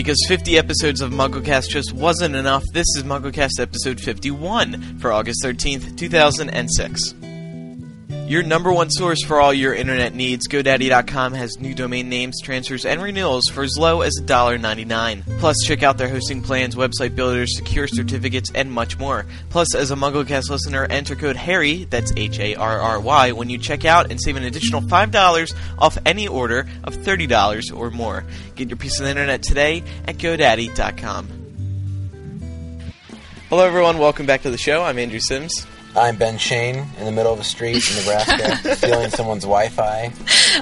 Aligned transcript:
Because 0.00 0.24
50 0.28 0.56
episodes 0.56 1.02
of 1.02 1.10
MuggleCast 1.10 1.68
just 1.68 1.92
wasn't 1.92 2.34
enough, 2.34 2.64
this 2.72 2.86
is 2.96 3.02
MuggleCast 3.02 3.60
episode 3.60 4.00
51 4.00 4.98
for 4.98 5.12
August 5.12 5.44
13th, 5.44 5.98
2006. 5.98 7.19
Your 8.30 8.44
number 8.44 8.72
one 8.72 8.90
source 8.90 9.24
for 9.24 9.40
all 9.40 9.52
your 9.52 9.74
internet 9.74 10.14
needs, 10.14 10.46
GoDaddy.com 10.46 11.32
has 11.32 11.58
new 11.58 11.74
domain 11.74 12.08
names, 12.08 12.40
transfers, 12.40 12.86
and 12.86 13.02
renewals 13.02 13.48
for 13.48 13.64
as 13.64 13.76
low 13.76 14.02
as 14.02 14.20
$1.99. 14.22 15.40
Plus, 15.40 15.56
check 15.66 15.82
out 15.82 15.98
their 15.98 16.08
hosting 16.08 16.40
plans, 16.40 16.76
website 16.76 17.16
builders, 17.16 17.56
secure 17.56 17.88
certificates, 17.88 18.52
and 18.54 18.70
much 18.70 18.96
more. 19.00 19.26
Plus, 19.48 19.74
as 19.74 19.90
a 19.90 19.96
MuggleCast 19.96 20.48
listener, 20.48 20.84
enter 20.84 21.16
code 21.16 21.34
HARRY, 21.34 21.86
that's 21.86 22.12
H 22.16 22.38
A 22.38 22.54
R 22.54 22.78
R 22.78 23.00
Y, 23.00 23.32
when 23.32 23.50
you 23.50 23.58
check 23.58 23.84
out 23.84 24.12
and 24.12 24.20
save 24.20 24.36
an 24.36 24.44
additional 24.44 24.80
$5 24.80 25.54
off 25.80 25.98
any 26.06 26.28
order 26.28 26.68
of 26.84 26.96
$30 26.98 27.76
or 27.76 27.90
more. 27.90 28.24
Get 28.54 28.68
your 28.68 28.76
piece 28.76 29.00
of 29.00 29.06
the 29.06 29.10
internet 29.10 29.42
today 29.42 29.82
at 30.06 30.18
GoDaddy.com. 30.18 31.28
Hello, 33.48 33.66
everyone. 33.66 33.98
Welcome 33.98 34.26
back 34.26 34.42
to 34.42 34.52
the 34.52 34.56
show. 34.56 34.84
I'm 34.84 35.00
Andrew 35.00 35.18
Sims. 35.18 35.66
I'm 35.96 36.16
Ben 36.16 36.38
Schoen 36.38 36.86
in 36.98 37.04
the 37.04 37.10
middle 37.10 37.32
of 37.32 37.40
a 37.40 37.44
street 37.44 37.84
in 37.90 37.96
Nebraska, 37.96 38.76
stealing 38.76 39.10
someone's 39.10 39.42
Wi-Fi. 39.42 40.12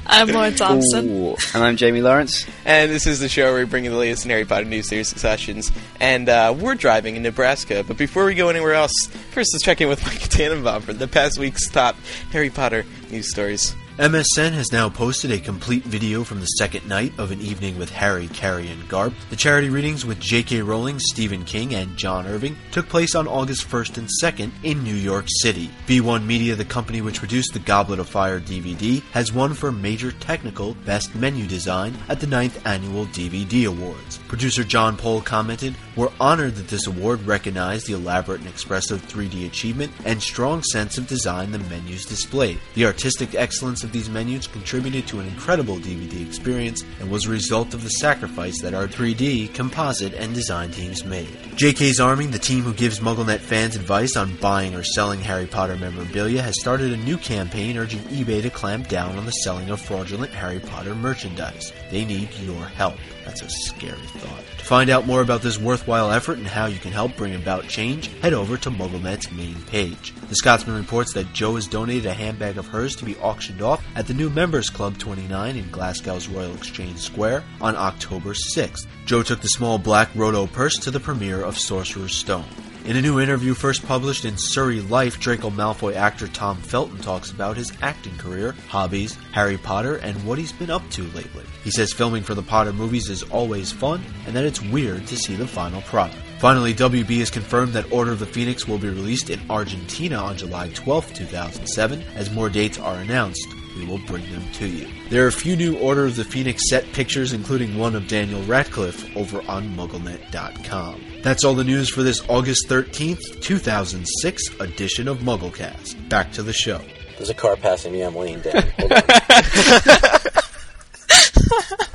I'm 0.06 0.28
Lauren 0.28 0.54
Thompson. 0.54 1.08
Ooh. 1.10 1.36
And 1.54 1.62
I'm 1.62 1.76
Jamie 1.76 2.00
Lawrence. 2.00 2.46
And 2.64 2.90
this 2.90 3.06
is 3.06 3.20
the 3.20 3.28
show 3.28 3.52
where 3.52 3.60
we 3.62 3.66
bring 3.66 3.84
you 3.84 3.90
the 3.90 3.96
latest 3.96 4.24
in 4.24 4.30
Harry 4.30 4.46
Potter 4.46 4.64
news, 4.64 4.88
series, 4.88 5.08
successions. 5.08 5.70
And 6.00 6.30
uh, 6.30 6.54
we're 6.58 6.76
driving 6.76 7.16
in 7.16 7.22
Nebraska. 7.22 7.84
But 7.86 7.98
before 7.98 8.24
we 8.24 8.34
go 8.34 8.48
anywhere 8.48 8.72
else, 8.72 8.92
first 9.30 9.52
let's 9.52 9.62
check 9.62 9.82
in 9.82 9.88
with 9.88 10.02
Micah 10.06 10.28
Tannenbaum 10.28 10.82
for 10.82 10.94
the 10.94 11.08
past 11.08 11.38
week's 11.38 11.68
top 11.68 11.96
Harry 12.32 12.48
Potter 12.50 12.86
news 13.10 13.30
stories. 13.30 13.74
MSN 13.98 14.52
has 14.52 14.70
now 14.70 14.88
posted 14.88 15.32
a 15.32 15.40
complete 15.40 15.82
video 15.82 16.22
from 16.22 16.38
the 16.38 16.46
second 16.46 16.86
night 16.86 17.12
of 17.18 17.32
An 17.32 17.40
Evening 17.40 17.76
with 17.76 17.90
Harry, 17.90 18.28
Carrie, 18.28 18.68
and 18.68 18.88
Garp. 18.88 19.12
The 19.28 19.34
charity 19.34 19.70
readings 19.70 20.06
with 20.06 20.20
J.K. 20.20 20.62
Rowling, 20.62 21.00
Stephen 21.00 21.44
King, 21.44 21.74
and 21.74 21.96
John 21.96 22.24
Irving 22.24 22.56
took 22.70 22.88
place 22.88 23.16
on 23.16 23.26
August 23.26 23.68
1st 23.68 23.98
and 23.98 24.08
2nd 24.22 24.52
in 24.62 24.84
New 24.84 24.94
York 24.94 25.24
City. 25.40 25.68
B1 25.88 26.24
Media, 26.24 26.54
the 26.54 26.64
company 26.64 27.00
which 27.00 27.18
produced 27.18 27.54
the 27.54 27.58
Goblet 27.58 27.98
of 27.98 28.08
Fire 28.08 28.38
DVD, 28.38 29.02
has 29.10 29.32
won 29.32 29.52
for 29.52 29.72
Major 29.72 30.12
Technical 30.12 30.74
Best 30.86 31.16
Menu 31.16 31.48
Design 31.48 31.98
at 32.08 32.20
the 32.20 32.28
9th 32.28 32.64
Annual 32.64 33.06
DVD 33.06 33.66
Awards. 33.66 34.20
Producer 34.28 34.62
John 34.62 34.98
Pohl 34.98 35.22
commented, 35.22 35.74
We're 35.96 36.12
honored 36.20 36.56
that 36.56 36.68
this 36.68 36.86
award 36.86 37.22
recognized 37.22 37.86
the 37.86 37.94
elaborate 37.94 38.40
and 38.40 38.48
expressive 38.48 39.00
3D 39.06 39.46
achievement 39.46 39.90
and 40.04 40.22
strong 40.22 40.62
sense 40.62 40.98
of 40.98 41.06
design 41.06 41.50
the 41.50 41.58
menus 41.58 42.04
displayed. 42.04 42.60
The 42.74 42.84
artistic 42.84 43.34
excellence 43.34 43.84
of 43.84 43.90
these 43.90 44.10
menus 44.10 44.46
contributed 44.46 45.06
to 45.06 45.20
an 45.20 45.28
incredible 45.28 45.76
DVD 45.76 46.26
experience 46.26 46.84
and 47.00 47.10
was 47.10 47.24
a 47.24 47.30
result 47.30 47.72
of 47.72 47.82
the 47.82 47.88
sacrifice 47.88 48.60
that 48.60 48.74
our 48.74 48.86
3D, 48.86 49.54
composite, 49.54 50.12
and 50.12 50.34
design 50.34 50.72
teams 50.72 51.06
made. 51.06 51.28
JK's 51.56 51.98
Army, 51.98 52.26
the 52.26 52.38
team 52.38 52.64
who 52.64 52.74
gives 52.74 53.00
MuggleNet 53.00 53.40
fans 53.40 53.76
advice 53.76 54.14
on 54.14 54.36
buying 54.36 54.74
or 54.74 54.84
selling 54.84 55.20
Harry 55.20 55.46
Potter 55.46 55.76
memorabilia, 55.76 56.42
has 56.42 56.60
started 56.60 56.92
a 56.92 56.98
new 56.98 57.16
campaign 57.16 57.78
urging 57.78 58.00
eBay 58.00 58.42
to 58.42 58.50
clamp 58.50 58.88
down 58.88 59.16
on 59.16 59.24
the 59.24 59.32
selling 59.32 59.70
of 59.70 59.80
fraudulent 59.80 60.32
Harry 60.32 60.60
Potter 60.60 60.94
merchandise. 60.94 61.72
They 61.90 62.04
need 62.04 62.28
your 62.40 62.66
help. 62.66 62.96
That's 63.28 63.42
a 63.42 63.50
scary 63.50 63.98
thought. 63.98 64.42
To 64.58 64.64
find 64.64 64.88
out 64.88 65.06
more 65.06 65.20
about 65.20 65.42
this 65.42 65.58
worthwhile 65.58 66.10
effort 66.10 66.38
and 66.38 66.46
how 66.46 66.64
you 66.64 66.78
can 66.78 66.92
help 66.92 67.14
bring 67.14 67.34
about 67.34 67.68
change, 67.68 68.06
head 68.22 68.32
over 68.32 68.56
to 68.56 68.70
MuggleNet's 68.70 69.30
main 69.30 69.54
page. 69.66 70.14
The 70.30 70.34
Scotsman 70.34 70.78
reports 70.78 71.12
that 71.12 71.34
Joe 71.34 71.56
has 71.56 71.66
donated 71.66 72.06
a 72.06 72.14
handbag 72.14 72.56
of 72.56 72.66
hers 72.66 72.96
to 72.96 73.04
be 73.04 73.18
auctioned 73.18 73.60
off 73.60 73.84
at 73.94 74.06
the 74.06 74.14
new 74.14 74.30
Members 74.30 74.70
Club 74.70 74.96
29 74.96 75.56
in 75.56 75.68
Glasgow's 75.70 76.26
Royal 76.26 76.54
Exchange 76.54 77.00
Square 77.00 77.44
on 77.60 77.76
October 77.76 78.32
6th. 78.32 78.86
Joe 79.04 79.22
took 79.22 79.42
the 79.42 79.48
small 79.48 79.78
black 79.78 80.08
Roto 80.14 80.46
purse 80.46 80.78
to 80.78 80.90
the 80.90 80.98
premiere 80.98 81.42
of 81.42 81.58
Sorcerer's 81.58 82.16
Stone. 82.16 82.48
In 82.88 82.96
a 82.96 83.02
new 83.02 83.20
interview 83.20 83.52
first 83.52 83.84
published 83.84 84.24
in 84.24 84.38
Surrey 84.38 84.80
Life, 84.80 85.20
Draco 85.20 85.50
Malfoy 85.50 85.94
actor 85.94 86.26
Tom 86.26 86.56
Felton 86.56 86.96
talks 86.96 87.30
about 87.30 87.54
his 87.54 87.70
acting 87.82 88.16
career, 88.16 88.54
hobbies, 88.66 89.14
Harry 89.32 89.58
Potter, 89.58 89.96
and 89.96 90.16
what 90.24 90.38
he's 90.38 90.52
been 90.52 90.70
up 90.70 90.88
to 90.92 91.02
lately. 91.08 91.44
He 91.62 91.70
says 91.70 91.92
filming 91.92 92.22
for 92.22 92.34
the 92.34 92.42
Potter 92.42 92.72
movies 92.72 93.10
is 93.10 93.24
always 93.24 93.70
fun, 93.70 94.02
and 94.26 94.34
that 94.34 94.46
it's 94.46 94.62
weird 94.62 95.06
to 95.08 95.18
see 95.18 95.36
the 95.36 95.46
final 95.46 95.82
product. 95.82 96.16
Finally, 96.38 96.72
WB 96.72 97.18
has 97.18 97.30
confirmed 97.30 97.72
that 97.72 97.90
Order 97.90 98.12
of 98.12 98.20
the 98.20 98.26
Phoenix 98.26 98.68
will 98.68 98.78
be 98.78 98.88
released 98.88 99.28
in 99.28 99.40
Argentina 99.50 100.14
on 100.14 100.36
July 100.36 100.68
12, 100.68 101.12
2007. 101.12 102.00
As 102.14 102.30
more 102.30 102.48
dates 102.48 102.78
are 102.78 102.94
announced, 102.94 103.44
we 103.76 103.84
will 103.84 103.98
bring 104.06 104.22
them 104.30 104.44
to 104.52 104.68
you. 104.68 104.86
There 105.10 105.24
are 105.24 105.28
a 105.28 105.32
few 105.32 105.56
new 105.56 105.76
Order 105.78 106.06
of 106.06 106.14
the 106.14 106.22
Phoenix 106.22 106.62
set 106.70 106.84
pictures, 106.92 107.32
including 107.32 107.76
one 107.76 107.96
of 107.96 108.06
Daniel 108.06 108.40
Radcliffe, 108.44 109.16
over 109.16 109.42
on 109.48 109.76
MuggleNet.com. 109.76 111.02
That's 111.24 111.42
all 111.42 111.54
the 111.54 111.64
news 111.64 111.90
for 111.90 112.04
this 112.04 112.22
August 112.28 112.68
13th, 112.68 113.42
2006 113.42 114.60
edition 114.60 115.08
of 115.08 115.18
MuggleCast. 115.18 116.08
Back 116.08 116.30
to 116.34 116.44
the 116.44 116.52
show. 116.52 116.80
There's 117.16 117.30
a 117.30 117.34
car 117.34 117.56
passing 117.56 117.92
me. 117.92 118.02
I'm 118.02 118.14
laying 118.14 118.42
down. 118.42 118.62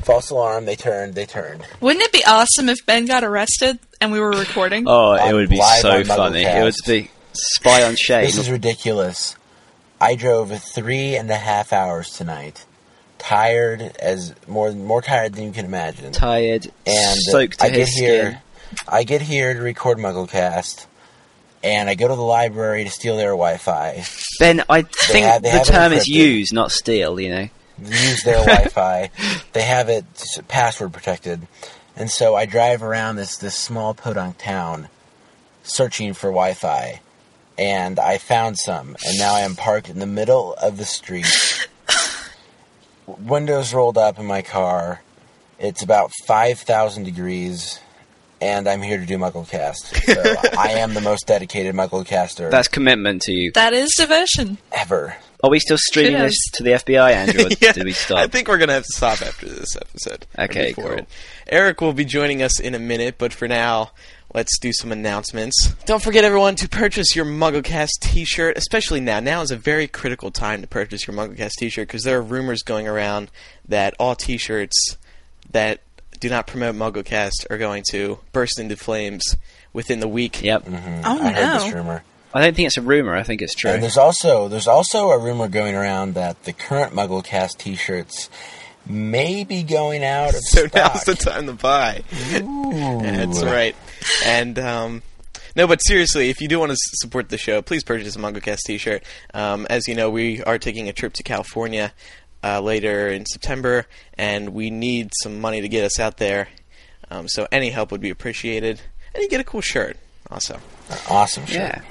False 0.04 0.32
alarm. 0.32 0.66
They 0.66 0.76
turned. 0.76 1.16
They 1.16 1.26
turned. 1.26 1.66
Wouldn't 1.80 2.04
it 2.04 2.12
be 2.12 2.26
awesome 2.28 2.68
if 2.68 2.86
Ben 2.86 3.06
got 3.06 3.24
arrested 3.24 3.80
and 4.04 4.12
we 4.12 4.20
were 4.20 4.32
recording? 4.32 4.84
Oh, 4.88 5.14
it 5.14 5.22
I'm 5.22 5.36
would 5.36 5.50
be 5.50 5.58
live 5.58 5.82
so 5.82 5.92
on 5.92 6.04
funny. 6.06 6.44
MuggleCast. 6.44 6.60
It 6.60 6.64
would 6.64 6.76
be 7.06 7.12
spy 7.34 7.84
on 7.84 7.96
Shane. 7.96 8.26
This 8.26 8.38
is 8.38 8.50
ridiculous. 8.52 9.36
I 10.02 10.16
drove 10.16 10.52
three 10.62 11.16
and 11.16 11.30
a 11.32 11.36
half 11.38 11.72
hours 11.72 12.10
tonight. 12.10 12.66
Tired 13.18 13.82
as 14.02 14.36
more 14.48 14.72
more 14.74 15.02
tired 15.02 15.34
than 15.36 15.46
you 15.46 15.52
can 15.54 15.64
imagine. 15.66 16.12
tired, 16.12 16.70
and 16.86 17.18
soaked 17.22 17.60
to 17.60 17.66
I 17.66 17.70
get 17.70 17.80
his 17.80 17.94
here. 17.94 18.42
skin. 18.68 18.84
I 18.88 19.04
get 19.04 19.22
here 19.22 19.54
to 19.54 19.62
record 19.62 19.98
MuggleCast, 19.98 20.88
and 21.64 21.90
I 21.90 21.96
go 21.96 22.10
to 22.10 22.16
the 22.16 22.22
library 22.22 22.84
to 22.84 22.90
steal 22.90 23.16
their 23.16 23.30
Wi-Fi. 23.30 24.04
Ben, 24.40 24.64
I 24.70 24.82
think 24.82 25.26
have- 25.26 25.42
they 25.42 25.52
the 25.52 25.58
have 25.58 25.68
it 25.68 25.72
term 25.72 25.94
is 25.94 26.04
encrypted. 26.10 26.14
use, 26.14 26.52
not 26.54 26.72
steal. 26.74 27.18
You 27.20 27.30
know. 27.30 27.50
use 27.82 28.24
their 28.24 28.40
Wi-Fi. 28.46 29.10
They 29.54 29.62
have 29.62 29.88
it 29.88 30.04
s- 30.16 30.40
password 30.50 30.92
protected, 30.92 31.48
and 31.96 32.10
so 32.10 32.36
I 32.36 32.46
drive 32.46 32.84
around 32.84 33.16
this 33.16 33.38
this 33.38 33.56
small 33.56 33.94
podunk 33.94 34.38
town, 34.38 34.88
searching 35.64 36.14
for 36.14 36.28
Wi-Fi, 36.30 37.02
and 37.58 38.00
I 38.00 38.18
found 38.18 38.58
some, 38.58 38.96
and 39.06 39.18
now 39.18 39.34
I 39.36 39.42
am 39.42 39.56
parked 39.56 39.90
in 39.90 40.00
the 40.00 40.06
middle 40.08 40.54
of 40.56 40.78
the 40.78 40.86
street. 40.86 41.68
Windows 43.06 43.74
rolled 43.74 43.98
up 43.98 44.18
in 44.18 44.26
my 44.26 44.42
car. 44.42 45.02
It's 45.60 45.84
about 45.84 46.12
five 46.26 46.60
thousand 46.60 47.04
degrees, 47.04 47.80
and 48.42 48.68
I'm 48.68 48.82
here 48.82 48.98
to 48.98 49.06
do 49.06 49.18
MuggleCast. 49.18 50.06
So 50.14 50.50
I 50.58 50.72
am 50.80 50.94
the 50.94 51.02
most 51.02 51.28
dedicated 51.28 51.76
MuggleCaster 51.76 52.50
That's 52.50 52.68
commitment 52.68 53.22
to 53.24 53.32
you. 53.32 53.52
That 53.54 53.74
is 53.74 53.94
devotion. 53.96 54.58
ever. 54.72 55.16
Are 55.44 55.50
we 55.50 55.60
still 55.60 55.78
streaming 55.78 56.14
Kudos. 56.14 56.30
this 56.32 56.52
to 56.54 56.64
the 56.64 56.70
FBI, 56.72 57.12
Andrew? 57.12 57.46
Or 57.46 57.50
Yeah, 57.62 57.74
did 57.74 57.84
we 57.84 57.92
stop? 57.92 58.20
I 58.20 58.28
think 58.28 58.48
we're 58.48 58.58
going 58.58 58.70
to 58.70 58.76
have 58.76 58.84
to 58.86 58.94
stop 58.94 59.22
after 59.22 59.46
this 59.48 59.76
episode. 59.76 60.26
Okay, 60.40 60.72
cool. 60.74 60.92
it. 60.92 61.08
Eric 61.48 61.82
will 61.82 61.92
be 61.92 62.06
joining 62.06 62.42
us 62.42 62.62
in 62.62 62.74
a 62.76 62.80
minute, 62.80 63.16
but 63.18 63.34
for 63.34 63.48
now, 63.50 63.92
let's 64.34 64.58
do 64.60 64.72
some 64.72 64.94
announcements. 64.94 65.74
Don't 65.86 66.02
forget, 66.02 66.24
everyone, 66.24 66.56
to 66.56 66.70
purchase 66.70 67.14
your 67.14 67.26
MuggleCast 67.26 67.90
t-shirt, 68.00 68.58
especially 68.58 69.02
now. 69.02 69.20
Now 69.20 69.42
is 69.42 69.52
a 69.52 69.58
very 69.58 69.88
critical 69.88 70.32
time 70.32 70.62
to 70.62 70.68
purchase 70.68 71.06
your 71.06 71.16
MuggleCast 71.18 71.52
t-shirt 71.60 71.90
because 71.90 72.04
there 72.04 72.18
are 72.20 72.22
rumors 72.24 72.62
going 72.64 72.88
around 72.88 73.30
that 73.68 73.96
all 74.00 74.16
t-shirts 74.16 74.98
that 75.52 75.82
do 76.22 76.30
not 76.30 76.48
promote 76.48 76.76
MuggleCast 76.76 77.48
are 77.50 77.58
going 77.58 77.84
to 77.92 78.20
burst 78.32 78.60
into 78.60 78.78
flames 78.78 79.36
within 79.74 80.00
the 80.00 80.08
week. 80.08 80.42
Yep. 80.42 80.66
Mhm. 80.68 81.02
Oh, 81.04 81.22
I 81.22 81.32
heard 81.34 81.60
this 81.62 81.74
rumor. 81.74 82.04
I 82.34 82.42
don't 82.42 82.56
think 82.56 82.68
it's 82.68 82.78
a 82.78 82.82
rumor. 82.82 83.16
I 83.16 83.24
think 83.24 83.42
it's 83.42 83.54
true. 83.56 83.72
And 83.72 83.84
there's 83.84 83.98
also 83.98 84.48
there's 84.48 84.68
also 84.68 85.10
a 85.12 85.20
rumor 85.20 85.48
going 85.48 85.76
around 85.76 86.16
that 86.16 86.44
the 86.44 86.54
current 86.54 86.94
MuggleCast 86.94 87.58
T-shirts 87.58 88.30
may 88.86 89.44
be 89.44 89.64
going 89.64 90.04
out 90.04 90.30
of 90.34 90.40
So 90.42 90.68
stock. 90.68 90.94
now's 90.96 91.04
the 91.04 91.16
time 91.16 91.46
to 91.48 91.54
buy. 91.54 92.04
Ooh. 92.42 93.02
That's 93.02 93.44
right. 93.44 93.76
And 94.26 94.58
um, 94.60 95.04
no, 95.56 95.68
but 95.68 95.78
seriously, 95.80 96.30
if 96.30 96.42
you 96.42 96.48
do 96.48 96.60
want 96.60 96.72
to 96.72 96.78
support 96.78 97.30
the 97.30 97.38
show, 97.38 97.62
please 97.62 97.84
purchase 97.84 98.16
a 98.16 98.20
MuggleCast 98.20 98.60
T-shirt. 98.66 99.04
Um, 99.34 99.68
as 99.70 99.88
you 99.88 99.94
know, 99.96 100.10
we 100.10 100.42
are 100.44 100.58
taking 100.58 100.90
a 100.90 100.94
trip 100.94 101.14
to 101.14 101.24
California 101.24 101.94
uh, 102.44 102.60
later 102.62 103.08
in 103.10 103.26
September, 103.28 103.86
and 104.18 104.50
we 104.50 104.70
need 104.72 105.12
some 105.22 105.40
money 105.40 105.62
to 105.62 105.70
get 105.70 105.84
us 105.86 106.00
out 106.00 106.18
there. 106.18 106.48
Um, 107.12 107.28
so 107.28 107.48
any 107.52 107.70
help 107.70 107.92
would 107.92 108.02
be 108.02 108.10
appreciated, 108.10 108.82
and 109.14 109.22
you 109.22 109.30
get 109.30 109.40
a 109.40 109.44
cool 109.44 109.62
shirt 109.62 109.98
also. 110.32 110.60
Awesome 111.10 111.46
shirt. 111.46 111.56
yeah. 111.56 111.82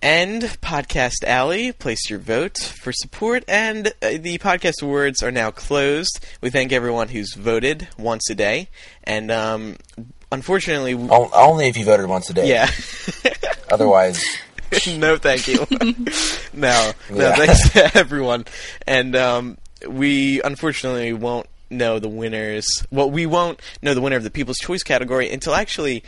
And 0.00 0.42
Podcast 0.62 1.24
Alley, 1.26 1.72
place 1.72 2.08
your 2.08 2.20
vote 2.20 2.56
for 2.58 2.92
support. 2.92 3.42
And 3.48 3.88
uh, 4.00 4.10
the 4.20 4.38
podcast 4.38 4.80
awards 4.82 5.22
are 5.24 5.32
now 5.32 5.50
closed. 5.50 6.24
We 6.40 6.50
thank 6.50 6.70
everyone 6.72 7.08
who's 7.08 7.34
voted 7.34 7.88
once 7.98 8.30
a 8.30 8.36
day. 8.36 8.68
And 9.02 9.32
um, 9.32 9.76
unfortunately, 10.30 10.94
O- 10.94 11.30
only 11.34 11.66
if 11.66 11.76
you 11.76 11.84
voted 11.84 12.06
once 12.06 12.30
a 12.30 12.34
day. 12.34 12.48
yeah. 12.48 12.70
Otherwise, 13.72 14.24
no, 14.96 15.16
thank 15.16 15.48
you. 15.48 15.66
no, 16.52 16.92
no, 17.10 17.16
Yeah. 17.16 17.34
thanks 17.34 17.70
to 17.70 17.98
everyone. 17.98 18.44
And 18.86 19.16
um, 19.16 19.58
we 19.86 20.40
unfortunately 20.42 21.12
won't 21.12 21.48
know 21.70 21.98
the 21.98 22.08
winners. 22.08 22.66
Well, 22.92 23.10
we 23.10 23.26
won't 23.26 23.60
know 23.82 23.94
the 23.94 24.00
winner 24.00 24.16
of 24.16 24.22
the 24.22 24.30
People's 24.30 24.58
Choice 24.58 24.84
category 24.84 25.28
until 25.30 25.54
actually 25.56 26.04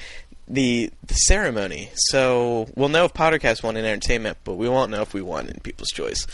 the 0.52 0.90
the 1.06 1.14
ceremony. 1.14 1.90
So 1.94 2.68
we'll 2.76 2.88
know 2.88 3.04
if 3.04 3.14
Pottercast 3.14 3.62
won 3.62 3.76
in 3.76 3.84
entertainment, 3.84 4.38
but 4.44 4.54
we 4.54 4.68
won't 4.68 4.90
know 4.90 5.02
if 5.02 5.14
we 5.14 5.22
won 5.22 5.46
in 5.48 5.60
People's 5.60 5.88
Choice, 5.90 6.26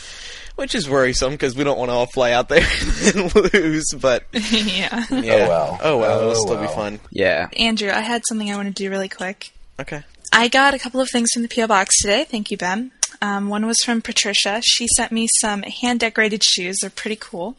which 0.55 0.73
is 0.75 0.89
worrisome 0.89 1.33
because 1.33 1.55
we 1.55 1.63
don't 1.63 1.77
want 1.77 1.89
to 1.89 1.93
all 1.93 2.07
fly 2.07 2.31
out 2.31 2.49
there 2.49 2.65
and 3.15 3.33
lose. 3.35 3.93
But 3.99 4.25
yeah. 4.33 5.05
yeah, 5.11 5.47
well. 5.47 5.79
oh 5.83 5.97
well, 5.99 6.19
it'll 6.19 6.31
Oh, 6.31 6.45
still 6.45 6.61
be 6.61 6.67
fun. 6.67 6.99
Yeah. 7.11 7.49
Andrew, 7.57 7.89
I 7.91 8.01
had 8.01 8.23
something 8.27 8.51
I 8.51 8.55
want 8.55 8.67
to 8.67 8.73
do 8.83 8.89
really 8.89 9.09
quick. 9.09 9.51
Okay. 9.79 10.03
I 10.33 10.47
got 10.49 10.73
a 10.73 10.79
couple 10.79 10.99
of 10.99 11.09
things 11.09 11.29
from 11.33 11.43
the 11.43 11.47
PO 11.49 11.67
box 11.67 11.95
today. 12.01 12.25
Thank 12.25 12.51
you, 12.51 12.57
Ben. 12.57 12.91
Um, 13.21 13.47
one 13.49 13.65
was 13.65 13.77
from 13.85 14.01
Patricia. 14.01 14.61
She 14.63 14.87
sent 14.95 15.11
me 15.11 15.27
some 15.39 15.63
hand 15.63 16.01
decorated 16.01 16.43
shoes. 16.43 16.77
They're 16.81 16.89
pretty 16.89 17.15
cool. 17.15 17.55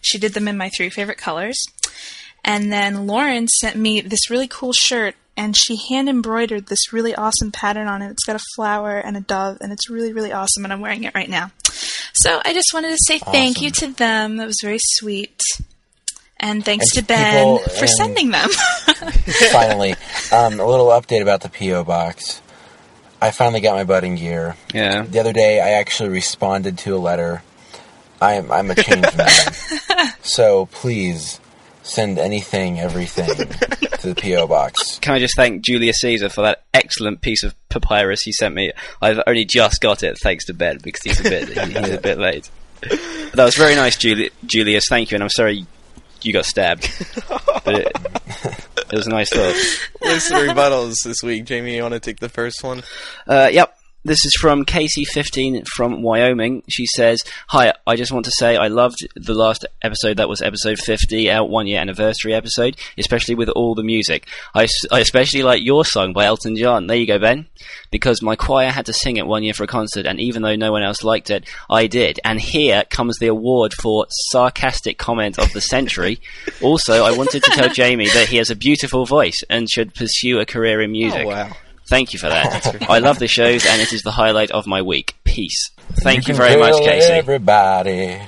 She 0.00 0.18
did 0.18 0.32
them 0.34 0.46
in 0.48 0.56
my 0.56 0.68
three 0.70 0.88
favorite 0.88 1.18
colors. 1.18 1.58
And 2.44 2.72
then 2.72 3.06
Lauren 3.06 3.46
sent 3.48 3.76
me 3.76 4.00
this 4.00 4.30
really 4.30 4.48
cool 4.48 4.72
shirt, 4.72 5.14
and 5.36 5.56
she 5.56 5.78
hand 5.88 6.08
embroidered 6.08 6.66
this 6.66 6.92
really 6.92 7.14
awesome 7.14 7.52
pattern 7.52 7.88
on 7.88 8.02
it. 8.02 8.10
It's 8.10 8.24
got 8.24 8.36
a 8.36 8.44
flower 8.54 8.98
and 8.98 9.16
a 9.16 9.20
dove, 9.20 9.58
and 9.60 9.72
it's 9.72 9.88
really, 9.88 10.12
really 10.12 10.32
awesome. 10.32 10.64
And 10.64 10.72
I'm 10.72 10.80
wearing 10.80 11.04
it 11.04 11.14
right 11.14 11.28
now. 11.28 11.50
So 12.14 12.40
I 12.44 12.52
just 12.52 12.72
wanted 12.74 12.90
to 12.90 12.98
say 13.06 13.18
thank 13.18 13.62
you 13.62 13.70
to 13.70 13.88
them. 13.88 14.36
That 14.36 14.46
was 14.46 14.58
very 14.62 14.78
sweet. 14.80 15.40
And 16.38 16.64
thanks 16.64 16.96
And 16.96 17.06
to 17.06 17.14
to 17.14 17.20
Ben 17.22 17.58
for 17.78 17.86
sending 17.86 18.30
them. 18.30 18.48
finally, 19.52 19.94
um, 20.32 20.58
a 20.58 20.66
little 20.66 20.88
update 20.88 21.22
about 21.22 21.40
the 21.40 21.48
PO 21.48 21.84
box. 21.84 22.42
I 23.20 23.30
finally 23.30 23.60
got 23.60 23.76
my 23.76 23.84
budding 23.84 24.16
gear. 24.16 24.56
Yeah. 24.74 25.02
The 25.02 25.20
other 25.20 25.32
day, 25.32 25.60
I 25.60 25.70
actually 25.78 26.08
responded 26.08 26.78
to 26.78 26.96
a 26.96 26.98
letter. 26.98 27.42
I'm 28.20 28.50
I'm 28.50 28.70
a 28.70 28.74
changed 28.74 29.16
man, 29.16 30.12
so 30.22 30.66
please 30.66 31.40
send 31.82 32.18
anything, 32.18 32.78
everything 32.80 33.26
to 33.98 34.14
the 34.14 34.14
PO 34.14 34.46
box. 34.46 34.98
Can 35.00 35.14
I 35.14 35.18
just 35.18 35.34
thank 35.36 35.64
Julius 35.64 35.96
Caesar 36.00 36.28
for 36.28 36.42
that 36.42 36.62
excellent 36.74 37.20
piece 37.20 37.42
of 37.42 37.54
papyrus 37.68 38.22
he 38.22 38.32
sent 38.32 38.54
me? 38.54 38.72
I've 39.00 39.20
only 39.26 39.44
just 39.44 39.80
got 39.80 40.02
it 40.02 40.18
thanks 40.22 40.46
to 40.46 40.54
Ben 40.54 40.78
because 40.82 41.02
he's 41.02 41.20
a 41.20 41.22
bit 41.24 41.48
he- 41.48 41.78
he's 41.78 41.90
a 41.94 42.00
bit 42.00 42.18
late. 42.18 42.50
But 42.80 42.90
that 43.34 43.44
was 43.44 43.56
very 43.56 43.74
nice, 43.74 43.96
Juli- 43.96 44.30
Julius. 44.46 44.84
Thank 44.88 45.10
you, 45.10 45.16
and 45.16 45.22
I'm 45.22 45.30
sorry 45.30 45.66
you 46.22 46.32
got 46.32 46.44
stabbed. 46.46 46.88
But 47.64 47.74
it, 47.74 47.92
it 48.90 48.92
was 48.96 49.06
a 49.06 49.10
nice 49.10 49.30
thought. 49.30 49.54
Listener 50.02 50.46
rebuttals 50.48 50.96
this 51.04 51.22
week. 51.22 51.44
Jamie, 51.44 51.76
you 51.76 51.82
want 51.82 51.94
to 51.94 52.00
take 52.00 52.18
the 52.20 52.28
first 52.28 52.62
one? 52.64 52.82
Uh, 53.26 53.48
yep. 53.52 53.76
This 54.04 54.24
is 54.24 54.34
from 54.40 54.64
Casey15 54.64 55.64
from 55.68 56.02
Wyoming. 56.02 56.64
She 56.66 56.86
says, 56.86 57.22
Hi, 57.50 57.72
I 57.86 57.94
just 57.94 58.10
want 58.10 58.24
to 58.24 58.32
say 58.32 58.56
I 58.56 58.66
loved 58.66 59.06
the 59.14 59.32
last 59.32 59.64
episode 59.80 60.16
that 60.16 60.28
was 60.28 60.42
episode 60.42 60.80
50, 60.80 61.30
our 61.30 61.46
one 61.46 61.68
year 61.68 61.80
anniversary 61.80 62.34
episode, 62.34 62.76
especially 62.98 63.36
with 63.36 63.48
all 63.50 63.76
the 63.76 63.84
music. 63.84 64.26
I 64.56 64.66
especially 64.90 65.44
like 65.44 65.62
your 65.62 65.84
song 65.84 66.12
by 66.14 66.24
Elton 66.24 66.56
John. 66.56 66.88
There 66.88 66.96
you 66.96 67.06
go, 67.06 67.20
Ben. 67.20 67.46
Because 67.92 68.22
my 68.22 68.34
choir 68.34 68.70
had 68.70 68.86
to 68.86 68.92
sing 68.92 69.18
it 69.18 69.26
one 69.28 69.44
year 69.44 69.54
for 69.54 69.62
a 69.62 69.68
concert, 69.68 70.04
and 70.04 70.18
even 70.18 70.42
though 70.42 70.56
no 70.56 70.72
one 70.72 70.82
else 70.82 71.04
liked 71.04 71.30
it, 71.30 71.48
I 71.70 71.86
did. 71.86 72.18
And 72.24 72.40
here 72.40 72.82
comes 72.90 73.18
the 73.18 73.28
award 73.28 73.72
for 73.72 74.06
sarcastic 74.32 74.98
comment 74.98 75.38
of 75.38 75.52
the 75.52 75.60
century. 75.60 76.20
also, 76.60 77.04
I 77.04 77.16
wanted 77.16 77.44
to 77.44 77.50
tell 77.52 77.68
Jamie 77.72 78.08
that 78.08 78.26
he 78.26 78.38
has 78.38 78.50
a 78.50 78.56
beautiful 78.56 79.06
voice 79.06 79.44
and 79.48 79.70
should 79.70 79.94
pursue 79.94 80.40
a 80.40 80.44
career 80.44 80.82
in 80.82 80.90
music. 80.90 81.24
Oh 81.24 81.28
wow. 81.28 81.52
Thank 81.88 82.12
you 82.12 82.18
for 82.18 82.28
that. 82.28 82.88
I 82.88 82.98
love 83.00 83.18
the 83.18 83.28
shows, 83.28 83.66
and 83.66 83.80
it 83.80 83.92
is 83.92 84.02
the 84.02 84.10
highlight 84.12 84.50
of 84.50 84.66
my 84.66 84.82
week. 84.82 85.14
Peace. 85.24 85.70
Thank 86.02 86.28
you 86.28 86.34
can 86.34 86.36
very 86.36 86.58
much, 86.58 86.74
Casey. 86.84 87.12
Everybody, 87.12 88.20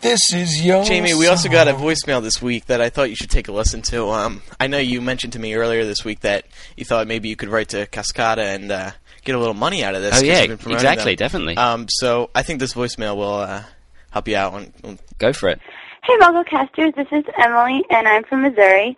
this 0.00 0.20
is 0.34 0.64
your 0.64 0.84
Jamie, 0.84 1.14
we 1.14 1.28
also 1.28 1.48
got 1.48 1.68
a 1.68 1.72
voicemail 1.72 2.20
this 2.22 2.42
week 2.42 2.66
that 2.66 2.80
I 2.80 2.90
thought 2.90 3.08
you 3.08 3.16
should 3.16 3.30
take 3.30 3.48
a 3.48 3.52
listen 3.52 3.82
to. 3.82 4.08
Um, 4.08 4.42
I 4.58 4.66
know 4.66 4.78
you 4.78 5.00
mentioned 5.00 5.32
to 5.34 5.38
me 5.38 5.54
earlier 5.54 5.84
this 5.84 6.04
week 6.04 6.20
that 6.20 6.44
you 6.76 6.84
thought 6.84 7.06
maybe 7.06 7.28
you 7.28 7.36
could 7.36 7.48
write 7.48 7.68
to 7.70 7.86
Cascada 7.86 8.54
and 8.54 8.70
uh, 8.72 8.90
get 9.24 9.36
a 9.36 9.38
little 9.38 9.54
money 9.54 9.84
out 9.84 9.94
of 9.94 10.02
this. 10.02 10.14
Oh 10.14 10.16
'cause 10.16 10.24
yeah, 10.24 10.46
been 10.46 10.72
exactly, 10.72 11.12
them. 11.14 11.24
definitely. 11.24 11.56
Um, 11.56 11.86
so 11.88 12.30
I 12.34 12.42
think 12.42 12.58
this 12.60 12.74
voicemail 12.74 13.16
will 13.16 13.34
uh, 13.36 13.62
help 14.10 14.26
you 14.28 14.36
out. 14.36 14.54
On, 14.54 14.72
on 14.84 14.98
Go 15.18 15.32
for 15.32 15.48
it. 15.50 15.60
Hey, 16.02 16.14
Mugglecasters, 16.18 16.96
this 16.96 17.06
is 17.12 17.24
Emily, 17.38 17.84
and 17.88 18.08
I'm 18.08 18.24
from 18.24 18.42
Missouri. 18.42 18.96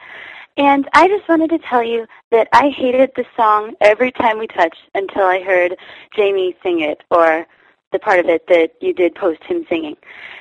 And 0.57 0.89
I 0.93 1.09
just 1.09 1.29
wanted 1.29 1.51
to 1.51 1.59
tell 1.59 1.83
you 1.83 2.07
that 2.31 2.49
I 2.53 2.71
hated 2.71 3.11
the 3.17 3.25
song 3.37 3.75
every 3.81 4.13
time 4.13 4.39
we 4.39 4.47
touched 4.47 4.83
until 4.95 5.23
I 5.23 5.43
heard 5.43 5.77
Jamie 6.17 6.57
sing 6.63 6.81
it, 6.81 7.03
or 7.11 7.47
the 7.93 7.99
part 7.99 8.21
of 8.21 8.27
it 8.27 8.47
that 8.49 8.73
you 8.81 8.93
did 8.93 9.15
post 9.15 9.43
him 9.45 9.67
singing. 9.69 9.97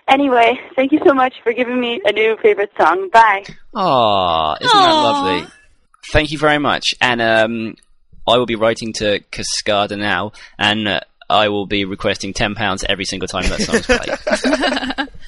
Anyway, 0.07 0.59
thank 0.75 0.91
you 0.91 0.99
so 1.05 1.13
much 1.13 1.35
for 1.43 1.53
giving 1.53 1.79
me 1.79 2.01
a 2.05 2.11
new 2.11 2.37
favorite 2.41 2.71
song. 2.77 3.09
Bye. 3.09 3.43
Aw, 3.73 4.57
isn't 4.59 4.79
that 4.79 4.91
lovely? 4.91 5.47
Thank 6.11 6.31
you 6.31 6.37
very 6.37 6.59
much. 6.59 6.93
And 7.01 7.21
um, 7.21 7.75
I 8.27 8.37
will 8.37 8.45
be 8.45 8.55
writing 8.55 8.93
to 8.93 9.19
Cascada 9.31 9.97
now, 9.97 10.33
and 10.59 10.87
uh, 10.87 10.99
I 11.29 11.49
will 11.49 11.65
be 11.65 11.85
requesting 11.85 12.33
ten 12.33 12.53
pounds 12.53 12.83
every 12.87 13.05
single 13.05 13.27
time 13.27 13.49
that 13.49 13.61
song's 13.61 13.87
played. 13.87 15.09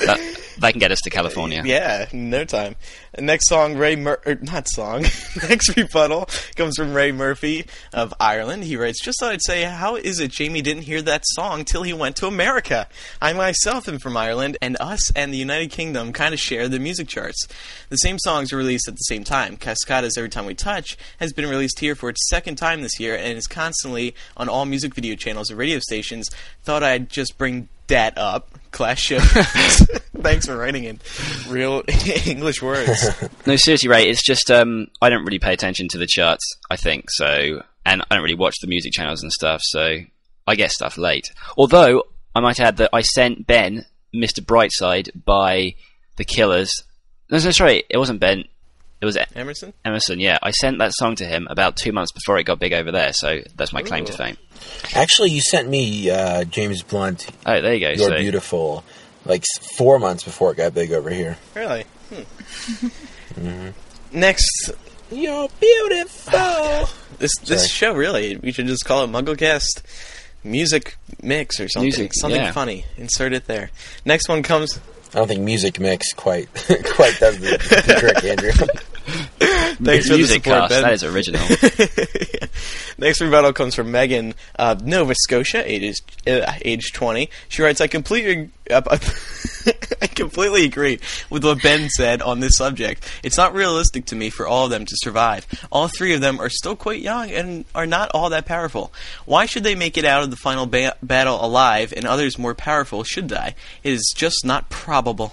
that, 0.00 0.40
that 0.58 0.70
can 0.70 0.78
get 0.78 0.92
us 0.92 1.00
to 1.02 1.10
California. 1.10 1.62
Yeah, 1.64 2.06
no 2.12 2.44
time. 2.44 2.76
Next 3.18 3.48
song, 3.48 3.76
Ray 3.76 3.96
Mur- 3.96 4.20
er, 4.26 4.38
not 4.40 4.68
song. 4.68 5.02
Next 5.48 5.76
rebuttal 5.76 6.28
comes 6.56 6.76
from 6.76 6.94
Ray 6.94 7.12
Murphy 7.12 7.66
of 7.92 8.14
Ireland. 8.20 8.64
He 8.64 8.76
writes, 8.76 9.02
"Just 9.02 9.20
thought 9.20 9.32
I'd 9.32 9.42
say, 9.42 9.64
how 9.64 9.96
is 9.96 10.20
it 10.20 10.30
Jamie 10.30 10.62
didn't 10.62 10.84
hear 10.84 11.02
that 11.02 11.22
song 11.26 11.64
till 11.64 11.82
he 11.82 11.92
went 11.92 12.16
to 12.16 12.26
America? 12.26 12.88
I 13.20 13.32
myself 13.32 13.88
am 13.88 13.98
from 13.98 14.16
Ireland, 14.16 14.56
and 14.62 14.76
us 14.80 15.10
and 15.12 15.32
the 15.34 15.38
United 15.38 15.70
Kingdom 15.70 16.12
kind 16.12 16.32
of 16.32 16.40
share 16.40 16.68
the 16.68 16.78
music 16.78 17.08
charts. 17.08 17.46
The 17.88 17.96
same 17.96 18.18
songs 18.18 18.52
are 18.52 18.56
released 18.56 18.88
at 18.88 18.94
the 18.94 19.04
same 19.08 19.24
time. 19.24 19.56
Cascada's 19.56 20.16
Every 20.16 20.30
Time 20.30 20.46
We 20.46 20.54
Touch 20.54 20.96
has 21.18 21.32
been 21.32 21.48
released 21.48 21.80
here 21.80 21.94
for 21.94 22.08
its 22.08 22.28
second 22.28 22.56
time 22.56 22.82
this 22.82 23.00
year, 23.00 23.16
and 23.16 23.36
is 23.36 23.46
constantly 23.46 24.14
on 24.36 24.48
all 24.48 24.64
music 24.64 24.94
video 24.94 25.16
channels 25.16 25.50
and 25.50 25.58
radio 25.58 25.78
stations. 25.80 26.28
Thought 26.62 26.82
I'd 26.82 27.10
just 27.10 27.36
bring." 27.36 27.68
that 27.90 28.16
up. 28.16 28.49
Clash 28.70 29.00
shows. 29.00 29.22
Thanks 30.20 30.46
for 30.46 30.56
writing 30.56 30.84
in 30.84 31.00
real 31.48 31.82
English 32.26 32.62
words. 32.62 33.08
No, 33.46 33.56
seriously, 33.56 33.88
Ray. 33.88 34.08
It's 34.08 34.22
just 34.22 34.50
um, 34.50 34.88
I 35.00 35.08
don't 35.08 35.24
really 35.24 35.38
pay 35.38 35.52
attention 35.52 35.88
to 35.88 35.98
the 35.98 36.06
charts. 36.06 36.44
I 36.70 36.76
think 36.76 37.06
so, 37.10 37.62
and 37.84 38.02
I 38.10 38.14
don't 38.14 38.22
really 38.22 38.34
watch 38.34 38.56
the 38.60 38.68
music 38.68 38.92
channels 38.92 39.22
and 39.22 39.32
stuff. 39.32 39.60
So 39.64 39.98
I 40.46 40.54
get 40.54 40.70
stuff 40.72 40.98
late. 40.98 41.30
Although 41.56 42.04
I 42.34 42.40
might 42.40 42.60
add 42.60 42.76
that 42.78 42.90
I 42.92 43.00
sent 43.02 43.46
Ben 43.46 43.86
"Mr. 44.14 44.40
Brightside" 44.40 45.10
by 45.24 45.74
the 46.16 46.24
Killers. 46.24 46.84
No, 47.30 47.38
no, 47.38 47.50
sorry, 47.50 47.84
it 47.88 47.98
wasn't 47.98 48.20
Ben. 48.20 48.44
It 49.00 49.06
was 49.06 49.16
Emerson? 49.34 49.72
Emerson. 49.82 50.20
Yeah, 50.20 50.38
I 50.42 50.50
sent 50.50 50.78
that 50.78 50.92
song 50.94 51.16
to 51.16 51.24
him 51.24 51.46
about 51.48 51.76
two 51.76 51.90
months 51.90 52.12
before 52.12 52.38
it 52.38 52.44
got 52.44 52.58
big 52.58 52.74
over 52.74 52.92
there. 52.92 53.12
So 53.14 53.40
that's 53.56 53.72
my 53.72 53.82
claim 53.82 54.04
to 54.04 54.12
fame. 54.12 54.36
Actually, 54.94 55.30
you 55.30 55.40
sent 55.40 55.68
me 55.68 56.10
uh, 56.10 56.44
James 56.44 56.82
Blunt. 56.82 57.26
Oh, 57.46 57.60
there 57.62 57.72
you 57.72 57.80
go. 57.80 57.88
You're 57.88 58.10
so, 58.10 58.18
beautiful. 58.18 58.84
Like 59.24 59.44
four 59.76 59.98
months 59.98 60.24
before 60.24 60.52
it 60.52 60.56
got 60.56 60.74
big 60.74 60.92
over 60.92 61.08
here. 61.08 61.38
Really? 61.54 61.84
Hmm. 63.34 63.68
Next, 64.12 64.72
you're 65.10 65.48
beautiful. 65.60 66.88
This 67.20 67.36
this 67.40 67.70
Sorry. 67.70 67.92
show 67.92 67.94
really, 67.94 68.38
we 68.38 68.50
should 68.50 68.66
just 68.66 68.86
call 68.86 69.04
it 69.04 69.08
MuggleCast 69.08 69.82
Music 70.42 70.96
Mix 71.22 71.60
or 71.60 71.68
something. 71.68 71.84
Music, 71.84 72.12
something 72.14 72.40
yeah. 72.40 72.52
funny. 72.52 72.86
Insert 72.96 73.34
it 73.34 73.46
there. 73.46 73.70
Next 74.06 74.26
one 74.26 74.42
comes. 74.42 74.80
I 75.12 75.18
don't 75.18 75.28
think 75.28 75.42
music 75.42 75.78
mix 75.80 76.14
quite 76.14 76.48
quite 76.54 77.18
does 77.18 77.38
the, 77.40 77.58
the 77.86 77.96
trick, 77.98 78.24
Andrew. 78.24 78.52
Thanks 79.82 80.08
for 80.08 80.16
the 80.16 80.26
support. 80.26 80.68
Ben. 80.68 80.82
That 80.82 80.92
is 80.92 81.04
original. 81.04 81.40
Next 82.98 83.20
rebuttal 83.20 83.54
comes 83.54 83.74
from 83.74 83.90
Megan, 83.90 84.34
uh, 84.58 84.76
Nova 84.82 85.14
Scotia, 85.14 85.62
age, 85.64 86.00
uh, 86.26 86.52
age 86.62 86.92
20. 86.92 87.30
She 87.48 87.62
writes, 87.62 87.80
I 87.80 87.86
completely, 87.86 88.50
uh, 88.70 88.82
I 90.02 90.06
completely 90.06 90.64
agree 90.64 91.00
with 91.30 91.44
what 91.44 91.62
Ben 91.62 91.88
said 91.88 92.20
on 92.20 92.40
this 92.40 92.56
subject. 92.56 93.08
It's 93.22 93.38
not 93.38 93.54
realistic 93.54 94.04
to 94.06 94.16
me 94.16 94.28
for 94.28 94.46
all 94.46 94.66
of 94.66 94.70
them 94.70 94.84
to 94.84 94.96
survive. 95.02 95.46
All 95.72 95.88
three 95.88 96.12
of 96.12 96.20
them 96.20 96.40
are 96.40 96.50
still 96.50 96.76
quite 96.76 97.00
young 97.00 97.30
and 97.30 97.64
are 97.74 97.86
not 97.86 98.10
all 98.12 98.28
that 98.30 98.44
powerful. 98.44 98.92
Why 99.24 99.46
should 99.46 99.64
they 99.64 99.74
make 99.74 99.96
it 99.96 100.04
out 100.04 100.22
of 100.22 100.30
the 100.30 100.36
final 100.36 100.66
ba- 100.66 100.96
battle 101.02 101.42
alive 101.42 101.94
and 101.96 102.06
others 102.06 102.38
more 102.38 102.54
powerful 102.54 103.02
should 103.02 103.28
die? 103.28 103.54
It 103.82 103.94
is 103.94 104.12
just 104.14 104.44
not 104.44 104.68
probable. 104.68 105.32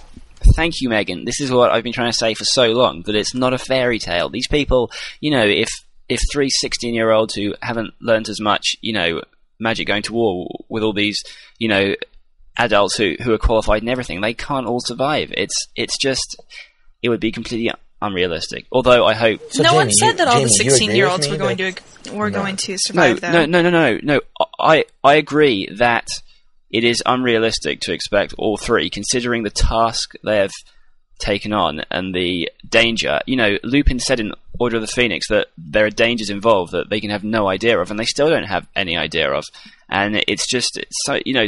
Thank 0.54 0.80
you, 0.80 0.88
Megan. 0.88 1.24
This 1.24 1.40
is 1.40 1.50
what 1.50 1.70
I've 1.70 1.84
been 1.84 1.92
trying 1.92 2.10
to 2.10 2.16
say 2.16 2.34
for 2.34 2.44
so 2.44 2.66
long 2.72 3.02
that 3.02 3.14
it's 3.14 3.34
not 3.34 3.52
a 3.54 3.58
fairy 3.58 3.98
tale. 3.98 4.28
These 4.28 4.48
people, 4.48 4.90
you 5.20 5.30
know, 5.30 5.44
if 5.46 5.68
if 6.08 6.20
three 6.32 6.48
16 6.50 6.94
year 6.94 7.10
olds 7.10 7.34
who 7.34 7.54
haven't 7.62 7.94
learned 8.00 8.28
as 8.28 8.40
much, 8.40 8.76
you 8.80 8.92
know, 8.92 9.22
magic 9.58 9.86
going 9.86 10.02
to 10.04 10.12
war 10.12 10.46
with 10.68 10.82
all 10.82 10.92
these, 10.92 11.22
you 11.58 11.68
know, 11.68 11.94
adults 12.56 12.96
who 12.96 13.14
who 13.22 13.32
are 13.32 13.38
qualified 13.38 13.82
and 13.82 13.90
everything, 13.90 14.20
they 14.20 14.34
can't 14.34 14.66
all 14.66 14.80
survive. 14.80 15.32
It's 15.36 15.68
it's 15.76 15.96
just 15.98 16.36
it 17.02 17.08
would 17.10 17.20
be 17.20 17.30
completely 17.32 17.70
unrealistic. 18.00 18.66
Although 18.72 19.04
I 19.04 19.14
hope 19.14 19.40
So, 19.52 19.62
no 19.62 19.74
one 19.74 19.86
Jamie, 19.88 19.94
said 19.94 20.06
you- 20.12 20.16
that 20.18 20.28
all 20.28 20.34
the 20.34 20.48
Jamie, 20.48 20.50
you 20.54 20.60
agree 20.60 20.70
16 20.70 20.96
year 20.96 21.08
olds 21.08 21.28
were 21.28 21.36
going 21.36 21.56
to 21.58 21.72
were 22.12 22.30
No. 22.30 22.40
going 22.42 22.56
to 22.56 22.72
no, 22.72 22.76
survive. 22.80 23.20
though. 23.20 23.32
no, 23.32 23.46
no, 23.46 23.62
no, 23.62 23.70
no, 23.70 23.98
no. 24.02 24.20
I 24.58 24.84
I 25.04 25.14
agree 25.14 25.68
that 25.78 26.08
it 26.70 26.84
is 26.84 27.02
unrealistic 27.06 27.80
to 27.82 27.92
expect 27.92 28.34
all 28.36 28.56
three, 28.56 28.90
considering 28.90 29.42
the 29.42 29.50
task 29.50 30.12
they've 30.22 30.52
taken 31.18 31.52
on 31.52 31.82
and 31.90 32.14
the 32.14 32.50
danger. 32.68 33.20
You 33.26 33.36
know, 33.36 33.58
Lupin 33.62 33.98
said 33.98 34.20
in 34.20 34.32
Order 34.58 34.76
of 34.76 34.82
the 34.82 34.88
Phoenix 34.88 35.28
that 35.28 35.48
there 35.56 35.86
are 35.86 35.90
dangers 35.90 36.30
involved 36.30 36.72
that 36.72 36.90
they 36.90 37.00
can 37.00 37.10
have 37.10 37.24
no 37.24 37.48
idea 37.48 37.78
of, 37.78 37.90
and 37.90 37.98
they 37.98 38.04
still 38.04 38.28
don't 38.28 38.44
have 38.44 38.66
any 38.74 38.96
idea 38.96 39.30
of. 39.30 39.44
And 39.88 40.22
it's 40.26 40.48
just 40.48 40.78
so 41.04 41.20
you 41.24 41.34
know 41.34 41.46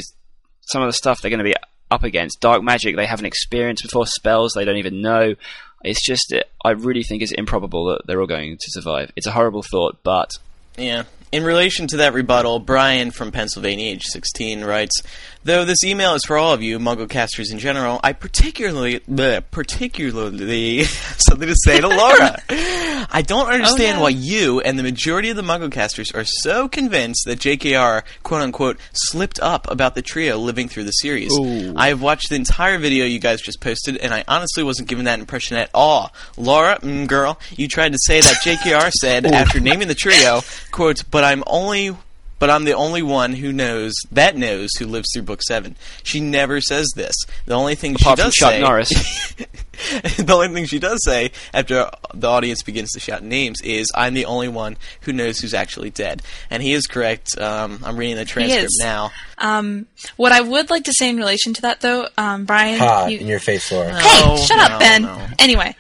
some 0.62 0.82
of 0.82 0.88
the 0.88 0.92
stuff 0.92 1.20
they're 1.20 1.30
going 1.30 1.38
to 1.38 1.44
be 1.44 1.56
up 1.90 2.04
against. 2.04 2.40
Dark 2.40 2.62
magic 2.62 2.96
they 2.96 3.06
haven't 3.06 3.26
experienced 3.26 3.82
before, 3.82 4.06
spells 4.06 4.52
they 4.54 4.64
don't 4.64 4.76
even 4.76 5.02
know. 5.02 5.34
It's 5.82 6.04
just 6.04 6.34
I 6.64 6.70
really 6.70 7.02
think 7.02 7.22
it's 7.22 7.32
improbable 7.32 7.86
that 7.86 8.06
they're 8.06 8.20
all 8.20 8.26
going 8.26 8.56
to 8.58 8.70
survive. 8.70 9.10
It's 9.16 9.26
a 9.26 9.32
horrible 9.32 9.62
thought, 9.62 9.98
but 10.02 10.30
Yeah. 10.76 11.04
In 11.32 11.44
relation 11.44 11.86
to 11.88 11.98
that 11.98 12.12
rebuttal, 12.12 12.58
Brian 12.58 13.12
from 13.12 13.30
Pennsylvania, 13.30 13.92
age 13.92 14.02
16, 14.02 14.64
writes, 14.64 15.00
Though 15.44 15.64
this 15.64 15.84
email 15.84 16.14
is 16.14 16.24
for 16.24 16.36
all 16.36 16.52
of 16.52 16.60
you, 16.60 16.80
Mugglecasters 16.80 17.52
in 17.52 17.60
general, 17.60 18.00
I 18.02 18.14
particularly, 18.14 18.98
bleh, 19.00 19.44
particularly, 19.52 20.82
something 20.84 21.46
to 21.46 21.54
say 21.64 21.80
to 21.80 21.86
Laura. 21.86 22.99
I 23.10 23.22
don't 23.22 23.48
understand 23.48 23.98
no. 23.98 24.02
why 24.02 24.10
you 24.10 24.60
and 24.60 24.78
the 24.78 24.82
majority 24.82 25.30
of 25.30 25.36
the 25.36 25.42
Mugglecasters 25.42 26.14
are 26.14 26.24
so 26.24 26.68
convinced 26.68 27.24
that 27.26 27.38
JKR, 27.38 28.02
quote 28.22 28.42
unquote, 28.42 28.78
slipped 28.92 29.40
up 29.40 29.70
about 29.70 29.94
the 29.94 30.02
trio 30.02 30.38
living 30.38 30.68
through 30.68 30.84
the 30.84 30.92
series. 30.92 31.32
Ooh. 31.38 31.74
I 31.76 31.88
have 31.88 32.02
watched 32.02 32.28
the 32.30 32.36
entire 32.36 32.78
video 32.78 33.04
you 33.04 33.18
guys 33.18 33.40
just 33.40 33.60
posted, 33.60 33.96
and 33.96 34.14
I 34.14 34.24
honestly 34.28 34.62
wasn't 34.62 34.88
given 34.88 35.06
that 35.06 35.18
impression 35.18 35.56
at 35.56 35.70
all. 35.74 36.12
Laura, 36.36 36.78
mm, 36.80 37.06
girl, 37.06 37.38
you 37.50 37.68
tried 37.68 37.92
to 37.92 37.98
say 38.00 38.20
that 38.20 38.42
JKR 38.44 38.90
said 38.92 39.26
after 39.32 39.60
naming 39.60 39.88
the 39.88 39.94
trio, 39.94 40.42
quote, 40.70 41.02
but 41.10 41.24
I'm 41.24 41.42
only 41.46 41.96
but 42.40 42.50
I'm 42.50 42.64
the 42.64 42.72
only 42.72 43.02
one 43.02 43.34
who 43.34 43.52
knows 43.52 43.94
that 44.10 44.36
knows 44.36 44.70
who 44.78 44.86
lives 44.86 45.08
through 45.14 45.22
book 45.22 45.42
seven. 45.42 45.76
She 46.02 46.20
never 46.20 46.60
says 46.60 46.88
this. 46.96 47.14
The 47.46 47.54
only 47.54 47.76
thing 47.76 47.94
apart 47.94 48.18
she 48.18 48.22
from 48.22 48.28
does 48.28 48.34
Chuck 48.34 48.50
say, 48.54 48.60
Norris, 48.60 49.34
the 50.16 50.32
only 50.34 50.48
thing 50.48 50.64
she 50.66 50.78
does 50.78 50.98
say 51.04 51.30
after 51.54 51.88
the 52.12 52.26
audience 52.26 52.62
begins 52.62 52.90
to 52.92 53.00
shout 53.00 53.22
names 53.22 53.60
is, 53.62 53.86
"I'm 53.94 54.14
the 54.14 54.24
only 54.24 54.48
one 54.48 54.76
who 55.02 55.12
knows 55.12 55.38
who's 55.38 55.54
actually 55.54 55.90
dead," 55.90 56.22
and 56.50 56.62
he 56.62 56.72
is 56.72 56.86
correct. 56.86 57.38
Um, 57.38 57.80
I'm 57.84 57.96
reading 57.96 58.16
the 58.16 58.24
transcript 58.24 58.64
is. 58.64 58.80
now. 58.82 59.12
Um, 59.38 59.86
what 60.16 60.32
I 60.32 60.40
would 60.40 60.68
like 60.70 60.84
to 60.84 60.92
say 60.92 61.08
in 61.08 61.16
relation 61.16 61.54
to 61.54 61.62
that, 61.62 61.80
though, 61.80 62.08
um, 62.18 62.44
Brian, 62.44 62.78
Ha, 62.78 63.06
you- 63.06 63.18
in 63.18 63.26
your 63.26 63.38
face, 63.40 63.70
Laura. 63.70 63.94
Hey, 64.00 64.24
No, 64.26 64.36
shut 64.36 64.56
no, 64.56 64.64
up, 64.64 64.80
Ben. 64.80 65.02
no. 65.02 65.26
Anyway, 65.38 65.74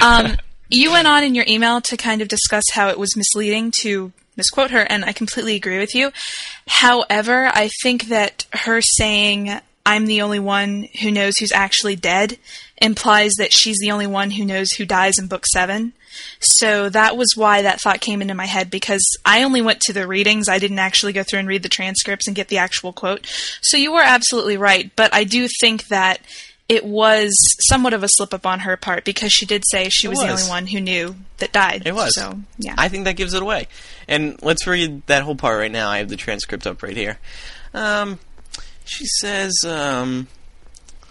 um, 0.00 0.36
you 0.68 0.90
went 0.90 1.06
on 1.06 1.22
in 1.22 1.34
your 1.34 1.44
email 1.48 1.80
to 1.82 1.96
kind 1.96 2.20
of 2.22 2.28
discuss 2.28 2.64
how 2.72 2.88
it 2.88 2.98
was 2.98 3.16
misleading 3.16 3.72
to 3.82 4.12
misquote 4.36 4.70
her, 4.70 4.82
and 4.82 5.04
I 5.04 5.12
completely 5.12 5.56
agree 5.56 5.78
with 5.78 5.94
you. 5.94 6.12
However, 6.68 7.46
I 7.46 7.70
think 7.82 8.08
that 8.08 8.46
her 8.52 8.80
saying, 8.80 9.60
I'm 9.84 10.06
the 10.06 10.22
only 10.22 10.40
one 10.40 10.88
who 11.00 11.10
knows 11.10 11.34
who's 11.38 11.52
actually 11.52 11.96
dead, 11.96 12.38
implies 12.80 13.32
that 13.38 13.52
she's 13.52 13.78
the 13.80 13.90
only 13.90 14.06
one 14.06 14.32
who 14.32 14.44
knows 14.44 14.72
who 14.72 14.84
dies 14.84 15.18
in 15.18 15.28
book 15.28 15.46
seven. 15.46 15.92
So 16.40 16.88
that 16.90 17.16
was 17.16 17.28
why 17.34 17.62
that 17.62 17.80
thought 17.80 18.00
came 18.00 18.22
into 18.22 18.34
my 18.34 18.46
head 18.46 18.70
because 18.70 19.04
I 19.24 19.42
only 19.42 19.62
went 19.62 19.80
to 19.82 19.92
the 19.92 20.06
readings. 20.06 20.48
I 20.48 20.58
didn't 20.58 20.78
actually 20.78 21.12
go 21.12 21.22
through 21.22 21.40
and 21.40 21.48
read 21.48 21.62
the 21.62 21.68
transcripts 21.68 22.26
and 22.26 22.36
get 22.36 22.48
the 22.48 22.58
actual 22.58 22.92
quote. 22.92 23.26
So 23.60 23.76
you 23.76 23.92
were 23.92 24.02
absolutely 24.02 24.56
right, 24.56 24.90
but 24.96 25.14
I 25.14 25.24
do 25.24 25.48
think 25.60 25.88
that 25.88 26.20
it 26.68 26.84
was 26.84 27.32
somewhat 27.68 27.92
of 27.92 28.02
a 28.02 28.08
slip 28.08 28.34
up 28.34 28.44
on 28.44 28.60
her 28.60 28.76
part 28.76 29.04
because 29.04 29.32
she 29.32 29.46
did 29.46 29.62
say 29.70 29.88
she 29.88 30.08
It 30.08 30.10
was, 30.10 30.18
the 30.18 30.28
only 30.28 30.42
one 30.48 30.66
who 30.66 30.80
knew 30.80 31.16
that 31.38 31.52
died. 31.52 31.84
It 31.86 31.94
was. 31.94 32.14
So, 32.14 32.40
yeah. 32.58 32.74
I 32.76 32.88
think 32.88 33.04
that 33.04 33.14
gives 33.14 33.34
it 33.34 33.42
away. 33.42 33.68
And 34.08 34.40
let's 34.42 34.66
read 34.66 35.06
that 35.06 35.22
whole 35.22 35.36
part 35.36 35.58
right 35.58 35.70
now. 35.70 35.88
I 35.88 35.98
have 35.98 36.08
the 36.08 36.16
transcript 36.16 36.66
up 36.66 36.82
right 36.82 36.96
here. 36.96 37.18
Um, 37.72 38.18
she 38.84 39.06
says, 39.06 39.52
um, 39.64 40.26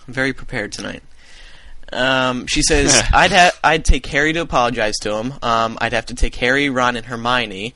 I'm 0.07 0.13
very 0.13 0.33
prepared 0.33 0.71
tonight. 0.71 1.03
Um, 1.93 2.47
she 2.47 2.61
says, 2.61 3.01
I'd 3.13 3.31
ha- 3.31 3.57
I'd 3.63 3.85
take 3.85 4.05
Harry 4.07 4.33
to 4.33 4.41
apologize 4.41 4.95
to 5.01 5.15
him. 5.15 5.33
Um, 5.41 5.77
I'd 5.79 5.93
have 5.93 6.07
to 6.07 6.15
take 6.15 6.35
Harry, 6.35 6.69
Ron, 6.69 6.97
and 6.97 7.05
Hermione. 7.05 7.75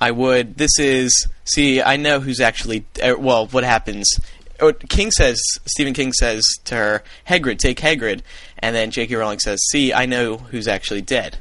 I 0.00 0.10
would. 0.10 0.56
This 0.56 0.78
is 0.78 1.28
see. 1.44 1.80
I 1.80 1.96
know 1.96 2.20
who's 2.20 2.40
actually. 2.40 2.84
Uh, 3.02 3.14
well, 3.16 3.46
what 3.46 3.64
happens? 3.64 4.18
Oh, 4.60 4.72
King 4.72 5.10
says. 5.10 5.40
Stephen 5.66 5.92
King 5.94 6.12
says 6.12 6.44
to 6.64 6.74
her, 6.74 7.02
"Hagrid, 7.28 7.58
take 7.58 7.78
Hagrid," 7.80 8.20
and 8.58 8.74
then 8.74 8.90
J.K. 8.90 9.14
Rowling 9.14 9.38
says, 9.40 9.60
"See, 9.70 9.92
I 9.92 10.06
know 10.06 10.36
who's 10.38 10.68
actually 10.68 11.02
dead." 11.02 11.38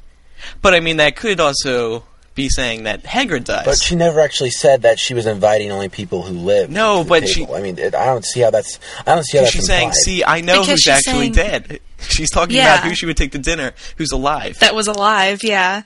But 0.61 0.73
I 0.73 0.79
mean, 0.79 0.97
that 0.97 1.15
could 1.15 1.39
also 1.39 2.03
be 2.35 2.49
saying 2.49 2.83
that 2.83 3.03
Hagrid 3.03 3.43
dies. 3.43 3.63
But 3.65 3.77
she 3.81 3.95
never 3.95 4.19
actually 4.19 4.49
said 4.49 4.81
that 4.81 4.97
she 4.99 5.13
was 5.13 5.25
inviting 5.27 5.71
only 5.71 5.87
people 5.87 6.23
who 6.23 6.33
live. 6.33 6.69
No, 6.69 6.97
to 6.99 7.03
the 7.03 7.09
but 7.09 7.27
she- 7.27 7.45
I 7.45 7.61
mean, 7.61 7.77
it, 7.77 7.93
I 7.95 8.05
don't 8.07 8.25
see 8.25 8.39
how 8.41 8.49
that's. 8.49 8.79
I 9.05 9.13
don't 9.15 9.23
see 9.23 9.37
how 9.37 9.43
that's 9.43 9.53
she's 9.55 9.67
saying, 9.67 9.91
"See, 9.93 10.23
I 10.23 10.41
know 10.41 10.61
Because 10.61 10.83
who's 10.83 10.87
actually 10.87 11.33
saying- 11.33 11.61
dead." 11.67 11.79
She's 12.09 12.29
talking 12.29 12.57
Yeah. 12.57 12.73
about 12.75 12.85
who 12.85 12.95
she 12.95 13.05
would 13.05 13.15
take 13.15 13.31
to 13.31 13.37
dinner, 13.37 13.71
who's 13.95 14.11
alive. 14.11 14.59
that 14.59 14.75
was 14.75 14.87
alive, 14.87 15.39
yeah. 15.41 15.83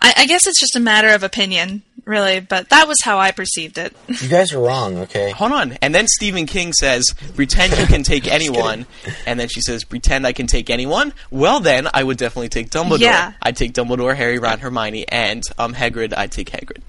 I, 0.00 0.14
I 0.18 0.26
guess 0.26 0.46
it's 0.46 0.60
just 0.60 0.76
a 0.76 0.80
matter 0.80 1.08
of 1.08 1.24
opinion, 1.24 1.82
really, 2.06 2.40
but 2.40 2.70
that 2.70 2.88
was 2.88 2.96
how 3.04 3.18
I 3.18 3.32
perceived 3.32 3.76
it. 3.78 3.94
You 4.22 4.28
guys 4.28 4.52
are 4.54 4.60
wrong. 4.60 4.96
Okay. 4.98 5.30
Hold 5.30 5.52
on. 5.52 5.72
And 5.82 5.94
then 5.94 6.06
Stephen 6.08 6.46
King 6.46 6.72
says, 6.72 7.04
pretend 7.34 7.76
you 7.78 7.86
can 7.86 8.02
take 8.02 8.26
anyone. 8.32 8.86
And 9.26 9.38
then 9.38 9.48
she 9.48 9.60
says, 9.60 9.84
pretend 9.84 10.26
I 10.26 10.32
can 10.32 10.46
take 10.46 10.70
anyone? 10.70 11.12
Well, 11.30 11.60
then, 11.60 11.86
I 11.92 12.02
would 12.02 12.16
definitely 12.16 12.48
take 12.48 12.70
Dumbledore. 12.70 13.00
Yeah. 13.00 13.32
I'd 13.42 13.56
take 13.56 13.72
Dumbledore, 13.74 14.16
Harry, 14.16 14.38
Ron, 14.38 14.58
Hermione, 14.60 15.06
and 15.08 15.42
um, 15.58 15.74
Hagrid, 15.74 16.14
I'd 16.16 16.32
take 16.32 16.50
Hagrid. 16.50 16.80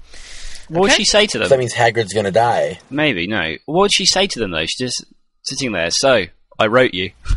what 0.68 0.80
would 0.82 0.92
she 0.92 1.04
say 1.04 1.26
to 1.26 1.38
them? 1.38 1.48
that 1.48 1.58
means 1.58 1.74
Hagrid's 1.74 2.14
gonna 2.14 2.30
die. 2.30 2.78
Maybe 2.90 3.26
no. 3.26 3.56
What 3.66 3.82
would 3.82 3.92
she 3.92 4.06
say 4.06 4.26
to 4.28 4.38
them 4.38 4.50
though? 4.52 4.64
She's 4.64 4.76
just 4.78 5.04
sitting 5.42 5.72
there. 5.72 5.90
So 5.90 6.24
I 6.58 6.66
wrote 6.66 6.94
you. 6.94 7.10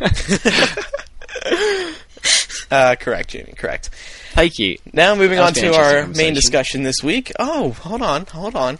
Uh, 2.72 2.96
correct, 2.98 3.28
Jamie, 3.30 3.52
correct. 3.56 3.90
Thank 4.32 4.58
you. 4.58 4.78
Now 4.94 5.14
moving 5.14 5.38
on 5.38 5.52
to 5.54 5.74
our 5.74 6.06
main 6.06 6.32
discussion 6.32 6.84
this 6.84 7.02
week. 7.02 7.30
Oh, 7.38 7.72
hold 7.72 8.00
on, 8.00 8.24
hold 8.26 8.56
on. 8.56 8.78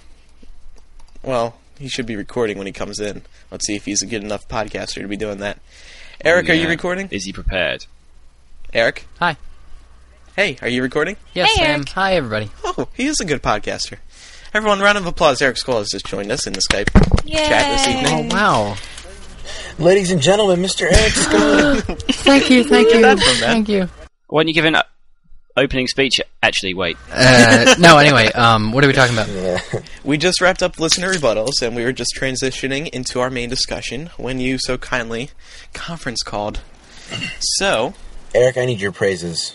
Well, 1.23 1.57
he 1.79 1.89
should 1.89 2.07
be 2.07 2.17
recording 2.17 2.57
when 2.57 2.67
he 2.67 2.73
comes 2.73 2.99
in. 3.01 3.23
Let's 3.51 3.67
see 3.67 3.77
if 3.77 3.85
he's 3.85 4.01
a 4.03 4.07
good 4.07 4.25
enough 4.25 4.49
podcaster 4.49 5.03
to 5.03 5.09
be 5.09 5.17
doing 5.19 5.39
that. 5.39 5.59
Eric, 6.25 6.49
are 6.49 6.55
you 6.55 6.69
recording? 6.69 7.09
Is 7.11 7.25
he 7.27 7.33
prepared? 7.33 7.85
Eric? 8.73 9.07
Hi. 9.19 9.37
Hey, 10.37 10.57
are 10.63 10.69
you 10.69 10.83
recording? 10.83 11.17
Yes, 11.35 11.51
Hey, 11.55 11.65
I 11.65 11.69
am. 11.69 11.81
Eric. 11.81 11.89
Hi, 11.91 12.15
everybody. 12.15 12.51
Oh, 12.65 12.89
he 12.95 13.07
is 13.07 13.21
a 13.21 13.27
good 13.27 13.43
podcaster. 13.43 13.99
Everyone, 14.55 14.81
round 14.81 14.97
of 14.97 15.05
applause. 15.07 15.43
Eric 15.43 15.59
Scull 15.59 15.79
has 15.79 15.89
just 15.91 16.07
joined 16.07 16.33
us 16.33 16.47
in 16.47 16.55
the 16.55 16.61
Skype 16.71 16.89
chat 17.27 17.71
this 17.71 17.87
Yay. 17.87 17.99
evening. 18.01 18.29
Wow. 18.31 18.77
Ladies 19.79 20.11
and 20.11 20.21
gentlemen, 20.21 20.61
Mr. 20.61 20.83
Eric 20.83 21.13
Scott. 21.13 21.99
Thank 22.11 22.51
you, 22.51 22.65
thank 22.65 22.93
you, 22.93 23.03
that 23.03 23.19
thank 23.19 23.69
you. 23.69 23.89
Why 24.29 24.43
don't 24.43 24.49
you 24.49 24.55
give 24.55 24.65
an 24.65 24.77
uh, 24.77 24.83
opening 25.57 25.87
speech? 25.89 26.21
Actually, 26.43 26.75
wait. 26.75 26.97
Uh, 27.11 27.75
no, 27.79 27.99
anyway, 27.99 28.27
um, 28.33 28.73
what 28.73 28.85
are 28.85 28.87
we 28.87 28.93
talking 28.93 29.15
about? 29.15 29.29
yeah. 29.29 29.59
We 30.05 30.19
just 30.19 30.41
wrapped 30.41 30.63
up 30.63 30.79
listener 30.79 31.13
rebuttals, 31.13 31.63
and 31.63 31.75
we 31.75 31.85
were 31.85 31.93
just 31.93 32.15
transitioning 32.17 32.89
into 32.91 33.21
our 33.21 33.31
main 33.31 33.49
discussion 33.49 34.11
when 34.17 34.39
you 34.41 34.59
so 34.59 34.79
kindly 34.79 35.31
conference 35.75 36.23
called. 36.23 36.61
So, 37.41 37.95
Eric, 38.35 38.57
I 38.59 38.67
need 38.67 38.81
your 38.81 38.93
praises. 38.93 39.55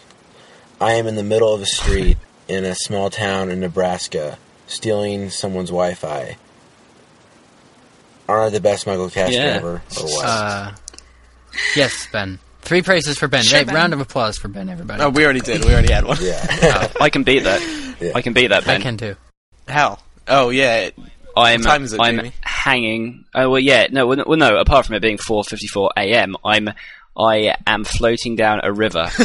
I 0.79 0.93
am 0.93 1.07
in 1.07 1.15
the 1.15 1.23
middle 1.23 1.53
of 1.53 1.61
a 1.61 1.65
street 1.65 2.17
in 2.47 2.65
a 2.65 2.75
small 2.75 3.09
town 3.09 3.49
in 3.49 3.59
Nebraska, 3.59 4.37
stealing 4.67 5.29
someone's 5.29 5.69
Wi-Fi. 5.69 6.37
Aren't 8.27 8.53
the 8.53 8.59
best 8.61 8.85
MuggleCaster 8.85 9.31
Yeah. 9.31 9.39
ever, 9.39 9.81
or 9.97 10.03
what? 10.03 10.25
Uh, 10.25 10.71
yes, 11.75 12.07
Ben. 12.11 12.39
Three 12.61 12.81
praises 12.81 13.17
for 13.17 13.27
Ben. 13.29 13.43
Sure, 13.43 13.59
hey, 13.59 13.63
Ben. 13.63 13.75
round 13.75 13.93
of 13.93 14.01
applause 14.01 14.37
for 14.37 14.49
Ben, 14.49 14.67
everybody. 14.67 15.01
oh, 15.01 15.09
we 15.09 15.23
already 15.23 15.39
did. 15.39 15.63
We 15.63 15.71
already 15.71 15.93
had 15.93 16.03
one. 16.05 16.17
yeah. 16.19 16.89
I 17.01 17.09
can 17.09 17.23
beat 17.23 17.43
that. 17.45 17.95
Yeah. 18.01 18.11
I 18.15 18.21
can 18.21 18.33
beat 18.33 18.47
that, 18.47 18.65
Ben. 18.65 18.81
I 18.81 18.83
can 18.83 18.97
too. 18.97 19.15
How? 19.67 19.99
Oh, 20.27 20.49
yeah. 20.49 20.89
I'm 21.37 21.61
What 21.61 21.67
time 21.67 21.83
is 21.83 21.93
it, 21.93 22.01
I'm 22.01 22.15
Jamie? 22.17 22.31
hanging. 22.41 23.25
Oh 23.35 23.51
well, 23.51 23.59
yeah. 23.59 23.87
No, 23.91 24.11
no- 24.11 24.23
well, 24.25 24.37
no. 24.39 24.57
Apart 24.57 24.87
from 24.87 24.95
it 24.95 25.01
being 25.03 25.17
4:54 25.19 25.89
a.m., 25.95 26.35
I'm 26.43 26.69
I 27.17 27.55
am 27.65 27.83
floating 27.83 28.35
down 28.35 28.61
a 28.63 28.71
river, 28.71 29.07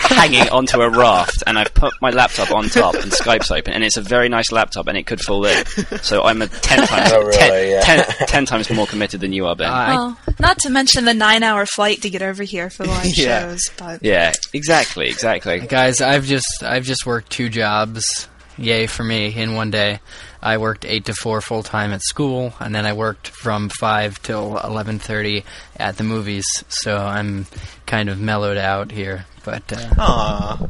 hanging 0.00 0.48
onto 0.48 0.80
a 0.80 0.88
raft, 0.88 1.42
and 1.46 1.58
I've 1.58 1.72
put 1.74 1.92
my 2.00 2.10
laptop 2.10 2.50
on 2.52 2.68
top, 2.68 2.94
and 2.94 3.12
Skype's 3.12 3.50
open, 3.50 3.72
and 3.74 3.84
it's 3.84 3.96
a 3.96 4.02
very 4.02 4.28
nice 4.28 4.50
laptop, 4.52 4.88
and 4.88 4.96
it 4.96 5.06
could 5.06 5.20
fall 5.20 5.44
in. 5.46 5.64
So 6.02 6.22
I'm 6.24 6.42
a 6.42 6.46
ten 6.46 6.78
times 6.86 7.10
Oh, 7.12 7.20
really? 7.22 7.32
ten, 7.38 7.70
Yeah. 7.70 7.80
ten- 8.04 8.26
ten 8.26 8.46
times 8.46 8.70
more 8.70 8.86
committed 8.86 9.20
than 9.20 9.32
you 9.32 9.46
are, 9.46 9.56
Ben. 9.56 9.68
Uh, 9.70 9.86
Well, 9.88 10.18
not 10.38 10.58
to 10.60 10.70
mention 10.70 11.04
the 11.04 11.14
nine-hour 11.14 11.66
flight 11.66 12.02
to 12.02 12.10
get 12.10 12.22
over 12.22 12.42
here 12.42 12.70
for 12.70 12.84
the 12.84 12.90
live 12.90 13.06
Yeah. 13.16 13.40
shows, 13.40 13.60
but 13.78 14.02
yeah, 14.02 14.32
exactly, 14.52 15.08
exactly. 15.08 15.60
guys, 15.60 16.00
I've 16.00 16.24
just 16.24 16.62
I've 16.62 16.84
just 16.84 17.04
worked 17.06 17.30
two 17.30 17.48
jobs. 17.48 18.04
Yay 18.58 18.86
for 18.86 19.04
me 19.04 19.34
in 19.34 19.54
one 19.54 19.70
day. 19.70 20.00
I 20.42 20.58
worked 20.58 20.84
eight 20.84 21.04
to 21.06 21.14
four 21.14 21.40
full 21.40 21.62
time 21.62 21.92
at 21.92 22.02
school, 22.02 22.54
and 22.60 22.74
then 22.74 22.86
I 22.86 22.92
worked 22.94 23.28
from 23.28 23.68
five 23.68 24.20
till 24.22 24.58
eleven 24.58 24.98
thirty 24.98 25.44
at 25.76 25.96
the 25.96 26.04
movies. 26.04 26.46
So 26.68 26.96
I'm 26.96 27.46
kind 27.86 28.08
of 28.08 28.18
mellowed 28.20 28.56
out 28.58 28.90
here. 28.90 29.26
But 29.44 29.72
uh, 29.72 29.88
Aw. 29.98 30.66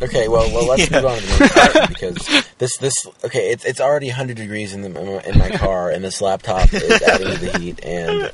Okay, 0.00 0.28
well, 0.28 0.48
well, 0.52 0.66
let's 0.68 0.88
Yeah. 0.90 1.00
move 1.00 1.10
on 1.10 1.18
to 1.18 1.26
the 1.26 1.72
part 1.74 1.88
because 1.88 2.44
this, 2.58 2.76
this, 2.76 2.94
okay, 3.24 3.50
it's 3.50 3.64
it's 3.64 3.80
already 3.80 4.06
100 4.08 4.36
degrees 4.36 4.72
in 4.72 4.82
the 4.82 5.28
in 5.28 5.38
my 5.38 5.50
car, 5.50 5.90
and 5.90 6.04
this 6.04 6.20
laptop 6.20 6.72
is 6.72 7.02
adding 7.02 7.26
to 7.32 7.36
the 7.36 7.58
heat, 7.58 7.84
and 7.84 8.30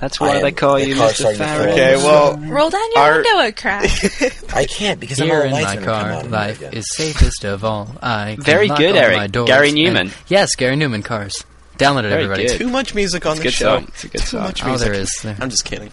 That's 0.00 0.20
why 0.20 0.30
I 0.30 0.40
they 0.40 0.48
am- 0.48 0.54
call 0.54 0.74
the 0.76 0.86
you 0.88 0.96
car's 0.96 1.12
Mr. 1.12 1.14
starting 1.16 1.38
to 1.38 1.44
Farrell. 1.46 1.64
fall. 1.64 1.72
Okay, 1.74 1.96
well, 1.96 2.36
Roll 2.52 2.70
down 2.70 2.90
your 2.94 3.02
Our- 3.02 3.14
window 3.22 3.38
a 3.40 3.52
crack. 3.52 3.84
I 4.54 4.66
can't 4.66 5.00
because 5.00 5.20
I'm 5.20 5.26
Here 5.28 5.36
all 5.36 5.42
in 5.42 5.52
lights 5.52 5.66
my 5.66 5.74
gonna 5.76 5.86
come 5.86 6.00
car, 6.00 6.12
on 6.24 6.30
life 6.30 6.58
again. 6.58 6.72
is 6.74 6.84
safest 6.94 7.44
of 7.44 7.64
all. 7.64 7.94
I 8.02 8.34
can 8.34 8.44
Very 8.44 8.68
lock 8.68 8.78
good, 8.78 8.96
all 8.96 9.02
Eric. 9.02 9.16
my 9.16 9.26
doors 9.26 9.48
Gary 9.48 9.68
and- 9.68 9.76
Newman. 9.78 10.10
yes, 10.28 10.54
Gary 10.56 10.76
Numan 10.76 11.04
cars. 11.04 11.34
Download 11.78 12.00
it, 12.04 12.10
Very 12.10 12.24
everybody. 12.24 12.46
good. 12.46 12.58
Too 12.58 12.68
much 12.68 12.94
music 12.94 13.26
on 13.26 13.32
It's 13.32 13.38
the 13.40 13.44
good 13.44 13.52
show. 13.54 13.64
song. 13.78 13.84
It's 13.88 14.04
a 14.04 14.08
good 14.08 14.20
Too 14.20 14.26
song. 14.26 14.42
much 14.42 14.62
Oh, 14.64 14.68
music. 14.68 14.86
there 14.88 15.00
is. 15.00 15.10
There. 15.22 15.36
I'm 15.40 15.50
just 15.50 15.64
kidding. 15.64 15.90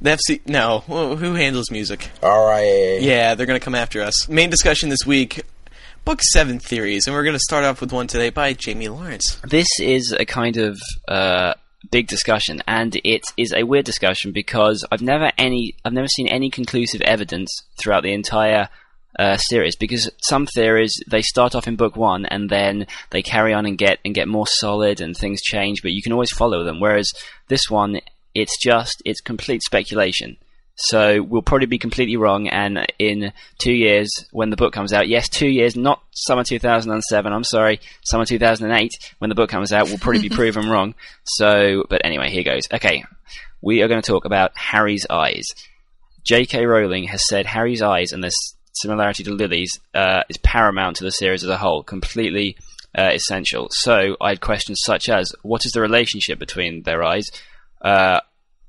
The 0.00 0.10
FC 0.10 0.40
no. 0.46 0.80
Who 0.86 1.16
who 1.16 1.34
handles 1.34 1.70
music? 1.70 2.10
RIA. 2.22 3.00
Yeah, 3.00 3.34
they're 3.34 3.46
gonna 3.46 3.60
come 3.60 3.74
after 3.74 4.02
us. 4.02 4.28
Main 4.28 4.50
discussion 4.50 4.88
this 4.88 5.06
week: 5.06 5.42
Book 6.04 6.20
Seven 6.22 6.58
theories, 6.58 7.06
and 7.06 7.14
we're 7.14 7.24
gonna 7.24 7.38
start 7.38 7.64
off 7.64 7.80
with 7.80 7.92
one 7.92 8.06
today 8.06 8.30
by 8.30 8.52
Jamie 8.52 8.88
Lawrence. 8.88 9.38
This 9.44 9.68
is 9.80 10.12
a 10.18 10.24
kind 10.26 10.56
of 10.58 10.78
uh, 11.08 11.54
big 11.90 12.06
discussion, 12.06 12.62
and 12.66 12.96
it 13.04 13.22
is 13.36 13.52
a 13.52 13.64
weird 13.64 13.84
discussion 13.84 14.32
because 14.32 14.84
I've 14.90 15.02
never 15.02 15.32
any 15.38 15.74
I've 15.84 15.92
never 15.92 16.08
seen 16.08 16.28
any 16.28 16.50
conclusive 16.50 17.00
evidence 17.02 17.50
throughout 17.78 18.02
the 18.02 18.12
entire 18.12 18.68
uh, 19.18 19.36
series. 19.36 19.76
Because 19.76 20.10
some 20.22 20.46
theories 20.46 20.92
they 21.08 21.22
start 21.22 21.54
off 21.54 21.68
in 21.68 21.76
book 21.76 21.96
one 21.96 22.26
and 22.26 22.50
then 22.50 22.86
they 23.10 23.22
carry 23.22 23.52
on 23.52 23.66
and 23.66 23.78
get 23.78 23.98
and 24.04 24.14
get 24.14 24.28
more 24.28 24.46
solid, 24.46 25.00
and 25.00 25.16
things 25.16 25.42
change, 25.42 25.82
but 25.82 25.92
you 25.92 26.02
can 26.02 26.12
always 26.12 26.32
follow 26.32 26.64
them. 26.64 26.80
Whereas 26.80 27.10
this 27.48 27.70
one, 27.70 28.00
it's 28.34 28.56
just 28.62 29.02
it's 29.04 29.20
complete 29.20 29.62
speculation. 29.62 30.36
So 30.76 31.22
we'll 31.22 31.42
probably 31.42 31.66
be 31.66 31.78
completely 31.78 32.16
wrong, 32.16 32.48
and 32.48 32.86
in 32.98 33.32
two 33.58 33.72
years, 33.72 34.10
when 34.30 34.50
the 34.50 34.56
book 34.56 34.74
comes 34.74 34.92
out, 34.92 35.08
yes, 35.08 35.28
two 35.28 35.48
years, 35.48 35.74
not 35.74 36.02
summer 36.12 36.44
2007. 36.44 37.32
I'm 37.32 37.44
sorry, 37.44 37.80
summer 38.04 38.26
2008. 38.26 38.92
When 39.18 39.30
the 39.30 39.34
book 39.34 39.48
comes 39.48 39.72
out, 39.72 39.86
we'll 39.86 39.98
probably 39.98 40.20
be 40.20 40.28
proven 40.34 40.68
wrong. 40.68 40.94
So, 41.24 41.84
but 41.88 42.02
anyway, 42.04 42.30
here 42.30 42.44
goes. 42.44 42.64
Okay, 42.70 43.04
we 43.62 43.82
are 43.82 43.88
going 43.88 44.02
to 44.02 44.06
talk 44.06 44.26
about 44.26 44.52
Harry's 44.54 45.06
eyes. 45.08 45.46
J.K. 46.24 46.66
Rowling 46.66 47.04
has 47.04 47.26
said 47.26 47.46
Harry's 47.46 47.80
eyes 47.80 48.12
and 48.12 48.22
this 48.22 48.34
similarity 48.74 49.24
to 49.24 49.32
Lily's 49.32 49.80
uh, 49.94 50.24
is 50.28 50.36
paramount 50.38 50.96
to 50.96 51.04
the 51.04 51.10
series 51.10 51.42
as 51.42 51.50
a 51.50 51.56
whole, 51.56 51.82
completely 51.82 52.56
uh, 52.96 53.10
essential. 53.12 53.68
So 53.70 54.16
I 54.20 54.30
had 54.30 54.40
questions 54.40 54.80
such 54.84 55.08
as, 55.08 55.32
what 55.42 55.64
is 55.64 55.72
the 55.72 55.80
relationship 55.80 56.38
between 56.38 56.82
their 56.82 57.02
eyes? 57.02 57.26
Uh, 57.80 58.20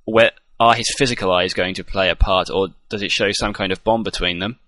where 0.05 0.31
are 0.59 0.73
his 0.73 0.87
physical 0.97 1.31
eyes 1.31 1.53
going 1.53 1.75
to 1.75 1.83
play 1.83 2.09
a 2.09 2.15
part, 2.15 2.49
or 2.49 2.69
does 2.89 3.01
it 3.03 3.11
show 3.11 3.31
some 3.31 3.53
kind 3.53 3.71
of 3.71 3.83
bond 3.83 4.03
between 4.03 4.39
them? 4.39 4.59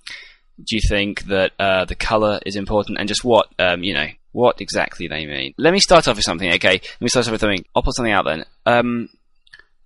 Do 0.57 0.75
you 0.75 0.81
think 0.87 1.23
that 1.25 1.53
uh, 1.57 1.85
the 1.85 1.95
color 1.95 2.39
is 2.45 2.55
important, 2.55 2.99
and 2.99 3.07
just 3.07 3.23
what 3.23 3.47
um, 3.59 3.83
you 3.83 3.93
know, 3.93 4.07
what 4.31 4.61
exactly 4.61 5.07
they 5.07 5.25
mean? 5.25 5.53
Let 5.57 5.73
me 5.73 5.79
start 5.79 6.07
off 6.07 6.15
with 6.15 6.25
something. 6.25 6.51
Okay, 6.53 6.73
let 6.73 7.01
me 7.01 7.07
start 7.09 7.27
off 7.27 7.31
with 7.31 7.41
something. 7.41 7.65
I'll 7.75 7.81
put 7.81 7.95
something 7.95 8.13
out 8.13 8.25
then. 8.25 8.45
Um, 8.65 9.09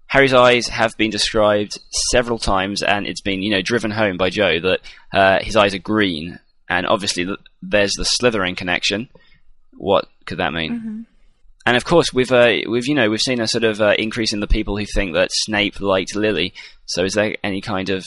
Harry's 0.08 0.34
eyes 0.34 0.68
have 0.68 0.96
been 0.98 1.10
described 1.10 1.80
several 2.12 2.38
times, 2.38 2.84
and 2.84 3.08
it's 3.08 3.22
been 3.22 3.42
you 3.42 3.52
know 3.52 3.62
driven 3.62 3.92
home 3.92 4.18
by 4.18 4.30
Joe 4.30 4.60
that 4.60 4.80
uh, 5.14 5.40
his 5.42 5.56
eyes 5.56 5.74
are 5.74 5.80
green, 5.80 6.40
and 6.70 6.86
obviously 6.86 7.26
th- 7.26 7.40
there's 7.62 7.94
the 7.94 8.04
Slytherin 8.04 8.58
connection. 8.58 9.10
What 9.78 10.08
could 10.26 10.40
that 10.40 10.54
mean? 10.54 11.06
And 11.66 11.78
of 11.78 11.86
course, 11.86 12.14
we've 12.14 12.32
uh, 12.32 12.58
we've 12.68 12.88
you 12.88 12.96
know 12.96 13.10
we've 13.10 13.22
seen 13.22 13.40
a 13.40 13.48
sort 13.48 13.64
of 13.64 13.80
uh, 13.82 13.96
increase 13.98 14.34
in 14.34 14.40
the 14.42 14.48
people 14.48 14.78
who 14.78 14.86
think 14.86 15.14
that 15.14 15.30
Snape 15.32 15.80
liked 15.80 16.16
Lily. 16.16 16.54
So 16.86 17.04
is 17.06 17.14
there 17.14 17.38
any 17.44 17.62
kind 17.62 17.90
of 17.90 18.04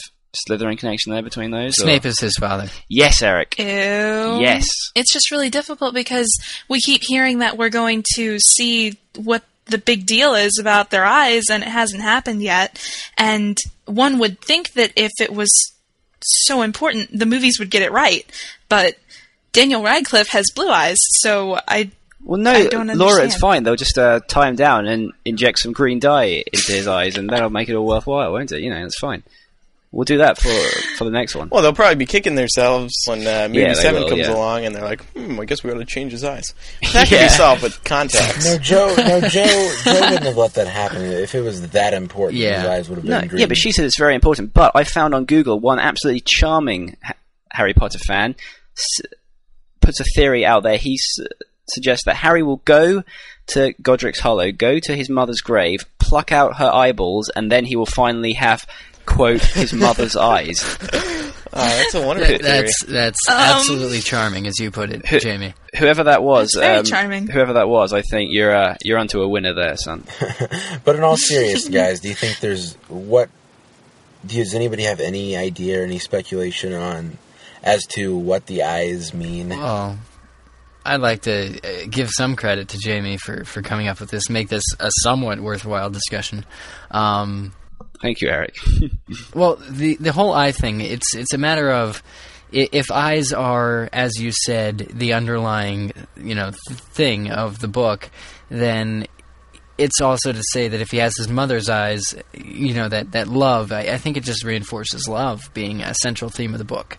Slytherin 0.47 0.77
connection 0.77 1.11
there 1.11 1.23
between 1.23 1.49
those? 1.51 1.79
or- 1.79 1.83
Snape 1.83 2.05
is 2.05 2.19
his 2.19 2.35
father. 2.37 2.67
Yes, 2.87 3.21
Eric. 3.23 3.57
Ew. 3.57 3.65
Yes. 3.65 4.67
It's 4.93 5.11
just 5.11 5.31
really 5.31 5.49
difficult 5.49 5.93
because 5.95 6.29
we 6.67 6.79
keep 6.81 7.01
hearing 7.03 7.39
that 7.39 7.57
we're 7.57 7.69
going 7.69 8.03
to 8.15 8.37
see 8.39 8.99
what 9.15 9.43
the 9.65 9.77
big 9.79 10.05
deal 10.05 10.33
is 10.35 10.57
about 10.59 10.91
their 10.91 11.03
eyes, 11.05 11.43
and 11.51 11.63
it 11.63 11.69
hasn't 11.69 12.01
happened 12.03 12.41
yet. 12.43 12.81
And 13.17 13.57
one 13.85 14.19
would 14.19 14.39
think 14.39 14.73
that 14.73 14.93
if 14.95 15.11
it 15.19 15.33
was 15.33 15.49
so 16.21 16.61
important, 16.61 17.17
the 17.17 17.25
movies 17.25 17.57
would 17.59 17.71
get 17.71 17.81
it 17.81 17.91
right. 17.91 18.25
But 18.69 18.97
Daniel 19.51 19.81
Radcliffe 19.83 20.29
has 20.29 20.51
blue 20.55 20.69
eyes, 20.69 20.97
so 21.21 21.59
I 21.67 21.89
Well, 22.27 22.39
no, 22.41 22.67
Laura, 22.93 23.23
it's 23.23 23.37
fine. 23.37 23.63
They'll 23.63 23.77
just 23.77 23.97
uh, 23.97 24.19
tie 24.27 24.49
him 24.49 24.57
down 24.57 24.85
and 24.85 25.13
inject 25.23 25.59
some 25.59 25.71
green 25.71 25.99
dye 25.99 26.43
into 26.51 26.73
his 26.73 26.85
eyes, 26.85 27.17
and 27.17 27.29
that'll 27.29 27.49
make 27.49 27.69
it 27.69 27.75
all 27.75 27.87
worthwhile, 27.87 28.33
won't 28.33 28.51
it? 28.51 28.61
You 28.61 28.69
know, 28.69 28.83
it's 28.85 28.99
fine. 28.99 29.23
We'll 29.93 30.03
do 30.03 30.17
that 30.17 30.37
for 30.37 30.49
for 30.97 31.05
the 31.05 31.09
next 31.11 31.33
one. 31.35 31.47
Well, 31.49 31.61
they'll 31.61 31.71
probably 31.73 31.95
be 31.95 32.05
kicking 32.05 32.35
themselves 32.35 32.93
when 33.07 33.25
uh, 33.25 33.47
movie 33.47 33.61
Yeah, 33.61 33.73
seven 33.73 34.01
will, 34.03 34.09
comes 34.09 34.27
yeah. 34.27 34.33
along, 34.33 34.65
and 34.65 34.75
they're 34.75 34.83
like, 34.83 35.01
"Hmm, 35.13 35.39
I 35.39 35.45
guess 35.45 35.63
we 35.63 35.71
ought 35.71 35.77
to 35.77 35.85
change 35.85 36.11
his 36.11 36.25
eyes." 36.25 36.53
That 36.91 37.07
can 37.07 37.17
Yeah. 37.21 37.27
be 37.27 37.29
solved 37.29 37.63
with 37.63 37.81
contacts. 37.85 38.45
No, 38.45 38.57
Joe. 38.57 38.93
No, 38.97 39.21
Joe. 39.21 39.71
Joe 39.85 39.93
wouldn't 40.01 40.23
have 40.23 40.35
let 40.35 40.53
that 40.55 40.67
happen 40.67 41.01
if 41.03 41.33
it 41.33 41.39
was 41.41 41.69
that 41.69 41.93
important. 41.93 42.41
Yeah. 42.41 42.59
His 42.59 42.69
eyes 42.69 42.89
would 42.89 42.95
have 42.97 43.05
been 43.05 43.21
No, 43.21 43.27
green. 43.27 43.39
yeah, 43.39 43.45
but 43.47 43.55
she 43.57 43.71
said 43.71 43.85
it's 43.85 43.97
very 43.97 44.15
important. 44.15 44.53
But 44.53 44.73
I 44.75 44.83
found 44.83 45.15
on 45.15 45.23
Google 45.23 45.61
one 45.61 45.79
absolutely 45.79 46.21
charming 46.25 46.97
ha- 47.01 47.13
Harry 47.53 47.73
Potter 47.73 47.99
fan 47.99 48.35
s- 48.77 49.07
puts 49.79 50.01
a 50.01 50.05
theory 50.15 50.45
out 50.45 50.63
there. 50.63 50.77
He's 50.77 51.01
s- 51.21 51.27
suggests 51.69 52.05
that 52.05 52.15
Harry 52.15 52.43
will 52.43 52.61
go 52.65 53.03
to 53.47 53.73
Godric's 53.81 54.19
Hollow, 54.19 54.51
go 54.51 54.79
to 54.79 54.95
his 54.95 55.09
mother's 55.09 55.41
grave, 55.41 55.85
pluck 55.99 56.31
out 56.31 56.57
her 56.57 56.69
eyeballs, 56.73 57.29
and 57.35 57.51
then 57.51 57.65
he 57.65 57.75
will 57.75 57.85
finally 57.85 58.33
have 58.33 58.67
quote 59.05 59.41
his 59.41 59.71
mother's 59.85 60.15
eyes. 60.17 60.77
Oh, 61.53 61.59
that's 61.59 61.95
a 61.95 62.05
wonderful 62.05 62.33
That, 62.33 62.41
theory. 62.41 62.61
that's 62.63 62.83
that's 62.85 63.29
Um, 63.29 63.35
absolutely 63.37 63.99
charming, 64.01 64.47
as 64.47 64.59
you 64.59 64.69
put 64.69 64.91
it, 64.91 65.05
Who- 65.07 65.19
Jamie. 65.19 65.53
Whoever 65.77 66.03
that 66.05 66.21
was, 66.23 66.49
That's 66.53 66.59
very 66.65 66.77
um, 66.79 66.85
charming. 66.85 67.27
Whoever 67.27 67.53
that 67.53 67.69
was, 67.69 67.93
I 67.93 68.01
think 68.01 68.31
you're 68.33 68.53
uh, 68.53 68.75
you're 68.83 68.97
onto 68.97 69.21
a 69.21 69.27
winner 69.27 69.53
there, 69.53 69.77
son. 69.77 70.03
But 70.83 70.95
in 70.97 71.03
all 71.03 71.15
seriousness, 71.17 71.69
guys, 71.73 71.99
do 72.01 72.09
you 72.09 72.15
think 72.15 72.39
there's 72.39 72.73
what? 72.89 73.29
Does 74.25 74.53
anybody 74.53 74.83
have 74.83 74.99
any 74.99 75.37
idea 75.37 75.79
or 75.79 75.83
any 75.83 75.99
speculation 75.99 76.73
on 76.73 77.17
as 77.63 77.85
to 77.91 78.15
what 78.17 78.47
the 78.47 78.63
eyes 78.63 79.13
mean? 79.13 79.49
Well, 79.49 79.97
I'd 80.87 81.01
like 81.01 81.23
to 81.23 81.59
uh, 81.59 81.87
give 81.89 82.09
some 82.09 82.35
credit 82.35 82.69
to 82.69 82.77
Jamie 82.77 83.17
for, 83.17 83.43
for 83.43 83.61
coming 83.61 83.87
up 83.87 83.99
with 83.99 84.09
this, 84.09 84.29
make 84.29 84.49
this 84.49 84.63
a 84.79 84.89
somewhat 85.01 85.39
worthwhile 85.39 85.89
discussion. 85.89 86.45
Um, 86.91 87.53
Thank 88.01 88.21
you, 88.21 88.29
Eric. 88.29 88.55
Well, 89.33 89.57
the 89.69 89.95
the 89.95 90.11
whole 90.11 90.33
eye 90.33 90.51
thing, 90.51 90.81
it's 90.81 91.15
it's 91.15 91.33
a 91.33 91.37
matter 91.37 91.71
of 91.71 92.01
if 92.51 92.91
eyes 92.91 93.33
are, 93.33 93.89
as 93.91 94.19
you 94.19 94.31
said, 94.31 94.77
the 94.93 95.13
underlying 95.13 95.91
you 96.15 96.35
know 96.35 96.51
thing 96.93 97.31
of 97.31 97.59
the 97.59 97.67
book, 97.67 98.09
then 98.49 99.07
it's 99.77 100.01
also 100.01 100.31
to 100.31 100.41
say 100.51 100.67
that 100.67 100.81
if 100.81 100.91
he 100.91 100.97
has 100.97 101.15
his 101.17 101.27
mother's 101.27 101.69
eyes, 101.69 102.15
you 102.33 102.73
know 102.73 102.89
that 102.89 103.11
that 103.11 103.27
love. 103.27 103.71
I, 103.71 103.81
I 103.81 103.97
think 103.97 104.17
it 104.17 104.23
just 104.23 104.43
reinforces 104.43 105.07
love 105.07 105.49
being 105.53 105.81
a 105.81 105.93
central 105.95 106.29
theme 106.29 106.53
of 106.53 106.59
the 106.59 106.65
book. 106.65 106.97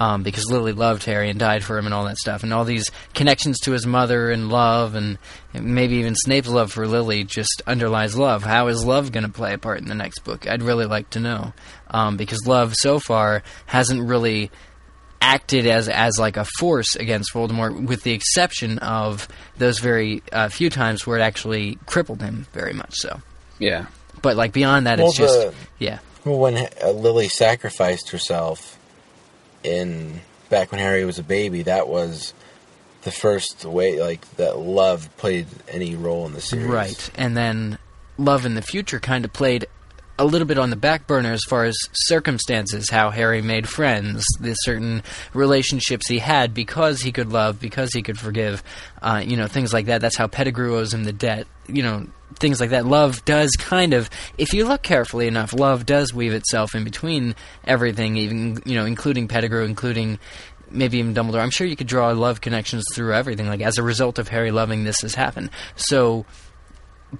Um, 0.00 0.22
because 0.22 0.44
Lily 0.48 0.70
loved 0.72 1.02
Harry 1.06 1.28
and 1.28 1.40
died 1.40 1.64
for 1.64 1.76
him 1.76 1.84
and 1.86 1.92
all 1.92 2.04
that 2.04 2.18
stuff, 2.18 2.44
and 2.44 2.54
all 2.54 2.64
these 2.64 2.88
connections 3.14 3.58
to 3.60 3.72
his 3.72 3.84
mother 3.84 4.30
and 4.30 4.48
love, 4.48 4.94
and 4.94 5.18
maybe 5.52 5.96
even 5.96 6.14
Snape's 6.14 6.48
love 6.48 6.70
for 6.70 6.86
Lily 6.86 7.24
just 7.24 7.62
underlies 7.66 8.14
love. 8.16 8.44
How 8.44 8.68
is 8.68 8.84
love 8.84 9.10
going 9.10 9.24
to 9.26 9.32
play 9.32 9.54
a 9.54 9.58
part 9.58 9.80
in 9.80 9.88
the 9.88 9.96
next 9.96 10.20
book? 10.20 10.46
I'd 10.46 10.62
really 10.62 10.86
like 10.86 11.10
to 11.10 11.20
know, 11.20 11.52
um, 11.90 12.16
because 12.16 12.46
love 12.46 12.74
so 12.76 13.00
far 13.00 13.42
hasn't 13.66 14.00
really 14.08 14.52
acted 15.20 15.66
as 15.66 15.88
as 15.88 16.16
like 16.16 16.36
a 16.36 16.46
force 16.60 16.94
against 16.94 17.32
Voldemort, 17.34 17.86
with 17.88 18.04
the 18.04 18.12
exception 18.12 18.78
of 18.78 19.26
those 19.56 19.80
very 19.80 20.22
uh, 20.30 20.48
few 20.48 20.70
times 20.70 21.08
where 21.08 21.18
it 21.18 21.22
actually 21.22 21.76
crippled 21.86 22.22
him 22.22 22.46
very 22.52 22.72
much. 22.72 22.94
So, 22.94 23.20
Yeah. 23.58 23.86
but 24.22 24.36
like 24.36 24.52
beyond 24.52 24.86
that, 24.86 24.98
Well, 25.00 25.08
it's 25.08 25.18
just 25.18 25.34
the- 25.40 25.54
yeah. 25.80 25.98
Well, 26.24 26.38
when 26.38 26.56
uh, 26.56 26.90
Lily 26.92 27.28
sacrificed 27.28 28.10
herself 28.10 28.77
in 29.62 30.20
back 30.48 30.72
when 30.72 30.80
Harry 30.80 31.04
was 31.04 31.18
a 31.18 31.22
baby, 31.22 31.62
that 31.62 31.88
was 31.88 32.34
the 33.02 33.10
first 33.10 33.64
way 33.64 34.00
like 34.00 34.28
that 34.36 34.58
love 34.58 35.08
played 35.16 35.46
any 35.68 35.94
role 35.94 36.26
in 36.26 36.32
the 36.32 36.40
series. 36.40 36.66
Right. 36.66 37.10
And 37.14 37.36
then 37.36 37.78
love 38.16 38.44
in 38.44 38.54
the 38.54 38.62
future 38.62 39.00
kind 39.00 39.24
of 39.24 39.32
played 39.32 39.66
a 40.18 40.24
little 40.24 40.46
bit 40.46 40.58
on 40.58 40.70
the 40.70 40.76
back 40.76 41.06
burner 41.06 41.32
as 41.32 41.42
far 41.48 41.64
as 41.64 41.76
circumstances, 41.92 42.90
how 42.90 43.10
Harry 43.10 43.40
made 43.40 43.68
friends, 43.68 44.24
the 44.40 44.54
certain 44.54 45.02
relationships 45.32 46.08
he 46.08 46.18
had 46.18 46.52
because 46.52 47.00
he 47.00 47.12
could 47.12 47.32
love, 47.32 47.60
because 47.60 47.92
he 47.92 48.02
could 48.02 48.18
forgive, 48.18 48.62
uh, 49.00 49.22
you 49.24 49.36
know, 49.36 49.46
things 49.46 49.72
like 49.72 49.86
that. 49.86 50.00
That's 50.00 50.16
how 50.16 50.26
Pettigrew 50.26 50.76
owes 50.76 50.92
him 50.92 51.04
the 51.04 51.12
debt, 51.12 51.46
you 51.68 51.82
know, 51.82 52.06
things 52.34 52.60
like 52.60 52.70
that. 52.70 52.84
Love 52.84 53.24
does 53.24 53.50
kind 53.58 53.94
of, 53.94 54.10
if 54.36 54.52
you 54.52 54.66
look 54.66 54.82
carefully 54.82 55.28
enough, 55.28 55.52
love 55.52 55.86
does 55.86 56.12
weave 56.12 56.32
itself 56.32 56.74
in 56.74 56.84
between 56.84 57.36
everything, 57.64 58.16
even, 58.16 58.60
you 58.64 58.74
know, 58.74 58.86
including 58.86 59.28
Pettigrew, 59.28 59.64
including 59.64 60.18
maybe 60.70 60.98
even 60.98 61.14
Dumbledore. 61.14 61.40
I'm 61.40 61.50
sure 61.50 61.66
you 61.66 61.76
could 61.76 61.86
draw 61.86 62.10
love 62.10 62.40
connections 62.40 62.84
through 62.92 63.14
everything. 63.14 63.46
Like 63.46 63.60
as 63.60 63.78
a 63.78 63.82
result 63.82 64.18
of 64.18 64.28
Harry 64.28 64.50
loving, 64.50 64.84
this 64.84 65.00
has 65.02 65.14
happened. 65.14 65.50
So, 65.76 66.26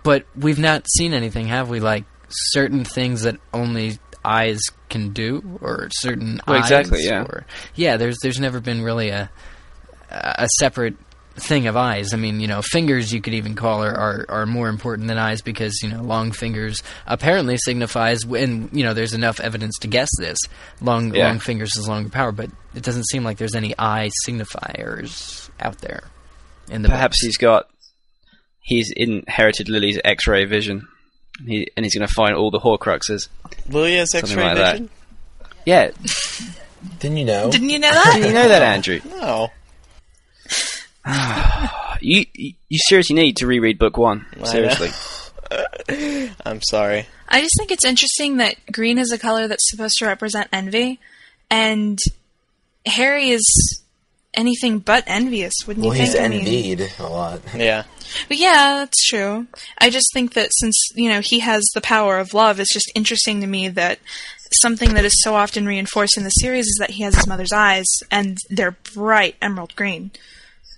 but 0.03 0.27
we've 0.37 0.59
not 0.59 0.85
seen 0.91 1.15
anything, 1.15 1.47
have 1.47 1.71
we? 1.71 1.81
Like 1.81 2.05
certain 2.29 2.85
things 2.85 3.23
that 3.23 3.37
only 3.53 3.99
eyes 4.25 4.61
can 4.89 5.13
do, 5.13 5.59
or 5.61 5.89
certain 5.93 6.41
Well, 6.47 6.57
eyes, 6.57 6.65
exactly, 6.71 7.05
yeah. 7.05 7.23
Or, 7.23 7.47
yeah, 7.75 7.97
there's 7.97 8.19
there's 8.23 8.41
never 8.41 8.61
been 8.61 8.83
really 8.83 9.09
a 9.11 9.31
a 10.11 10.49
separate 10.59 10.97
thing 11.37 11.67
of 11.69 11.77
eyes. 11.77 12.13
I 12.13 12.17
mean, 12.17 12.41
you 12.41 12.49
know, 12.49 12.63
fingers 12.63 13.13
you 13.13 13.21
could 13.21 13.35
even 13.35 13.55
call 13.55 13.85
are, 13.85 13.95
are, 13.95 14.27
are 14.29 14.47
more 14.47 14.69
important 14.69 15.07
than 15.07 15.19
eyes 15.19 15.41
because, 15.41 15.79
you 15.85 15.89
know, 15.89 16.03
long 16.03 16.33
fingers 16.33 16.83
apparently 17.07 17.57
signifies 17.59 18.27
when, 18.27 18.69
you 18.73 18.83
know, 18.83 18.93
there's 18.93 19.15
enough 19.15 19.39
evidence 19.39 19.79
to 19.83 19.87
guess 19.89 20.09
this. 20.19 20.37
Long 20.81 21.15
Yeah. 21.15 21.29
long 21.29 21.39
fingers 21.39 21.77
is 21.77 21.87
longer 21.87 22.09
power, 22.11 22.33
but 22.33 22.51
it 22.75 22.83
doesn't 22.83 23.05
seem 23.09 23.23
like 23.23 23.39
there's 23.39 23.55
any 23.55 23.73
eye 23.79 24.11
signifiers 24.27 25.49
out 25.61 25.79
there 25.79 26.05
in 26.71 26.83
the 26.83 26.89
Perhaps 26.89 27.19
books. 27.21 27.25
he's 27.27 27.37
got 27.37 27.69
he's 28.61 28.91
inherited 28.97 29.69
Lily's 29.69 30.01
X-ray 30.05 30.45
vision, 30.45 30.89
he, 31.45 31.71
and 31.77 31.85
he's 31.85 31.95
going 31.95 32.07
to 32.07 32.13
find 32.15 32.35
all 32.35 32.51
the 32.51 32.59
Horcruxes. 32.61 33.29
Lily 33.69 33.97
has 33.97 34.11
Something 34.11 34.31
X-ray 34.39 34.45
like 34.45 34.57
that. 34.57 34.73
vision. 34.73 34.91
Yeah, 35.67 35.91
Didn't 37.01 37.17
you 37.19 37.25
know? 37.25 37.51
Didn't 37.51 37.71
you 37.71 37.79
know 37.79 37.91
that? 37.93 38.13
Didn't 38.15 38.29
you 38.29 38.35
know 38.35 38.49
that, 38.49 38.63
Andrew. 38.63 39.01
No, 39.11 39.51
You 42.01 42.25
you 42.35 42.53
you 42.69 42.79
seriously 42.89 43.17
need 43.17 43.37
to 43.39 43.47
reread 43.47 43.79
book 43.79 43.97
one. 43.97 44.27
know. 44.37 44.45
Seriously. 44.45 44.91
I'm 46.45 46.61
sorry. 46.63 47.07
I 47.29 47.41
just 47.41 47.55
think 47.59 47.71
it's 47.71 47.85
interesting 47.85 48.39
that 48.39 48.57
green 48.73 48.99
is 48.99 49.13
a 49.13 49.19
color 49.19 49.49
that's 49.49 49.69
supposed 49.71 49.97
to 49.99 50.07
represent 50.07 50.49
envy, 50.53 51.01
and 51.51 51.99
Harry 52.87 53.31
is 53.31 53.83
anything 54.35 54.79
but 54.79 55.05
envious, 55.07 55.53
wouldn't 55.67 55.85
well, 55.87 55.95
you 55.95 56.03
he's 56.03 56.13
think? 56.13 56.25
I 56.25 56.29
mean- 56.29 56.41
envied 56.41 56.93
a 56.99 57.07
lot. 57.07 57.41
Yeah, 57.55 57.85
But 58.29 58.37
yeah, 58.39 58.75
that's 58.79 59.07
true. 59.09 59.47
I 59.79 59.91
just 59.91 60.07
think 60.13 60.35
that 60.35 60.51
since, 60.59 60.77
you 60.95 61.09
know, 61.11 61.21
he 61.23 61.41
has 61.41 61.65
the 61.75 61.81
power 61.81 62.19
of 62.19 62.35
love, 62.35 62.61
it's 62.61 62.73
just 62.73 62.91
interesting 62.95 63.41
to 63.41 63.47
me 63.47 63.69
that 63.69 63.99
something 64.63 64.95
that 64.95 65.05
is 65.05 65.13
so 65.23 65.35
often 65.35 65.67
reinforced 65.67 66.17
in 66.17 66.25
the 66.25 66.31
series 66.31 66.65
is 66.67 66.77
that 66.81 66.91
he 66.91 67.03
has 67.03 67.15
his 67.15 67.27
mother's 67.27 67.53
eyes, 67.53 67.87
and 68.11 68.39
they're 68.51 68.77
bright 68.95 69.37
emerald 69.43 69.75
green. 69.77 70.11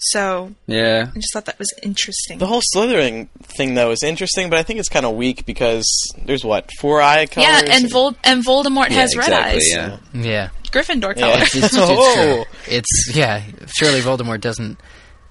So 0.02 0.54
Yeah. 0.66 1.08
I 1.14 1.18
just 1.18 1.32
thought 1.32 1.44
that 1.44 1.58
was 1.58 1.72
interesting. 1.82 2.38
the 2.38 2.46
whole 2.46 2.62
Slytherin 2.74 3.28
thing 3.42 3.74
though 3.74 3.90
is 3.90 4.02
interesting, 4.02 4.48
but 4.48 4.58
I 4.58 4.62
think 4.62 4.80
it's 4.80 4.88
kind 4.88 5.04
of 5.04 5.14
weak 5.14 5.44
because 5.44 5.84
there's 6.24 6.42
what 6.42 6.70
four 6.80 7.02
eye 7.02 7.26
colors. 7.26 7.48
yeah, 7.48 7.74
and 7.76 7.90
Vol- 7.90 8.16
and 8.24 8.42
Voldemort 8.44 8.88
Yeah, 8.88 8.96
has 8.96 9.14
red 9.16 9.32
eyes. 9.32 9.62
Yeah. 9.70 9.98
yeah. 10.14 10.48
Gryffindor 10.72 11.14
Yeah. 11.16 11.20
color. 11.32 11.42
It's, 11.42 11.54
it's 11.54 11.74
Oh. 11.76 12.14
true. 12.14 12.44
It's 12.74 13.12
yeah. 13.14 13.42
Surely 13.78 14.00
Voldemort 14.00 14.40
doesn't 14.40 14.78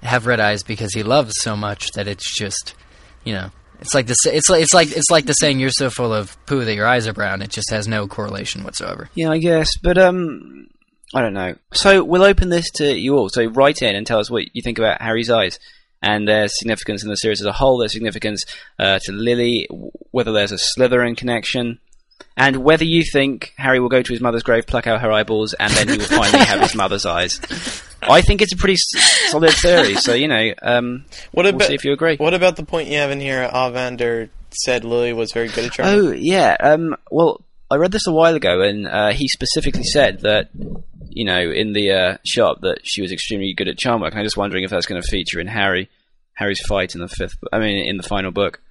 have 0.01 0.25
red 0.25 0.39
eyes 0.39 0.63
because 0.63 0.93
he 0.93 1.03
loves 1.03 1.33
so 1.41 1.55
much 1.55 1.91
that 1.91 2.07
it's 2.07 2.37
just, 2.37 2.75
you 3.23 3.33
know, 3.33 3.51
it's 3.81 3.93
like 3.93 4.07
the 4.07 4.15
it's 4.25 4.49
like 4.49 4.61
it's 4.61 4.73
like 4.73 4.91
it's 4.91 5.09
like 5.09 5.25
the 5.25 5.33
saying 5.33 5.59
you're 5.59 5.69
so 5.69 5.89
full 5.89 6.13
of 6.13 6.37
poo 6.45 6.65
that 6.65 6.75
your 6.75 6.87
eyes 6.87 7.07
are 7.07 7.13
brown. 7.13 7.41
It 7.41 7.49
just 7.49 7.69
has 7.71 7.87
no 7.87 8.07
correlation 8.07 8.63
whatsoever. 8.63 9.09
Yeah, 9.13 9.31
I 9.31 9.37
guess, 9.37 9.77
but 9.77 9.97
um, 9.97 10.67
I 11.13 11.21
don't 11.21 11.33
know. 11.33 11.55
So 11.73 12.03
we'll 12.03 12.23
open 12.23 12.49
this 12.49 12.69
to 12.75 12.93
you 12.93 13.15
all. 13.15 13.29
So 13.29 13.45
write 13.45 13.81
in 13.81 13.95
and 13.95 14.05
tell 14.05 14.19
us 14.19 14.29
what 14.29 14.53
you 14.53 14.61
think 14.61 14.79
about 14.79 15.01
Harry's 15.01 15.29
eyes 15.29 15.59
and 16.01 16.27
their 16.27 16.47
significance 16.47 17.03
in 17.03 17.09
the 17.09 17.15
series 17.15 17.41
as 17.41 17.47
a 17.47 17.53
whole, 17.53 17.77
their 17.77 17.89
significance 17.89 18.43
uh, 18.77 18.99
to 19.03 19.11
Lily, 19.11 19.67
whether 20.11 20.31
there's 20.31 20.51
a 20.51 20.57
Slytherin 20.57 21.17
connection, 21.17 21.79
and 22.37 22.57
whether 22.63 22.85
you 22.85 23.03
think 23.03 23.53
Harry 23.57 23.79
will 23.79 23.89
go 23.89 24.01
to 24.01 24.13
his 24.13 24.21
mother's 24.21 24.43
grave, 24.43 24.65
pluck 24.67 24.87
out 24.87 25.01
her 25.01 25.11
eyeballs, 25.11 25.53
and 25.53 25.71
then 25.73 25.89
he 25.89 25.97
will 25.97 26.05
finally 26.05 26.43
have 26.45 26.61
his 26.61 26.75
mother's 26.75 27.05
eyes. 27.05 27.39
I 28.01 28.21
think 28.21 28.41
it's 28.41 28.53
a 28.53 28.57
pretty 28.57 28.75
s- 28.75 29.29
solid 29.31 29.51
theory. 29.51 29.95
So 29.95 30.13
you 30.13 30.27
know, 30.27 30.53
um, 30.61 31.05
What 31.31 31.43
we'll 31.45 31.55
about 31.55 31.67
see 31.67 31.73
if 31.73 31.83
you 31.83 31.91
agree. 31.93 32.15
what 32.17 32.33
about 32.33 32.55
the 32.55 32.63
point 32.63 32.87
you 32.89 32.97
have 32.97 33.11
in 33.11 33.19
here? 33.19 33.49
Ollivander 33.53 34.29
said 34.51 34.83
Lily 34.85 35.11
was 35.13 35.31
very 35.33 35.49
good 35.49 35.65
at 35.65 35.71
charming. 35.73 35.93
Oh 36.07 36.11
yeah. 36.11 36.55
Um, 36.59 36.95
well, 37.11 37.41
I 37.69 37.75
read 37.75 37.91
this 37.91 38.07
a 38.07 38.11
while 38.13 38.35
ago, 38.35 38.61
and 38.61 38.87
uh, 38.87 39.11
he 39.11 39.27
specifically 39.27 39.83
said 39.83 40.21
that 40.21 40.49
you 41.09 41.25
know 41.25 41.39
in 41.39 41.73
the 41.73 41.91
uh, 41.91 42.17
shop 42.25 42.61
that 42.61 42.79
she 42.83 43.01
was 43.01 43.11
extremely 43.11 43.53
good 43.53 43.67
at 43.67 43.77
charm 43.77 44.01
work. 44.01 44.11
And 44.13 44.19
I'm 44.19 44.25
just 44.25 44.37
wondering 44.37 44.63
if 44.63 44.69
that's 44.69 44.85
going 44.85 45.01
to 45.01 45.07
feature 45.07 45.39
in 45.39 45.47
Harry 45.47 45.89
Harry's 46.35 46.61
fight 46.67 46.95
in 46.95 47.01
the 47.01 47.09
fifth. 47.09 47.35
I 47.51 47.59
mean, 47.59 47.85
in 47.85 47.97
the 47.97 48.03
final 48.03 48.31
book. 48.31 48.61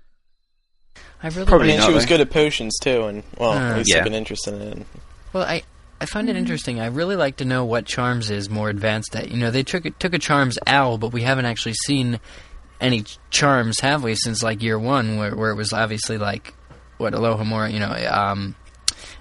I 1.22 1.28
really 1.28 1.42
I 1.42 1.44
Probably 1.46 1.66
mean, 1.68 1.78
not, 1.78 1.88
she 1.88 1.94
was 1.94 2.07
good 2.07 2.20
at 2.20 2.31
potions 2.31 2.78
too, 2.78 3.04
and 3.04 3.22
well, 3.37 3.52
Uh, 3.52 3.70
at 3.72 3.76
least 3.78 3.90
yeah. 3.90 3.98
I've 3.98 4.04
been 4.04 4.14
interested 4.14 4.54
in 4.54 4.62
it. 4.81 4.87
Well, 5.33 5.42
I 5.44 5.62
I 6.00 6.07
find 6.07 6.28
it 6.31 6.37
interesting. 6.37 6.81
I 6.81 6.87
really 6.87 7.16
like 7.16 7.37
to 7.38 7.44
know 7.44 7.64
what 7.64 7.85
charms 7.85 8.31
is 8.31 8.48
more 8.48 8.68
advanced 8.68 9.16
at. 9.16 9.31
You 9.31 9.37
know, 9.37 9.50
they 9.50 9.64
took 9.64 9.85
a, 9.85 9.90
took 9.90 10.14
a 10.14 10.18
charms 10.18 10.57
owl, 10.66 10.96
but 10.96 11.12
we 11.12 11.22
haven't 11.22 11.46
actually 11.46 11.74
seen 11.87 12.20
any 12.81 13.04
charms, 13.31 13.81
have 13.81 14.04
we? 14.04 14.14
Since 14.14 14.42
like 14.42 14.62
year 14.62 14.78
one, 14.78 15.16
where 15.16 15.35
where 15.35 15.50
it 15.50 15.57
was 15.57 15.72
obviously 15.72 16.16
like 16.18 16.54
what 16.98 17.14
Alohomora, 17.14 17.72
you 17.72 17.81
know, 17.81 17.92
um, 18.11 18.54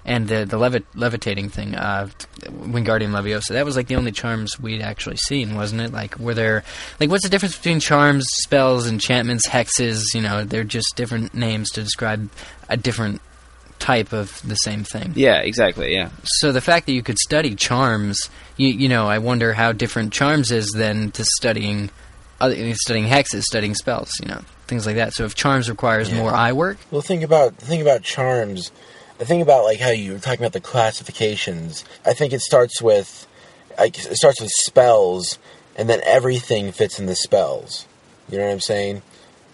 and 0.04 0.28
the 0.28 0.44
the 0.44 0.56
levit- 0.58 0.86
levitating 0.94 1.48
thing, 1.48 1.74
uh, 1.74 2.08
Wingardium 2.44 3.10
Leviosa. 3.10 3.48
That 3.48 3.64
was 3.64 3.76
like 3.76 3.86
the 3.88 3.96
only 3.96 4.12
charms 4.12 4.58
we'd 4.60 4.82
actually 4.82 5.16
seen, 5.16 5.54
wasn't 5.54 5.80
it? 5.82 5.92
Like, 5.92 6.18
were 6.18 6.34
there 6.34 6.64
like 7.00 7.10
what's 7.10 7.24
the 7.24 7.28
difference 7.30 7.56
between 7.56 7.80
charms, 7.80 8.24
spells, 8.42 8.86
enchantments, 8.86 9.48
hexes? 9.48 10.02
You 10.14 10.22
know, 10.22 10.44
they're 10.44 10.64
just 10.64 10.94
different 10.96 11.34
names 11.34 11.70
to 11.70 11.82
describe 11.82 12.30
a 12.68 12.76
different 12.76 13.20
type 13.78 14.12
of 14.12 14.40
the 14.46 14.56
same 14.56 14.82
thing. 14.82 15.12
Yeah, 15.14 15.36
exactly. 15.40 15.94
Yeah. 15.94 16.10
So 16.24 16.50
the 16.50 16.60
fact 16.60 16.86
that 16.86 16.92
you 16.92 17.02
could 17.02 17.18
study 17.18 17.54
charms, 17.54 18.28
you, 18.56 18.68
you 18.68 18.88
know, 18.88 19.06
I 19.06 19.18
wonder 19.18 19.52
how 19.52 19.70
different 19.70 20.12
charms 20.12 20.50
is 20.50 20.66
than 20.74 21.12
to 21.12 21.24
studying, 21.38 21.88
other, 22.40 22.56
studying 22.74 23.06
hexes, 23.06 23.42
studying 23.42 23.76
spells, 23.76 24.10
you 24.20 24.26
know, 24.26 24.40
things 24.66 24.84
like 24.84 24.96
that. 24.96 25.12
So 25.14 25.24
if 25.26 25.36
charms 25.36 25.70
requires 25.70 26.10
Yeah. 26.10 26.16
more 26.18 26.34
eye 26.34 26.52
work, 26.52 26.78
Well, 26.90 27.02
think 27.02 27.22
about 27.22 27.54
think 27.56 27.80
about 27.80 28.02
charms. 28.02 28.72
The 29.18 29.26
thing 29.26 29.42
about 29.42 29.64
like 29.64 29.80
how 29.80 29.90
you 29.90 30.12
were 30.12 30.18
talking 30.18 30.40
about 30.40 30.52
the 30.52 30.60
classifications. 30.60 31.84
I 32.06 32.14
think 32.14 32.32
it 32.32 32.40
starts 32.40 32.80
with 32.80 33.26
like 33.78 33.98
it 33.98 34.16
starts 34.16 34.40
with 34.40 34.50
spells, 34.50 35.38
and 35.76 35.88
then 35.88 36.00
everything 36.04 36.72
fits 36.72 36.98
in 36.98 37.06
the 37.06 37.16
spells. 37.16 37.86
You 38.28 38.38
know 38.38 38.44
what 38.46 38.52
I'm 38.52 38.60
saying? 38.60 39.02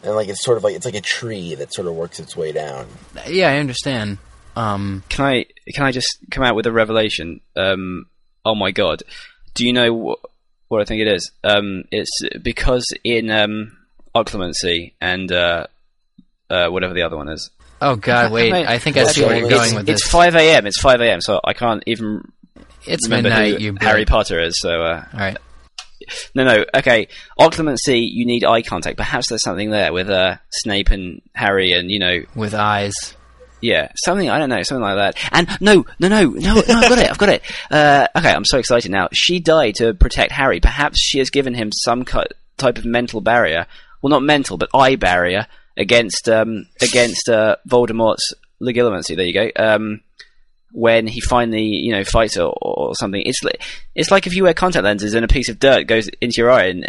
And 0.03 0.15
like 0.15 0.29
it's 0.29 0.45
sort 0.45 0.59
of 0.59 0.65
like 0.65 0.75
it's 0.77 0.85
like 0.85 0.95
a 0.95 1.01
tree 1.01 1.55
that 1.55 1.73
sort 1.73 1.89
of 1.89 1.95
works 1.95 2.21
its 2.21 2.37
way 2.37 2.53
down. 2.53 2.87
yeah, 3.27 3.51
I 3.51 3.57
understand. 3.59 4.19
Um, 4.57 5.03
Can 5.09 5.25
I 5.25 5.47
can 5.75 5.85
I 5.85 5.93
just 5.93 6.19
come 6.31 6.45
out 6.45 6.55
with 6.55 6.67
a 6.67 6.73
revelation? 6.73 7.41
Um, 7.57 8.07
oh 8.45 8.55
my 8.55 8.71
god! 8.71 9.03
Do 9.55 9.67
you 9.67 9.73
know 9.73 9.93
what, 9.93 10.19
what 10.69 10.81
I 10.81 10.85
think 10.85 11.01
it 11.01 11.09
is? 11.09 11.33
Um, 11.43 11.85
it's 11.91 12.11
because 12.43 12.87
in 13.03 13.31
um, 13.31 13.77
occlumency 14.15 14.93
and 15.01 15.33
uh, 15.33 15.67
uh, 16.51 16.69
whatever 16.69 16.95
the 16.95 17.03
other 17.03 17.17
one 17.17 17.29
is. 17.29 17.51
Oh 17.81 17.97
God, 17.97 18.33
wait, 18.33 18.53
Mate, 18.53 18.69
I 18.69 18.79
think 18.79 18.97
I 18.97 19.05
see 19.05 19.25
where 19.25 19.37
you're 19.39 19.49
going 19.51 19.75
with 19.75 19.87
this. 19.87 20.01
It's 20.01 20.11
five 20.11 20.35
a.m. 20.35 20.67
It's 20.67 20.81
five 20.81 21.01
a.m. 21.01 21.21
So 21.21 21.41
I 21.45 21.53
can't 21.53 21.83
even 21.87 22.23
It's 22.87 23.07
remember 23.09 23.31
midnight. 23.31 23.55
who 23.59 23.65
You 23.65 23.77
Harry. 23.81 24.05
Potter 24.05 24.41
is. 24.41 24.55
So 24.59 24.71
uh, 24.83 25.05
All 25.13 25.19
right. 25.21 25.37
no, 26.35 26.45
no. 26.45 26.65
Okay, 26.75 27.09
occlumency. 27.39 28.07
You 28.11 28.27
need 28.27 28.45
eye 28.45 28.63
contact. 28.63 28.97
Perhaps 28.97 29.29
there's 29.29 29.43
something 29.43 29.71
there 29.71 29.93
with 29.93 30.11
uh, 30.11 30.37
Snape 30.51 30.91
and 30.91 31.23
Harry, 31.35 31.73
and 31.73 31.91
you 31.91 31.99
know, 31.99 32.21
With 32.35 32.55
eyes. 32.55 32.93
yeah, 33.61 33.91
something 34.05 34.29
I 34.29 34.39
don't 34.39 34.51
know, 34.51 34.63
something 34.63 34.83
like 34.83 34.97
that. 35.15 35.29
And 35.33 35.49
no, 35.61 35.85
no, 35.99 36.09
no, 36.09 36.25
no, 36.31 36.55
no. 36.55 36.61
I've 36.61 36.89
got 36.89 36.99
it. 36.99 37.11
I've 37.11 37.19
got 37.19 37.29
it. 37.31 37.43
Uh, 37.71 38.07
okay, 38.17 38.33
I'm 38.33 38.45
so 38.45 38.59
excited 38.59 38.91
now. 38.91 39.09
She 39.13 39.41
died 39.41 39.77
to 39.77 39.95
protect 39.95 40.33
Harry. 40.33 40.61
Perhaps 40.61 41.01
she 41.01 41.19
has 41.19 41.31
given 41.31 41.55
him 41.55 41.71
some 41.73 42.05
type 42.05 42.79
of 42.79 42.85
mental 42.85 43.21
barrier. 43.21 43.67
Well, 44.03 44.11
not 44.11 44.23
mental, 44.23 44.59
but 44.59 44.69
eye 44.75 44.97
barrier 44.97 45.47
against 45.77 46.29
um, 46.29 46.67
against 46.81 47.29
uh, 47.29 47.57
Voldemort's 47.69 48.35
legilimency. 48.63 49.17
There 49.17 49.27
you 49.27 49.33
go. 49.33 49.51
Um, 49.57 50.01
when 50.73 51.07
he 51.07 51.21
finally, 51.21 51.63
you 51.63 51.93
know, 51.93 52.03
fights 52.05 52.37
or, 52.37 52.53
or 52.61 52.95
something, 52.97 53.23
it's 53.25 53.43
li- 53.45 53.53
it's 53.95 54.11
like 54.11 54.27
if 54.27 54.35
you 54.35 54.43
wear 54.43 54.55
contact 54.55 54.85
lenses 54.85 55.15
and 55.15 55.25
a 55.25 55.29
piece 55.29 55.49
of 55.49 55.59
dirt 55.59 55.87
goes 55.87 56.09
into 56.21 56.35
your 56.39 56.51
eye 56.51 56.65
and 56.67 56.85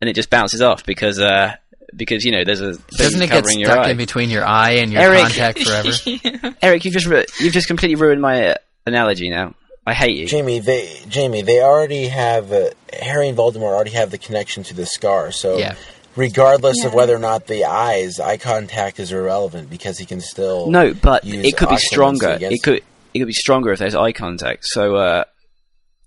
and 0.00 0.10
it 0.10 0.14
just 0.14 0.28
bounces 0.28 0.60
off 0.60 0.84
because 0.84 1.18
uh, 1.18 1.54
because 1.94 2.24
you 2.24 2.32
know 2.32 2.44
there's 2.44 2.60
a 2.60 2.74
thing 2.74 2.84
Doesn't 2.98 3.22
it 3.22 3.30
get 3.30 3.46
stuck 3.46 3.78
eye. 3.86 3.90
in 3.90 3.96
between 3.96 4.28
your 4.28 4.44
eye 4.44 4.72
and 4.72 4.92
your 4.92 5.00
Eric. 5.02 5.20
contact 5.22 5.60
forever? 5.62 6.56
Eric, 6.62 6.84
you've 6.84 6.92
just 6.94 7.06
ru- 7.06 7.24
you've 7.40 7.54
just 7.54 7.68
completely 7.68 7.94
ruined 7.94 8.20
my 8.20 8.48
uh, 8.48 8.54
analogy. 8.84 9.30
Now 9.30 9.54
I 9.86 9.94
hate 9.94 10.18
you. 10.18 10.26
Jamie, 10.26 10.58
they 10.58 11.00
Jamie, 11.08 11.40
they 11.40 11.62
already 11.62 12.08
have 12.08 12.52
uh, 12.52 12.68
Harry 12.92 13.28
and 13.28 13.38
Voldemort 13.38 13.72
already 13.74 13.92
have 13.92 14.10
the 14.10 14.18
connection 14.18 14.62
to 14.64 14.74
the 14.74 14.84
scar. 14.84 15.30
So 15.32 15.56
Yeah. 15.56 15.76
Regardless 16.16 16.84
of 16.84 16.94
whether 16.94 17.14
or 17.14 17.18
not 17.18 17.46
the 17.46 17.66
eyes, 17.66 18.18
eye 18.18 18.38
contact 18.38 18.98
is 18.98 19.12
irrelevant 19.12 19.68
because 19.68 19.98
he 19.98 20.06
can 20.06 20.20
still 20.20 20.70
No, 20.70 20.94
but 20.94 21.24
use 21.24 21.44
it 21.44 21.56
could 21.56 21.68
be 21.68 21.76
stronger. 21.76 22.38
It 22.40 22.62
could 22.62 22.82
it 23.14 23.18
could 23.18 23.28
be 23.28 23.32
stronger 23.32 23.72
if 23.72 23.78
there's 23.78 23.94
eye 23.94 24.12
contact. 24.12 24.66
So 24.66 24.96
uh, 24.96 25.24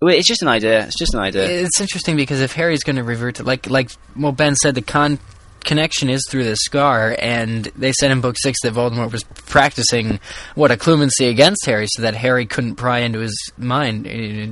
it's 0.02 0.28
just 0.28 0.42
an 0.42 0.48
idea. 0.48 0.86
It's 0.86 0.98
just 0.98 1.14
an 1.14 1.20
idea. 1.20 1.44
It's 1.46 1.80
interesting 1.80 2.16
because 2.16 2.42
if 2.42 2.54
Harry's 2.54 2.84
going 2.84 2.96
to 2.96 3.04
revert 3.04 3.36
to 3.36 3.44
like 3.44 3.70
like 3.70 3.92
well 4.16 4.32
Ben 4.32 4.56
said 4.56 4.76
the 4.76 4.82
con 4.82 5.20
connection 5.64 6.10
is 6.10 6.26
through 6.30 6.46
the 6.46 6.56
scar 6.56 7.16
and 7.20 7.66
they 7.76 7.92
said 7.92 8.12
in 8.12 8.22
book 8.22 8.38
6 8.42 8.60
that 8.64 8.74
Voldemort 8.74 9.12
was 9.12 9.24
practicing 9.24 10.20
what 10.56 10.72
occlumency 10.72 11.30
against 11.30 11.66
Harry 11.66 11.86
so 11.90 12.02
that 12.02 12.16
Harry 12.16 12.46
couldn't 12.46 12.76
pry 12.76 13.00
into 13.00 13.20
his 13.20 13.52
mind 13.58 14.06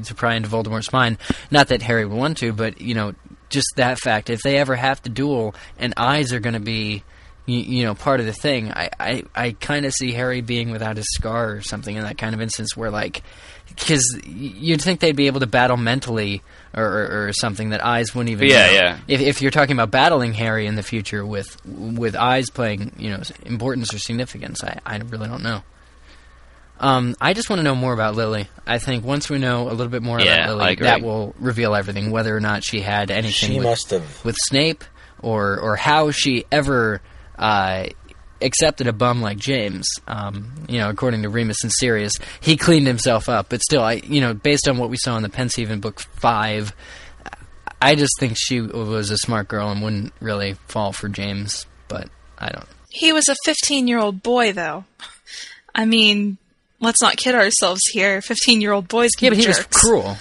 to 0.05 0.15
pry 0.15 0.35
into 0.35 0.49
Voldemort's 0.49 0.91
mind 0.91 1.17
not 1.49 1.69
that 1.69 1.81
Harry 1.81 2.05
would 2.05 2.17
want 2.17 2.37
to 2.39 2.51
but 2.51 2.81
you 2.81 2.93
know 2.93 3.13
just 3.49 3.67
that 3.75 3.99
fact 3.99 4.29
if 4.29 4.41
they 4.41 4.57
ever 4.57 4.75
have 4.75 5.01
to 5.03 5.09
duel 5.09 5.55
and 5.77 5.93
eyes 5.97 6.33
are 6.33 6.39
going 6.39 6.53
to 6.53 6.59
be 6.59 7.03
you, 7.45 7.59
you 7.59 7.85
know 7.85 7.95
part 7.95 8.19
of 8.19 8.25
the 8.25 8.33
thing. 8.33 8.71
I 8.71 8.89
I, 8.99 9.23
I 9.33 9.51
kind 9.53 9.85
of 9.85 9.93
see 9.93 10.11
Harry 10.11 10.41
being 10.41 10.69
without 10.69 10.97
his 10.97 11.07
scar 11.13 11.53
or 11.53 11.61
something 11.61 11.95
in 11.95 12.03
that 12.03 12.17
kind 12.17 12.35
of 12.35 12.41
instance 12.41 12.75
where 12.75 12.91
like 12.91 13.23
because 13.69 14.19
you'd 14.25 14.81
think 14.81 14.99
they'd 14.99 15.15
be 15.15 15.27
able 15.27 15.39
to 15.39 15.47
battle 15.47 15.77
mentally 15.77 16.41
or, 16.73 16.83
or, 16.83 17.27
or 17.27 17.33
something 17.33 17.69
that 17.69 17.83
eyes 17.83 18.13
wouldn't 18.13 18.31
even. 18.31 18.49
Yeah, 18.49 18.67
know. 18.67 18.73
yeah. 18.73 18.99
If 19.07 19.21
if 19.21 19.41
you're 19.41 19.51
talking 19.51 19.73
about 19.73 19.91
battling 19.91 20.33
Harry 20.33 20.67
in 20.67 20.75
the 20.75 20.83
future 20.83 21.25
with 21.25 21.57
with 21.65 22.15
eyes 22.15 22.49
playing 22.49 22.93
you 22.97 23.09
know 23.09 23.21
importance 23.45 23.93
or 23.93 23.99
significance, 23.99 24.63
I 24.63 24.79
I 24.85 24.97
really 24.97 25.27
don't 25.27 25.43
know. 25.43 25.63
Um, 26.79 27.15
I 27.19 27.33
just 27.33 27.49
want 27.49 27.59
to 27.59 27.63
know 27.63 27.75
more 27.75 27.93
about 27.93 28.15
Lily. 28.15 28.47
I 28.65 28.77
think 28.77 29.03
once 29.03 29.29
we 29.29 29.37
know 29.39 29.63
a 29.69 29.73
little 29.73 29.87
bit 29.89 30.03
more 30.03 30.19
Yeah, 30.19 30.45
about 30.45 30.57
Lily, 30.57 30.75
that 30.75 31.01
will 31.01 31.33
reveal 31.39 31.73
everything. 31.75 32.11
Whether 32.11 32.35
or 32.35 32.39
not 32.39 32.63
she 32.63 32.81
had 32.81 33.09
anything 33.11 33.49
She 33.51 33.55
with, 33.57 33.63
must 33.63 33.89
have. 33.91 34.23
with 34.25 34.35
Snape, 34.47 34.83
or 35.21 35.59
or 35.59 35.75
how 35.75 36.11
she 36.11 36.45
ever 36.51 37.01
uh, 37.39 37.85
accepted 38.41 38.85
a 38.87 38.93
bum 38.93 39.21
like 39.21 39.37
James. 39.37 39.87
Um, 40.07 40.53
you 40.69 40.77
know, 40.79 40.89
according 40.89 41.23
to 41.23 41.29
Remus 41.29 41.63
and 41.63 41.71
Sirius, 41.79 42.13
he 42.41 42.55
cleaned 42.57 42.85
himself 42.87 43.27
up, 43.29 43.47
but 43.49 43.61
still, 43.61 43.81
I 43.81 43.93
you 43.93 44.21
know, 44.21 44.33
based 44.35 44.67
on 44.67 44.77
what 44.77 44.89
we 44.91 44.97
saw 44.97 45.17
in 45.17 45.23
the 45.23 45.29
Pensieve 45.29 45.71
in 45.71 45.79
book 45.79 45.99
five, 45.99 46.73
I 47.81 47.95
just 47.95 48.13
think 48.19 48.35
she 48.37 48.61
was 48.61 49.09
a 49.09 49.17
smart 49.17 49.47
girl 49.47 49.71
and 49.71 49.81
wouldn't 49.81 50.13
really 50.19 50.53
fall 50.67 50.91
for 50.91 51.09
James. 51.09 51.65
But 51.87 52.09
I 52.37 52.49
don't. 52.49 52.65
He 52.89 53.13
was 53.13 53.27
a 53.29 53.35
15 53.45 53.87
year 53.87 53.99
old 53.99 54.21
boy, 54.21 54.51
though. 54.53 54.85
I 55.73 55.85
mean, 55.85 56.37
let's 56.79 57.01
not 57.01 57.17
kid 57.17 57.35
ourselves 57.35 57.81
here. 57.91 58.21
15 58.21 58.61
year 58.61 58.71
old 58.71 58.87
boys 58.87 59.11
can 59.17 59.25
Yeah, 59.25 59.29
but 59.31 59.35
be 59.37 59.41
he 59.43 59.47
was 59.47 59.65
cruel. 59.71 60.17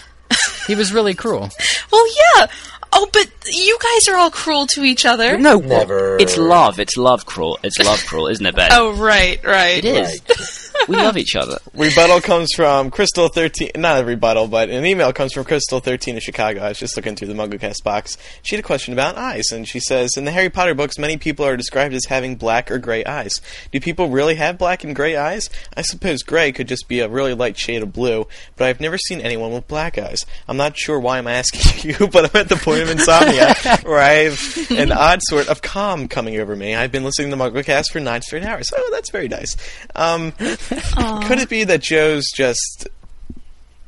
he 0.67 0.75
was 0.75 0.93
really 0.93 1.15
cruel. 1.15 1.51
Well, 1.93 2.07
yeah. 2.09 2.47
Oh, 2.93 3.09
but 3.13 3.27
you 3.47 3.79
guys 3.83 4.09
are 4.13 4.17
all 4.17 4.31
cruel 4.31 4.67
to 4.75 4.83
each 4.83 5.07
other. 5.07 5.39
No, 5.39 5.59
Never. 5.59 6.19
It's 6.19 6.37
love. 6.37 6.79
It's 6.81 6.97
love 6.97 7.25
cruel. 7.27 7.59
It's 7.63 7.79
love 7.79 8.05
cruel, 8.07 8.29
isn't 8.29 8.45
it, 8.45 8.55
Ben? 8.55 8.71
Oh, 8.73 8.93
right, 8.97 9.43
right. 9.45 9.85
it 9.85 9.85
is. 9.85 10.66
We 10.89 10.97
love 10.97 11.17
each 11.17 11.37
other. 11.37 11.59
Rebuttal 11.75 12.21
comes 12.21 12.53
from 12.55 12.91
Crystal 12.91 13.29
thirteen. 13.29 13.71
Not 13.77 14.03
a 14.03 14.05
rebuttal, 14.05 14.49
but 14.49 14.71
an 14.71 14.85
email 14.85 15.13
comes 15.13 15.33
from 15.33 15.45
Crystal 15.45 15.81
thirteen 15.81 16.17
of 16.17 16.23
Chicago. 16.23 16.63
I 16.63 16.69
was 16.69 16.79
just 16.79 16.97
looking 16.97 17.17
through 17.17 17.29
the 17.29 17.35
MuggleCast 17.35 17.83
box. 17.85 18.17
She 18.43 18.57
had 18.57 18.65
a 18.65 18.67
question 18.67 18.93
about 18.93 19.17
eyes, 19.17 19.45
and 19.53 19.67
she 19.67 19.81
says, 19.81 20.11
"In 20.17 20.25
the 20.25 20.33
Harry 20.33 20.51
Potter 20.51 20.75
books, 20.75 20.99
many 20.99 21.17
people 21.17 21.45
are 21.45 21.57
described 21.57 21.95
as 21.95 22.05
having 22.07 22.37
black 22.37 22.71
or 22.71 22.79
gray 22.79 23.05
eyes. 23.05 23.41
Do 23.73 23.81
people 23.81 24.09
really 24.09 24.37
have 24.37 24.59
black 24.59 24.85
and 24.85 24.95
gray 24.95 25.17
eyes? 25.17 25.49
I 25.77 25.83
suppose 25.83 26.23
gray 26.23 26.53
could 26.53 26.69
just 26.69 26.89
be 26.89 27.01
a 27.01 27.09
really 27.09 27.35
light 27.35 27.59
shade 27.59 27.83
of 27.83 27.93
blue, 27.93 28.27
but 28.57 28.67
I've 28.67 28.81
never 28.81 28.99
seen 28.99 29.21
anyone 29.21 29.53
with 29.53 29.69
black 29.69 29.99
eyes. 29.99 30.25
I'm 30.49 30.57
not 30.57 30.77
sure 30.77 30.99
why 30.99 31.19
I'm 31.19 31.27
asking 31.27 31.91
you, 31.99 32.09
but 32.09 32.35
I'm 32.35 32.41
at 32.41 32.49
the 32.49 32.57
point 32.57 32.83
of 32.83 32.91
insomnia 32.91 33.55
where 33.83 34.01
I 34.01 34.13
have 34.31 34.71
an 34.71 34.93
odd 34.93 35.21
sort 35.23 35.49
of 35.49 35.63
calm 35.63 36.09
coming 36.09 36.39
over 36.41 36.55
me. 36.57 36.75
I've 36.75 36.93
been 36.93 37.05
listening 37.05 37.31
to 37.31 37.37
MuggleCast 37.37 37.91
for 37.93 38.01
nine 38.01 38.23
straight 38.23 38.45
hours. 38.45 38.69
Oh, 38.75 38.91
that's 38.93 39.11
very 39.11 39.29
nice. 39.29 39.57
Um, 39.95 40.33
could 41.27 41.39
it 41.39 41.49
be 41.49 41.65
that 41.65 41.81
Joe's 41.83 42.31
just 42.35 42.89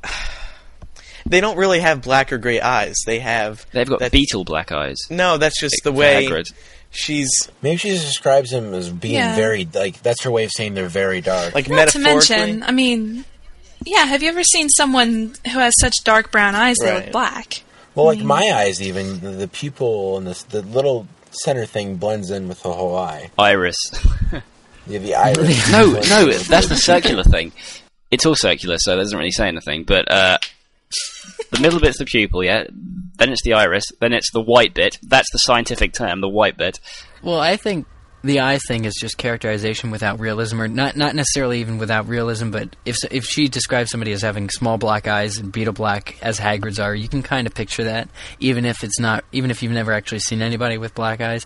they 1.26 1.40
don't 1.40 1.56
really 1.58 1.80
have 1.80 2.02
black 2.02 2.32
or 2.32 2.38
gray 2.38 2.60
eyes. 2.60 2.96
They 3.06 3.18
have 3.20 3.66
They've 3.72 3.88
got 3.88 4.00
that- 4.00 4.12
beetle 4.12 4.44
black 4.44 4.72
eyes. 4.72 4.96
No, 5.10 5.36
that's 5.38 5.60
just 5.60 5.76
the 5.84 5.92
way 5.92 6.26
Hagrid. 6.26 6.52
she's 6.90 7.50
Maybe 7.62 7.76
she 7.76 7.90
just 7.90 8.06
describes 8.06 8.52
him 8.52 8.72
as 8.74 8.90
being 8.90 9.14
Yeah. 9.14 9.36
very 9.36 9.68
like 9.74 10.02
that's 10.02 10.22
her 10.24 10.30
way 10.30 10.44
of 10.44 10.50
saying 10.52 10.74
they're 10.74 10.88
very 10.88 11.20
dark. 11.20 11.54
like 11.54 11.68
Not 11.68 11.88
to 11.88 11.98
mention, 11.98 12.62
I 12.62 12.70
mean, 12.72 13.24
yeah, 13.84 14.04
have 14.06 14.22
you 14.22 14.28
ever 14.30 14.42
seen 14.42 14.68
someone 14.70 15.34
who 15.52 15.58
has 15.58 15.74
such 15.80 15.94
dark 16.04 16.30
brown 16.32 16.54
eyes 16.54 16.76
they 16.80 16.90
Right. 16.90 17.04
look 17.04 17.12
black? 17.12 17.62
well, 17.94 18.06
like 18.06 18.18
mean- 18.18 18.26
my 18.26 18.50
eyes, 18.54 18.80
even 18.80 19.20
the, 19.20 19.30
the 19.30 19.48
pupil 19.48 20.16
and 20.18 20.26
the, 20.26 20.44
the 20.48 20.62
little 20.62 21.06
center 21.30 21.66
thing 21.66 21.96
blends 21.96 22.30
in 22.30 22.48
with 22.48 22.62
the 22.62 22.72
whole 22.72 22.96
eye. 22.96 23.30
Iris. 23.38 23.76
Yeah, 24.88 24.98
the 24.98 25.14
iris. 25.14 25.70
no, 25.70 25.92
no, 25.92 26.32
that's 26.32 26.68
the 26.68 26.76
circular 26.76 27.22
thing. 27.24 27.52
It's 28.10 28.24
all 28.24 28.34
circular, 28.34 28.76
so 28.78 28.92
that 28.92 29.02
doesn't 29.02 29.18
really 29.18 29.30
say 29.30 29.48
anything. 29.48 29.84
But 29.84 30.10
uh, 30.10 30.38
the 31.50 31.60
middle 31.60 31.80
bit's 31.80 31.98
the 31.98 32.06
pupil, 32.06 32.42
yeah. 32.42 32.64
Then 33.18 33.30
it's 33.30 33.42
the 33.42 33.52
iris. 33.54 33.84
Then 34.00 34.12
it's 34.12 34.30
the 34.32 34.40
white 34.40 34.74
bit. 34.74 34.98
That's 35.02 35.30
the 35.30 35.38
scientific 35.38 35.92
term, 35.92 36.20
the 36.20 36.28
white 36.28 36.56
bit. 36.56 36.80
Well, 37.22 37.40
I 37.40 37.56
think 37.56 37.86
the 38.22 38.40
eye 38.40 38.58
thing 38.66 38.84
is 38.84 38.94
just 38.98 39.18
characterization 39.18 39.90
without 39.90 40.20
realism, 40.20 40.60
or 40.60 40.68
not 40.68 40.96
not 40.96 41.14
necessarily 41.14 41.60
even 41.60 41.78
without 41.78 42.08
realism. 42.08 42.50
But 42.50 42.74
if 42.84 42.96
if 43.10 43.24
she 43.24 43.48
describes 43.48 43.90
somebody 43.90 44.12
as 44.12 44.22
having 44.22 44.48
small 44.50 44.78
black 44.78 45.06
eyes 45.06 45.38
and 45.38 45.52
beetle 45.52 45.74
black 45.74 46.16
as 46.22 46.38
Hagrid's 46.38 46.80
are, 46.80 46.94
you 46.94 47.08
can 47.08 47.22
kind 47.22 47.46
of 47.46 47.54
picture 47.54 47.84
that, 47.84 48.08
even 48.40 48.64
if 48.64 48.82
it's 48.84 48.98
not, 48.98 49.24
even 49.32 49.50
if 49.50 49.62
you've 49.62 49.72
never 49.72 49.92
actually 49.92 50.20
seen 50.20 50.42
anybody 50.42 50.78
with 50.78 50.94
black 50.94 51.20
eyes. 51.20 51.44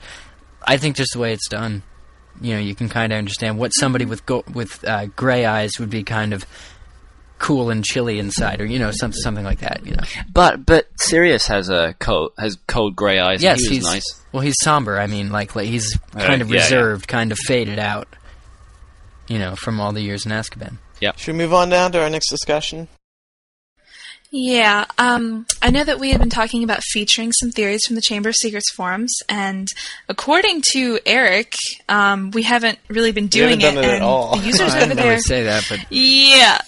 I 0.64 0.76
think 0.76 0.96
just 0.96 1.12
the 1.12 1.18
way 1.18 1.32
it's 1.32 1.48
done, 1.48 1.82
you 2.40 2.54
know, 2.54 2.60
you 2.60 2.74
can 2.74 2.88
kind 2.88 3.12
of 3.12 3.18
understand 3.18 3.58
what 3.58 3.70
somebody 3.70 4.04
with 4.04 4.24
go- 4.26 4.44
with 4.52 4.84
uh, 4.86 5.06
gray 5.16 5.44
eyes 5.44 5.72
would 5.78 5.90
be 5.90 6.02
kind 6.02 6.32
of 6.32 6.46
cool 7.38 7.70
and 7.70 7.84
chilly 7.84 8.18
inside, 8.20 8.60
or 8.60 8.64
you 8.64 8.78
know, 8.78 8.90
something 8.92 9.20
something 9.20 9.44
like 9.44 9.58
that. 9.60 9.84
You 9.84 9.92
know, 9.92 10.02
But 10.32 10.64
but 10.64 10.86
Sirius 10.96 11.46
has 11.48 11.68
a 11.68 11.94
cold 11.98 12.32
has 12.38 12.56
cold 12.66 12.94
grey 12.96 13.18
eyes. 13.18 13.42
yes, 13.42 13.60
he 13.60 13.74
he's 13.76 13.84
nice. 13.84 14.04
well, 14.32 14.42
he's 14.42 14.56
somber. 14.62 14.98
I 14.98 15.06
mean, 15.08 15.30
like, 15.30 15.56
like 15.56 15.66
he's 15.66 15.96
kind 16.12 16.40
of 16.42 16.48
yeah, 16.50 16.56
yeah. 16.56 16.62
reserved, 16.62 17.08
kind 17.08 17.32
of 17.32 17.38
faded 17.38 17.78
out. 17.78 18.08
You 19.28 19.38
know, 19.38 19.54
from 19.56 19.80
all 19.80 19.92
the 19.92 20.02
years 20.02 20.26
in 20.26 20.32
Azkaban. 20.32 20.78
Yeah. 21.00 21.12
Should 21.16 21.32
we 21.34 21.38
move 21.38 21.52
on 21.54 21.68
down 21.68 21.92
to 21.92 22.02
our 22.02 22.10
next 22.10 22.28
discussion? 22.28 22.88
Yeah, 24.34 24.86
um, 24.96 25.44
I 25.60 25.68
know 25.68 25.84
that 25.84 26.00
we 26.00 26.10
have 26.12 26.20
been 26.20 26.30
talking 26.30 26.64
about 26.64 26.82
featuring 26.82 27.32
some 27.32 27.50
theories 27.50 27.82
from 27.86 27.96
the 27.96 28.02
Chamber 28.02 28.30
of 28.30 28.34
Secrets 28.34 28.72
forums, 28.72 29.14
and 29.28 29.68
according 30.08 30.62
to 30.72 30.98
Eric, 31.04 31.54
um, 31.86 32.30
we 32.30 32.42
haven't 32.42 32.78
really 32.88 33.12
been 33.12 33.26
doing 33.26 33.60
haven't 33.60 33.74
done 33.82 33.84
it 33.84 33.96
at 33.96 34.00
all. 34.00 34.38
The 34.38 34.46
users 34.46 34.72
I 34.74 34.84
over 34.84 34.94
there, 34.94 35.18
say 35.18 35.42
that, 35.44 35.66
but 35.68 35.80
yeah. 35.90 36.62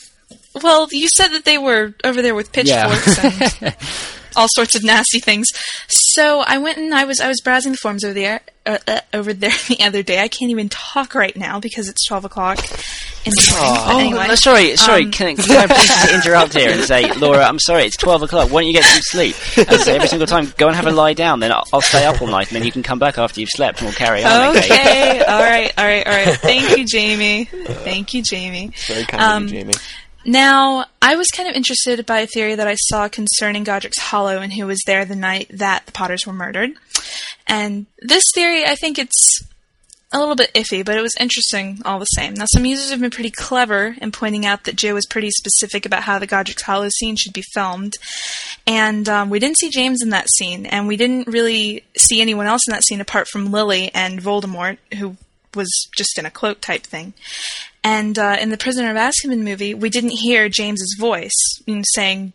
Well, 0.62 0.88
you 0.92 1.08
said 1.08 1.28
that 1.28 1.46
they 1.46 1.56
were 1.56 1.94
over 2.04 2.20
there 2.20 2.34
with 2.34 2.52
pitchforks 2.52 3.24
and 3.24 3.76
all 4.36 4.48
sorts 4.48 4.74
of 4.74 4.84
nasty 4.84 5.20
things. 5.20 5.48
So 5.88 6.40
I 6.46 6.58
went 6.58 6.78
and 6.78 6.94
I 6.94 7.04
was 7.04 7.20
I 7.20 7.28
was 7.28 7.40
browsing 7.42 7.72
the 7.72 7.78
forums 7.78 8.04
over 8.04 8.14
there 8.14 8.40
uh, 8.66 8.78
uh, 8.86 9.00
over 9.12 9.32
there 9.32 9.50
the 9.68 9.78
other 9.82 10.02
day. 10.02 10.20
I 10.20 10.28
can't 10.28 10.50
even 10.50 10.68
talk 10.68 11.14
right 11.14 11.36
now 11.36 11.60
because 11.60 11.88
it's 11.88 12.06
twelve 12.06 12.24
o'clock 12.24 12.58
in 13.26 13.30
the 13.30 13.56
morning. 13.58 13.82
Oh, 13.86 13.98
anyway, 14.00 14.28
no, 14.28 14.34
sorry, 14.34 14.76
sorry. 14.76 15.04
um, 15.04 15.10
can, 15.10 15.34
can 15.36 15.56
I 15.56 15.66
please 15.74 15.86
just 15.88 16.12
interrupt 16.14 16.52
here 16.54 16.70
and 16.70 16.82
say, 16.82 17.10
Laura, 17.18 17.42
I'm 17.42 17.58
sorry, 17.58 17.84
it's 17.84 17.96
12 17.96 18.24
o'clock. 18.24 18.50
Why 18.50 18.60
don't 18.60 18.66
you 18.66 18.74
get 18.74 18.84
some 18.84 19.00
sleep? 19.00 19.34
And 19.66 19.80
say 19.80 19.94
every 19.96 20.08
single 20.08 20.26
time, 20.26 20.52
go 20.58 20.66
and 20.66 20.76
have 20.76 20.86
a 20.86 20.90
lie 20.90 21.14
down, 21.14 21.40
then 21.40 21.50
I'll, 21.50 21.64
I'll 21.72 21.80
stay 21.80 22.04
up 22.04 22.20
all 22.20 22.28
night, 22.28 22.48
and 22.48 22.56
then 22.56 22.64
you 22.66 22.70
can 22.72 22.82
come 22.82 22.98
back 22.98 23.16
after 23.16 23.40
you've 23.40 23.48
slept, 23.48 23.78
and 23.78 23.86
we'll 23.86 23.94
carry 23.94 24.22
on. 24.24 24.54
Okay, 24.58 25.20
all 25.26 25.38
right, 25.42 25.72
all 25.78 25.86
right, 25.86 26.06
all 26.06 26.12
right. 26.12 26.36
Thank 26.36 26.76
you, 26.76 26.84
Jamie. 26.84 27.46
Thank 27.46 28.12
you, 28.12 28.22
Jamie. 28.22 28.72
Very 28.88 29.04
kind 29.04 29.22
Um, 29.22 29.44
of 29.44 29.52
you, 29.52 29.58
Jamie. 29.60 29.74
Now, 30.26 30.86
I 31.02 31.16
was 31.16 31.28
kind 31.28 31.48
of 31.48 31.54
interested 31.54 32.06
by 32.06 32.20
a 32.20 32.26
theory 32.26 32.54
that 32.54 32.66
I 32.66 32.76
saw 32.76 33.08
concerning 33.08 33.64
Godric's 33.64 33.98
Hollow 33.98 34.38
and 34.38 34.52
who 34.52 34.66
was 34.66 34.80
there 34.86 35.04
the 35.04 35.16
night 35.16 35.48
that 35.50 35.84
the 35.86 35.92
Potters 35.92 36.26
were 36.26 36.32
murdered. 36.32 36.70
And 37.46 37.86
this 38.00 38.24
theory, 38.34 38.64
I 38.64 38.74
think 38.74 38.98
it's 38.98 39.44
a 40.14 40.18
little 40.18 40.36
bit 40.36 40.54
iffy, 40.54 40.84
but 40.84 40.96
it 40.96 41.02
was 41.02 41.14
interesting 41.18 41.82
all 41.84 41.98
the 41.98 42.04
same. 42.06 42.34
Now, 42.34 42.46
some 42.46 42.64
users 42.64 42.90
have 42.90 43.00
been 43.00 43.10
pretty 43.10 43.30
clever 43.30 43.96
in 44.00 44.12
pointing 44.12 44.46
out 44.46 44.64
that 44.64 44.76
Joe 44.76 44.94
was 44.94 45.06
pretty 45.06 45.30
specific 45.30 45.84
about 45.84 46.04
how 46.04 46.18
the 46.18 46.26
Godric's 46.26 46.62
Hollow 46.62 46.88
scene 46.88 47.16
should 47.16 47.32
be 47.32 47.44
filmed. 47.52 47.94
And 48.66 49.08
um, 49.08 49.28
we 49.28 49.40
didn't 49.40 49.58
see 49.58 49.70
James 49.70 50.02
in 50.02 50.10
that 50.10 50.30
scene, 50.30 50.66
and 50.66 50.86
we 50.86 50.96
didn't 50.96 51.26
really 51.26 51.84
see 51.98 52.22
anyone 52.22 52.46
else 52.46 52.62
in 52.66 52.72
that 52.72 52.84
scene 52.84 53.00
apart 53.00 53.28
from 53.28 53.50
Lily 53.50 53.90
and 53.92 54.22
Voldemort, 54.22 54.78
who 54.98 55.16
was 55.56 55.88
just 55.96 56.18
in 56.18 56.26
a 56.26 56.30
cloak 56.30 56.60
type 56.60 56.82
thing. 56.82 57.14
And 57.82 58.18
uh, 58.18 58.36
in 58.40 58.50
the 58.50 58.56
Prisoner 58.56 58.90
of 58.90 58.96
Azkaban 58.96 59.42
movie, 59.42 59.74
we 59.74 59.90
didn't 59.90 60.10
hear 60.10 60.48
James's 60.48 60.96
voice 60.98 61.60
saying, 61.94 62.32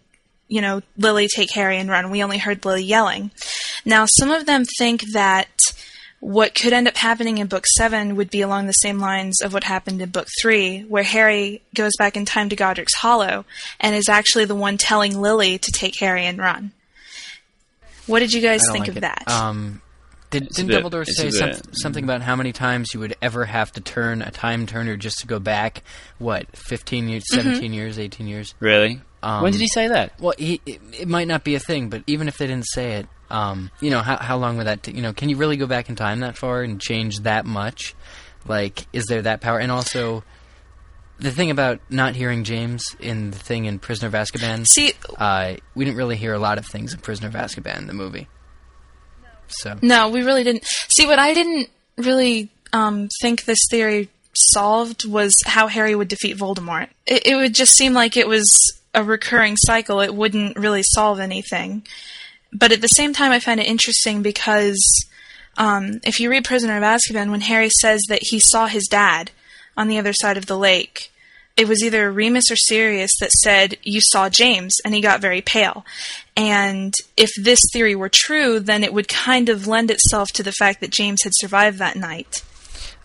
you 0.48 0.62
know, 0.62 0.82
Lily, 0.98 1.28
take 1.28 1.52
Harry 1.52 1.78
and 1.78 1.90
run. 1.90 2.12
We 2.12 2.24
only 2.24 2.38
heard 2.38 2.66
Lily 2.66 2.84
yelling. 2.84 3.32
Now, 3.86 4.06
some 4.08 4.32
of 4.32 4.46
them 4.46 4.66
think 4.78 5.02
that 5.14 5.50
what 6.20 6.54
could 6.54 6.74
end 6.74 6.88
up 6.88 6.98
happening 6.98 7.38
in 7.38 7.48
book 7.48 7.66
seven 7.78 8.16
would 8.16 8.30
be 8.30 8.42
along 8.42 8.68
the 8.68 8.74
same 8.74 9.00
lines 9.00 9.42
of 9.42 9.54
what 9.54 9.64
happened 9.64 10.02
in 10.02 10.10
book 10.10 10.28
three, 10.42 10.82
where 10.82 11.04
Harry 11.04 11.62
goes 11.74 11.94
back 11.98 12.18
in 12.18 12.26
time 12.26 12.50
to 12.50 12.56
Godric's 12.56 12.96
Hollow 12.96 13.46
and 13.80 13.96
is 13.96 14.10
actually 14.10 14.46
the 14.46 14.56
one 14.56 14.78
telling 14.78 15.20
Lily 15.20 15.58
to 15.58 15.72
take 15.72 16.00
Harry 16.00 16.26
and 16.26 16.38
run. 16.38 16.72
What 18.06 18.20
did 18.20 18.34
you 18.34 18.42
guys 18.42 18.62
think 18.72 18.88
like 18.88 18.90
of 18.90 18.98
it. 18.98 19.02
that? 19.02 19.24
Um, 19.28 19.82
did, 20.30 20.44
a 20.44 20.46
didn't 20.48 20.68
bit- 20.68 20.84
Dumbledore 20.84 21.06
say 21.06 21.30
some, 21.32 21.52
something 21.74 22.04
about 22.04 22.22
how 22.22 22.36
many 22.36 22.52
times 22.52 22.94
you 22.94 23.00
would 23.00 23.16
ever 23.22 23.46
have 23.46 23.72
to 23.74 23.82
turn 23.82 24.22
a 24.22 24.32
time 24.32 24.66
turner 24.66 24.96
just 24.98 25.20
to 25.20 25.28
go 25.28 25.40
back? 25.40 25.84
What, 26.18 26.48
fifteen 26.56 27.08
years, 27.10 27.24
Mm-hmm. 27.32 27.48
17 27.50 27.74
years, 27.74 28.00
eighteen 28.00 28.28
years? 28.28 28.54
Really? 28.60 29.02
Um, 29.22 29.44
when 29.44 29.52
did 29.52 29.60
he 29.62 29.68
say 29.68 29.88
that? 29.90 30.20
Well, 30.20 30.34
he, 30.38 30.62
it, 30.66 30.80
it 31.02 31.08
might 31.08 31.28
not 31.28 31.44
be 31.44 31.56
a 31.56 31.60
thing, 31.60 31.90
but 31.90 32.04
even 32.08 32.28
if 32.28 32.38
they 32.38 32.48
didn't 32.48 32.68
say 32.68 32.94
it, 32.94 33.08
um, 33.30 33.70
you 33.82 33.90
know, 33.90 34.00
how, 34.00 34.16
how 34.18 34.38
long 34.38 34.58
would 34.58 34.68
that? 34.68 34.84
T- 34.84 34.94
you 34.94 35.02
know, 35.02 35.12
can 35.14 35.28
you 35.30 35.36
really 35.36 35.58
go 35.58 35.68
back 35.68 35.90
in 35.90 35.96
time 35.96 36.22
that 36.22 36.38
far 36.38 36.62
and 36.64 36.80
change 36.80 37.20
that 37.22 37.46
much? 37.46 37.96
Like, 38.48 38.86
is 38.94 39.06
there 39.08 39.22
that 39.24 39.42
power? 39.42 39.60
And 39.60 39.72
also, 39.72 40.24
the 41.20 41.32
thing 41.32 41.52
about 41.52 41.80
not 41.90 42.16
hearing 42.16 42.46
James 42.46 42.96
in 43.00 43.32
the 43.32 43.38
thing 43.38 43.66
in 43.66 43.78
Prisoner 43.78 44.08
of 44.08 44.14
Azkaban, 44.14 44.66
See, 44.66 44.94
uh, 45.18 45.56
we 45.76 45.84
didn't 45.84 45.98
really 45.98 46.16
hear 46.16 46.34
a 46.34 46.40
lot 46.40 46.58
of 46.58 46.66
things 46.66 46.94
in 46.94 47.02
Prisoner 47.02 47.28
of 47.28 47.34
Azkaban, 47.34 47.88
the 47.88 47.94
movie. 47.94 48.28
So 49.50 49.78
No, 49.82 50.10
we 50.10 50.24
really 50.24 50.44
didn't. 50.44 50.66
See, 50.88 51.06
what 51.06 51.20
I 51.20 51.34
didn't 51.34 51.70
really 51.98 52.50
um, 52.74 53.10
think 53.22 53.46
this 53.46 53.60
theory 53.70 54.10
solved 54.36 55.06
was 55.06 55.36
how 55.46 55.68
Harry 55.68 55.96
would 55.96 56.08
defeat 56.08 56.38
Voldemort. 56.38 56.88
It, 57.06 57.28
it 57.28 57.36
would 57.36 57.54
just 57.54 57.74
seem 57.74 57.94
like 57.94 58.16
it 58.16 58.28
was 58.28 58.48
a 58.94 59.04
recurring 59.04 59.56
cycle. 59.58 60.02
It 60.02 60.16
wouldn't 60.16 60.58
really 60.58 60.84
solve 60.84 61.20
anything. 61.20 61.86
But 62.52 62.72
at 62.72 62.82
the 62.82 62.88
same 62.88 63.14
time, 63.14 63.32
I 63.32 63.40
find 63.40 63.60
it 63.60 63.68
interesting 63.68 64.22
because 64.22 64.80
um, 65.58 66.00
if 66.04 66.20
you 66.20 66.30
read 66.30 66.46
Prisoner 66.46 66.78
of 66.78 66.84
Azkaban, 66.84 67.32
when 67.32 67.42
Harry 67.42 67.70
says 67.70 68.02
that 68.10 68.24
he 68.24 68.40
saw 68.40 68.68
his 68.68 68.88
dad 68.88 69.32
on 69.78 69.88
the 69.88 70.00
other 70.00 70.14
side 70.14 70.38
of 70.38 70.48
the 70.48 70.58
lake, 70.58 71.12
it 71.60 71.68
was 71.68 71.84
either 71.84 72.10
Remus 72.10 72.50
or 72.50 72.56
Sirius 72.56 73.12
that 73.20 73.32
said, 73.32 73.76
You 73.84 74.00
saw 74.02 74.30
James, 74.30 74.78
and 74.86 74.96
he 74.96 75.02
got 75.02 75.20
very 75.20 75.42
pale. 75.42 75.86
And 76.38 76.94
if 77.18 77.30
this 77.36 77.60
theory 77.74 77.96
were 77.96 78.10
true, 78.10 78.62
then 78.62 78.82
it 78.82 78.94
would 78.94 79.10
kind 79.10 79.50
of 79.50 79.68
lend 79.68 79.92
itself 79.92 80.30
to 80.36 80.44
the 80.44 80.54
fact 80.54 80.80
that 80.80 80.90
James 80.90 81.22
had 81.24 81.34
survived 81.36 81.78
that 81.80 81.98
night. 81.98 82.44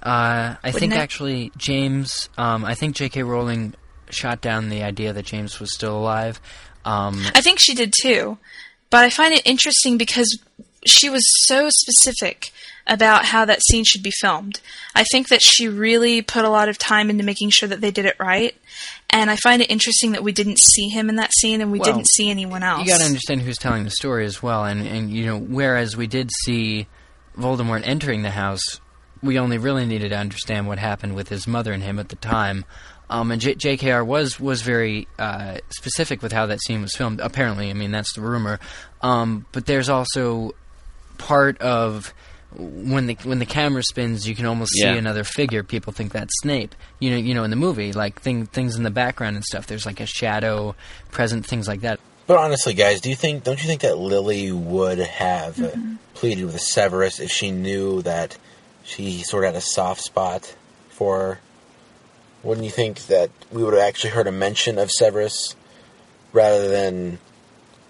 Uh, 0.00 0.54
I 0.62 0.70
think 0.70 0.92
it? 0.92 0.98
actually 0.98 1.50
James. 1.56 2.28
Um, 2.38 2.64
I 2.64 2.76
think 2.76 2.94
J.K. 2.94 3.24
Rowling 3.24 3.74
shot 4.10 4.40
down 4.40 4.68
the 4.68 4.84
idea 4.84 5.12
that 5.12 5.24
James 5.24 5.58
was 5.58 5.74
still 5.74 5.98
alive. 5.98 6.40
Um, 6.84 7.24
I 7.34 7.40
think 7.40 7.58
she 7.58 7.74
did 7.74 7.92
too. 8.00 8.38
But 8.88 9.04
I 9.04 9.10
find 9.10 9.34
it 9.34 9.42
interesting 9.44 9.98
because 9.98 10.38
she 10.86 11.10
was 11.10 11.24
so 11.46 11.70
specific 11.70 12.52
about 12.86 13.24
how 13.24 13.44
that 13.46 13.62
scene 13.62 13.84
should 13.84 14.02
be 14.02 14.10
filmed. 14.10 14.60
I 14.94 15.04
think 15.04 15.28
that 15.28 15.40
she 15.42 15.68
really 15.68 16.20
put 16.22 16.44
a 16.44 16.50
lot 16.50 16.68
of 16.68 16.76
time 16.76 17.08
into 17.08 17.24
making 17.24 17.50
sure 17.50 17.68
that 17.68 17.80
they 17.80 17.90
did 17.90 18.04
it 18.04 18.16
right. 18.18 18.54
And 19.08 19.30
I 19.30 19.36
find 19.36 19.62
it 19.62 19.70
interesting 19.70 20.12
that 20.12 20.22
we 20.22 20.32
didn't 20.32 20.58
see 20.58 20.88
him 20.88 21.08
in 21.08 21.16
that 21.16 21.32
scene 21.32 21.60
and 21.60 21.72
we 21.72 21.78
Well, 21.78 21.92
didn't 21.92 22.08
see 22.08 22.28
anyone 22.30 22.62
else. 22.62 22.82
You 22.82 22.88
got 22.88 22.98
to 22.98 23.04
understand 23.06 23.42
who's 23.42 23.56
telling 23.56 23.84
the 23.84 23.90
story 23.90 24.26
as 24.26 24.42
well, 24.42 24.64
and 24.64 24.86
and 24.86 25.10
you 25.10 25.24
know, 25.26 25.38
whereas 25.38 25.96
we 25.96 26.06
did 26.06 26.30
see 26.44 26.86
Voldemort 27.38 27.82
entering 27.84 28.22
the 28.22 28.30
house, 28.30 28.80
we 29.22 29.38
only 29.38 29.56
really 29.58 29.86
needed 29.86 30.10
to 30.10 30.16
understand 30.18 30.66
what 30.66 30.78
happened 30.78 31.14
with 31.14 31.28
his 31.28 31.46
mother 31.46 31.72
and 31.72 31.82
him 31.82 31.98
at 31.98 32.08
the 32.10 32.16
time. 32.16 32.64
Um, 33.08 33.30
and 33.30 33.40
J- 33.40 33.54
JKR 33.54 34.04
was 34.04 34.40
was 34.40 34.62
very 34.62 35.06
uh, 35.18 35.58
specific 35.70 36.22
with 36.22 36.32
how 36.32 36.46
that 36.46 36.60
scene 36.62 36.82
was 36.82 36.94
filmed. 36.94 37.20
Apparently, 37.20 37.70
I 37.70 37.74
mean 37.74 37.92
that's 37.92 38.12
the 38.14 38.20
rumor. 38.20 38.58
Um, 39.00 39.46
but 39.52 39.66
there's 39.66 39.88
also 39.88 40.52
part 41.18 41.58
of 41.60 42.12
when 42.56 43.06
the 43.06 43.16
when 43.24 43.38
the 43.38 43.46
camera 43.46 43.82
spins, 43.82 44.28
you 44.28 44.34
can 44.34 44.46
almost 44.46 44.72
Yeah. 44.76 44.92
see 44.92 44.98
another 44.98 45.24
figure. 45.24 45.62
People 45.62 45.92
think 45.92 46.12
that's 46.12 46.32
Snape. 46.40 46.74
You 47.00 47.10
know, 47.10 47.16
you 47.16 47.34
know, 47.34 47.44
in 47.44 47.50
the 47.50 47.56
movie, 47.56 47.92
like 47.92 48.20
thing, 48.20 48.46
things 48.46 48.76
in 48.76 48.82
the 48.82 48.90
background 48.90 49.36
and 49.36 49.44
stuff. 49.44 49.66
There's 49.66 49.86
like 49.86 50.00
a 50.00 50.06
shadow 50.06 50.74
present, 51.10 51.46
things 51.46 51.66
like 51.68 51.80
that. 51.82 52.00
But 52.26 52.38
honestly, 52.38 52.72
guys, 52.74 53.00
do 53.00 53.10
you 53.10 53.16
think? 53.16 53.44
Don't 53.44 53.60
you 53.62 53.66
think 53.68 53.82
that 53.82 53.98
Lily 53.98 54.50
would 54.52 54.98
have 54.98 55.60
uh, 55.62 55.70
pleaded 56.14 56.44
with 56.46 56.60
Severus 56.60 57.20
if 57.20 57.30
she 57.30 57.50
knew 57.50 58.00
that 58.02 58.38
she 58.82 59.22
sort 59.22 59.44
of 59.44 59.48
had 59.54 59.58
a 59.58 59.60
soft 59.60 60.00
spot 60.02 60.54
for? 60.88 61.18
her? 61.20 61.40
Wouldn't 62.42 62.64
you 62.64 62.70
think 62.70 63.06
that 63.06 63.30
we 63.50 63.62
would 63.64 63.72
have 63.74 63.82
actually 63.82 64.10
heard 64.10 64.26
a 64.26 64.32
mention 64.32 64.78
of 64.78 64.90
Severus 64.90 65.56
rather 66.32 66.68
than 66.68 67.18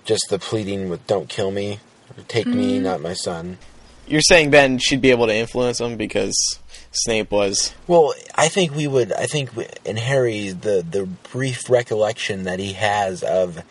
just 0.04 0.26
the 0.30 0.38
pleading 0.38 0.88
with 0.88 1.06
"Don't 1.06 1.28
kill 1.28 1.50
me, 1.50 1.80
or 2.16 2.22
take 2.28 2.46
me, 2.46 2.78
not 2.78 3.00
my 3.00 3.14
son"? 3.14 3.58
You're 4.06 4.20
saying 4.20 4.50
Ben 4.50 4.78
she'd 4.78 5.00
be 5.00 5.10
able 5.10 5.26
to 5.26 5.34
influence 5.34 5.80
him 5.80 5.96
because 5.96 6.58
Snape 6.92 7.30
was. 7.30 7.72
Well, 7.86 8.14
I 8.34 8.48
think 8.48 8.74
we 8.74 8.86
would. 8.86 9.12
I 9.12 9.26
think 9.26 9.56
we- 9.56 9.66
in 9.84 9.96
Harry, 9.96 10.50
the 10.50 10.84
the 10.88 11.06
brief 11.06 11.68
recollection 11.68 12.44
that 12.44 12.58
he 12.58 12.74
has 12.74 13.22
of 13.22 13.62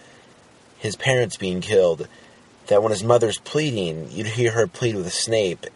his 0.77 0.95
parents 0.95 1.37
being 1.37 1.61
killed, 1.61 2.07
that 2.67 2.81
when 2.83 2.91
his 2.91 3.03
mother's 3.03 3.37
pleading, 3.39 4.09
you'd 4.11 4.27
hear 4.27 4.51
her 4.51 4.67
plead 4.67 4.95
with 4.95 5.13
Snape, 5.13 5.67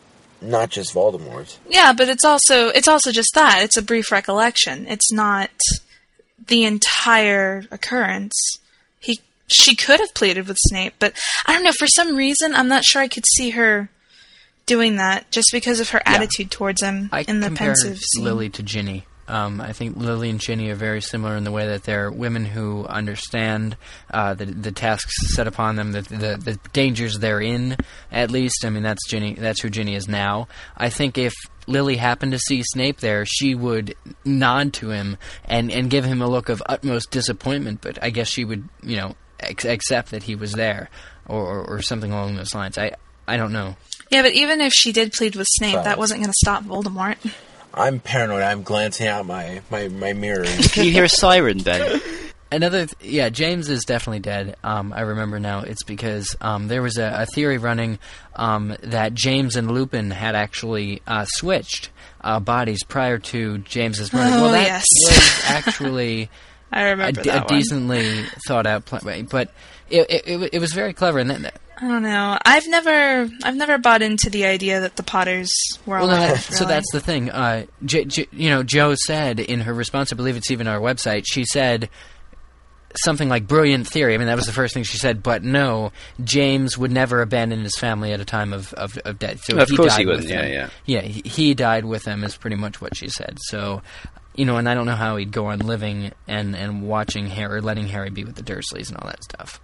not 0.41 0.69
just 0.69 0.93
Voldemort. 0.93 1.57
Yeah, 1.69 1.93
but 1.93 2.09
it's 2.09 2.25
also 2.25 2.67
it's 2.69 2.87
also 2.87 3.11
just 3.11 3.33
that. 3.35 3.61
It's 3.63 3.77
a 3.77 3.81
brief 3.81 4.11
recollection. 4.11 4.87
It's 4.87 5.11
not 5.11 5.51
the 6.47 6.65
entire 6.65 7.65
occurrence. 7.71 8.59
He 8.99 9.19
she 9.47 9.75
could 9.75 9.99
have 9.99 10.13
pleaded 10.13 10.47
with 10.47 10.57
Snape, 10.59 10.95
but 10.99 11.13
I 11.45 11.53
don't 11.53 11.63
know, 11.63 11.71
for 11.77 11.87
some 11.87 12.15
reason 12.15 12.53
I'm 12.53 12.67
not 12.67 12.83
sure 12.83 13.01
I 13.01 13.07
could 13.07 13.25
see 13.35 13.51
her 13.51 13.89
doing 14.67 14.97
that 14.97 15.31
just 15.31 15.49
because 15.51 15.79
of 15.79 15.89
her 15.89 16.01
attitude 16.05 16.51
towards 16.51 16.83
him 16.83 17.09
I 17.11 17.21
in 17.21 17.39
the 17.39 17.49
Pensieve 17.49 17.97
scene. 17.97 18.23
Lily 18.23 18.49
to 18.49 18.61
Ginny. 18.63 19.05
Um, 19.29 19.59
I 19.59 19.73
think 19.73 19.97
Lily 19.97 20.29
and 20.29 20.39
Ginny 20.39 20.69
are 20.69 20.75
very 20.75 21.01
similar 21.01 21.35
in 21.35 21.43
the 21.43 21.51
way 21.51 21.67
that 21.67 21.83
they're 21.83 22.09
women 22.09 22.45
who 22.45 22.85
understand 22.85 23.75
uh, 24.09 24.33
the 24.35 24.45
the 24.45 24.71
tasks 24.71 25.35
set 25.35 25.47
upon 25.47 25.75
them, 25.75 25.91
the, 25.91 26.01
the 26.01 26.37
the 26.41 26.59
dangers 26.71 27.19
they're 27.19 27.41
in. 27.41 27.75
At 28.09 28.31
least, 28.31 28.63
I 28.63 28.69
mean, 28.69 28.83
that's 28.83 29.05
Ginny. 29.09 29.33
That's 29.33 29.61
who 29.61 29.69
Ginny 29.69 29.95
is 29.95 30.07
now. 30.07 30.47
I 30.77 30.89
think 30.89 31.17
if 31.17 31.33
Lily 31.67 31.97
happened 31.97 32.31
to 32.31 32.39
see 32.39 32.63
Snape 32.63 33.01
there, 33.01 33.25
she 33.25 33.53
would 33.53 33.95
nod 34.23 34.71
to 34.75 34.91
him 34.91 35.17
and 35.43 35.71
and 35.71 35.89
give 35.89 36.05
him 36.05 36.21
a 36.21 36.29
look 36.29 36.47
of 36.47 36.63
utmost 36.65 37.11
disappointment. 37.11 37.81
But 37.81 38.01
I 38.01 38.11
guess 38.11 38.29
she 38.29 38.45
would, 38.45 38.69
you 38.81 38.95
know, 38.95 39.15
ex- 39.41 39.65
accept 39.65 40.11
that 40.11 40.23
he 40.23 40.35
was 40.35 40.53
there, 40.53 40.89
or, 41.25 41.41
or 41.43 41.65
or 41.65 41.81
something 41.81 42.13
along 42.13 42.37
those 42.37 42.55
lines. 42.55 42.77
I 42.77 42.93
I 43.27 43.35
don't 43.35 43.51
know. 43.51 43.75
Yeah, 44.09 44.21
but 44.21 44.33
even 44.33 44.61
if 44.61 44.73
she 44.73 44.91
did 44.91 45.13
plead 45.13 45.35
with 45.35 45.47
Snape, 45.49 45.75
Right. 45.75 45.85
that 45.85 45.97
wasn't 45.97 46.21
going 46.21 46.29
to 46.31 46.37
stop 46.41 46.63
Voldemort. 46.63 47.17
I'm 47.73 47.99
paranoid. 47.99 48.41
I'm 48.43 48.63
glancing 48.63 49.07
out 49.07 49.25
my 49.25 49.61
my 49.69 49.87
my 49.89 50.13
mirror. 50.13 50.45
Can 50.71 50.85
you 50.85 50.91
hear 50.91 51.03
a 51.03 51.09
siren, 51.09 51.59
Ben? 51.59 52.01
Another, 52.49 52.85
th- 52.85 52.95
yeah, 53.13 53.27
James 53.27 53.69
is 53.69 53.83
definitely 53.83 54.21
dead. 54.21 54.55
Um, 54.63 54.93
I 54.93 55.01
remember 55.01 55.37
now. 55.37 55.59
It's 55.59 55.83
because 55.83 56.33
um, 56.39 56.69
there 56.69 56.81
was 56.81 56.97
a, 56.97 57.23
a 57.23 57.25
theory 57.25 57.57
running 57.57 57.99
um, 58.37 58.73
that 58.83 59.13
James 59.13 59.57
and 59.57 59.69
Lupin 59.69 60.11
had 60.11 60.33
actually 60.33 61.01
uh, 61.05 61.25
switched 61.25 61.89
uh, 62.21 62.39
bodies 62.39 62.83
prior 62.85 63.17
to 63.17 63.57
James's 63.59 64.13
murder. 64.13 64.33
Oh, 64.37 64.41
well, 64.43 64.51
that 64.53 64.65
yes. 64.65 64.85
was 65.07 65.41
actually 65.49 66.29
I 66.71 66.83
remember 66.83 67.21
de- 67.21 67.29
a 67.29 67.33
that 67.33 67.49
one. 67.51 67.59
decently 67.59 68.23
thought 68.47 68.65
out 68.65 68.85
plan, 68.85 69.25
but 69.29 69.51
it, 69.89 70.09
it, 70.09 70.23
it, 70.41 70.49
it 70.53 70.59
was 70.59 70.71
very 70.71 70.93
clever. 70.93 71.19
And 71.19 71.29
that, 71.31 71.59
I 71.79 71.87
don't 71.87 72.01
know. 72.01 72.37
I've 72.43 72.67
never 72.67 73.29
I've 73.43 73.55
never 73.55 73.77
bought 73.77 74.01
into 74.01 74.29
the 74.29 74.45
idea 74.45 74.81
that 74.81 74.95
the 74.95 75.03
Potters 75.03 75.51
were 75.85 75.97
Well, 75.99 76.07
no, 76.07 76.13
alive. 76.15 76.29
that, 76.29 76.41
so 76.41 76.61
really. 76.61 76.73
that's 76.73 76.91
the 76.91 76.99
thing. 76.99 77.29
Uh, 77.29 77.65
J, 77.85 78.05
J, 78.05 78.27
you 78.31 78.49
know, 78.49 78.63
Jo 78.63 78.95
said 78.95 79.39
in 79.39 79.61
her 79.61 79.73
response, 79.73 80.11
I 80.11 80.15
believe 80.15 80.35
it's 80.37 80.49
even 80.49 80.67
on 80.67 80.73
our 80.75 80.81
website. 80.81 81.23
She 81.27 81.45
said 81.45 81.89
something 83.03 83.29
like 83.29 83.47
"brilliant 83.47 83.87
theory." 83.87 84.15
I 84.15 84.17
mean, 84.17 84.25
that 84.27 84.35
was 84.37 84.47
the 84.47 84.53
first 84.53 84.73
thing 84.73 84.83
she 84.83 84.97
said. 84.97 85.21
But 85.21 85.43
no, 85.43 85.91
James 86.23 86.77
would 86.77 86.91
never 86.91 87.21
abandon 87.21 87.61
his 87.61 87.77
family 87.77 88.11
at 88.11 88.19
a 88.19 88.25
time 88.25 88.53
of 88.53 88.73
of, 88.73 88.97
of 88.99 89.19
death. 89.19 89.43
So 89.43 89.57
Of 89.57 89.69
he 89.69 89.77
course 89.77 89.91
died 89.93 89.99
he 89.99 90.05
with 90.07 90.15
wouldn't, 90.21 90.33
yeah, 90.33 90.41
them. 90.41 90.71
yeah. 90.85 91.01
yeah. 91.01 91.07
He, 91.07 91.21
he 91.29 91.53
died 91.53 91.85
with 91.85 92.03
them 92.03 92.23
is 92.23 92.35
pretty 92.35 92.55
much 92.55 92.81
what 92.81 92.95
she 92.95 93.09
said. 93.09 93.37
So. 93.41 93.81
You 94.35 94.45
know, 94.45 94.57
and 94.57 94.69
I 94.69 94.75
don't 94.75 94.85
know 94.85 94.93
how 94.95 95.15
he'd 95.17 95.31
go 95.31 95.47
on 95.47 95.57
living 95.57 96.11
and, 96.27 96.55
and 96.55 96.83
watching 96.87 97.25
Harry, 97.25 97.59
letting 97.59 97.87
Harry 97.87 98.11
be 98.11 98.23
with 98.23 98.35
the 98.35 98.43
Dursleys 98.43 98.89
and 98.89 98.97
all 98.99 99.07
that 99.07 99.23
stuff. 99.23 99.59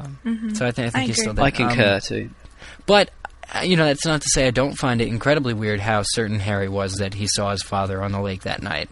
Um, 0.00 0.54
So 0.54 0.66
I 0.66 0.70
think 0.72 0.88
I 0.88 0.90
think 0.90 0.96
I 0.96 1.06
he's 1.06 1.16
agree. 1.16 1.22
still 1.22 1.34
dead. 1.34 1.42
I 1.42 1.46
Um, 1.46 1.52
concur 1.70 2.00
too. 2.00 2.30
but 2.86 3.10
uh, 3.54 3.60
you 3.60 3.76
know, 3.76 3.86
that's 3.86 4.04
not 4.04 4.20
to 4.20 4.28
say 4.30 4.46
I 4.46 4.50
don't 4.50 4.74
find 4.74 5.00
it 5.00 5.08
incredibly 5.08 5.54
weird 5.54 5.80
how 5.80 6.02
certain 6.04 6.38
Harry 6.40 6.68
was 6.68 6.94
that 6.96 7.14
he 7.14 7.26
saw 7.28 7.50
his 7.50 7.62
father 7.62 8.02
on 8.02 8.12
the 8.12 8.20
lake 8.20 8.42
that 8.42 8.62
night. 8.62 8.88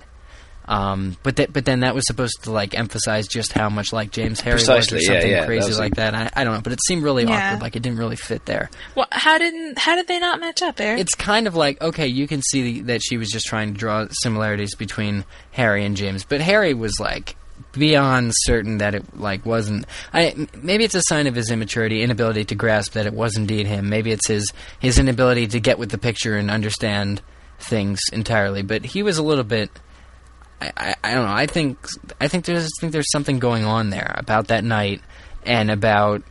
Um, 0.68 1.16
but 1.22 1.36
that, 1.36 1.52
but 1.52 1.64
then 1.64 1.80
that 1.80 1.94
was 1.94 2.04
supposed 2.08 2.42
to 2.42 2.50
like 2.50 2.76
emphasize 2.76 3.28
just 3.28 3.52
how 3.52 3.68
much 3.68 3.92
like 3.92 4.10
James 4.10 4.40
Harry 4.40 4.56
Precisely, 4.56 4.96
was, 4.96 5.04
or 5.04 5.12
something 5.12 5.30
yeah, 5.30 5.40
that 5.42 5.46
crazy 5.46 5.68
was 5.68 5.78
like 5.78 5.94
that. 5.94 6.12
I, 6.12 6.28
I 6.34 6.42
don't 6.42 6.54
know, 6.54 6.60
but 6.60 6.72
it 6.72 6.80
seemed 6.88 7.04
really 7.04 7.22
Yeah. 7.22 7.36
awkward. 7.50 7.62
Like 7.62 7.76
it 7.76 7.82
didn't 7.82 7.98
really 7.98 8.16
fit 8.16 8.46
there. 8.46 8.68
Well, 8.96 9.06
how 9.12 9.38
didn't 9.38 9.78
how 9.78 9.94
did 9.94 10.08
they 10.08 10.18
not 10.18 10.40
match 10.40 10.62
up, 10.62 10.80
Eric? 10.80 10.98
It's 10.98 11.14
kind 11.14 11.46
of 11.46 11.54
like 11.54 11.80
okay, 11.80 12.08
you 12.08 12.26
can 12.26 12.42
see 12.42 12.80
that 12.80 13.00
she 13.00 13.16
was 13.16 13.28
just 13.30 13.46
trying 13.46 13.74
to 13.74 13.78
draw 13.78 14.06
similarities 14.22 14.74
between 14.74 15.24
Harry 15.52 15.84
and 15.84 15.96
James, 15.96 16.24
but 16.24 16.40
Harry 16.40 16.74
was 16.74 16.98
like 16.98 17.36
beyond 17.72 18.32
certain 18.34 18.78
that 18.78 18.94
it 18.94 19.18
like 19.18 19.44
wasn't. 19.44 19.86
I 20.12 20.48
maybe 20.62 20.84
it's 20.84 20.94
a 20.94 21.02
sign 21.02 21.26
of 21.26 21.34
his 21.34 21.50
immaturity, 21.50 22.02
inability 22.02 22.44
to 22.46 22.54
grasp 22.54 22.92
that 22.92 23.06
it 23.06 23.14
was 23.14 23.36
indeed 23.36 23.66
him. 23.66 23.88
Maybe 23.88 24.12
it's 24.12 24.28
his 24.28 24.52
his 24.78 24.98
inability 24.98 25.46
to 25.48 25.60
get 25.60 25.78
with 25.78 25.90
the 25.90 25.98
picture 25.98 26.36
and 26.36 26.50
understand 26.50 27.22
things 27.58 28.00
entirely. 28.12 28.62
But 28.62 28.84
he 28.84 29.02
was 29.02 29.18
a 29.18 29.22
little 29.22 29.44
bit. 29.44 29.70
I, 30.60 30.72
I, 30.76 30.94
I 31.04 31.14
don't 31.14 31.26
know. 31.26 31.32
I 31.32 31.46
think 31.46 31.78
I 32.20 32.28
think 32.28 32.44
there's 32.44 32.64
I 32.64 32.80
think 32.80 32.92
there's 32.92 33.10
something 33.12 33.38
going 33.38 33.64
on 33.64 33.90
there 33.90 34.14
about 34.16 34.48
that 34.48 34.64
night 34.64 35.02
and 35.44 35.70
about 35.70 36.22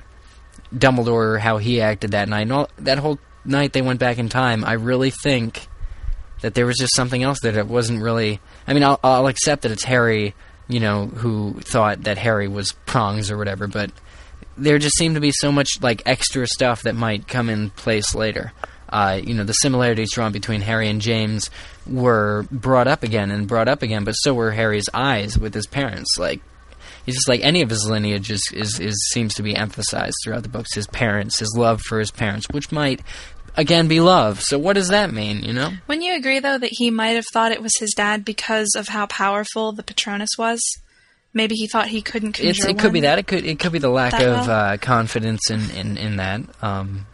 Dumbledore 0.73 1.39
how 1.39 1.57
he 1.57 1.81
acted 1.81 2.11
that 2.11 2.27
night. 2.27 2.41
And 2.41 2.53
all, 2.53 2.69
that 2.79 2.97
whole 2.97 3.19
night 3.43 3.73
they 3.73 3.81
went 3.81 3.99
back 3.99 4.17
in 4.17 4.29
time. 4.29 4.63
I 4.63 4.73
really 4.73 5.11
think 5.11 5.67
that 6.41 6.53
there 6.53 6.65
was 6.65 6.75
just 6.77 6.95
something 6.95 7.23
else 7.23 7.39
that 7.41 7.55
it 7.55 7.67
wasn't 7.67 8.01
really. 8.01 8.39
I 8.67 8.73
mean, 8.73 8.83
I'll, 8.83 8.99
I'll 9.03 9.27
accept 9.27 9.63
that 9.63 9.71
it's 9.71 9.83
Harry, 9.83 10.35
you 10.67 10.79
know, 10.79 11.07
who 11.07 11.59
thought 11.61 12.03
that 12.03 12.17
Harry 12.17 12.47
was 12.47 12.71
prongs 12.85 13.29
or 13.29 13.37
whatever, 13.37 13.67
but 13.67 13.91
there 14.57 14.77
just 14.77 14.97
seemed 14.97 15.15
to 15.15 15.21
be 15.21 15.31
so 15.31 15.51
much 15.51 15.69
like 15.81 16.01
extra 16.05 16.47
stuff 16.47 16.83
that 16.83 16.95
might 16.95 17.27
come 17.27 17.49
in 17.49 17.69
place 17.71 18.15
later. 18.15 18.51
Uh, 18.87 19.19
you 19.21 19.33
know, 19.33 19.43
the 19.43 19.53
similarities 19.53 20.11
drawn 20.13 20.31
between 20.31 20.61
Harry 20.61 20.89
and 20.89 21.01
James 21.01 21.49
were 21.85 22.45
brought 22.51 22.87
up 22.87 23.03
again 23.03 23.31
and 23.31 23.47
brought 23.47 23.67
up 23.67 23.81
again, 23.81 24.03
but 24.03 24.13
so 24.13 24.33
were 24.33 24.51
Harry's 24.51 24.89
eyes 24.93 25.37
with 25.37 25.53
his 25.53 25.67
parents. 25.67 26.17
Like, 26.17 26.41
it's 27.05 27.17
just 27.17 27.27
like 27.27 27.41
any 27.41 27.61
of 27.61 27.69
his 27.69 27.87
lineage 27.89 28.31
is, 28.31 28.41
is, 28.53 28.79
is 28.79 28.95
seems 29.11 29.33
to 29.35 29.43
be 29.43 29.55
emphasized 29.55 30.15
throughout 30.23 30.43
the 30.43 30.49
books. 30.49 30.73
His 30.73 30.87
parents, 30.87 31.39
his 31.39 31.55
love 31.57 31.81
for 31.81 31.99
his 31.99 32.11
parents, 32.11 32.47
which 32.51 32.71
might 32.71 33.01
again 33.57 33.87
be 33.87 33.99
love. 33.99 34.41
So 34.41 34.57
what 34.57 34.73
does 34.73 34.89
that 34.89 35.13
mean? 35.13 35.43
You 35.43 35.53
know? 35.53 35.71
Wouldn't 35.87 36.05
you 36.05 36.15
agree, 36.15 36.39
though, 36.39 36.57
that 36.57 36.71
he 36.73 36.91
might 36.91 37.15
have 37.15 37.25
thought 37.31 37.51
it 37.51 37.61
was 37.61 37.73
his 37.79 37.93
dad 37.95 38.25
because 38.25 38.69
of 38.75 38.89
how 38.89 39.05
powerful 39.07 39.71
the 39.71 39.83
Patronus 39.83 40.31
was? 40.37 40.61
Maybe 41.33 41.55
he 41.55 41.67
thought 41.67 41.89
he 41.89 42.01
couldn't 42.01 42.31
conjure 42.31 42.49
It's, 42.49 42.65
it 42.65 42.79
could 42.79 42.93
be 42.93 43.01
that. 43.01 43.19
It 43.19 43.27
could 43.27 43.45
it 43.45 43.59
could 43.59 43.73
be 43.73 43.79
the 43.79 43.89
lack 43.89 44.13
of 44.13 44.47
uh, 44.47 44.77
confidence 44.77 45.51
in, 45.51 45.69
in, 45.71 45.97
in 45.97 46.15
that. 46.15 46.41
Um, 46.63 47.05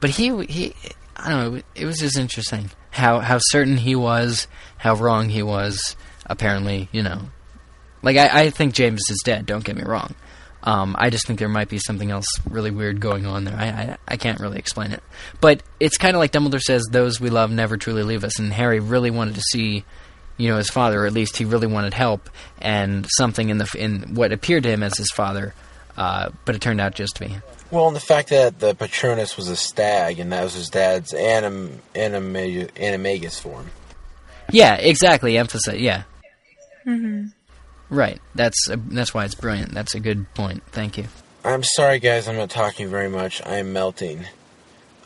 but 0.00 0.10
he 0.10 0.34
he 0.46 0.74
I 1.14 1.28
don't 1.28 1.54
know. 1.54 1.62
It 1.74 1.84
was 1.84 1.98
just 1.98 2.16
interesting 2.16 2.70
how 2.90 3.20
how 3.20 3.38
certain 3.38 3.76
he 3.76 3.94
was, 3.94 4.48
how 4.78 4.94
wrong 4.94 5.28
he 5.28 5.42
was. 5.42 5.94
Apparently, 6.24 6.88
you 6.90 7.02
know, 7.02 7.20
like 8.02 8.16
I, 8.16 8.44
I 8.44 8.50
think 8.50 8.72
James 8.74 9.02
is 9.10 9.20
dead. 9.24 9.44
Don't 9.44 9.64
get 9.64 9.76
me 9.76 9.82
wrong. 9.82 10.14
Um, 10.62 10.96
I 10.98 11.10
just 11.10 11.26
think 11.26 11.38
there 11.38 11.48
might 11.48 11.68
be 11.68 11.78
something 11.78 12.10
else 12.10 12.26
really 12.48 12.70
weird 12.70 13.00
going 13.00 13.26
on 13.26 13.44
there. 13.44 13.56
I 13.56 13.66
I, 13.66 13.96
I 14.08 14.16
can't 14.16 14.40
really 14.40 14.58
explain 14.58 14.92
it. 14.92 15.02
But 15.40 15.62
it's 15.78 15.98
kind 15.98 16.16
of 16.16 16.20
like 16.20 16.32
Dumbledore 16.32 16.60
says, 16.60 16.84
"Those 16.90 17.20
we 17.20 17.30
love 17.30 17.50
never 17.50 17.76
truly 17.76 18.02
leave 18.02 18.24
us." 18.24 18.38
And 18.38 18.52
Harry 18.52 18.80
really 18.80 19.10
wanted 19.10 19.36
to 19.36 19.42
see 19.52 19.84
you 20.36 20.48
know 20.48 20.56
his 20.56 20.70
father, 20.70 21.02
or 21.02 21.06
at 21.06 21.12
least 21.12 21.36
he 21.36 21.44
really 21.44 21.66
wanted 21.66 21.94
help 21.94 22.28
and 22.58 23.06
something 23.16 23.50
in 23.50 23.58
the 23.58 23.68
in 23.78 24.14
what 24.14 24.32
appeared 24.32 24.64
to 24.64 24.70
him 24.70 24.82
as 24.82 24.96
his 24.96 25.10
father, 25.14 25.54
uh, 25.96 26.30
but 26.44 26.54
it 26.54 26.60
turned 26.60 26.80
out 26.80 26.94
just 26.94 27.16
to 27.16 27.26
be. 27.26 27.36
Well, 27.70 27.86
and 27.86 27.94
the 27.96 28.00
fact 28.00 28.30
that 28.30 28.58
the 28.60 28.74
Patronus 28.74 29.36
was 29.36 29.48
a 29.48 29.56
stag 29.56 30.18
and 30.20 30.32
that 30.32 30.42
was 30.42 30.54
his 30.54 30.70
dad's 30.70 31.12
anim, 31.12 31.82
anima, 31.94 32.38
animagus 32.38 33.38
form. 33.38 33.66
Yeah, 34.50 34.76
exactly. 34.76 35.36
Emphasize. 35.36 35.78
Yeah. 35.78 36.04
Mm-hmm. 36.86 37.26
Right. 37.90 38.20
That's 38.34 38.68
a, 38.68 38.76
that's 38.76 39.14
why 39.14 39.24
it's 39.24 39.34
brilliant. 39.34 39.72
That's 39.72 39.94
a 39.94 40.00
good 40.00 40.32
point. 40.34 40.62
Thank 40.72 40.98
you. 40.98 41.04
I'm 41.44 41.62
sorry, 41.62 41.98
guys. 41.98 42.28
I'm 42.28 42.36
not 42.36 42.50
talking 42.50 42.88
very 42.88 43.08
much. 43.08 43.40
I 43.46 43.56
am 43.56 43.72
melting. 43.72 44.24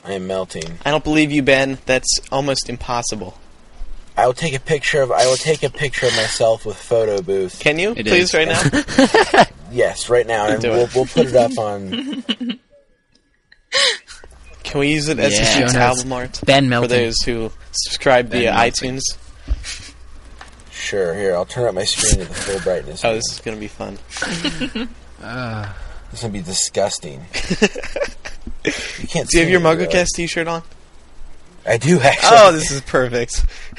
I 0.05 0.14
am 0.14 0.26
melting. 0.26 0.64
I 0.85 0.91
don't 0.91 1.05
believe 1.05 1.30
you, 1.30 1.43
Ben. 1.43 1.78
That's 1.87 2.09
almost 2.33 2.68
impossible. 2.68 3.39
I 4.16 4.26
will 4.26 4.35
take 4.35 4.55
a 4.55 4.61
picture 4.61 5.01
of. 5.01 5.12
I 5.12 5.24
will 5.26 5.37
take 5.37 5.62
a 5.62 5.70
picture 5.70 6.07
of 6.07 6.16
myself 6.16 6.66
with 6.66 6.76
photo 6.76 7.22
booth. 7.22 7.61
Can 7.61 7.78
you 7.78 7.93
It 7.97 8.07
please 8.07 8.35
is. 8.35 8.35
right 8.35 8.49
now? 8.49 9.45
Yes, 9.72 10.11
right 10.11 10.26
now, 10.26 10.49
and 10.49 10.61
Do 10.61 10.68
we'll, 10.70 10.80
it. 10.80 10.95
we'll 10.95 11.07
put 11.07 11.28
it 11.28 11.35
up 11.35 11.57
on. 11.57 12.22
Can 14.64 14.80
we 14.80 14.93
use 14.93 15.09
it 15.09 15.18
as 15.18 15.33
Yeah. 15.35 15.41
a 15.43 15.45
Show 15.47 15.61
notes. 15.61 15.74
album 15.74 16.12
art 16.12 16.41
Ben 16.45 16.64
for 16.64 16.68
melting. 16.68 16.89
those 16.91 17.16
who 17.24 17.51
subscribe 17.72 18.28
Ben 18.30 18.41
via 18.43 18.53
melting. 18.53 18.72
iTunes? 18.97 19.01
Sure, 20.83 21.14
here 21.14 21.37
I'll 21.37 21.45
turn 21.45 21.68
up 21.68 21.74
my 21.76 21.85
screen 21.85 22.26
to 22.26 22.28
the 22.28 22.35
full 22.35 22.59
brightness. 22.61 23.05
Oh, 23.05 23.14
this 23.14 23.22
is 23.30 23.41
gonna 23.41 23.57
be 23.57 23.68
fun. 23.68 23.99
Ah. 25.24 25.76
This 26.11 26.18
is 26.18 26.22
gonna 26.22 26.33
be 26.33 26.43
disgusting. 26.43 27.20
you 28.64 29.07
can't. 29.07 29.28
Do 29.28 29.39
you 29.39 29.45
have 29.45 29.49
your 29.49 29.61
me, 29.61 29.70
really. 29.70 30.05
T-shirt 30.16 30.49
on? 30.49 30.62
I 31.64 31.76
do 31.76 32.01
actually. 32.01 32.28
Oh, 32.33 32.51
this 32.51 32.72
is 32.72 32.80
perfect. 32.80 33.45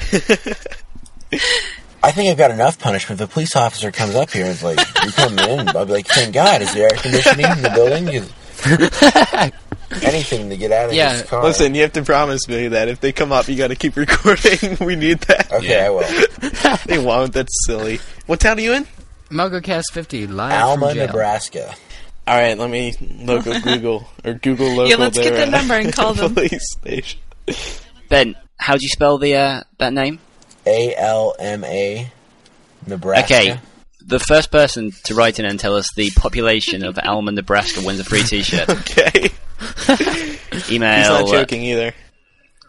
I 2.02 2.10
think 2.12 2.30
I've 2.30 2.38
got 2.38 2.50
enough 2.50 2.78
punishment. 2.78 3.20
If 3.20 3.28
a 3.28 3.32
police 3.32 3.54
officer 3.54 3.92
comes 3.92 4.14
up 4.14 4.30
here 4.30 4.46
and 4.46 4.52
is 4.52 4.62
like, 4.62 4.78
"You 5.04 5.12
come 5.12 5.38
in," 5.38 5.68
I'll 5.76 5.84
be 5.84 5.92
like, 5.92 6.06
"Thank 6.06 6.32
God, 6.32 6.62
is 6.62 6.72
there 6.72 6.84
air 6.84 6.98
conditioning 6.98 7.44
in 7.44 7.60
the 7.60 7.70
building?" 7.74 9.60
You- 9.90 9.96
Anything 10.02 10.50
to 10.50 10.56
get 10.56 10.72
out 10.72 10.88
of 10.90 10.94
Yeah, 10.94 11.12
this 11.14 11.22
car. 11.28 11.42
Listen, 11.42 11.74
you 11.74 11.82
have 11.82 11.92
to 11.94 12.02
promise 12.02 12.48
me 12.48 12.68
that 12.68 12.88
if 12.88 13.00
they 13.00 13.12
come 13.12 13.32
up, 13.32 13.48
you 13.48 13.56
got 13.56 13.68
to 13.68 13.76
keep 13.76 13.96
recording. 14.04 14.76
we 14.84 14.96
need 14.96 15.20
that. 15.22 15.52
Okay, 15.52 15.68
Yeah. 15.80 15.86
I 15.86 15.90
will. 15.90 16.76
They 16.86 16.98
won't. 16.98 17.32
That's 17.32 17.52
silly. 17.66 18.00
What 18.26 18.40
town 18.40 18.58
are 18.58 18.62
you 18.62 18.72
in? 18.74 18.86
MuggleCast 19.30 19.84
50 19.92 20.26
live 20.28 20.62
Alma, 20.62 20.86
from 20.88 20.94
jail. 20.96 21.06
Nebraska. 21.06 21.74
All 22.26 22.36
right, 22.40 22.56
let 22.56 22.70
me 22.70 22.94
local 23.20 23.58
Google 23.60 24.08
or 24.24 24.34
Google 24.34 24.68
local. 24.68 24.88
Yeah, 24.88 24.96
let's 24.96 25.18
get 25.18 25.34
the 25.44 25.50
number 25.50 25.74
and 25.74 25.92
call 25.92 26.14
them. 26.14 26.32
Police 26.34 26.72
station. 26.72 27.20
Ben, 28.08 28.34
how 28.58 28.76
do 28.76 28.82
you 28.82 28.88
spell 28.88 29.18
the 29.18 29.34
uh, 29.36 29.62
that 29.78 29.92
name? 29.92 30.18
A 30.66 30.94
L 30.96 31.34
M 31.38 31.64
A, 31.64 32.10
Nebraska. 32.86 33.34
Okay. 33.34 33.60
The 34.06 34.18
first 34.18 34.50
person 34.50 34.92
to 35.04 35.14
write 35.14 35.38
in 35.38 35.46
and 35.46 35.58
tell 35.58 35.74
us 35.76 35.88
the 35.96 36.10
population 36.16 36.84
of 36.84 36.98
Alma, 37.02 37.32
Nebraska 37.32 37.80
wins 37.84 38.00
a 38.00 38.04
free 38.04 38.22
T-shirt. 38.22 38.68
Okay, 38.68 39.30
Email. 40.70 40.98
he's 40.98 41.08
not 41.08 41.22
uh, 41.22 41.26
joking 41.30 41.62
either. 41.62 41.94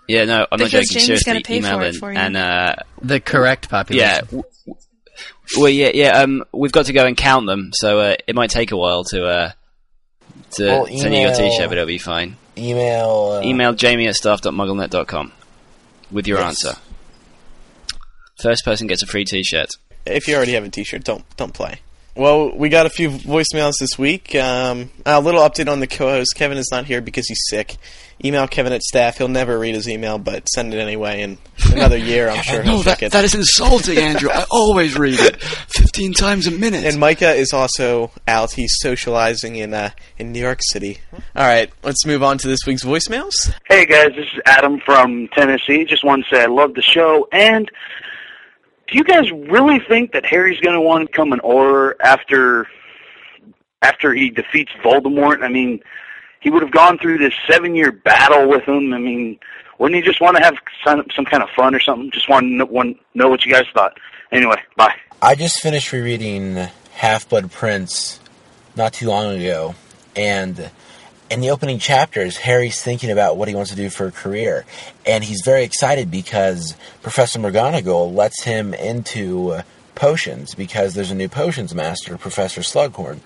yeah, 0.07 0.23
no, 0.25 0.47
I'm 0.51 0.59
not 0.59 0.69
joking. 0.69 0.88
James 0.89 1.09
is 1.09 1.23
gonna 1.23 1.41
Seriously, 1.41 1.43
pay 1.43 1.57
email 1.57 1.77
for 1.79 1.83
it 1.83 1.93
in 1.95 1.99
for 1.99 2.11
you. 2.13 2.17
and 2.17 2.38
uh, 2.38 2.75
The 3.01 3.19
correct 3.19 3.65
yeah. 3.65 3.69
population. 3.69 4.25
w- 4.27 4.43
w- 4.65 4.81
Well, 5.57 5.69
yeah, 5.69 5.91
yeah. 5.93 6.19
Um, 6.21 6.43
we've 6.53 6.71
got 6.71 6.86
to 6.86 6.93
go 6.93 7.05
and 7.05 7.17
count 7.17 7.47
them, 7.47 7.71
so 7.73 7.99
uh, 7.99 8.15
it 8.27 8.33
might 8.36 8.49
take 8.49 8.71
a 8.71 8.77
while 8.77 9.03
to 9.05 9.25
uh, 9.25 9.51
to 10.51 10.65
Well, 10.65 10.86
send 10.88 11.13
you 11.13 11.21
your 11.21 11.33
T-shirt, 11.36 11.67
but 11.67 11.77
it'll 11.77 11.86
be 11.86 11.97
fine. 11.97 12.38
Email. 12.57 13.39
Uh, 13.43 13.45
Email 13.45 13.73
Jamie 13.73 14.07
at 14.07 14.15
staff.mugglenet.com 14.15 15.33
with 16.11 16.27
your 16.27 16.38
Yes. 16.39 16.63
answer. 16.65 16.79
First 18.41 18.63
person 18.63 18.88
gets 18.88 19.03
a 19.03 19.05
free 19.07 19.25
T-shirt. 19.25 19.71
If 20.06 20.28
you 20.28 20.36
already 20.36 20.53
have 20.53 20.64
a 20.64 20.70
T-shirt, 20.70 21.03
don't 21.03 21.24
don't 21.38 21.53
play. 21.53 21.80
Well, 22.18 22.56
we 22.56 22.70
got 22.70 22.86
a 22.86 22.89
few 22.89 23.10
voicemails 23.10 23.74
this 23.78 23.97
week. 23.99 24.34
Um, 24.36 24.89
a 25.06 25.20
little 25.20 25.41
update 25.41 25.70
on 25.70 25.82
the 25.82 25.88
co-host. 25.88 26.34
Kevin 26.38 26.58
is 26.58 26.70
not 26.72 26.86
here 26.86 27.01
because 27.01 27.28
he's 27.28 27.41
sick. 27.49 27.76
Email 28.24 28.47
Kevin 28.47 28.72
at 28.72 28.82
staff. 28.84 29.18
He'll 29.18 29.28
never 29.28 29.60
read 29.60 29.76
his 29.76 29.89
email, 29.89 30.18
but 30.18 30.47
send 30.47 30.74
it 30.74 30.78
anyway. 30.78 31.22
In 31.24 31.38
another 31.74 31.97
year, 31.97 32.30
I'm 32.30 32.41
sure 32.43 32.62
he'll 32.64 32.78
No, 32.78 32.84
check 32.84 32.99
that, 32.99 33.08
it. 33.08 33.12
that 33.12 33.26
is 33.26 33.36
insulting, 33.36 33.97
Andrew. 33.97 34.30
I 34.30 34.45
always 34.49 34.97
read 34.97 35.20
it 35.20 35.41
15 35.43 36.14
times 36.14 36.47
a 36.47 36.51
minute. 36.51 36.86
And 36.86 36.97
Micah 37.01 37.34
is 37.34 37.51
also 37.51 38.12
out. 38.26 38.53
He's 38.53 38.76
socializing 38.80 39.58
in 39.58 39.74
uh, 39.74 39.89
in 40.18 40.32
New 40.32 40.39
York 40.39 40.60
City. 40.62 41.01
All 41.12 41.45
right, 41.45 41.70
let's 41.84 42.06
move 42.06 42.24
on 42.24 42.38
to 42.38 42.47
this 42.47 42.60
week's 42.66 42.86
voicemails. 42.86 43.34
Hey 43.68 43.86
guys, 43.86 44.12
this 44.16 44.28
is 44.34 44.39
Adam 44.45 44.80
from 44.86 45.28
Tennessee. 45.34 45.84
Just 45.84 46.06
want 46.06 46.24
to 46.30 46.34
say 46.34 46.43
I 46.43 46.45
love 46.45 46.76
the 46.76 46.82
show. 46.82 47.28
And 47.34 47.70
do 48.88 48.97
you 48.97 49.03
guys 49.03 49.31
really 49.31 49.79
think 49.79 50.11
that 50.13 50.25
Harry's 50.25 50.59
going 50.59 50.75
to 50.75 50.81
want 50.81 51.07
to 51.07 51.15
come 51.15 51.33
an 51.33 51.39
Auror 51.39 51.93
after 51.99 52.67
after 53.81 54.13
he 54.13 54.29
defeats 54.29 54.71
Voldemort? 54.83 55.43
I 55.43 55.47
mean, 55.47 55.81
he 56.39 56.49
would 56.49 56.61
have 56.61 56.71
gone 56.71 56.97
through 56.97 57.17
this 57.17 57.33
seven-year 57.47 57.91
battle 57.91 58.47
with 58.47 58.63
him. 58.63 58.93
I 58.93 58.99
mean, 58.99 59.39
wouldn't 59.79 59.95
he 59.95 60.07
just 60.07 60.21
want 60.21 60.38
to 60.38 60.43
have 60.43 60.55
some, 60.83 61.05
some 61.15 61.25
kind 61.25 61.43
of 61.43 61.49
fun 61.55 61.75
or 61.75 61.79
something? 61.79 62.11
Just 62.11 62.29
want 62.29 62.43
to 62.43 62.49
know, 62.49 62.95
know 63.13 63.29
what 63.29 63.45
you 63.45 63.51
guys 63.51 63.65
thought. 63.73 63.97
Anyway, 64.31 64.57
bye. 64.77 64.95
I 65.21 65.36
just 65.36 65.61
finished 65.61 65.91
rereading 65.91 66.55
Half 66.93 67.29
Blood 67.29 67.51
Prince 67.51 68.19
not 68.75 68.93
too 68.93 69.07
long 69.07 69.39
ago, 69.39 69.75
and 70.15 70.69
in 71.30 71.41
the 71.41 71.49
opening 71.49 71.80
chapters, 71.80 72.38
Harry's 72.38 72.82
thinking 72.82 73.09
about 73.09 73.38
what 73.38 73.47
he 73.47 73.55
wants 73.55 73.71
to 73.71 73.76
do 73.78 73.89
for 73.89 74.07
a 74.07 74.11
career, 74.11 74.65
and 75.05 75.23
he's 75.23 75.41
very 75.43 75.63
excited 75.63 76.11
because 76.11 76.76
Professor 77.01 77.39
McGonagall 77.39 78.13
lets 78.13 78.43
him 78.43 78.73
into 78.73 79.51
uh, 79.51 79.61
potions 79.95 80.53
because 80.53 80.93
there's 80.93 81.11
a 81.11 81.15
new 81.15 81.30
potions 81.30 81.73
master, 81.73 82.17
Professor 82.17 82.61
Slughorn, 82.61 83.21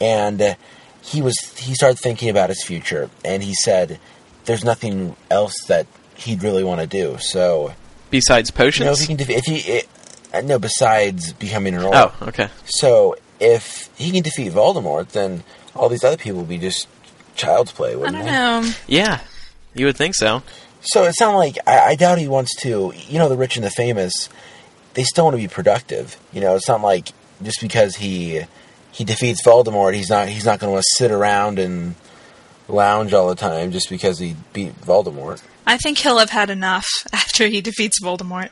and 0.00 0.40
uh, 0.40 0.54
he 1.02 1.20
was 1.20 1.36
he 1.58 1.74
started 1.74 1.98
thinking 1.98 2.30
about 2.30 2.48
his 2.48 2.64
future, 2.64 3.10
and 3.24 3.42
he 3.42 3.54
said, 3.54 3.98
"There's 4.46 4.64
nothing 4.64 5.16
else 5.30 5.54
that 5.68 5.86
he'd 6.14 6.42
really 6.42 6.64
want 6.64 6.80
to 6.80 6.86
do." 6.86 7.18
So, 7.20 7.74
Besides 8.10 8.50
you 8.50 8.52
know, 8.52 8.64
if 8.64 8.74
potions. 8.74 9.00
he 9.00 9.06
can, 9.06 9.16
def- 9.16 9.30
if 9.30 9.44
he, 9.44 9.56
it, 9.58 9.88
uh, 10.32 10.40
no, 10.40 10.58
besides 10.58 11.34
becoming 11.34 11.74
an 11.74 11.82
oh, 11.84 12.14
okay. 12.22 12.48
So 12.64 13.16
if 13.38 13.90
he 13.98 14.10
can 14.12 14.22
defeat 14.22 14.52
Voldemort, 14.52 15.08
then 15.08 15.44
all 15.74 15.88
these 15.88 16.04
other 16.04 16.16
people 16.16 16.38
will 16.40 16.46
be 16.46 16.58
just 16.58 16.88
child's 17.38 17.72
play, 17.72 17.92
I 17.92 17.96
wouldn't 17.96 18.16
don't 18.16 18.26
they? 18.26 18.30
know. 18.30 18.70
Yeah, 18.86 19.20
you 19.74 19.86
would 19.86 19.96
think 19.96 20.14
so. 20.14 20.42
So 20.82 21.04
it's 21.04 21.20
not 21.20 21.34
like 21.34 21.56
I, 21.66 21.78
I 21.90 21.94
doubt 21.94 22.18
he 22.18 22.28
wants 22.28 22.54
to. 22.62 22.92
You 23.08 23.18
know, 23.18 23.28
the 23.28 23.36
rich 23.36 23.56
and 23.56 23.64
the 23.64 23.70
famous, 23.70 24.28
they 24.94 25.04
still 25.04 25.24
want 25.24 25.34
to 25.36 25.42
be 25.42 25.48
productive. 25.48 26.16
You 26.32 26.40
know, 26.40 26.54
it's 26.56 26.68
not 26.68 26.82
like 26.82 27.08
just 27.42 27.60
because 27.60 27.96
he 27.96 28.42
he 28.92 29.04
defeats 29.04 29.42
Voldemort, 29.44 29.94
he's 29.94 30.10
not 30.10 30.28
he's 30.28 30.44
not 30.44 30.58
going 30.58 30.68
to 30.68 30.72
want 30.74 30.82
to 30.84 30.96
sit 31.04 31.10
around 31.10 31.58
and 31.58 31.94
lounge 32.68 33.12
all 33.14 33.28
the 33.28 33.34
time 33.34 33.72
just 33.72 33.88
because 33.88 34.18
he 34.18 34.36
beat 34.52 34.78
Voldemort. 34.82 35.42
I 35.66 35.76
think 35.78 35.98
he'll 35.98 36.18
have 36.18 36.30
had 36.30 36.50
enough 36.50 36.86
after 37.12 37.46
he 37.46 37.60
defeats 37.60 38.00
Voldemort. 38.02 38.50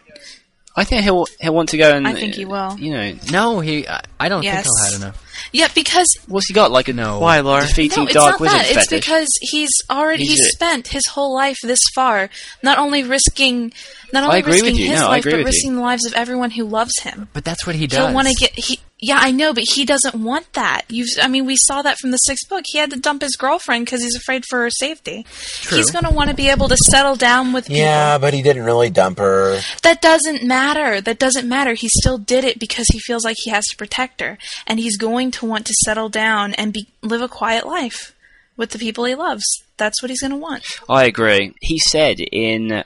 I 0.79 0.85
think 0.85 1.03
he'll 1.05 1.27
he'll 1.41 1.55
want 1.55 1.71
to 1.71 1.79
go 1.79 1.91
and. 1.97 2.07
I 2.07 2.13
think 2.13 2.35
he 2.35 2.45
will. 2.45 2.79
You 2.79 2.91
know, 2.93 3.15
No, 3.33 3.61
he. 3.61 3.89
I, 3.89 4.03
I 4.21 4.29
don't 4.29 4.43
Yes. 4.43 4.65
think 4.65 4.77
he'll 4.77 4.85
have 4.93 5.03
enough. 5.03 5.23
Yeah, 5.53 5.69
because 5.75 6.07
what's 6.29 6.49
he 6.49 6.55
got? 6.55 6.71
Like 6.71 6.89
a 6.89 6.93
No. 6.93 7.19
Why, 7.21 7.41
Laura? 7.41 7.63
defeating 7.67 8.03
no, 8.03 8.05
it's 8.05 8.15
dark 8.15 8.33
not 8.33 8.41
wizard 8.41 8.59
that. 8.61 8.67
It's 8.67 8.75
fetish. 8.89 9.01
because 9.07 9.29
he's 9.41 9.71
already 9.91 10.25
He's 10.25 10.39
he's 10.39 10.47
a- 10.47 10.51
spent 10.51 10.89
his 10.89 11.07
whole 11.07 11.35
life 11.35 11.57
this 11.63 11.81
far, 11.95 12.29
not 12.63 12.79
only 12.79 13.05
risking, 13.05 13.73
not 14.13 14.25
I 14.25 14.27
only 14.27 14.39
agree 14.41 14.53
with 14.55 14.63
risking 14.65 14.77
you. 14.81 14.91
his 14.91 15.01
No, 15.01 15.07
I 15.07 15.11
life, 15.11 15.21
agree 15.21 15.33
but 15.33 15.37
with 15.39 15.45
you. 15.45 15.47
risking 15.47 15.75
the 15.77 15.81
lives 15.83 16.05
of 16.07 16.13
everyone 16.15 16.51
who 16.51 16.65
loves 16.65 16.93
him. 17.01 17.29
But 17.33 17.45
that's 17.45 17.67
what 17.67 17.75
he 17.77 17.87
does. 17.87 17.99
He'll 18.07 18.15
want 18.15 18.29
to 18.29 18.35
get 18.35 18.53
he. 18.59 18.81
Yeah, 18.99 19.19
I 19.21 19.31
know, 19.31 19.53
but 19.53 19.65
he 19.75 19.85
doesn't 19.85 20.15
want 20.15 20.55
that. 20.55 20.83
You, 20.89 21.05
I 21.21 21.29
mean, 21.29 21.45
we 21.45 21.57
saw 21.57 21.83
that 21.83 21.99
from 21.99 22.13
the 22.13 22.17
sixth 22.17 22.49
book. 22.49 22.65
He 22.67 22.79
had 22.79 22.91
to 22.93 22.99
dump 22.99 23.21
his 23.21 23.37
girlfriend 23.37 23.85
because 23.85 24.03
he's 24.03 24.17
afraid 24.17 24.45
for 24.49 24.61
her 24.61 24.71
safety. 24.71 25.27
True. 25.29 25.77
He's 25.77 25.91
going 25.91 26.07
to 26.07 26.11
want 26.11 26.31
to 26.31 26.37
be 26.37 26.49
able 26.49 26.69
to 26.69 26.77
settle 26.79 27.15
down 27.15 27.53
with 27.53 27.67
people. 27.67 27.83
Yeah, 27.83 28.17
but 28.17 28.33
he 28.33 28.41
didn't 28.41 28.65
really 28.65 28.89
dump 28.89 29.19
her. 29.19 29.61
That 29.83 30.01
doesn't 30.01 30.45
matter. 30.45 31.03
That 31.03 31.19
doesn't 31.19 31.47
matter. 31.47 31.75
He 31.75 31.89
still 31.91 32.17
did 32.17 32.45
it 32.45 32.59
because 32.59 32.87
he 32.91 32.99
feels 32.99 33.23
like 33.23 33.37
he 33.39 33.51
has 33.51 33.67
to 33.67 33.77
protect 33.77 34.23
her, 34.23 34.39
and 34.67 34.81
he's 34.81 34.97
going 34.97 35.31
to 35.33 35.47
want 35.47 35.67
to 35.67 35.75
settle 35.85 36.09
down 36.09 36.55
and 36.55 36.73
be 36.73 36.89
live 37.03 37.21
a 37.21 37.29
quiet 37.29 37.67
life 37.67 38.15
with 38.57 38.71
the 38.71 38.79
people 38.79 39.05
he 39.05 39.15
loves. 39.15 39.45
that's 39.77 40.01
what 40.03 40.09
he's 40.09 40.23
going 40.23 40.31
to 40.31 40.37
want. 40.39 40.65
I 40.89 41.05
agree. 41.05 41.55
He 41.61 41.79
said 41.91 42.19
in, 42.19 42.73
I 42.73 42.85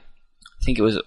think 0.64 0.78
it 0.78 0.82
was, 0.82 1.00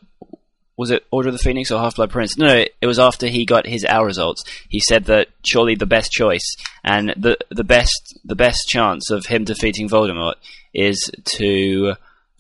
was 0.78 0.91
it 0.91 1.05
Order 1.11 1.30
of 1.30 1.34
the 1.34 1.39
Phoenix 1.39 1.71
or 1.71 1.80
Half 1.80 1.97
Blood 1.97 2.09
Prince? 2.09 2.38
No, 2.38 2.47
no, 2.47 2.65
it 2.82 2.88
was 2.88 2.99
after 2.99 3.28
he 3.28 3.45
got 3.45 3.67
his 3.67 3.84
O.W.L. 3.86 4.05
results. 4.05 4.43
He 4.69 4.80
said 4.80 5.05
that 5.05 5.30
surely 5.45 5.76
the 5.76 5.86
best 5.86 6.11
choice 6.11 6.55
and 6.84 7.13
the 7.15 7.38
the 7.49 7.63
best 7.63 8.17
the 8.26 8.36
best 8.36 8.67
chance 8.67 9.11
of 9.11 9.26
him 9.26 9.43
defeating 9.43 9.88
Voldemort 9.88 10.36
is 10.74 11.11
to 11.38 11.93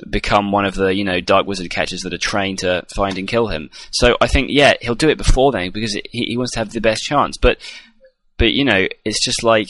become 0.09 0.51
one 0.51 0.65
of 0.65 0.75
the 0.75 0.93
you 0.93 1.03
know 1.03 1.19
dark 1.19 1.45
wizard 1.45 1.69
catchers 1.69 2.01
that 2.01 2.13
are 2.13 2.17
trained 2.17 2.59
to 2.59 2.85
find 2.95 3.17
and 3.17 3.27
kill 3.27 3.47
him. 3.47 3.69
So 3.91 4.17
I 4.19 4.27
think 4.27 4.47
yeah 4.49 4.73
he'll 4.81 4.95
do 4.95 5.09
it 5.09 5.17
before 5.17 5.51
then 5.51 5.71
because 5.71 5.93
he, 5.93 6.25
he 6.25 6.37
wants 6.37 6.53
to 6.53 6.59
have 6.59 6.71
the 6.71 6.81
best 6.81 7.03
chance. 7.03 7.37
But 7.37 7.57
but 8.37 8.53
you 8.53 8.65
know 8.65 8.87
it's 9.05 9.23
just 9.23 9.43
like 9.43 9.69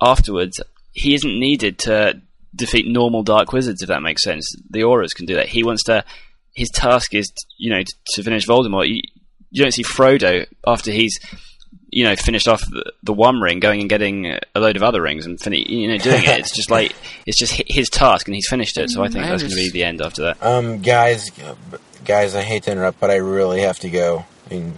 afterwards 0.00 0.60
he 0.92 1.14
isn't 1.14 1.38
needed 1.38 1.78
to 1.80 2.20
defeat 2.54 2.86
normal 2.86 3.22
dark 3.22 3.52
wizards 3.52 3.82
if 3.82 3.88
that 3.88 4.02
makes 4.02 4.22
sense. 4.22 4.46
The 4.70 4.84
Aurors 4.84 5.14
can 5.14 5.26
do 5.26 5.34
that. 5.34 5.48
He 5.48 5.64
wants 5.64 5.84
to. 5.84 6.04
His 6.58 6.70
task 6.70 7.14
is 7.14 7.32
you 7.56 7.70
know 7.70 7.82
to 8.14 8.22
finish 8.22 8.46
Voldemort. 8.46 8.88
You, 8.88 9.00
you 9.50 9.62
don't 9.62 9.72
see 9.72 9.84
Frodo 9.84 10.46
after 10.66 10.90
he's 10.90 11.18
you 11.90 12.04
know 12.04 12.16
finished 12.16 12.48
off 12.48 12.60
the, 12.68 12.92
the 13.02 13.12
one 13.12 13.40
ring, 13.40 13.60
going 13.60 13.80
and 13.80 13.88
getting 13.88 14.26
a 14.26 14.60
load 14.60 14.76
of 14.76 14.82
other 14.82 15.00
rings 15.00 15.24
and 15.24 15.40
fin- 15.40 15.52
you 15.54 15.88
know 15.88 15.98
doing 15.98 16.22
it. 16.24 16.38
It's 16.40 16.54
just 16.54 16.70
like 16.78 16.94
it's 17.26 17.38
just 17.38 17.52
his 17.66 17.88
task 17.88 18.26
and 18.28 18.34
he's 18.34 18.48
finished 18.48 18.76
it. 18.76 18.90
So 18.90 19.02
I 19.02 19.08
think 19.08 19.24
I 19.24 19.28
that's 19.28 19.42
going 19.42 19.50
to 19.50 19.56
be 19.56 19.70
the 19.70 19.84
end 19.84 20.02
after 20.02 20.22
that. 20.22 20.42
Um, 20.42 20.82
guys, 20.82 21.30
guys, 22.04 22.34
I 22.34 22.42
hate 22.42 22.64
to 22.64 22.72
interrupt, 22.72 23.00
but 23.00 23.10
I 23.10 23.16
really 23.16 23.60
have 23.60 23.78
to 23.80 23.90
go. 23.90 24.24
I 24.50 24.54
mean, 24.54 24.74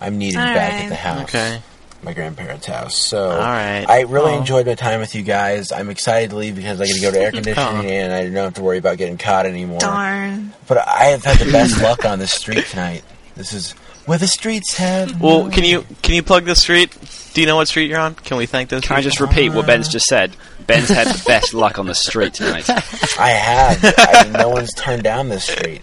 I'm 0.00 0.18
needed 0.18 0.38
All 0.38 0.44
back 0.44 0.72
right. 0.72 0.82
at 0.84 0.88
the 0.88 0.94
house. 0.94 1.22
Okay. 1.22 1.62
My 2.02 2.12
grandparents' 2.12 2.66
house. 2.66 2.96
So, 2.96 3.30
All 3.30 3.38
right. 3.38 3.84
I 3.88 4.02
really 4.02 4.32
Oh. 4.32 4.38
enjoyed 4.38 4.66
my 4.66 4.74
time 4.76 5.00
with 5.00 5.14
you 5.16 5.22
guys. 5.22 5.72
I'm 5.72 5.90
excited 5.90 6.30
to 6.30 6.36
leave 6.36 6.54
because 6.54 6.80
I 6.80 6.86
get 6.86 6.94
to 6.94 7.00
go 7.00 7.10
to 7.10 7.20
air 7.20 7.32
conditioning 7.32 7.86
oh. 7.86 7.88
and 7.92 8.12
I 8.12 8.24
don't 8.24 8.34
have 8.34 8.54
to 8.54 8.62
worry 8.62 8.78
about 8.78 8.98
getting 8.98 9.18
caught 9.18 9.46
anymore. 9.46 9.80
Darn. 9.80 10.52
But 10.68 10.86
I 10.86 11.06
have 11.06 11.24
had 11.24 11.38
the 11.38 11.50
best 11.50 11.82
luck 11.82 12.04
on 12.04 12.18
this 12.20 12.32
street 12.32 12.66
tonight. 12.66 13.02
This 13.34 13.52
is 13.52 13.72
where 14.06 14.16
the 14.18 14.28
streets 14.28 14.76
have. 14.76 15.20
Well, 15.20 15.50
can 15.50 15.64
you 15.64 15.84
can 16.02 16.14
you 16.14 16.22
plug 16.22 16.44
the 16.44 16.54
street? 16.54 16.96
Do 17.34 17.40
you 17.40 17.46
know 17.48 17.56
what 17.56 17.66
street 17.68 17.90
you're 17.90 17.98
on? 18.00 18.14
Can 18.14 18.36
we 18.36 18.46
thank 18.46 18.68
those? 18.70 18.82
Can 18.82 18.96
I 18.96 19.00
just 19.00 19.20
repeat 19.20 19.50
what 19.50 19.66
Ben's 19.66 19.88
just 19.88 20.06
said? 20.06 20.34
Ben's 20.66 20.88
had 20.88 21.08
the 21.08 21.22
best 21.26 21.52
luck 21.52 21.78
on 21.78 21.86
the 21.86 21.94
street 21.94 22.34
tonight. 22.34 22.68
I 23.18 23.30
have. 23.30 23.94
I 23.98 24.22
mean, 24.24 24.32
no 24.34 24.48
one's 24.48 24.72
turned 24.74 25.02
down 25.02 25.28
this 25.30 25.44
street. 25.44 25.82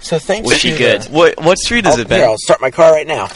So 0.00 0.18
thanks. 0.18 0.46
Was 0.46 0.58
she 0.58 0.76
good? 0.76 1.02
the- 1.02 1.10
What 1.10 1.40
what 1.42 1.58
street 1.58 1.86
is 1.86 1.92
Oh, 1.96 2.00
it, 2.00 2.08
here, 2.08 2.18
Ben? 2.18 2.28
I'll 2.28 2.36
start 2.38 2.60
my 2.60 2.70
car 2.70 2.92
right 2.92 3.06
now. 3.06 3.28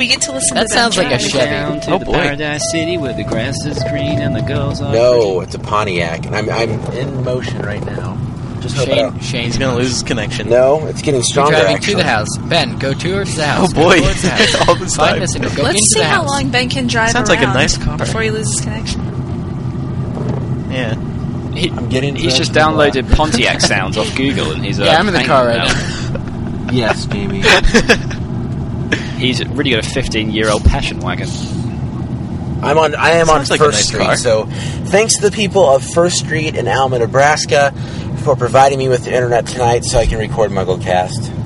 We 0.00 0.06
get 0.06 0.22
to 0.22 0.32
listen 0.32 0.54
That 0.56 0.66
to 0.68 0.72
sounds 0.74 0.96
like 0.96 1.12
a. 1.12 1.18
Chevy. 1.18 1.50
Down 1.50 1.80
to 1.82 1.90
Oh, 1.92 1.98
the 1.98 2.04
boy. 2.06 2.12
paradise 2.14 2.62
city 2.72 2.96
where 2.96 3.12
the 3.12 3.22
grass 3.22 3.54
is 3.66 3.78
green 3.90 4.18
and 4.18 4.34
the 4.34 4.40
girls 4.40 4.80
are 4.80 4.90
No, 4.92 5.40
it's 5.42 5.54
a 5.54 5.58
Pontiac, 5.58 6.24
and 6.24 6.34
I'm 6.34 6.48
I'm 6.48 6.70
in 6.94 7.22
motion 7.22 7.60
right 7.60 7.84
now. 7.84 8.16
Just 8.60 8.76
hope 8.76 8.86
Schoen, 8.88 8.96
don't- 8.98 9.22
Schoen's 9.22 9.58
gonna 9.58 9.76
lose 9.76 9.90
his 9.92 10.02
connection. 10.02 10.48
No, 10.48 10.86
it's 10.86 11.00
getting 11.02 11.16
You're 11.16 11.24
stronger. 11.24 11.52
driving 11.52 11.76
actually. 11.76 11.92
to 11.94 11.96
the 11.98 12.04
house. 12.08 12.38
Ben, 12.48 12.78
go 12.78 12.92
towards 12.94 13.36
the 13.36 13.46
house. 13.46 13.70
Oh, 13.70 13.74
boy. 13.74 13.96
Go 14.00 14.04
towards 14.04 14.22
the 14.22 14.28
house. 14.30 14.68
All 14.68 14.74
this 14.76 14.96
Find 14.96 15.10
time. 15.10 15.20
the 15.20 15.26
signal. 15.28 15.54
Go 15.54 15.62
Let's 15.64 15.88
see 15.92 15.98
the 16.00 16.04
how 16.06 16.22
house. 16.22 16.30
long 16.30 16.48
Ben 16.50 16.68
can 16.70 16.86
drive 16.86 17.10
Sounds 17.10 17.28
like 17.28 17.40
a 17.40 17.44
around 17.44 17.54
nice 17.54 17.76
car. 17.76 17.98
before 17.98 18.22
he 18.22 18.30
loses 18.30 18.58
connection. 18.60 19.00
Yeah. 20.70 20.94
He, 21.54 21.68
I'm 21.70 21.88
getting. 21.90 22.16
he's 22.16 22.36
just 22.38 22.52
downloaded. 22.52 23.14
Pontiac 23.14 23.60
sounds 23.60 23.98
off 23.98 24.14
Google 24.16 24.52
and 24.52 24.64
he's 24.64 24.80
uh, 24.80 24.84
Yeah, 24.84 24.96
I'm 24.98 25.08
in 25.08 25.14
the 25.14 25.24
car 25.24 25.46
right 25.46 25.58
now. 25.58 26.16
Yes, 26.72 27.04
Jamie. 27.06 27.42
He's 29.20 29.44
really 29.46 29.70
got 29.70 29.84
a 29.86 29.88
15 29.88 30.30
year 30.30 30.48
old 30.50 30.64
passion 30.64 31.00
wagon. 31.00 31.28
I'm 32.62 32.76
on. 32.76 32.94
I 32.94 33.12
am 33.12 33.30
on 33.30 33.38
like 33.46 33.58
First 33.58 33.72
nice 33.72 33.86
Street. 33.88 34.02
car. 34.02 34.16
So, 34.16 34.44
thanks 34.46 35.16
to 35.16 35.22
the 35.22 35.30
people 35.30 35.64
of 35.66 35.82
First 35.82 36.18
Street 36.18 36.56
in 36.56 36.68
Alma, 36.68 36.98
Nebraska, 36.98 37.72
for 38.24 38.36
providing 38.36 38.78
me 38.78 38.88
with 38.88 39.04
the 39.04 39.14
internet 39.14 39.46
tonight, 39.46 39.84
so 39.84 39.98
I 39.98 40.06
can 40.06 40.18
record 40.18 40.50
MuggleCast. 40.50 41.36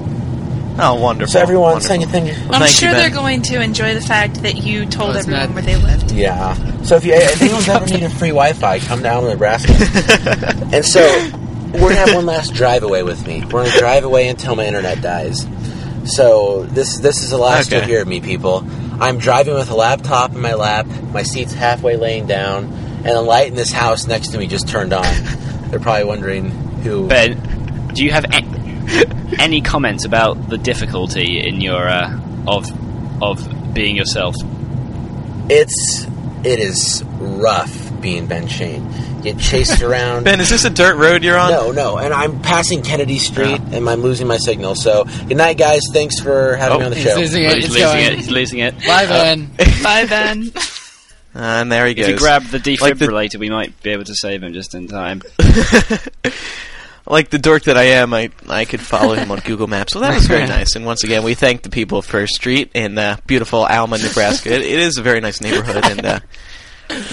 Oh, 0.76 0.96
wonderful. 1.00 1.32
So, 1.32 1.38
everyone, 1.40 1.74
wonderful. 1.74 1.86
send 1.88 2.02
you 2.02 2.08
thank 2.08 2.26
you. 2.26 2.32
Well, 2.48 2.54
I'm 2.54 2.60
thank 2.62 2.72
sure 2.74 2.88
you, 2.88 2.94
they're 2.96 3.10
going 3.10 3.42
to 3.42 3.62
enjoy 3.62 3.94
the 3.94 4.00
fact 4.00 4.42
that 4.42 4.56
you 4.56 4.86
told 4.86 5.14
Oh, 5.14 5.18
everyone 5.20 5.42
not- 5.42 5.54
where 5.54 5.62
they 5.62 5.76
lived. 5.76 6.10
Yeah. 6.10 6.54
So 6.82 6.96
if 6.96 7.04
you 7.04 7.12
if 7.14 7.40
anyone's 7.42 7.68
ever 7.68 7.86
needed 7.86 8.10
free 8.10 8.30
Wi-Fi, 8.30 8.80
come 8.80 9.00
down 9.02 9.22
to 9.22 9.28
Nebraska. 9.30 9.72
and 10.72 10.84
so 10.84 11.00
we're 11.74 11.78
gonna 11.90 11.94
have 11.94 12.14
one 12.14 12.26
last 12.26 12.54
drive 12.54 12.82
away 12.82 13.04
with 13.04 13.24
me. 13.24 13.44
We're 13.44 13.64
gonna 13.66 13.78
drive 13.78 14.02
away 14.02 14.26
until 14.26 14.56
my 14.56 14.66
internet 14.66 15.00
dies. 15.00 15.46
So 16.04 16.64
this 16.64 16.98
this 16.98 17.22
is 17.22 17.30
the 17.30 17.38
last 17.38 17.68
Okay. 17.68 17.78
you'll 17.78 17.86
hear 17.88 18.02
of 18.02 18.08
me, 18.08 18.20
people. 18.20 18.64
I'm 19.00 19.18
driving 19.18 19.54
with 19.54 19.70
a 19.70 19.74
laptop 19.74 20.32
in 20.34 20.40
my 20.40 20.54
lap. 20.54 20.86
My 21.12 21.22
seat's 21.22 21.52
halfway 21.54 21.96
laying 21.96 22.26
down, 22.26 22.64
and 22.64 23.06
the 23.06 23.22
light 23.22 23.48
in 23.48 23.54
this 23.54 23.72
house 23.72 24.06
next 24.06 24.28
to 24.28 24.38
me 24.38 24.46
just 24.46 24.68
turned 24.68 24.92
on. 24.92 25.04
They're 25.70 25.80
probably 25.80 26.04
wondering 26.04 26.50
who. 26.82 27.08
Ben, 27.08 27.90
do 27.94 28.04
you 28.04 28.12
have 28.12 28.24
a- 28.26 29.40
any 29.40 29.60
comments 29.62 30.04
about 30.04 30.48
the 30.48 30.58
difficulty 30.58 31.40
in 31.46 31.60
your 31.60 31.88
uh, 31.88 32.18
of 32.46 32.66
of 33.22 33.74
being 33.74 33.96
yourself? 33.96 34.36
It's 35.48 36.06
it 36.44 36.58
is 36.60 37.02
rough 37.18 37.83
being 38.04 38.26
Ben 38.26 38.46
Schoen. 38.46 38.86
Get 39.22 39.38
chased 39.38 39.82
around. 39.88 40.22
Ben, 40.24 40.38
is 40.40 40.50
this 40.50 40.64
a 40.64 40.70
dirt 40.70 40.96
road 40.96 41.24
you're 41.24 41.38
on? 41.38 41.50
No, 41.50 41.72
no, 41.72 41.96
and 41.98 42.12
I'm 42.14 42.40
passing 42.42 42.82
Kennedy 42.82 43.18
Street, 43.18 43.60
and 43.72 43.88
I'm 43.88 44.02
losing 44.02 44.26
my 44.28 44.36
signal. 44.36 44.74
So, 44.76 45.04
good 45.26 45.36
night, 45.38 45.56
guys. 45.58 45.80
Thanks 45.92 46.20
for 46.20 46.54
having 46.56 46.76
Oh, 46.76 46.78
me 46.80 46.84
on 46.84 46.90
the 46.90 46.96
He's 46.98 47.04
show. 47.06 47.16
losing 47.16 47.44
Oh, 47.46 47.48
it. 47.50 47.56
he's 47.56 47.70
losing 47.70 47.98
it. 48.00 48.14
He's 48.14 48.30
losing 48.30 48.58
it. 48.60 48.74
Bye, 48.86 49.06
Ben. 49.06 49.46
Bye, 49.82 50.06
Ben. 50.06 50.52
Uh, 51.34 51.38
and 51.40 51.72
there 51.72 51.86
he 51.86 51.94
goes. 51.94 52.06
If 52.06 52.10
goes. 52.12 52.20
you 52.20 52.24
grab 52.26 52.42
the 52.44 52.58
Like 52.80 52.98
the- 52.98 53.06
defibrillator, 53.06 53.38
we 53.38 53.50
might 53.50 53.82
be 53.82 53.90
able 53.90 54.04
to 54.04 54.14
save 54.14 54.42
him 54.42 54.52
just 54.52 54.74
in 54.74 54.86
time. 54.86 55.22
like 57.06 57.30
the 57.30 57.38
dork 57.38 57.64
that 57.64 57.76
I 57.76 57.84
am, 57.84 58.14
I 58.14 58.30
I 58.48 58.64
could 58.66 58.80
follow 58.80 59.14
him 59.14 59.30
on 59.30 59.40
Google 59.40 59.66
Maps. 59.66 59.94
Well, 59.94 60.02
that 60.02 60.14
was 60.14 60.26
very 60.26 60.46
nice. 60.46 60.76
And 60.76 60.84
once 60.86 61.02
again, 61.02 61.22
we 61.24 61.34
thank 61.34 61.62
the 61.62 61.70
people 61.70 61.98
of 61.98 62.04
First 62.06 62.34
Street 62.34 62.70
in 62.74 62.96
uh, 62.98 63.16
beautiful 63.26 63.64
Alma, 63.64 63.98
Nebraska. 63.98 64.52
It, 64.52 64.62
it 64.62 64.78
is 64.80 64.96
a 64.98 65.02
very 65.02 65.20
nice 65.20 65.40
neighborhood, 65.40 65.84
and 65.84 66.04
uh, 66.06 66.20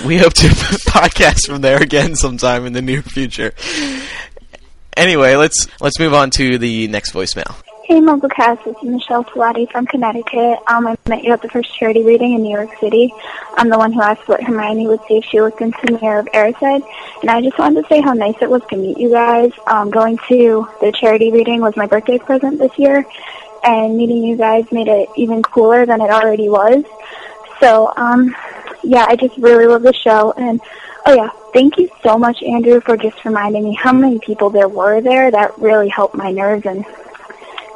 we 0.06 0.18
hope 0.18 0.34
to 0.34 0.48
podcast 0.88 1.48
from 1.48 1.62
there 1.62 1.82
again 1.82 2.16
sometime 2.16 2.66
in 2.66 2.74
the 2.74 2.82
near 2.82 3.02
future. 3.02 3.54
Anyway, 4.98 5.36
let's 5.36 5.68
let's 5.80 6.00
move 6.00 6.14
on 6.14 6.30
to 6.32 6.58
the 6.58 6.88
next 6.88 7.14
voicemail. 7.14 7.56
Hey, 7.86 8.00
MuggleCast, 8.00 8.64
this 8.64 8.78
is 8.78 8.84
Michelle 8.84 9.26
Pilati 9.26 9.70
from 9.70 9.86
Connecticut. 9.86 10.60
Um, 10.68 10.88
I 10.88 10.96
met 11.10 11.24
you 11.24 11.34
at 11.34 11.42
the 11.42 11.50
first 11.50 11.76
charity 11.76 12.04
reading 12.04 12.34
in 12.34 12.42
New 12.42 12.56
York 12.56 12.70
City. 12.80 13.14
I'm 13.58 13.68
the 13.68 13.78
one 13.78 13.92
who 13.92 14.02
asked 14.02 14.30
what 14.30 14.42
Hermione 14.42 14.88
would 14.88 15.02
see 15.10 15.18
if 15.18 15.26
she 15.26 15.42
looked 15.42 15.60
into 15.60 15.78
the 15.86 16.00
mirror 16.00 16.20
of 16.20 16.28
Erised. 16.28 16.88
And 17.22 17.30
I 17.30 17.42
just 17.42 17.60
wanted 17.60 17.82
to 17.82 17.88
say 17.90 18.00
how 18.00 18.14
nice 18.14 18.36
it 18.40 18.50
was 18.50 18.62
to 18.70 18.78
meet 18.78 18.98
you 18.98 19.10
guys. 19.10 19.52
Um, 19.68 19.90
going 19.90 20.18
to 20.30 20.70
the 20.80 20.94
charity 20.94 21.32
reading 21.32 21.60
was 21.60 21.76
my 21.76 21.86
birthday 21.86 22.18
present 22.18 22.60
this 22.60 22.72
year, 22.78 23.06
and 23.66 23.98
meeting 23.98 24.24
you 24.24 24.38
guys 24.38 24.72
made 24.72 24.88
it 24.88 25.10
even 25.18 25.44
cooler 25.44 25.86
than 25.86 26.00
it 26.00 26.12
already 26.12 26.48
was. 26.48 26.86
So, 27.60 27.92
um, 27.98 28.34
yeah, 28.84 29.06
I 29.08 29.16
just 29.16 29.38
really 29.38 29.66
love 29.66 29.82
the 29.84 29.94
show. 29.94 30.34
And, 30.38 30.62
oh 31.06 31.14
yeah, 31.14 31.30
thank 31.54 31.78
you 31.78 31.90
so 32.04 32.18
much, 32.18 32.42
Andrew, 32.44 32.82
for 32.82 32.98
just 32.98 33.24
reminding 33.26 33.64
me 33.64 33.74
how 33.74 33.94
many 33.94 34.20
people 34.20 34.50
there 34.50 34.68
were 34.68 35.02
there. 35.02 35.32
That 35.32 35.58
really 35.60 35.90
helped 35.90 36.16
my 36.16 36.32
nerves 36.32 36.66
and 36.66 36.86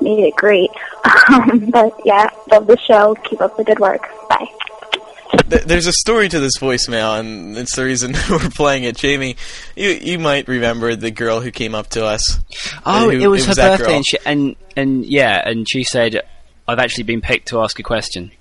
made 0.01 0.19
it 0.23 0.35
great. 0.35 0.69
Um, 1.27 1.69
but 1.71 1.93
yeah, 2.05 2.29
love 2.51 2.67
the 2.67 2.77
show. 2.77 3.15
Keep 3.23 3.41
up 3.41 3.57
the 3.57 3.63
good 3.63 3.79
work. 3.79 4.07
Bye. 4.29 4.47
There's 5.47 5.87
a 5.87 5.91
story 5.91 6.29
to 6.29 6.39
this 6.39 6.57
voicemail, 6.59 7.19
and 7.19 7.57
it's 7.57 7.75
the 7.75 7.83
reason 7.85 8.13
we're 8.29 8.49
playing 8.49 8.83
it. 8.83 8.95
Jamie, 8.97 9.35
you 9.75 9.89
you 9.89 10.19
might 10.19 10.47
remember 10.47 10.95
the 10.95 11.11
girl 11.11 11.41
who 11.41 11.51
came 11.51 11.73
up 11.75 11.89
to 11.89 12.05
us. 12.05 12.39
Oh, 12.85 13.09
Who- 13.09 13.19
it 13.21 13.27
was 13.27 13.45
her 13.45 13.53
that 13.55 13.79
birthday, 13.79 13.95
and, 13.95 14.05
she, 14.05 14.17
and 14.25 14.55
and 14.75 15.05
yeah, 15.05 15.47
and 15.47 15.67
she 15.69 15.83
said, 15.83 16.21
"I've 16.67 16.79
actually 16.79 17.03
been 17.05 17.21
picked 17.21 17.49
to 17.49 17.61
ask 17.61 17.79
a 17.79 17.83
question." 17.83 18.31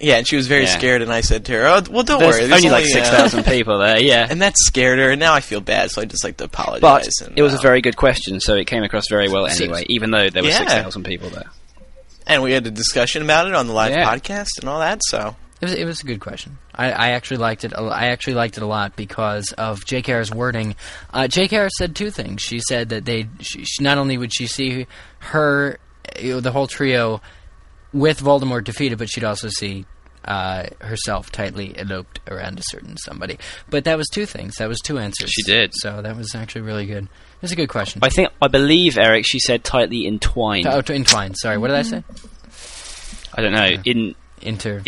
Yeah, 0.00 0.16
and 0.16 0.26
she 0.26 0.36
was 0.36 0.46
very 0.46 0.64
Yeah. 0.64 0.78
scared, 0.78 1.02
and 1.02 1.12
I 1.12 1.20
said 1.20 1.44
to 1.46 1.52
her, 1.52 1.66
"Oh, 1.66 1.82
well, 1.90 2.02
don't 2.02 2.20
There's 2.20 2.36
worry. 2.36 2.46
There's 2.46 2.64
only 2.64 2.70
like 2.70 2.84
uh, 2.84 2.88
six 2.88 3.08
thousand 3.10 3.44
people 3.44 3.78
there. 3.78 4.00
Yeah, 4.00 4.26
and 4.30 4.40
that 4.42 4.54
scared 4.56 4.98
her, 4.98 5.10
and 5.10 5.20
now 5.20 5.34
I 5.34 5.40
feel 5.40 5.60
bad, 5.60 5.90
so 5.90 6.00
I 6.00 6.06
just 6.06 6.24
like 6.24 6.38
to 6.38 6.44
apologize. 6.44 6.80
but 6.80 7.26
and, 7.28 7.38
it 7.38 7.42
was 7.42 7.52
a 7.54 7.58
uh, 7.58 7.62
very 7.62 7.80
good 7.82 7.96
question, 7.96 8.40
so 8.40 8.54
it 8.54 8.66
came 8.66 8.82
across 8.82 9.04
very 9.10 9.28
well 9.28 9.46
anyway. 9.46 9.84
Even 9.88 10.10
though 10.10 10.30
there 10.30 10.42
were 10.42 10.48
Yeah. 10.48 10.58
six 10.58 10.72
thousand 10.72 11.04
people 11.04 11.28
there. 11.30 11.50
and 12.26 12.42
we 12.42 12.52
had 12.52 12.66
a 12.66 12.70
discussion 12.70 13.22
about 13.22 13.46
it 13.48 13.54
on 13.54 13.66
the 13.66 13.72
live 13.72 13.92
Yeah. 13.92 14.08
podcast 14.10 14.58
and 14.60 14.68
all 14.68 14.80
that. 14.80 15.00
So 15.04 15.36
It 15.60 15.64
was, 15.66 15.74
it 15.74 15.84
was 15.84 16.00
a 16.00 16.04
good 16.06 16.20
question. 16.20 16.58
I, 16.74 16.92
I 16.92 17.08
actually 17.10 17.38
liked 17.38 17.64
it. 17.64 17.72
I 17.76 18.06
actually 18.06 18.34
liked 18.34 18.56
it 18.56 18.62
a 18.62 18.66
lot 18.66 18.96
because 18.96 19.52
of 19.58 19.84
J.K.'s 19.84 20.30
wording. 20.32 20.76
Uh, 21.12 21.28
J.K. 21.28 21.68
said 21.76 21.94
two 21.94 22.10
things. 22.10 22.40
She 22.40 22.60
said 22.60 22.88
that 22.90 23.04
they 23.04 23.26
she, 23.40 23.64
she, 23.64 23.82
not 23.82 23.98
only 23.98 24.16
would 24.16 24.32
she 24.32 24.46
see 24.46 24.86
her, 25.18 25.78
you 26.18 26.34
know, 26.34 26.40
the 26.40 26.52
whole 26.52 26.66
trio, 26.66 27.20
with 27.92 28.20
Voldemort 28.20 28.64
defeated, 28.64 28.98
but 28.98 29.08
she'd 29.08 29.24
also 29.24 29.48
see 29.48 29.86
uh, 30.24 30.66
herself 30.80 31.32
tightly 31.32 31.74
eloped 31.76 32.20
around 32.28 32.58
a 32.58 32.62
certain 32.64 32.96
somebody. 32.96 33.38
But 33.68 33.84
that 33.84 33.96
was 33.96 34.08
two 34.08 34.26
things. 34.26 34.56
That 34.56 34.68
was 34.68 34.78
two 34.80 34.98
answers. 34.98 35.30
She 35.30 35.42
did. 35.42 35.72
So 35.74 36.02
that 36.02 36.16
was 36.16 36.34
actually 36.34 36.62
really 36.62 36.86
good. 36.86 37.04
It 37.04 37.42
was 37.42 37.52
a 37.52 37.56
good 37.56 37.68
question. 37.68 38.00
I 38.04 38.10
think 38.10 38.28
I 38.40 38.48
believe 38.48 38.98
Eric. 38.98 39.24
She 39.26 39.40
said 39.40 39.64
tightly 39.64 40.06
entwined. 40.06 40.66
Oh, 40.66 40.82
to 40.82 40.94
entwine. 40.94 41.34
Sorry, 41.34 41.56
what 41.58 41.68
did 41.68 41.76
I 41.76 41.82
say? 41.82 42.04
I 43.34 43.42
don't 43.42 43.52
know. 43.52 43.82
In 43.84 44.14
Inter. 44.42 44.82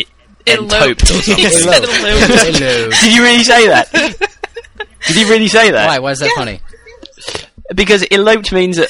entoped 0.45 1.03
or 1.03 1.21
something. 1.21 1.35
He 1.35 1.49
said 1.49 1.83
eloped. 1.83 3.01
Did 3.01 3.13
you 3.15 3.23
really 3.23 3.43
say 3.43 3.67
that? 3.67 3.91
Did 5.07 5.15
you 5.17 5.29
really 5.29 5.47
say 5.47 5.71
that? 5.71 5.87
Why? 5.87 5.99
Why 5.99 6.11
is 6.11 6.19
that 6.19 6.31
funny? 6.35 6.61
Because 7.75 8.05
eloped 8.11 8.51
means 8.53 8.77
uh, 8.79 8.85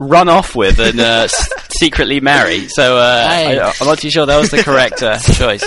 run 0.00 0.28
off 0.28 0.56
with 0.56 0.80
and 0.80 0.98
uh, 0.98 1.28
secretly 1.68 2.18
marry. 2.20 2.66
So 2.68 2.96
uh, 2.96 3.28
Hey. 3.28 3.58
I, 3.60 3.72
I'm 3.80 3.86
not 3.86 3.98
too 3.98 4.10
sure 4.10 4.26
that 4.26 4.38
was 4.38 4.50
the 4.50 4.62
correct 4.64 5.02
uh, 5.02 5.18
choice. 5.34 5.64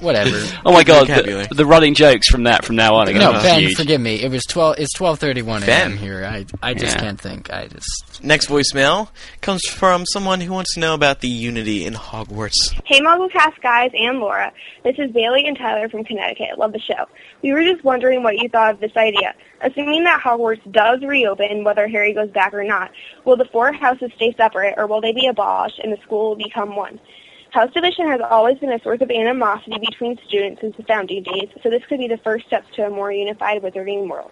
Whatever. 0.00 0.30
Oh 0.64 0.72
my 0.72 0.84
god, 0.84 1.06
the, 1.06 1.48
the 1.50 1.64
running 1.66 1.94
jokes 1.94 2.28
from 2.28 2.42
that 2.44 2.64
from 2.64 2.76
now 2.76 2.96
on 2.96 3.08
are 3.08 3.12
going 3.12 3.18
No, 3.24 3.32
to 3.32 3.38
be 3.38 3.42
Ben, 3.42 3.60
huge. 3.60 3.76
forgive 3.76 4.00
me. 4.00 4.20
It 4.22 4.30
was 4.30 4.44
twelve. 4.44 4.76
It's 4.78 4.92
twelve 4.92 5.18
thirty-one 5.18 5.62
Ben. 5.62 5.92
a.m. 5.92 5.98
here. 5.98 6.24
I 6.24 6.44
I 6.62 6.74
just 6.74 6.96
Yeah. 6.96 7.00
can't 7.02 7.20
think. 7.20 7.50
I 7.52 7.66
just 7.68 8.22
Next 8.22 8.48
voicemail 8.48 9.08
comes 9.40 9.62
from 9.66 10.04
someone 10.06 10.40
who 10.40 10.52
wants 10.52 10.74
to 10.74 10.80
know 10.80 10.94
about 10.94 11.20
the 11.20 11.28
Unity 11.28 11.84
in 11.86 11.94
Hogwarts. 11.94 12.74
Hey, 12.84 13.00
MuggleCast 13.00 13.60
guys 13.62 13.90
and 13.94 14.18
Laura. 14.18 14.52
This 14.84 14.96
is 14.98 15.10
Bailey 15.12 15.44
and 15.46 15.56
Tyler 15.56 15.88
from 15.88 16.04
Connecticut. 16.04 16.58
Love 16.58 16.72
the 16.72 16.80
show. 16.80 17.06
We 17.42 17.52
were 17.52 17.62
just 17.62 17.84
wondering 17.84 18.22
what 18.22 18.36
you 18.36 18.48
thought 18.48 18.72
of 18.74 18.80
this 18.80 18.96
idea. 18.96 19.34
Assuming 19.60 20.04
that 20.04 20.20
Hogwarts 20.20 20.70
does 20.72 21.00
reopen, 21.02 21.64
whether 21.64 21.88
Harry 21.88 22.12
goes 22.12 22.30
back 22.30 22.52
or 22.54 22.64
not, 22.64 22.90
will 23.24 23.36
the 23.36 23.46
four 23.52 23.72
houses 23.72 24.10
stay 24.16 24.34
separate 24.36 24.74
or 24.76 24.86
will 24.86 25.00
they 25.00 25.12
be 25.12 25.26
abolished 25.26 25.78
and 25.78 25.92
the 25.92 25.96
school 26.02 26.30
will 26.30 26.36
become 26.36 26.76
one? 26.76 27.00
House 27.50 27.72
division 27.72 28.08
has 28.08 28.20
always 28.20 28.58
been 28.58 28.72
a 28.72 28.82
source 28.82 29.00
of 29.00 29.10
animosity 29.10 29.78
between 29.78 30.18
students 30.26 30.60
since 30.60 30.76
the 30.76 30.82
founding 30.82 31.22
days, 31.22 31.48
so 31.62 31.70
this 31.70 31.82
could 31.88 31.98
be 31.98 32.08
the 32.08 32.18
first 32.18 32.46
steps 32.46 32.66
to 32.76 32.86
a 32.86 32.90
more 32.90 33.10
unified 33.10 33.62
wizarding 33.62 34.08
world. 34.08 34.30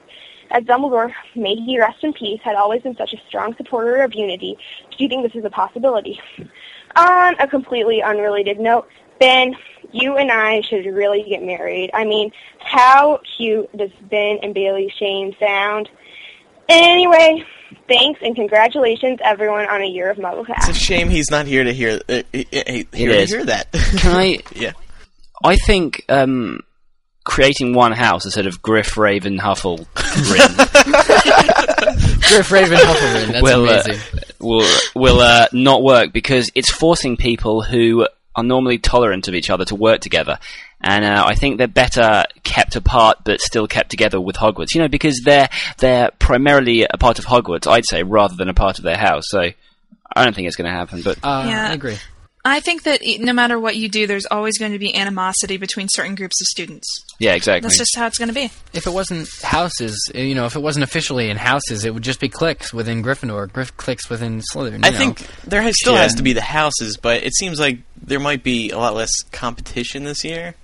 As 0.50 0.62
Dumbledore, 0.64 1.12
may 1.34 1.56
he 1.56 1.80
rest 1.80 2.04
in 2.04 2.12
peace, 2.12 2.40
had 2.42 2.56
always 2.56 2.82
been 2.82 2.96
such 2.96 3.14
a 3.14 3.20
strong 3.26 3.56
supporter 3.56 4.02
of 4.02 4.14
unity, 4.14 4.56
do 4.90 5.02
you 5.02 5.08
think 5.08 5.22
this 5.24 5.38
is 5.38 5.44
a 5.44 5.50
possibility? 5.50 6.20
On 6.94 7.34
a 7.38 7.48
completely 7.48 8.02
unrelated 8.02 8.60
note, 8.60 8.88
Ben, 9.18 9.56
you 9.92 10.18
and 10.18 10.30
I 10.30 10.60
should 10.60 10.84
really 10.84 11.22
get 11.22 11.42
married. 11.42 11.90
I 11.94 12.04
mean, 12.04 12.30
how 12.58 13.20
cute 13.36 13.74
does 13.76 13.90
Ben 14.10 14.38
and 14.42 14.52
Bailey 14.54 14.92
Schoen 14.98 15.34
sound? 15.40 15.88
Anyway, 16.68 17.44
thanks 17.88 18.20
and 18.22 18.34
congratulations 18.34 19.18
everyone 19.24 19.66
on 19.66 19.82
a 19.82 19.86
year 19.86 20.10
of 20.10 20.18
It's 20.18 20.68
a 20.68 20.74
shame 20.74 21.08
he's 21.08 21.30
not 21.30 21.46
here 21.46 21.64
to 21.64 21.72
hear 21.72 22.00
uh, 22.08 22.12
uh, 22.12 22.22
uh, 22.34 22.42
here 22.92 23.12
to 23.12 23.18
is. 23.18 23.30
hear 23.30 23.44
that. 23.46 23.72
Can 23.72 24.16
I? 24.16 24.38
yeah. 24.54 24.72
I 25.44 25.56
think 25.56 26.04
um, 26.08 26.60
creating 27.24 27.74
one 27.74 27.92
house 27.92 28.24
instead 28.24 28.46
of 28.46 28.62
Griff, 28.62 28.96
Raven, 28.96 29.38
Huffle, 29.38 29.78
Rin 29.78 30.56
Griff 32.28 32.50
Raven 32.50 32.78
Hufflepuff. 32.78 33.32
That's 33.32 33.42
will 33.42 33.68
uh, 33.68 33.82
amazing. 33.82 34.24
will 34.40 34.68
will 34.94 35.20
uh, 35.20 35.46
not 35.52 35.82
work 35.82 36.12
because 36.12 36.50
it's 36.54 36.70
forcing 36.70 37.16
people 37.16 37.62
who 37.62 38.06
are 38.34 38.44
normally 38.44 38.78
tolerant 38.78 39.28
of 39.28 39.34
each 39.34 39.50
other 39.50 39.64
to 39.66 39.74
work 39.74 40.00
together. 40.00 40.38
And 40.88 41.04
uh, 41.04 41.24
I 41.26 41.34
think 41.34 41.58
they're 41.58 41.66
better 41.66 42.24
kept 42.44 42.76
apart, 42.76 43.18
but 43.24 43.40
still 43.40 43.66
kept 43.66 43.90
together 43.90 44.20
with 44.20 44.36
Hogwarts. 44.36 44.74
You 44.74 44.82
know, 44.82 44.88
because 44.88 45.20
they're 45.24 45.48
they're 45.78 46.10
primarily 46.18 46.82
a 46.88 46.96
part 46.98 47.18
of 47.18 47.24
Hogwarts, 47.26 47.66
I'd 47.70 47.86
say, 47.86 48.02
rather 48.02 48.36
than 48.36 48.48
a 48.48 48.54
part 48.54 48.78
of 48.78 48.84
their 48.84 48.96
house. 48.98 49.24
So 49.26 49.40
I 50.14 50.24
don't 50.24 50.34
think 50.34 50.46
it's 50.46 50.56
going 50.56 50.70
to 50.70 50.76
happen. 50.76 51.02
But 51.02 51.18
Uh, 51.22 51.46
Yeah. 51.48 51.68
I 51.70 51.72
agree. 51.72 51.96
I 52.48 52.60
think 52.60 52.84
that 52.84 53.02
e- 53.04 53.18
no 53.18 53.32
matter 53.32 53.58
what 53.58 53.74
you 53.74 53.88
do, 53.88 54.06
there's 54.06 54.24
always 54.26 54.56
going 54.56 54.70
to 54.70 54.78
be 54.78 54.94
animosity 54.94 55.56
between 55.56 55.88
certain 55.90 56.14
groups 56.14 56.40
of 56.40 56.46
students. 56.46 56.86
yeah, 57.18 57.34
exactly. 57.34 57.62
That's 57.66 57.76
just 57.76 57.96
how 57.96 58.06
it's 58.06 58.18
going 58.18 58.28
to 58.28 58.34
be. 58.34 58.44
If 58.72 58.86
it 58.86 58.92
wasn't 58.92 59.28
houses, 59.42 59.98
uh, 60.14 60.18
you 60.20 60.36
know, 60.36 60.46
if 60.46 60.54
it 60.54 60.60
wasn't 60.62 60.84
officially 60.84 61.28
in 61.28 61.38
houses, 61.38 61.84
it 61.84 61.92
would 61.92 62.04
just 62.04 62.20
be 62.20 62.28
cliques 62.28 62.72
within 62.72 63.02
Gryffindor, 63.02 63.52
Griff 63.52 63.76
cliques 63.76 64.08
within 64.08 64.42
Slytherin. 64.52 64.84
I 64.86 64.90
know. 64.90 64.96
think 64.96 65.26
there 65.42 65.60
has, 65.60 65.74
still 65.76 65.94
Yeah. 65.94 66.02
has 66.02 66.14
to 66.14 66.22
be 66.22 66.34
the 66.34 66.40
houses, 66.40 66.96
but 66.96 67.24
it 67.24 67.34
seems 67.34 67.58
like 67.58 67.80
there 68.00 68.20
might 68.20 68.44
be 68.44 68.70
a 68.70 68.78
lot 68.78 68.94
less 68.94 69.10
competition 69.32 70.04
this 70.04 70.22
year, 70.22 70.54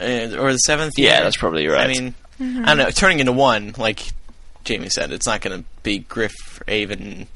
uh, 0.00 0.36
or 0.38 0.52
the 0.52 0.58
seventh. 0.58 0.94
Yeah, 0.96 1.14
year. 1.16 1.24
that's 1.24 1.36
probably 1.36 1.66
right. 1.66 1.84
I 1.84 1.92
mean, 1.92 2.14
I 2.40 2.74
don't 2.74 2.78
know. 2.78 2.90
Turning 2.90 3.20
into 3.20 3.32
one, 3.32 3.74
like 3.78 4.02
Jamie 4.64 4.88
said, 4.90 5.12
it's 5.12 5.26
not 5.26 5.40
going 5.40 5.62
to 5.62 5.68
be 5.82 6.00
Griff, 6.00 6.34
Avon, 6.68 7.26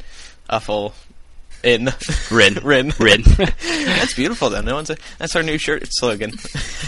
Uffle, 0.49 0.93
in 1.63 1.91
Rin. 2.31 2.55
Rin, 2.63 2.93
Rin. 2.99 3.23
that's 3.37 4.15
beautiful, 4.15 4.49
though. 4.51 4.63
No 4.63 4.75
one's. 4.77 4.91
A, 4.91 4.97
that's 5.19 5.37
our 5.37 5.43
new 5.43 5.59
shirt 5.59 5.83
slogan. 5.91 6.31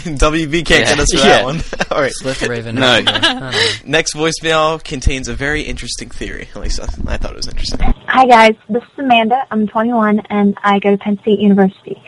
WB 0.03 0.65
can't 0.65 0.81
Yeah. 0.81 0.95
get 0.95 0.99
us 0.99 1.11
for 1.11 1.17
Yeah. 1.19 1.23
that 1.29 1.45
one. 1.45 1.59
All 1.91 2.01
right. 2.01 2.11
Slith 2.13 2.41
Raven. 2.43 2.75
No. 2.75 2.81
Hufflepuff. 3.01 3.07
I 3.07 3.21
don't 3.21 3.39
know. 3.39 3.61
Next 3.85 4.13
voicemail 4.15 4.83
contains 4.83 5.27
a 5.27 5.35
very 5.35 5.61
interesting 5.61 6.09
theory. 6.09 6.49
At 6.55 6.61
least 6.61 6.79
I, 6.79 6.85
I 7.13 7.17
thought 7.17 7.31
it 7.31 7.37
was 7.37 7.47
interesting. 7.47 7.79
Hi 8.07 8.25
guys, 8.25 8.55
this 8.69 8.83
is 8.83 8.89
Amanda. 8.99 9.45
I'm 9.51 9.67
21 9.67 10.19
and 10.29 10.55
I 10.63 10.79
go 10.79 10.91
to 10.91 10.97
Penn 10.97 11.17
State 11.21 11.39
University. 11.39 12.01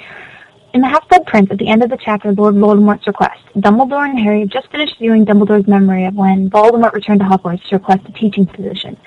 In 0.75 0.81
the 0.81 0.89
Half-Blood 0.89 1.25
Prince, 1.25 1.51
at 1.51 1.57
the 1.57 1.69
end 1.69 1.83
of 1.83 1.89
the 1.89 1.95
chapter, 1.95 2.33
Lord 2.33 2.55
Voldemort's 2.55 3.07
request, 3.07 3.39
Dumbledore 3.55 4.09
and 4.09 4.19
Harry 4.19 4.41
have 4.41 4.49
just 4.49 4.69
finished 4.69 4.99
viewing 4.99 5.25
Dumbledore's 5.25 5.69
memory 5.69 6.03
of 6.03 6.15
when 6.15 6.49
Voldemort 6.49 6.91
returned 6.91 7.21
to 7.21 7.25
Hogwarts 7.25 7.65
to 7.69 7.77
request 7.77 8.01
a 8.09 8.11
teaching 8.11 8.45
position. 8.45 8.97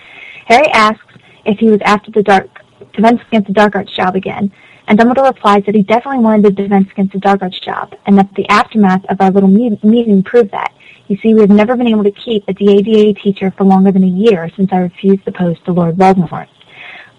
Harry 0.46 0.66
asks 0.68 1.14
if 1.44 1.58
he 1.58 1.68
was 1.68 1.82
after 1.84 2.10
the 2.10 2.22
dark 2.22 2.48
defense 2.94 3.20
against 3.28 3.48
the 3.48 3.52
dark 3.52 3.76
arts 3.76 3.94
job 3.94 4.16
again, 4.16 4.50
and 4.86 4.98
Dumbledore 4.98 5.26
replies 5.26 5.62
that 5.66 5.74
he 5.74 5.82
definitely 5.82 6.20
wanted 6.20 6.44
the 6.44 6.62
defense 6.62 6.88
against 6.90 7.12
the 7.12 7.18
dark 7.18 7.42
arts 7.42 7.60
job, 7.60 7.94
and 8.06 8.16
that 8.16 8.34
the 8.34 8.48
aftermath 8.48 9.04
of 9.10 9.20
our 9.20 9.30
little 9.30 9.50
meet- 9.50 9.84
meeting 9.84 10.22
proved 10.22 10.52
that. 10.52 10.72
You 11.08 11.18
see, 11.18 11.34
we 11.34 11.42
have 11.42 11.50
never 11.50 11.76
been 11.76 11.86
able 11.86 12.04
to 12.04 12.10
keep 12.12 12.44
a 12.48 12.54
DADA 12.54 13.12
teacher 13.20 13.50
for 13.50 13.64
longer 13.64 13.92
than 13.92 14.04
a 14.04 14.06
year 14.06 14.50
since 14.56 14.72
I 14.72 14.78
refused 14.78 15.26
the 15.26 15.32
post 15.32 15.66
to 15.66 15.72
Lord 15.72 15.96
Voldemort. 15.96 16.46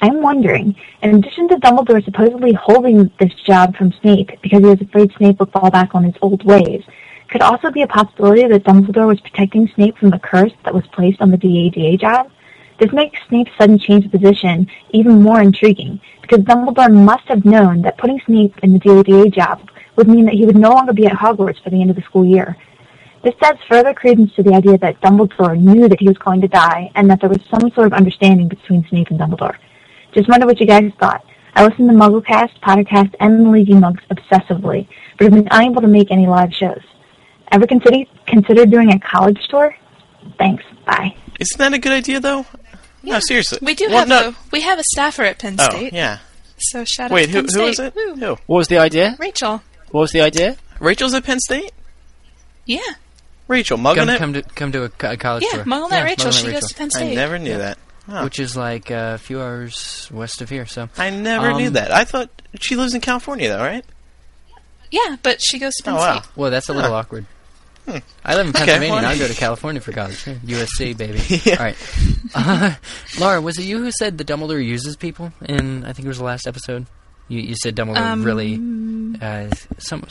I'm 0.02 0.22
wondering, 0.22 0.76
in 1.02 1.16
addition 1.16 1.50
to 1.50 1.56
Dumbledore 1.56 2.04
supposedly 2.06 2.54
holding 2.54 3.12
this 3.20 3.34
job 3.46 3.76
from 3.76 3.92
Snape 4.02 4.32
because 4.42 4.60
he 4.62 4.66
was 4.66 4.80
afraid 4.80 5.12
Snape 5.18 5.40
would 5.40 5.52
fall 5.52 5.70
back 5.70 5.94
on 5.94 6.06
his 6.06 6.16
old 6.22 6.44
ways, 6.46 6.84
could 7.28 7.42
also 7.42 7.70
be 7.70 7.82
a 7.82 7.88
possibility 7.88 8.48
that 8.48 8.64
Dumbledore 8.64 9.08
was 9.08 9.20
protecting 9.20 9.70
Snape 9.76 9.98
from 9.98 10.10
the 10.10 10.20
curse 10.20 10.54
that 10.64 10.74
was 10.74 10.88
placed 10.88 11.22
on 11.22 11.32
the 11.32 11.38
DADA 11.38 11.98
job? 11.98 12.32
This 12.80 12.94
makes 12.94 13.20
Snape's 13.28 13.52
sudden 13.58 13.78
change 13.78 14.06
of 14.06 14.12
position 14.12 14.72
even 14.92 15.22
more 15.22 15.42
intriguing, 15.42 16.00
because 16.22 16.46
Dumbledore 16.46 16.94
must 16.94 17.28
have 17.28 17.44
known 17.44 17.82
that 17.82 17.98
putting 17.98 18.22
Snape 18.26 18.58
in 18.64 18.72
the 18.72 18.80
DADA 18.80 19.30
job 19.32 19.70
would 19.98 20.08
mean 20.08 20.24
that 20.26 20.36
he 20.36 20.46
would 20.46 20.56
no 20.56 20.72
longer 20.72 20.94
be 20.94 21.08
at 21.08 21.12
Hogwarts 21.12 21.62
for 21.62 21.72
the 21.72 21.82
end 21.82 21.90
of 21.90 21.98
the 21.98 22.04
school 22.04 22.24
year. 22.24 22.56
This 23.22 23.36
adds 23.42 23.60
further 23.68 23.94
credence 23.94 24.34
to 24.36 24.44
the 24.44 24.54
idea 24.54 24.78
that 24.78 25.02
Dumbledore 25.02 25.60
knew 25.60 25.90
that 25.90 26.00
he 26.00 26.08
was 26.08 26.18
going 26.18 26.40
to 26.40 26.48
die, 26.48 26.90
and 26.96 27.10
that 27.10 27.20
there 27.20 27.30
was 27.30 27.42
some 27.52 27.70
sort 27.72 27.88
of 27.88 27.94
understanding 27.94 28.48
between 28.48 28.88
Snape 28.88 29.10
and 29.10 29.20
Dumbledore. 29.20 29.58
Just 30.14 30.28
wonder 30.30 30.46
what 30.46 30.60
you 30.60 30.66
guys 30.66 30.92
thought. 31.00 31.24
I 31.56 31.66
listen 31.66 31.88
to 31.88 31.94
MuggleCast, 31.94 32.60
PotterCast, 32.62 33.16
and 33.20 33.46
the 33.46 33.50
Leaky 33.50 33.74
Mugs 33.74 34.04
obsessively, 34.12 34.88
but 35.18 35.26
have 35.26 35.34
been 35.34 35.48
unable 35.52 35.82
to 35.82 35.88
make 35.88 36.12
any 36.12 36.28
live 36.28 36.54
shows. 36.54 36.82
Ever 37.52 37.66
consider 37.68 37.98
consider 38.28 38.66
doing 38.66 38.92
a 38.92 39.00
college 39.00 39.40
tour? 39.50 39.76
Thanks. 40.38 40.64
Bye. 40.86 41.16
Isn't 41.40 41.58
that 41.58 41.74
a 41.74 41.80
good 41.80 41.92
idea, 41.92 42.20
though? 42.20 42.46
No, 43.04 43.20
seriously. 43.20 43.60
We 43.62 43.76
do 43.76 43.88
Well, 43.90 44.00
have 44.00 44.08
no. 44.08 44.30
a 44.30 44.36
we 44.52 44.62
have 44.62 44.78
a 44.80 44.84
staffer 44.84 45.24
at 45.24 45.40
Penn 45.40 45.58
State. 45.58 45.70
Oh, 45.74 45.78
State. 45.78 45.94
yeah. 45.94 46.20
So 46.58 46.84
shout 46.86 47.12
Wait, 47.12 47.30
out 47.30 47.36
who 47.36 47.42
to 47.42 47.48
Penn 47.48 47.60
who 47.62 47.74
State. 47.74 47.86
is 47.86 47.94
it? 47.94 47.96
Woo. 47.96 48.16
Who? 48.16 48.30
what 48.46 48.58
was 48.58 48.68
the 48.68 48.78
idea? 48.78 49.16
Rachel. 49.20 49.62
What 49.92 50.02
was 50.02 50.12
the 50.12 50.22
idea? 50.22 50.58
Rachel's 50.80 51.14
at 51.14 51.24
Penn 51.24 51.40
State. 51.40 51.72
Yeah. 52.66 52.80
Rachel, 53.48 53.78
Come, 53.78 53.86
Mugglenet. 53.86 54.18
come 54.18 54.34
to 54.34 54.42
come 54.44 54.72
to 54.74 54.84
a, 54.84 54.90
co- 54.90 55.12
a 55.12 55.18
college 55.18 55.44
Yeah, 55.44 55.64
tour. 55.64 55.66
MuggleNet 55.66 55.92
Yeah, 55.92 56.04
Rachel. 56.04 56.30
MuggleNet 56.32 56.46
She 56.46 56.52
goes 56.52 56.68
to 56.68 56.76
Penn 56.76 56.90
State. 56.92 57.02
I 57.02 57.06
State. 57.08 57.16
never 57.16 57.40
knew 57.40 57.52
Yeah. 57.52 57.58
that. 57.58 57.78
Oh. 58.12 58.24
which 58.24 58.40
is 58.40 58.58
like 58.58 58.90
uh, 58.92 59.12
a 59.16 59.18
few 59.20 59.40
hours 59.42 60.10
west 60.12 60.42
of 60.42 60.50
here. 60.50 60.66
So 60.66 60.90
I 60.98 61.10
never 61.12 61.54
knew 61.54 61.68
Um, 61.68 61.74
that. 61.74 61.92
I 61.92 62.06
thought 62.06 62.30
she 62.60 62.76
lives 62.76 62.94
in 62.96 63.02
California, 63.02 63.50
though, 63.50 63.60
right? 63.64 63.86
Yeah, 64.92 65.18
but 65.22 65.40
she 65.42 65.60
goes 65.60 65.76
to 65.76 65.84
Penn 65.84 65.94
Oh, 65.94 65.98
wow. 65.98 66.20
State. 66.22 66.32
well, 66.36 66.50
that's 66.52 66.70
a 66.70 66.74
little 66.74 66.94
awkward. 66.94 67.26
I 67.88 68.36
live 68.36 68.46
in 68.48 68.50
Okay, 68.56 68.66
Pennsylvania, 68.66 68.96
and 68.98 69.04
well- 69.06 69.12
I 69.12 69.18
go 69.18 69.28
to 69.28 69.34
California 69.34 69.82
for 69.82 69.92
college. 69.92 70.24
USC, 70.46 70.96
baby. 70.98 71.20
Yeah. 71.44 71.56
All 71.58 71.64
right, 71.66 71.78
uh, 72.36 72.76
Laura, 73.20 73.42
was 73.42 73.58
it 73.58 73.64
you 73.64 73.80
who 73.80 73.90
said 73.92 74.18
that 74.20 74.28
Dumbledore 74.28 74.64
uses 74.64 74.96
people? 74.96 75.32
In 75.44 75.86
I 75.86 75.94
think 75.94 76.06
it 76.06 76.08
was 76.10 76.20
the 76.20 76.24
last 76.24 76.46
episode. 76.48 76.86
You, 77.28 77.40
you 77.42 77.56
said 77.56 77.76
Dumbledore 77.76 77.98
Um, 77.98 78.24
really. 78.24 78.60
Uh, 79.22 79.50
some, 79.80 80.04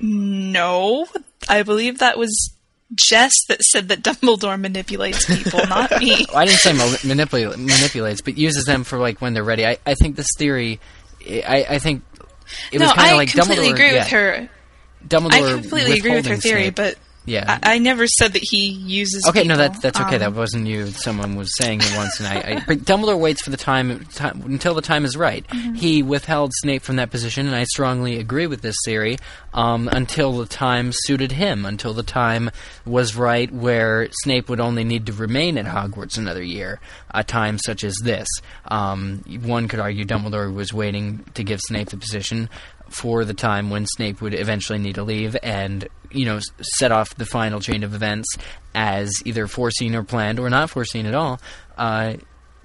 No, 0.00 1.06
I 1.48 1.62
believe 1.62 1.98
that 1.98 2.16
was 2.18 2.52
Jess 2.94 3.32
that 3.48 3.62
said 3.62 3.88
that 3.88 4.02
Dumbledore 4.02 4.58
manipulates 4.58 5.26
people, 5.26 5.60
not 5.66 5.90
me. 6.00 6.24
I 6.34 6.46
didn't 6.46 6.60
say 6.60 6.72
manipulate, 7.06 7.58
manipulates, 7.58 8.22
but 8.22 8.38
uses 8.38 8.64
them 8.64 8.84
for 8.84 8.98
like 8.98 9.20
when 9.20 9.34
they're 9.34 9.44
ready. 9.44 9.66
I, 9.66 9.78
I 9.84 9.94
think 9.94 10.16
this 10.16 10.28
theory. 10.38 10.80
I, 11.26 11.66
I 11.68 11.78
think 11.78 12.02
it 12.72 12.78
no, 12.78 12.86
was 12.86 12.92
kind 12.94 13.10
of 13.10 13.16
like 13.16 13.28
Dumbledore. 13.28 13.40
I 13.40 13.44
completely 13.44 13.70
agree 13.70 13.86
yeah, 13.86 13.98
with 13.98 14.08
her. 14.08 14.50
Dumbledore. 15.06 15.48
I 15.48 15.60
completely 15.60 15.98
agree 15.98 16.14
with 16.14 16.26
her 16.26 16.36
theory, 16.36 16.62
Snape. 16.64 16.76
but 16.76 16.98
yeah, 17.28 17.58
I, 17.62 17.74
I 17.74 17.78
never 17.78 18.06
said 18.06 18.32
that 18.32 18.42
he 18.42 18.68
uses. 18.68 19.26
Okay, 19.28 19.44
no, 19.44 19.54
people. 19.54 19.56
that, 19.56 19.82
that's 19.82 20.00
okay. 20.00 20.16
Um, 20.16 20.20
that 20.20 20.34
wasn't 20.34 20.66
you. 20.66 20.86
Someone 20.86 21.36
was 21.36 21.54
saying 21.56 21.80
it 21.82 21.96
once, 21.96 22.18
and 22.20 22.28
I. 22.28 22.34
I 22.34 22.64
but 22.66 22.78
Dumbledore 22.78 23.18
waits 23.18 23.42
for 23.42 23.50
the 23.50 23.56
time, 23.56 24.04
time 24.06 24.42
until 24.46 24.74
the 24.74 24.82
time 24.82 25.04
is 25.04 25.16
right. 25.16 25.46
Mm-hmm. 25.46 25.74
He 25.74 26.02
withheld 26.02 26.52
Snape 26.54 26.82
from 26.82 26.96
that 26.96 27.10
position, 27.10 27.46
and 27.46 27.54
I 27.54 27.64
strongly 27.64 28.18
agree 28.18 28.46
with 28.46 28.62
this 28.62 28.76
theory. 28.84 29.18
Um, 29.52 29.88
until 29.88 30.38
the 30.38 30.46
time 30.46 30.90
suited 30.92 31.32
him, 31.32 31.64
until 31.64 31.94
the 31.94 32.02
time 32.02 32.50
was 32.84 33.16
right, 33.16 33.50
where 33.52 34.08
Snape 34.22 34.48
would 34.48 34.60
only 34.60 34.84
need 34.84 35.06
to 35.06 35.12
remain 35.12 35.58
at 35.58 35.66
Hogwarts 35.66 36.18
another 36.18 36.42
year. 36.42 36.80
A 37.10 37.24
time 37.24 37.58
such 37.58 37.84
as 37.84 37.94
this, 38.02 38.28
um, 38.66 39.22
one 39.42 39.68
could 39.68 39.80
argue 39.80 40.04
Dumbledore 40.04 40.52
was 40.52 40.72
waiting 40.72 41.24
to 41.34 41.42
give 41.42 41.60
Snape 41.60 41.88
the 41.88 41.96
position 41.96 42.48
for 42.88 43.24
the 43.24 43.34
time 43.34 43.70
when 43.70 43.86
Snape 43.86 44.20
would 44.20 44.34
eventually 44.34 44.78
need 44.78 44.94
to 44.96 45.02
leave 45.02 45.36
and 45.42 45.88
you 46.10 46.24
know 46.24 46.40
set 46.60 46.90
off 46.90 47.14
the 47.16 47.26
final 47.26 47.60
chain 47.60 47.82
of 47.82 47.94
events 47.94 48.26
as 48.74 49.10
either 49.24 49.46
foreseen 49.46 49.94
or 49.94 50.02
planned 50.02 50.38
or 50.38 50.48
not 50.48 50.70
foreseen 50.70 51.06
at 51.06 51.14
all 51.14 51.40
uh, 51.76 52.14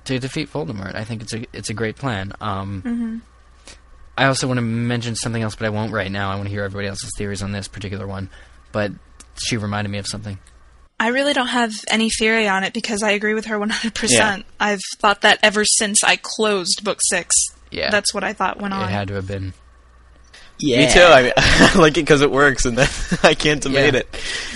to 0.06 0.20
defeat 0.20 0.52
Voldemort. 0.52 0.96
I 0.96 1.04
think 1.04 1.22
it's 1.22 1.34
a 1.34 1.46
it's 1.54 1.70
a 1.70 1.74
great 1.74 1.96
plan. 1.96 2.34
Um, 2.42 2.82
hmm 2.82 3.18
I 4.18 4.26
also 4.26 4.48
want 4.48 4.60
to 4.60 4.62
mention 4.62 5.16
something 5.16 5.42
else, 5.42 5.56
but 5.56 5.66
I 5.66 5.70
won't 5.70 5.92
right 5.92 6.12
now. 6.12 6.32
I 6.32 6.36
want 6.36 6.46
to 6.46 6.52
hear 6.52 6.64
everybody 6.64 6.88
else's 6.88 7.10
theories 7.18 7.42
on 7.42 7.52
this 7.52 7.68
particular 7.68 8.06
one. 8.06 8.30
But 8.72 8.92
she 9.44 9.58
reminded 9.58 9.90
me 9.90 9.98
of 9.98 10.06
something. 10.08 10.38
I 11.00 11.08
really 11.08 11.34
don't 11.34 11.48
have 11.48 11.74
any 11.90 12.10
theory 12.12 12.48
on 12.48 12.64
it 12.64 12.74
because 12.74 13.02
I 13.02 13.12
agree 13.12 13.34
with 13.34 13.46
her 13.46 13.58
100%. 13.58 14.10
Yeah. 14.12 14.44
I've 14.60 14.82
thought 15.00 15.22
that 15.22 15.40
ever 15.42 15.66
since 15.66 16.04
I 16.04 16.18
closed 16.22 16.84
book 16.84 17.00
six. 17.10 17.36
Yeah. 17.72 17.90
That's 17.90 18.14
what 18.14 18.24
I 18.24 18.34
thought 18.34 18.62
went 18.62 18.74
on. 18.74 18.88
It 18.88 18.92
had 18.92 19.08
to 19.08 19.16
have 19.16 19.28
been. 19.28 19.54
Me 20.62 20.90
too. 20.92 21.02
I, 21.02 21.24
mean, 21.24 21.34
I 21.38 21.74
like 21.78 21.98
it 21.98 22.02
because 22.02 22.22
it 22.22 22.32
works, 22.32 22.66
and 22.66 22.78
then 22.78 22.88
I 23.24 23.34
can't 23.34 23.62
debate 23.62 23.94
Yeah. 23.94 24.00
it. 24.02 24.08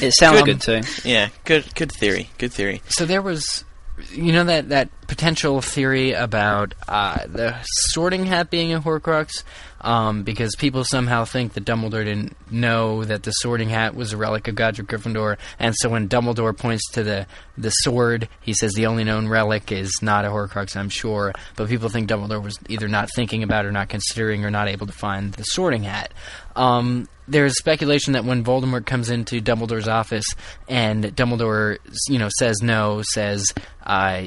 It 0.02 0.14
sounds 0.14 0.42
Good. 0.44 0.62
good 0.62 0.84
too. 0.84 1.10
Yeah, 1.10 1.30
good, 1.46 1.74
good 1.76 1.92
theory. 1.92 2.30
Good 2.38 2.54
theory. 2.54 2.82
So 2.90 3.06
there 3.06 3.22
was, 3.22 3.66
you 4.12 4.32
know, 4.32 4.44
that 4.46 4.70
that 4.70 4.90
potential 5.08 5.62
theory 5.62 6.14
about 6.14 6.74
uh, 6.88 7.20
the 7.28 7.56
Sorting 7.90 8.26
Hat 8.26 8.50
being 8.50 8.74
a 8.74 8.80
Horcrux, 8.80 9.44
um, 9.82 10.24
because 10.24 10.56
people 10.56 10.84
somehow 10.84 11.26
think 11.26 11.54
that 11.54 11.66
Dumbledore 11.66 12.06
didn't 12.06 12.36
know 12.52 13.04
that 13.04 13.24
the 13.24 13.32
Sorting 13.32 13.70
Hat 13.70 13.96
was 13.96 14.14
a 14.14 14.18
relic 14.18 14.48
of 14.48 14.56
Godric 14.56 14.88
Gryffindor, 14.88 15.38
and 15.60 15.76
so 15.78 15.90
when 15.90 16.10
Dumbledore 16.10 16.58
points 16.58 16.84
to 16.92 17.04
the 17.04 17.28
the 17.58 17.70
sword, 17.70 18.30
he 18.42 18.54
says 18.54 18.74
the 18.74 18.86
only 18.86 19.04
known 19.04 19.28
relic 19.28 19.72
is 19.72 19.92
not 20.02 20.26
a 20.26 20.30
Horcrux, 20.30 20.76
I'm 20.76 20.90
sure. 20.90 21.34
But 21.56 21.70
people 21.70 21.90
think 21.90 22.10
Dumbledore 22.10 22.44
was 22.44 22.60
either 22.70 22.88
not 22.88 23.10
thinking 23.16 23.44
about, 23.44 23.66
or 23.66 23.72
not 23.72 23.90
considering, 23.90 24.46
or 24.46 24.52
not 24.52 24.68
able 24.68 24.88
to 24.88 24.94
find 24.94 25.34
the 25.34 25.44
Sorting 25.44 25.84
Hat. 25.84 26.14
Um, 26.56 27.08
there's 27.28 27.58
speculation 27.58 28.14
that 28.14 28.26
when 28.26 28.44
Voldemort 28.44 28.86
comes 28.86 29.10
into 29.10 29.42
Dumbledore's 29.42 29.88
office 29.88 30.26
and 30.68 31.04
Dumbledore, 31.04 31.78
you 32.08 32.20
know, 32.20 32.30
says 32.40 32.62
no, 32.62 33.02
says, 33.14 33.46
uh, 33.86 34.24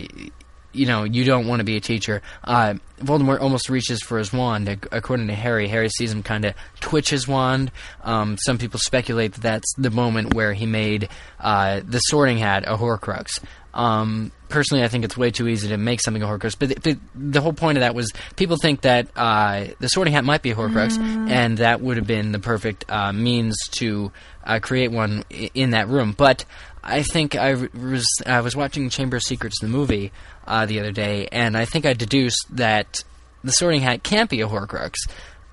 you 0.72 0.86
know, 0.86 1.04
you 1.04 1.24
don't 1.24 1.46
want 1.46 1.60
to 1.60 1.64
be 1.64 1.76
a 1.76 1.80
teacher. 1.80 2.22
Uh, 2.44 2.74
Voldemort 3.00 3.40
almost 3.40 3.68
reaches 3.70 4.02
for 4.02 4.18
his 4.18 4.32
wand. 4.32 4.68
According 4.92 5.28
to 5.28 5.34
Harry, 5.34 5.66
Harry 5.68 5.88
sees 5.88 6.12
him 6.12 6.22
kind 6.22 6.44
of 6.44 6.54
twitch 6.80 7.10
his 7.10 7.26
wand. 7.26 7.70
Um, 8.04 8.36
some 8.38 8.58
people 8.58 8.78
speculate 8.78 9.32
that 9.34 9.40
that's 9.40 9.72
the 9.78 9.90
moment 9.90 10.34
where 10.34 10.52
he 10.52 10.66
made 10.66 11.08
uh, 11.38 11.80
the 11.84 11.98
Sorting 11.98 12.38
Hat 12.38 12.64
a 12.66 12.76
Horcrux. 12.76 13.40
Um, 13.72 14.32
personally, 14.48 14.82
I 14.84 14.88
think 14.88 15.04
it's 15.04 15.16
way 15.16 15.30
too 15.30 15.46
easy 15.48 15.68
to 15.68 15.76
make 15.76 16.00
something 16.00 16.22
a 16.22 16.26
Horcrux. 16.26 16.56
But, 16.58 16.66
th- 16.70 16.82
but 16.82 16.96
the 17.14 17.40
whole 17.40 17.52
point 17.52 17.78
of 17.78 17.80
that 17.82 17.94
was 17.94 18.12
people 18.36 18.56
think 18.60 18.80
that 18.82 19.08
uh, 19.16 19.66
the 19.78 19.88
Sorting 19.88 20.12
Hat 20.12 20.24
might 20.24 20.42
be 20.42 20.50
a 20.50 20.54
Horcrux, 20.56 20.98
Mm. 20.98 21.30
and 21.30 21.58
that 21.58 21.80
would 21.80 21.96
have 21.96 22.06
been 22.06 22.32
the 22.32 22.38
perfect 22.40 22.84
uh, 22.90 23.12
means 23.12 23.56
to 23.78 24.10
uh, 24.44 24.58
create 24.60 24.90
one 24.90 25.24
i- 25.30 25.50
in 25.54 25.70
that 25.70 25.88
room. 25.88 26.12
But 26.16 26.44
I 26.82 27.02
think 27.02 27.36
I 27.36 27.54
was 27.54 28.04
I 28.26 28.40
was 28.40 28.56
watching 28.56 28.90
Chamber 28.90 29.18
of 29.18 29.22
Secrets, 29.22 29.60
the 29.60 29.68
movie, 29.68 30.10
uh, 30.51 30.66
the 30.66 30.80
other 30.80 30.92
day, 30.92 31.28
and 31.30 31.57
I 31.57 31.64
think 31.64 31.86
I 31.86 31.94
deduced 31.94 32.44
that 32.51 33.03
the 33.42 33.53
Sorting 33.53 33.80
Hat 33.80 34.03
can't 34.03 34.28
be 34.28 34.40
a 34.42 34.48
Horcrux. 34.48 34.94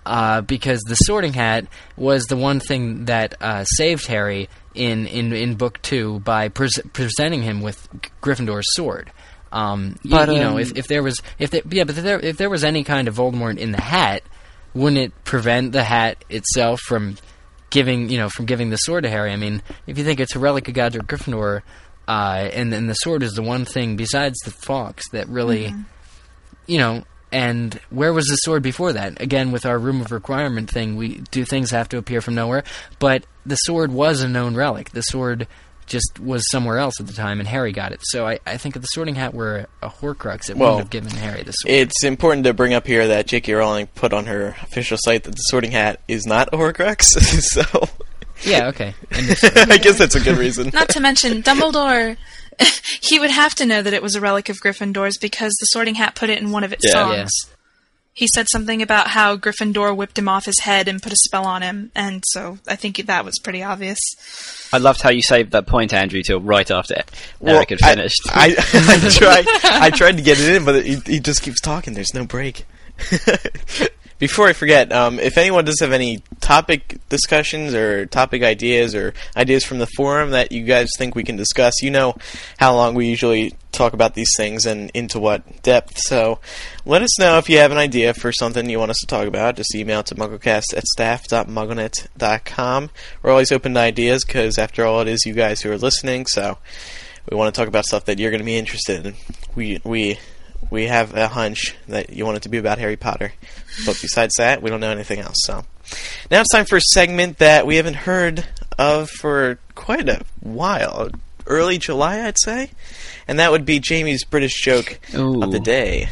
Uh, 0.05 0.39
because 0.39 0.79
the 0.87 0.95
Sorting 0.95 1.33
Hat 1.33 1.67
was 1.97 2.23
the 2.27 2.37
one 2.37 2.61
thing 2.61 3.05
that 3.05 3.35
uh, 3.41 3.65
saved 3.65 4.07
Harry 4.07 4.47
in, 4.73 5.05
in, 5.05 5.33
in 5.33 5.55
book 5.55 5.81
two 5.81 6.19
by 6.21 6.47
pres- 6.47 6.79
presenting 6.93 7.41
him 7.41 7.61
with 7.61 7.89
G- 8.01 8.09
Gryffindor's 8.21 8.73
sword. 8.73 9.11
Um, 9.51 9.97
But, 10.05 10.29
you, 10.29 10.39
know, 10.39 10.51
um, 10.51 10.59
if, 10.59 10.77
if 10.77 10.87
there 10.87 11.03
was 11.03 11.21
if 11.39 11.49
there, 11.51 11.61
yeah, 11.69 11.83
but 11.83 11.97
if 11.97 12.03
there, 12.05 12.19
if 12.21 12.37
there 12.37 12.49
was 12.49 12.63
any 12.63 12.85
kind 12.85 13.09
of 13.09 13.15
Voldemort 13.15 13.57
in 13.57 13.73
the 13.73 13.81
hat, 13.81 14.23
wouldn't 14.73 14.97
it 15.01 15.23
prevent 15.25 15.73
the 15.73 15.83
hat 15.83 16.23
itself 16.29 16.79
from 16.87 17.17
giving 17.69 18.07
you 18.09 18.17
know 18.17 18.29
from 18.29 18.45
giving 18.45 18.69
the 18.69 18.77
sword 18.77 19.03
to 19.03 19.09
Harry? 19.09 19.33
I 19.33 19.35
mean, 19.35 19.61
if 19.87 19.97
you 19.97 20.05
think 20.05 20.21
it's 20.21 20.37
a 20.37 20.39
relic 20.39 20.69
of 20.69 20.73
Godric 20.73 21.05
Gryffindor, 21.07 21.63
uh, 22.07 22.49
and 22.53 22.73
and 22.73 22.89
the 22.89 22.93
sword 22.95 23.23
is 23.23 23.33
the 23.33 23.41
one 23.41 23.65
thing 23.65 23.95
besides 23.95 24.37
the 24.39 24.51
Fawkes 24.51 25.09
that 25.09 25.27
really, 25.27 25.73
you 26.65 26.77
know. 26.77 27.03
And 27.29 27.77
where 27.89 28.13
was 28.13 28.27
the 28.27 28.37
sword 28.37 28.63
before 28.63 28.93
that? 28.93 29.21
Again, 29.21 29.51
with 29.51 29.65
our 29.65 29.77
room 29.77 29.99
of 29.99 30.13
requirement 30.13 30.69
thing, 30.69 30.95
we 30.95 31.17
do 31.29 31.43
things 31.43 31.71
have 31.71 31.89
to 31.89 31.97
appear 31.97 32.21
from 32.21 32.35
nowhere. 32.35 32.63
But 32.99 33.25
the 33.45 33.57
sword 33.57 33.91
was 33.91 34.21
a 34.21 34.29
known 34.29 34.55
relic. 34.55 34.91
The 34.91 35.01
sword 35.01 35.45
just 35.87 36.19
was 36.21 36.49
somewhere 36.49 36.77
else 36.77 36.99
at 37.01 37.07
the 37.07 37.13
time, 37.13 37.39
and 37.39 37.47
Harry 37.47 37.73
got 37.73 37.91
it. 37.91 37.99
So 38.03 38.25
I, 38.27 38.39
I 38.45 38.55
think 38.57 38.75
if 38.75 38.81
the 38.81 38.87
Sorting 38.87 39.15
Hat 39.15 39.33
were 39.33 39.67
a 39.81 39.89
Horcrux, 39.89 40.49
it 40.49 40.57
Well, 40.57 40.75
wouldn't 40.75 40.79
have 40.79 40.89
given 40.89 41.11
Harry 41.17 41.43
the 41.43 41.51
sword. 41.51 41.73
It's 41.73 42.03
important 42.03 42.45
to 42.45 42.53
bring 42.53 42.73
up 42.73 42.87
here 42.87 43.07
that 43.07 43.27
J.K. 43.27 43.53
Rowling 43.53 43.87
put 43.87 44.13
on 44.13 44.25
her 44.25 44.55
official 44.61 44.97
site 44.99 45.23
that 45.23 45.31
the 45.31 45.43
Sorting 45.49 45.71
Hat 45.71 45.99
is 46.07 46.25
not 46.25 46.49
a 46.53 46.57
Horcrux. 46.57 47.01
so 47.41 47.89
yeah, 48.43 48.67
okay. 48.67 48.93
I 49.11 49.77
guess 49.81 49.97
that's 49.97 50.15
a 50.15 50.19
good 50.19 50.37
reason. 50.37 50.69
Not 50.73 50.89
to 50.89 50.99
mention, 50.99 51.41
Dumbledore, 51.43 52.17
he 53.01 53.19
would 53.19 53.31
have 53.31 53.55
to 53.55 53.65
know 53.65 53.81
that 53.81 53.93
it 53.93 54.01
was 54.01 54.15
a 54.15 54.21
relic 54.21 54.49
of 54.49 54.57
Gryffindor's 54.57 55.17
because 55.17 55.51
the 55.59 55.65
Sorting 55.67 55.95
Hat 55.95 56.15
put 56.15 56.29
it 56.29 56.39
in 56.39 56.51
one 56.51 56.63
of 56.63 56.73
its 56.73 56.85
Yeah. 56.85 56.91
songs. 56.91 57.31
Yeah. 57.47 57.53
He 58.13 58.27
said 58.33 58.47
something 58.51 58.81
about 58.81 59.09
how 59.09 59.37
Gryffindor 59.37 59.95
whipped 59.95 60.17
him 60.17 60.27
off 60.27 60.45
his 60.45 60.59
head 60.61 60.87
and 60.87 61.03
put 61.03 61.13
a 61.13 61.17
spell 61.17 61.45
on 61.45 61.61
him, 61.61 61.91
and 61.95 62.23
so 62.29 62.57
I 62.67 62.75
think 62.75 62.97
that 62.97 63.23
was 63.23 63.37
pretty 63.43 63.61
obvious. 63.61 63.99
I 64.73 64.79
loved 64.79 65.01
how 65.03 65.11
you 65.11 65.21
saved 65.21 65.51
that 65.51 65.67
point, 65.67 65.93
Andrew, 65.93 66.23
till 66.23 66.41
right 66.41 66.69
after 66.71 67.03
Well, 67.39 67.57
Eric 67.57 67.69
had 67.69 67.83
I- 67.83 67.89
finished. 67.93 68.21
I, 68.29 68.55
I, 68.73 69.09
tried. 69.11 69.45
I 69.63 69.89
tried 69.91 70.17
to 70.17 70.23
get 70.23 70.39
it 70.39 70.55
in, 70.55 70.65
but 70.65 70.83
he, 70.83 70.95
he 71.05 71.19
just 71.19 71.43
keeps 71.43 71.61
talking. 71.61 71.93
There's 71.93 72.15
no 72.15 72.25
break. 72.25 72.65
Before 74.19 74.47
I 74.47 74.53
forget, 74.53 74.91
um, 74.91 75.19
if 75.19 75.37
anyone 75.37 75.65
does 75.65 75.79
have 75.79 75.91
any 75.91 76.23
topic 76.41 76.97
discussions 77.09 77.75
or 77.75 78.07
topic 78.07 78.41
ideas 78.41 78.95
or 78.95 79.13
ideas 79.35 79.63
from 79.63 79.77
the 79.77 79.85
forum 79.95 80.31
that 80.31 80.51
you 80.51 80.63
guys 80.63 80.89
think 80.97 81.13
we 81.13 81.23
can 81.23 81.35
discuss, 81.35 81.83
you 81.83 81.91
know 81.91 82.15
how 82.57 82.75
long 82.75 82.95
we 82.95 83.07
usually 83.07 83.53
talk 83.71 83.93
about 83.93 84.15
these 84.15 84.31
things 84.35 84.65
and 84.65 84.89
into 84.95 85.19
what 85.19 85.61
depth. 85.61 85.99
So 85.99 86.39
let 86.83 87.03
us 87.03 87.19
know 87.19 87.37
if 87.37 87.47
you 87.47 87.59
have 87.59 87.71
an 87.71 87.77
idea 87.77 88.15
for 88.15 88.31
something 88.31 88.67
you 88.67 88.79
want 88.79 88.91
us 88.91 88.99
to 89.01 89.07
talk 89.07 89.27
about. 89.27 89.55
Just 89.55 89.75
email 89.75 90.01
to 90.03 90.15
mugglecast 90.15 90.75
at 90.75 90.85
staff.mugglenet.com. 90.85 92.89
We're 93.21 93.31
always 93.31 93.51
open 93.51 93.75
to 93.75 93.79
ideas 93.79 94.25
because, 94.25 94.57
after 94.57 94.83
all, 94.83 95.01
it 95.01 95.07
is 95.07 95.25
you 95.25 95.33
guys 95.33 95.61
who 95.61 95.71
are 95.71 95.77
listening. 95.77 96.25
So 96.25 96.57
we 97.29 97.37
want 97.37 97.53
to 97.53 97.59
talk 97.59 97.67
about 97.67 97.85
stuff 97.85 98.05
that 98.05 98.17
you're 98.17 98.31
going 98.31 98.41
to 98.41 98.45
be 98.45 98.57
interested 98.57 99.05
in. 99.05 99.13
We 99.53 99.79
we 99.83 100.17
we 100.69 100.87
have 100.87 101.15
a 101.15 101.27
hunch 101.27 101.75
that 101.87 102.11
you 102.11 102.25
want 102.25 102.37
it 102.37 102.43
to 102.43 102.49
be 102.49 102.57
about 102.57 102.77
Harry 102.79 102.97
Potter, 102.97 103.33
but 103.85 103.97
besides 104.01 104.35
that, 104.37 104.61
we 104.61 104.69
don't 104.69 104.79
know 104.79 104.91
anything 104.91 105.19
else. 105.19 105.37
So 105.45 105.63
now 106.31 106.41
it's 106.41 106.51
time 106.51 106.65
for 106.65 106.77
a 106.77 106.81
segment 106.81 107.37
that 107.39 107.65
we 107.65 107.75
haven't 107.77 107.95
heard 107.95 108.45
of 108.77 109.09
for 109.09 109.59
quite 109.75 110.07
a 110.09 110.21
while, 110.41 111.09
early 111.45 111.77
July, 111.77 112.25
I'd 112.25 112.37
say, 112.39 112.71
and 113.27 113.39
that 113.39 113.51
would 113.51 113.65
be 113.65 113.79
Jamie's 113.79 114.23
British 114.23 114.61
joke 114.61 114.99
of 115.13 115.51
the 115.51 115.59
day. 115.59 116.09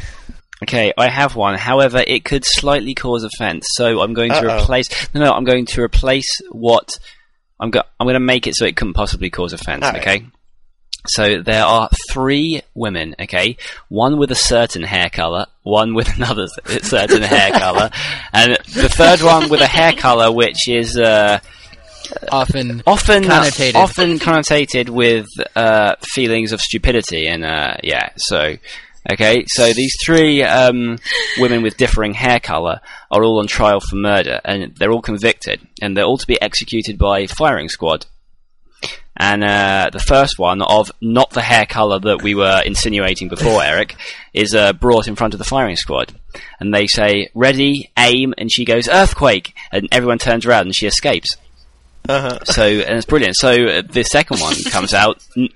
Okay, 0.62 0.92
I 0.96 1.10
have 1.10 1.36
one. 1.36 1.58
However, 1.58 2.02
it 2.06 2.24
could 2.24 2.44
slightly 2.46 2.94
cause 2.94 3.24
offence, 3.24 3.66
so 3.74 4.00
I'm 4.00 4.14
going 4.14 4.30
to 4.30 4.38
Uh-oh. 4.38 4.62
replace. 4.62 4.86
No, 5.14 5.22
no, 5.22 5.32
I'm 5.32 5.44
going 5.44 5.66
to 5.66 5.82
replace 5.82 6.40
what 6.50 6.88
I'm 7.60 7.70
go- 7.70 7.82
I'm 8.00 8.06
going 8.06 8.14
to 8.14 8.20
make 8.20 8.46
it 8.46 8.54
so 8.56 8.64
it 8.64 8.74
couldn't 8.74 8.94
possibly 8.94 9.28
cause 9.28 9.52
offence. 9.52 9.84
All 9.84 9.92
right. 9.92 10.24
So 11.08 11.42
there 11.42 11.64
are 11.64 11.88
three 12.10 12.62
women. 12.74 13.14
Okay, 13.20 13.56
one 13.88 14.18
with 14.18 14.30
a 14.30 14.36
certain 14.36 14.82
hair 14.82 15.10
color, 15.10 15.46
one 15.62 15.94
with 15.94 16.08
another 16.16 16.46
certain 16.82 17.22
hair 17.22 17.50
color, 17.50 17.90
and 18.32 18.52
the 18.74 18.88
third 18.88 19.22
one 19.22 19.48
with 19.50 19.60
a 19.60 19.66
hair 19.66 19.92
color 19.92 20.32
which 20.32 20.68
is. 20.68 20.96
Uh, 20.96 21.40
often 22.30 22.82
often 22.86 23.24
connotated. 23.24 23.74
often 23.74 24.18
connotated 24.18 24.88
with 24.88 25.26
uh, 25.56 25.96
feelings 26.02 26.52
of 26.52 26.60
stupidity 26.60 27.26
and 27.26 27.44
uh, 27.44 27.74
yeah 27.82 28.10
so 28.16 28.54
okay 29.10 29.44
so 29.48 29.72
these 29.72 29.92
three 30.04 30.42
um, 30.42 30.98
women 31.38 31.62
with 31.62 31.76
differing 31.76 32.14
hair 32.14 32.38
color 32.38 32.80
are 33.10 33.24
all 33.24 33.40
on 33.40 33.48
trial 33.48 33.80
for 33.80 33.96
murder 33.96 34.40
and 34.44 34.74
they're 34.76 34.92
all 34.92 35.02
convicted 35.02 35.60
and 35.82 35.96
they're 35.96 36.04
all 36.04 36.18
to 36.18 36.26
be 36.28 36.40
executed 36.40 36.96
by 36.96 37.26
firing 37.26 37.68
squad 37.68 38.06
and 39.16 39.42
uh, 39.42 39.90
the 39.92 39.98
first 40.00 40.38
one 40.38 40.62
of 40.62 40.92
not 41.00 41.30
the 41.30 41.40
hair 41.40 41.66
color 41.66 41.98
that 41.98 42.22
we 42.22 42.34
were 42.34 42.62
insinuating 42.64 43.28
before, 43.28 43.62
Eric, 43.64 43.96
is 44.34 44.54
uh, 44.54 44.72
brought 44.72 45.08
in 45.08 45.16
front 45.16 45.34
of 45.34 45.38
the 45.38 45.44
firing 45.44 45.76
squad, 45.76 46.14
and 46.60 46.72
they 46.74 46.86
say 46.86 47.28
ready, 47.34 47.90
aim, 47.98 48.34
and 48.36 48.50
she 48.52 48.64
goes 48.64 48.88
earthquake, 48.88 49.54
and 49.72 49.88
everyone 49.92 50.18
turns 50.18 50.44
around 50.46 50.66
and 50.66 50.76
she 50.76 50.86
escapes. 50.86 51.36
Uh-huh. 52.08 52.38
So 52.44 52.62
and 52.64 52.96
it's 52.96 53.06
brilliant. 53.06 53.34
So 53.36 53.50
uh, 53.50 53.82
the 53.82 54.04
second 54.04 54.40
one 54.40 54.54
comes 54.70 54.94
out, 54.94 55.24
n- 55.36 55.48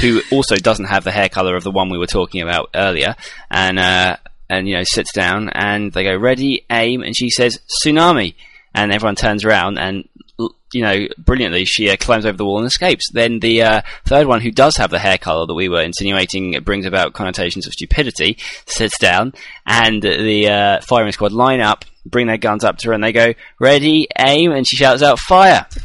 who 0.00 0.22
also 0.32 0.56
doesn't 0.56 0.86
have 0.86 1.04
the 1.04 1.10
hair 1.10 1.28
color 1.28 1.54
of 1.56 1.64
the 1.64 1.70
one 1.70 1.90
we 1.90 1.98
were 1.98 2.06
talking 2.06 2.40
about 2.40 2.70
earlier, 2.74 3.14
and 3.50 3.78
uh, 3.78 4.16
and 4.48 4.66
you 4.66 4.76
know 4.76 4.84
sits 4.84 5.12
down, 5.12 5.50
and 5.50 5.92
they 5.92 6.04
go 6.04 6.16
ready, 6.16 6.64
aim, 6.70 7.02
and 7.02 7.14
she 7.14 7.28
says 7.28 7.58
tsunami, 7.84 8.34
and 8.74 8.92
everyone 8.92 9.16
turns 9.16 9.44
around 9.44 9.78
and. 9.78 10.08
l- 10.40 10.54
You 10.72 10.82
know, 10.82 11.08
brilliantly, 11.16 11.64
she 11.64 11.88
uh, 11.88 11.96
climbs 11.96 12.26
over 12.26 12.36
the 12.36 12.44
wall 12.44 12.58
and 12.58 12.66
escapes. 12.66 13.10
Then 13.10 13.40
the 13.40 13.62
uh, 13.62 13.82
third 14.04 14.26
one, 14.26 14.40
who 14.40 14.50
does 14.50 14.76
have 14.76 14.90
the 14.90 14.98
hair 14.98 15.16
color 15.16 15.46
that 15.46 15.54
we 15.54 15.68
were 15.68 15.82
insinuating 15.82 16.60
brings 16.62 16.84
about 16.84 17.14
connotations 17.14 17.66
of 17.66 17.72
stupidity, 17.72 18.36
sits 18.66 18.98
down, 18.98 19.32
and 19.66 20.02
the 20.02 20.48
uh, 20.48 20.80
firing 20.82 21.12
squad 21.12 21.32
line 21.32 21.60
up 21.60 21.84
bring 22.10 22.26
their 22.26 22.38
guns 22.38 22.64
up 22.64 22.78
to 22.78 22.88
her 22.88 22.94
and 22.94 23.04
they 23.04 23.12
go, 23.12 23.34
ready, 23.58 24.08
aim, 24.18 24.52
and 24.52 24.66
she 24.66 24.76
shouts 24.76 25.02
out, 25.02 25.18
fire. 25.18 25.66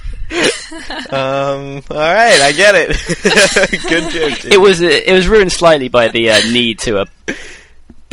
Um, 1.12 1.84
all 1.92 1.98
right, 1.98 2.42
I 2.42 2.54
get 2.56 2.74
it. 2.74 2.90
Good 3.88 4.12
joke. 4.12 4.46
It 4.46 4.60
was 4.60 4.82
it 4.82 5.14
was 5.14 5.28
ruined 5.28 5.52
slightly 5.52 5.90
by 5.90 6.08
the 6.08 6.32
uh, 6.32 6.40
need 6.52 6.80
to 6.80 7.00
uh, 7.02 7.06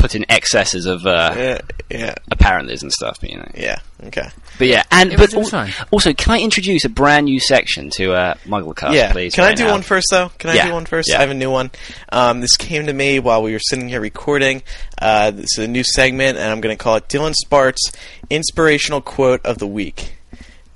put 0.01 0.15
in 0.15 0.25
excesses 0.29 0.85
of 0.87 1.05
uh, 1.05 1.33
Yeah, 1.37 1.59
yeah, 1.89 2.15
apparentlys 2.31 2.81
and 2.81 2.91
stuff, 2.91 3.19
you 3.21 3.37
know. 3.37 3.47
yeah. 3.55 3.77
Okay. 4.05 4.27
But 4.57 4.67
yeah, 4.67 4.83
and 4.91 5.13
It 5.13 5.17
but 5.17 5.33
was- 5.33 5.53
al- 5.53 5.65
fine. 5.65 5.73
also, 5.91 6.11
can 6.13 6.33
I 6.33 6.39
introduce 6.39 6.83
a 6.85 6.89
brand 6.89 7.25
new 7.25 7.39
section 7.39 7.91
to 7.91 8.13
uh, 8.13 8.33
Mugglecast, 8.47 8.93
yeah. 8.93 9.11
please? 9.11 9.35
Can 9.35 9.43
I 9.43 9.47
right 9.49 9.57
do 9.57 9.65
now? 9.65 9.71
one 9.73 9.83
first, 9.83 10.07
though? 10.09 10.29
Can 10.39 10.49
I 10.49 10.55
Yeah, 10.55 10.67
do 10.67 10.73
one 10.73 10.85
first? 10.85 11.09
yeah. 11.09 11.17
I 11.17 11.21
have 11.21 11.29
a 11.29 11.35
new 11.35 11.51
one. 11.51 11.69
Um, 12.11 12.41
this 12.41 12.57
came 12.57 12.87
to 12.87 12.93
me 12.93 13.19
while 13.19 13.43
we 13.43 13.53
were 13.53 13.59
sitting 13.59 13.87
here 13.89 14.01
recording. 14.01 14.63
Uh, 14.99 15.29
this 15.31 15.57
is 15.57 15.65
a 15.65 15.67
new 15.67 15.83
segment, 15.83 16.37
and 16.39 16.49
I'm 16.51 16.61
going 16.61 16.75
to 16.75 16.83
call 16.83 16.95
it 16.95 17.07
Dylan 17.07 17.35
Spartz 17.35 17.91
Inspirational 18.31 19.01
Quote 19.01 19.45
of 19.45 19.59
the 19.59 19.67
Week. 19.67 20.13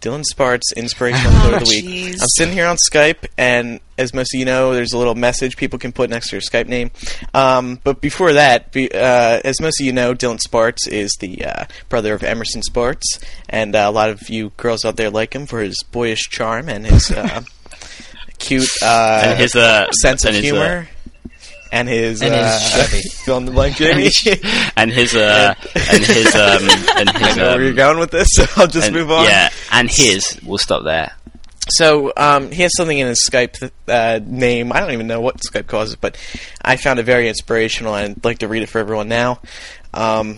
Dylan 0.06 0.24
Spartz 0.24 0.72
Inspirational 0.74 1.32
Quote 1.42 1.54
of 1.56 1.60
the 1.62 1.70
Week. 1.70 1.84
jeez. 1.84 2.22
I'm 2.22 2.28
sitting 2.28 2.54
here 2.54 2.68
on 2.68 2.78
Skype, 2.78 3.26
and 3.40 3.80
as 3.98 4.14
most 4.14 4.36
of 4.36 4.40
you 4.40 4.46
know, 4.46 4.76
there's 4.76 4.94
a 4.94 5.00
little 5.00 5.16
message 5.16 5.58
people 5.58 5.80
can 5.80 5.92
put 5.92 6.12
next 6.12 6.30
to 6.30 6.36
your 6.36 6.42
Skype 6.42 6.68
name. 6.68 6.92
Um, 7.34 7.80
but 7.84 8.02
before 8.02 8.34
that, 8.34 8.72
be, 8.72 8.92
uh, 8.92 9.42
as 9.44 9.60
most 9.60 9.82
of 9.82 9.86
you 9.88 9.94
know, 9.94 10.14
Dylan 10.14 10.40
Spartz 10.40 10.88
is 10.88 11.12
the 11.20 11.44
uh, 11.44 11.66
brother 11.90 12.14
of 12.14 12.22
Emerson 12.22 12.62
Spartz, 12.62 13.20
and 13.50 13.76
uh, 13.76 13.80
a 13.80 13.92
lot 13.92 14.12
of 14.12 14.30
you 14.30 14.52
girls 14.58 14.86
out 14.86 14.96
there 14.96 15.10
like 15.10 15.34
him 15.34 15.48
for 15.48 15.60
his 15.60 15.82
boyish 15.92 16.30
charm 16.30 16.70
and 16.70 16.86
his 16.86 17.10
uh, 17.10 17.42
cute 18.38 18.70
uh, 18.84 19.22
And 19.26 19.40
his 19.40 19.56
uh, 19.56 19.90
sense 19.92 20.24
of 20.24 20.36
and 20.36 20.44
his, 20.44 20.54
uh, 20.54 20.56
humor. 20.56 20.88
And 21.76 21.90
his 21.90 22.22
And 22.22 22.34
his 22.34 22.42
uh, 22.44 22.60
Chevy. 22.60 23.02
fill 23.26 23.38
in 23.38 23.46
the 23.46 23.52
blank, 23.52 23.76
Jamie. 23.76 24.10
and 24.78 24.92
his 24.92 25.14
uh, 25.14 25.54
and 25.76 26.04
his 26.06 26.34
um, 26.34 26.70
and 26.98 27.10
I 27.14 27.28
his 27.28 27.36
know 27.38 27.48
where 27.50 27.62
you're 27.62 27.70
um, 27.72 27.76
going 27.76 28.00
with 28.00 28.12
this, 28.12 28.30
so 28.32 28.46
I'll 28.56 28.68
just 28.68 28.88
and- 28.88 28.96
move 28.96 29.12
on. 29.12 29.26
Yeah, 29.26 29.50
and 29.72 29.90
his. 29.92 30.40
We'll 30.44 30.58
stop 30.58 30.84
there. 30.86 31.12
So 31.70 32.14
um, 32.16 32.52
he 32.52 32.62
has 32.62 32.72
something 32.78 32.98
in 32.98 33.08
his 33.08 33.28
Skype 33.28 33.72
uh, 33.88 34.20
name. 34.24 34.72
I 34.72 34.80
don't 34.80 34.92
even 34.92 35.08
know 35.08 35.20
what 35.20 35.38
Skype 35.38 35.66
calls 35.68 35.94
it, 35.94 36.00
but 36.00 36.16
I 36.62 36.78
found 36.78 37.00
it 37.00 37.04
very 37.04 37.28
inspirational, 37.28 37.96
and 37.96 38.16
I'd 38.18 38.24
like 38.24 38.38
to 38.40 38.48
read 38.48 38.62
it 38.64 38.70
for 38.70 38.78
everyone 38.80 39.08
now. 39.10 39.42
Um, 39.94 40.38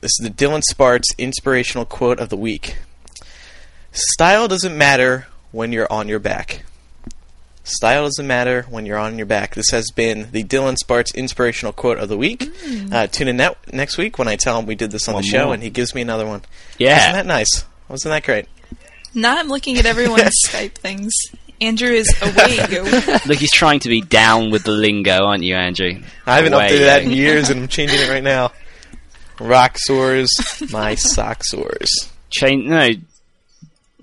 this 0.00 0.12
is 0.20 0.20
the 0.22 0.30
Dylan 0.30 0.62
Spartz 0.62 1.08
inspirational 1.18 1.84
quote 1.84 2.20
of 2.20 2.28
the 2.28 2.36
week: 2.36 2.76
"Style 3.90 4.46
doesn't 4.48 4.76
matter 4.76 5.26
when 5.50 5.72
you're 5.72 5.90
on 5.92 6.06
your 6.08 6.18
back." 6.20 6.62
Style 7.68 8.04
doesn't 8.04 8.26
matter 8.26 8.62
when 8.70 8.86
you're 8.86 8.98
on 8.98 9.16
your 9.18 9.26
back. 9.26 9.54
This 9.54 9.70
has 9.70 9.90
been 9.90 10.28
the 10.32 10.42
Dylan 10.44 10.76
Spartz 10.76 11.14
inspirational 11.14 11.72
quote 11.72 11.98
of 11.98 12.08
the 12.08 12.16
week. 12.16 12.50
Uh, 12.92 13.06
tune 13.06 13.28
in 13.28 13.36
ne- 13.36 13.54
next 13.72 13.96
week 13.98 14.18
when 14.18 14.28
I 14.28 14.36
tell 14.36 14.58
him 14.58 14.66
we 14.66 14.74
did 14.74 14.90
this 14.90 15.08
on 15.08 15.14
One 15.14 15.22
the 15.22 15.28
show, 15.28 15.44
more. 15.46 15.54
and 15.54 15.62
he 15.62 15.70
gives 15.70 15.94
me 15.94 16.02
another 16.02 16.26
one. 16.26 16.42
Yeah. 16.78 16.96
Wasn't 16.96 17.14
that 17.14 17.26
nice? 17.26 17.64
Wasn't 17.88 18.10
that 18.10 18.24
great? 18.24 18.46
Now 19.14 19.38
I'm 19.38 19.48
looking 19.48 19.78
at 19.78 19.86
everyone's 19.86 20.30
Skype 20.48 20.74
things. 20.74 21.12
Andrew 21.60 21.90
is 21.90 22.14
away. 22.22 22.56
Go. 22.70 22.82
Look, 23.26 23.38
he's 23.38 23.50
trying 23.52 23.80
to 23.80 23.88
be 23.88 24.00
down 24.00 24.50
with 24.50 24.62
the 24.64 24.70
lingo, 24.70 25.24
aren't 25.24 25.42
you, 25.42 25.54
Andrew? 25.56 26.00
I 26.26 26.36
haven't 26.36 26.52
Away, 26.52 26.68
updated 26.70 26.84
that 26.86 27.02
in 27.02 27.10
years, 27.10 27.50
and 27.50 27.62
I'm 27.62 27.68
changing 27.68 27.98
it 28.00 28.08
right 28.08 28.22
now. 28.22 28.52
Rock 29.40 29.76
sores, 29.78 30.30
my 30.72 30.94
sock 30.96 31.44
sores. 31.44 31.88
Change 32.30 32.66
no. 32.66 32.88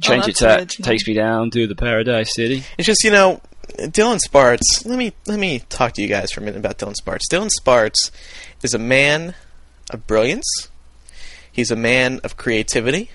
Change 0.02 0.24
Oh, 0.26 0.28
it 0.28 0.36
that's 0.36 0.40
to 0.40 0.56
original. 0.58 0.86
takes 0.86 1.08
me 1.08 1.14
down 1.14 1.52
to 1.52 1.68
the 1.68 1.76
paradise 1.76 2.34
city. 2.36 2.64
It's 2.78 2.86
just 2.86 3.04
you 3.06 3.12
know, 3.12 3.40
Dylan 3.78 4.20
Spartz. 4.20 4.86
Let 4.86 4.98
me 4.98 5.14
let 5.28 5.40
me 5.40 5.60
talk 5.70 5.94
to 5.94 6.02
you 6.02 6.08
guys 6.08 6.32
for 6.32 6.42
a 6.42 6.44
minute 6.44 6.58
about 6.60 6.78
Dylan 6.78 6.96
Spartz. 6.96 7.28
Dylan 7.32 7.50
Spartz 7.50 8.12
is 8.64 8.74
a 8.74 8.80
man 8.80 9.36
of 9.92 10.06
brilliance. 10.08 10.70
He's 11.52 11.72
a 11.72 11.76
man 11.76 12.20
of 12.24 12.38
creativity. 12.38 13.10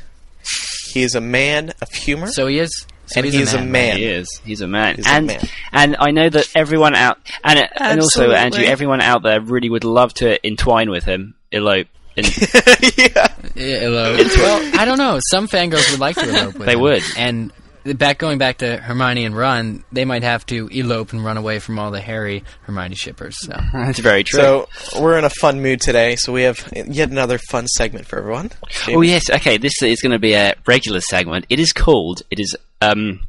He 0.92 1.02
is 1.02 1.14
a 1.14 1.20
man 1.20 1.72
of 1.82 1.90
humor. 1.92 2.28
So 2.28 2.46
he 2.46 2.58
is. 2.58 2.86
So 3.06 3.18
And 3.18 3.24
he's 3.26 3.34
he 3.34 3.42
is 3.42 3.54
a 3.54 3.58
man. 3.58 3.72
man. 3.72 3.96
He 3.98 4.04
is. 4.06 4.40
He's 4.44 4.60
a 4.60 4.66
man. 4.68 4.96
He's 4.96 5.06
a 5.06 5.10
and 5.10 5.26
man. 5.26 5.40
and 5.72 5.96
I 5.98 6.10
know 6.12 6.28
that 6.28 6.48
everyone 6.54 6.94
out 6.94 7.18
and 7.44 7.68
and 7.76 8.00
also 8.00 8.30
Andrew, 8.30 8.64
everyone 8.64 9.00
out 9.00 9.22
there 9.22 9.40
really 9.40 9.68
would 9.68 9.84
love 9.84 10.14
to 10.14 10.44
entwine 10.46 10.90
with 10.90 11.04
him, 11.04 11.34
elope. 11.52 11.86
In, 12.16 12.24
yeah. 12.24 13.28
Yeah, 13.54 13.84
elope. 13.86 14.26
well, 14.36 14.80
I 14.80 14.84
don't 14.84 14.98
know. 14.98 15.20
Some 15.30 15.46
fangirls 15.48 15.90
would 15.92 16.00
like 16.00 16.16
to 16.16 16.28
elope 16.28 16.54
with 16.54 16.66
They 16.66 16.74
him. 16.74 16.80
would. 16.80 17.02
And 17.16 17.52
back 17.84 18.18
going 18.18 18.38
back 18.38 18.58
to 18.58 18.76
Hermione 18.76 19.24
and 19.24 19.36
Ron, 19.36 19.84
they 19.92 20.04
might 20.04 20.22
have 20.22 20.44
to 20.46 20.68
elope 20.68 21.12
and 21.12 21.24
run 21.24 21.36
away 21.36 21.58
from 21.58 21.78
all 21.78 21.90
the 21.90 22.00
Harry 22.00 22.44
Hermione 22.62 22.94
shippers. 22.94 23.36
So 23.40 23.52
that's 23.72 23.98
very 23.98 24.24
true. 24.24 24.40
So 24.40 24.68
we're 25.00 25.18
in 25.18 25.24
a 25.24 25.30
fun 25.30 25.62
mood 25.62 25.80
today. 25.80 26.16
So 26.16 26.32
we 26.32 26.42
have 26.42 26.72
yet 26.74 27.10
another 27.10 27.38
fun 27.38 27.66
segment 27.66 28.06
for 28.06 28.18
everyone. 28.18 28.50
Oh 28.88 29.02
yes, 29.02 29.30
okay. 29.30 29.56
This 29.56 29.82
is 29.82 30.00
going 30.00 30.12
to 30.12 30.18
be 30.18 30.34
a 30.34 30.54
regular 30.66 31.00
segment. 31.00 31.46
It 31.48 31.60
is 31.60 31.72
called. 31.72 32.22
It 32.30 32.40
is 32.40 32.56
um, 32.80 33.20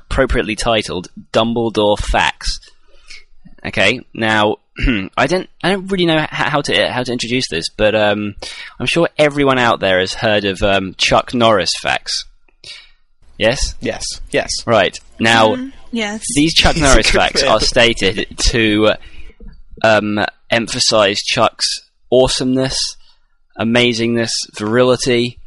appropriately 0.00 0.56
titled 0.56 1.08
"Dumbledore 1.32 1.98
Facts." 1.98 2.58
Okay. 3.66 4.00
Now, 4.12 4.56
I 5.16 5.26
don't. 5.26 5.48
I 5.62 5.72
don't 5.72 5.86
really 5.86 6.06
know 6.06 6.26
how 6.28 6.60
to 6.62 6.90
how 6.90 7.02
to 7.02 7.12
introduce 7.12 7.48
this, 7.48 7.66
but 7.68 7.94
um, 7.94 8.34
I'm 8.78 8.86
sure 8.86 9.08
everyone 9.18 9.58
out 9.58 9.80
there 9.80 10.00
has 10.00 10.14
heard 10.14 10.44
of 10.44 10.62
um, 10.62 10.94
Chuck 10.96 11.32
Norris 11.32 11.70
facts. 11.80 12.24
Yes. 13.38 13.74
Yes. 13.80 14.04
Yes. 14.30 14.50
Right. 14.66 14.98
Now, 15.18 15.56
Yes. 15.92 16.22
these 16.36 16.54
Chuck 16.54 16.76
Norris 16.76 17.10
good 17.10 17.18
facts 17.18 17.42
are 17.42 17.60
stated 17.60 18.26
to 18.50 18.90
um, 19.82 20.24
emphasize 20.50 21.18
Chuck's 21.18 21.80
awesomeness, 22.12 22.96
amazingness, 23.58 24.30
virility, 24.56 25.38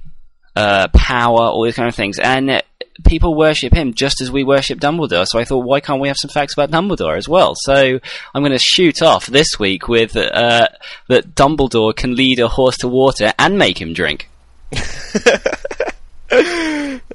uh, 0.56 0.88
power, 0.94 1.40
all 1.42 1.64
these 1.64 1.76
kind 1.76 1.88
of 1.90 1.96
things. 1.96 2.20
And 2.20 2.50
uh, 2.50 2.62
people 3.06 3.36
worship 3.36 3.74
him 3.74 3.94
just 3.94 4.22
as 4.22 4.32
we 4.32 4.44
worship 4.44 4.80
Dumbledore. 4.80 5.26
So 5.28 5.40
I 5.40 5.46
thought, 5.46 5.66
why 5.66 5.80
can't 5.80 6.02
we 6.02 6.08
have 6.08 6.18
some 6.18 6.30
facts 6.30 6.54
about 6.54 6.72
Dumbledore 6.72 7.18
as 7.18 7.28
well? 7.30 7.54
So 7.56 8.00
I'm 8.34 8.42
going 8.42 8.52
to 8.52 8.60
shoot 8.60 9.02
off 9.02 9.28
this 9.28 9.60
week 9.60 9.88
with 9.88 10.16
uh, 10.18 10.68
that 11.08 11.36
Dumbledore 11.36 11.96
can 11.96 12.16
lead 12.16 12.40
a 12.40 12.48
horse 12.48 12.78
to 12.78 12.88
water 12.88 13.34
and 13.40 13.58
make 13.58 13.80
him 13.80 13.94
drink. 13.94 14.30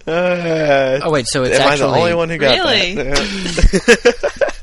Uh, 0.07 1.01
Oh 1.03 1.11
wait, 1.11 1.27
so 1.29 1.43
it's 1.45 1.59
am 1.59 1.69
I 1.69 1.73
actually 1.73 1.93
the 1.93 1.99
only 1.99 2.15
one 2.15 2.29
who 2.31 2.39
got 2.39 2.59
Really? 2.59 2.95
that? 2.95 4.59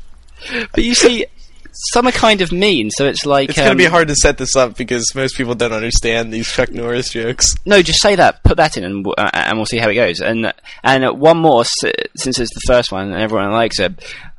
But 0.74 0.84
you 0.84 0.94
see, 0.94 1.26
some 1.72 2.06
are 2.06 2.12
kind 2.12 2.40
of 2.40 2.50
mean, 2.50 2.90
so 2.90 3.06
it's 3.06 3.24
like 3.24 3.50
It's 3.50 3.58
going 3.58 3.66
to 3.68 3.72
um, 3.72 3.78
be 3.78 3.84
hard 3.84 4.08
to 4.08 4.14
set 4.16 4.36
this 4.38 4.56
up 4.56 4.76
because 4.76 5.14
most 5.14 5.36
people 5.36 5.54
don't 5.54 5.72
understand 5.72 6.32
these 6.32 6.48
Chuck 6.50 6.70
Norris 6.72 7.10
jokes. 7.10 7.54
No, 7.64 7.80
just 7.82 8.02
say 8.02 8.16
that. 8.16 8.42
Put 8.42 8.56
that 8.56 8.76
in, 8.76 8.84
and, 8.84 9.06
uh, 9.06 9.30
and 9.32 9.58
we'll 9.58 9.66
see 9.66 9.78
how 9.78 9.88
it 9.88 9.94
goes. 9.94 10.20
And 10.20 10.52
and 10.82 11.04
uh, 11.04 11.12
one 11.12 11.38
more, 11.38 11.64
since 11.64 12.38
it's 12.38 12.54
the 12.54 12.62
first 12.66 12.90
one 12.92 13.12
and 13.12 13.20
everyone 13.20 13.52
likes 13.52 13.78
it. 13.78 13.92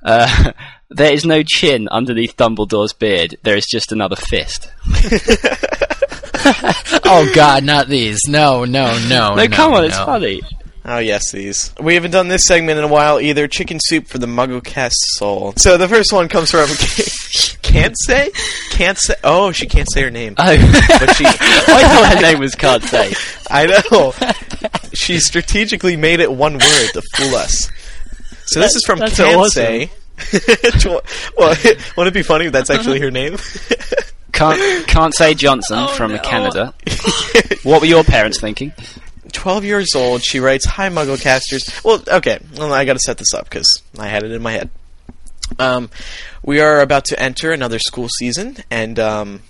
Uh, 0.04 0.52
there 0.89 1.14
is 1.14 1.26
no 1.26 1.43
chin 1.43 1.88
underneath 1.89 2.36
Dumbledore's 2.36 2.93
beard. 2.93 3.38
There 3.43 3.56
is 3.56 3.66
just 3.66 3.91
another 3.91 4.16
fist. 4.18 4.70
oh 7.06 7.32
god, 7.34 7.64
not 7.64 7.88
these. 7.88 8.20
No, 8.28 8.66
no, 8.66 8.97
no. 9.08 9.36
no, 9.36 9.47
come 9.47 9.74
on, 9.74 9.86
it's 9.86 9.97
funny. 9.97 10.41
Oh 10.84 10.97
yes, 10.97 11.32
these. 11.32 11.71
We 11.79 11.93
haven't 11.93 12.11
done 12.11 12.27
this 12.27 12.43
segment 12.45 12.79
in 12.79 12.84
a 12.84 12.88
while 12.88 13.19
either. 13.21 13.47
Chicken 13.47 13.77
soup 13.79 14.07
for 14.07 14.17
the 14.17 14.25
MuggleCast 14.25 14.93
soul. 15.17 15.53
So 15.57 15.77
the 15.77 15.88
first 15.88 16.11
one 16.11 16.27
comes 16.27 16.49
from 16.49 16.67
can't 17.61 17.95
say, 17.99 18.32
can't 18.71 18.97
say. 18.97 19.13
Oh, 19.23 19.51
she 19.51 19.67
can't 19.67 19.88
say 19.91 20.01
her 20.01 20.09
name. 20.09 20.34
Oh, 20.39 20.57
But 20.99 21.13
she, 21.15 21.25
I 21.27 21.32
thought 21.32 22.15
her 22.15 22.21
name 22.21 22.39
was 22.39 22.55
can't 22.55 22.84
say. 22.84 23.13
I 23.51 23.67
know. 23.67 24.13
She 24.93 25.19
strategically 25.19 25.95
made 25.97 26.19
it 26.19 26.32
one 26.32 26.53
word 26.53 26.89
to 26.93 27.01
fool 27.15 27.36
us. 27.36 27.69
So 28.47 28.59
this 28.59 28.75
is 28.75 28.84
from 28.84 28.99
That's 28.99 29.15
can't 29.15 29.38
awesome. 29.38 29.51
say. 29.51 29.91
well, 31.38 31.55
wouldn't 31.95 32.07
it 32.07 32.13
be 32.13 32.23
funny 32.23 32.45
if 32.45 32.53
that's 32.53 32.69
actually 32.71 32.99
her 33.01 33.11
name? 33.11 33.38
Can't 34.34 34.88
can't 34.88 35.13
say 35.13 35.34
Johnson 35.36 35.77
Oh, 35.79 35.88
from 35.89 36.13
no. 36.13 36.19
Canada. 36.19 36.73
What 37.63 37.82
were 37.82 37.88
your 37.88 38.03
parents 38.03 38.39
thinking? 38.39 38.71
12 39.32 39.65
years 39.65 39.95
old, 39.95 40.23
she 40.23 40.39
writes, 40.39 40.65
Hi, 40.65 40.89
Mugglecasters. 40.89 41.84
Well, 41.84 42.03
okay, 42.07 42.39
well, 42.57 42.73
I 42.73 42.86
gotta 42.86 42.99
set 42.99 43.17
this 43.17 43.34
up 43.34 43.45
because 43.45 43.82
I 43.97 44.07
had 44.07 44.23
it 44.23 44.32
in 44.32 44.41
my 44.41 44.51
head. 44.51 44.69
Um, 45.59 45.89
we 46.43 46.61
are 46.61 46.82
about 46.82 47.05
to 47.05 47.19
enter 47.19 47.51
another 47.51 47.79
school 47.79 48.07
season, 48.09 48.57
and 48.69 48.97
um, 48.99 49.41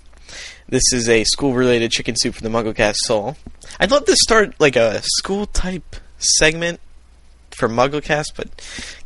this 0.68 0.92
is 0.92 1.08
a 1.08 1.24
school 1.24 1.54
related 1.54 1.90
chicken 1.90 2.16
soup 2.16 2.34
for 2.34 2.42
the 2.42 2.48
Mugglecast 2.48 2.96
soul. 2.96 3.36
I'd 3.78 3.90
love 3.90 4.04
to 4.06 4.16
start 4.16 4.54
like 4.58 4.76
a 4.76 5.00
school 5.02 5.46
type 5.46 5.96
segment 6.18 6.80
for 7.54 7.68
MuggleCast, 7.68 8.34
but 8.36 8.48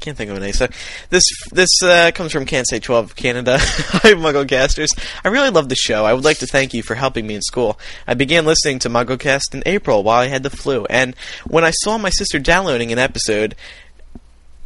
can't 0.01 0.17
think 0.17 0.31
of 0.31 0.37
a 0.37 0.41
name. 0.41 0.53
So 0.53 0.69
this 1.11 1.25
this 1.53 1.71
uh, 1.83 2.11
comes 2.15 2.33
from 2.33 2.47
Can't 2.47 2.69
Say 2.69 2.79
12 2.79 3.17
Canada. 3.17 3.59
Hi, 3.61 4.15
MuggleCasters. 4.15 4.99
I 5.25 5.29
really 5.29 5.51
love 5.51 5.69
the 5.69 5.77
show. 5.77 6.05
I 6.05 6.15
would 6.15 6.25
like 6.25 6.39
to 6.39 6.47
thank 6.47 6.75
you 6.75 6.83
for 6.83 6.95
helping 6.95 7.27
me 7.27 7.35
in 7.35 7.43
school. 7.43 7.79
I 8.07 8.15
began 8.15 8.45
listening 8.45 8.79
to 8.81 8.89
MuggleCast 8.89 9.55
in 9.55 9.63
April 9.67 10.03
while 10.03 10.21
I 10.21 10.29
had 10.29 10.43
the 10.43 10.51
flu, 10.51 10.87
and 10.87 11.15
when 11.47 11.65
I 11.65 11.71
saw 11.71 11.99
my 11.99 12.11
sister 12.11 12.39
downloading 12.39 12.93
an 12.93 12.99
episode, 12.99 13.55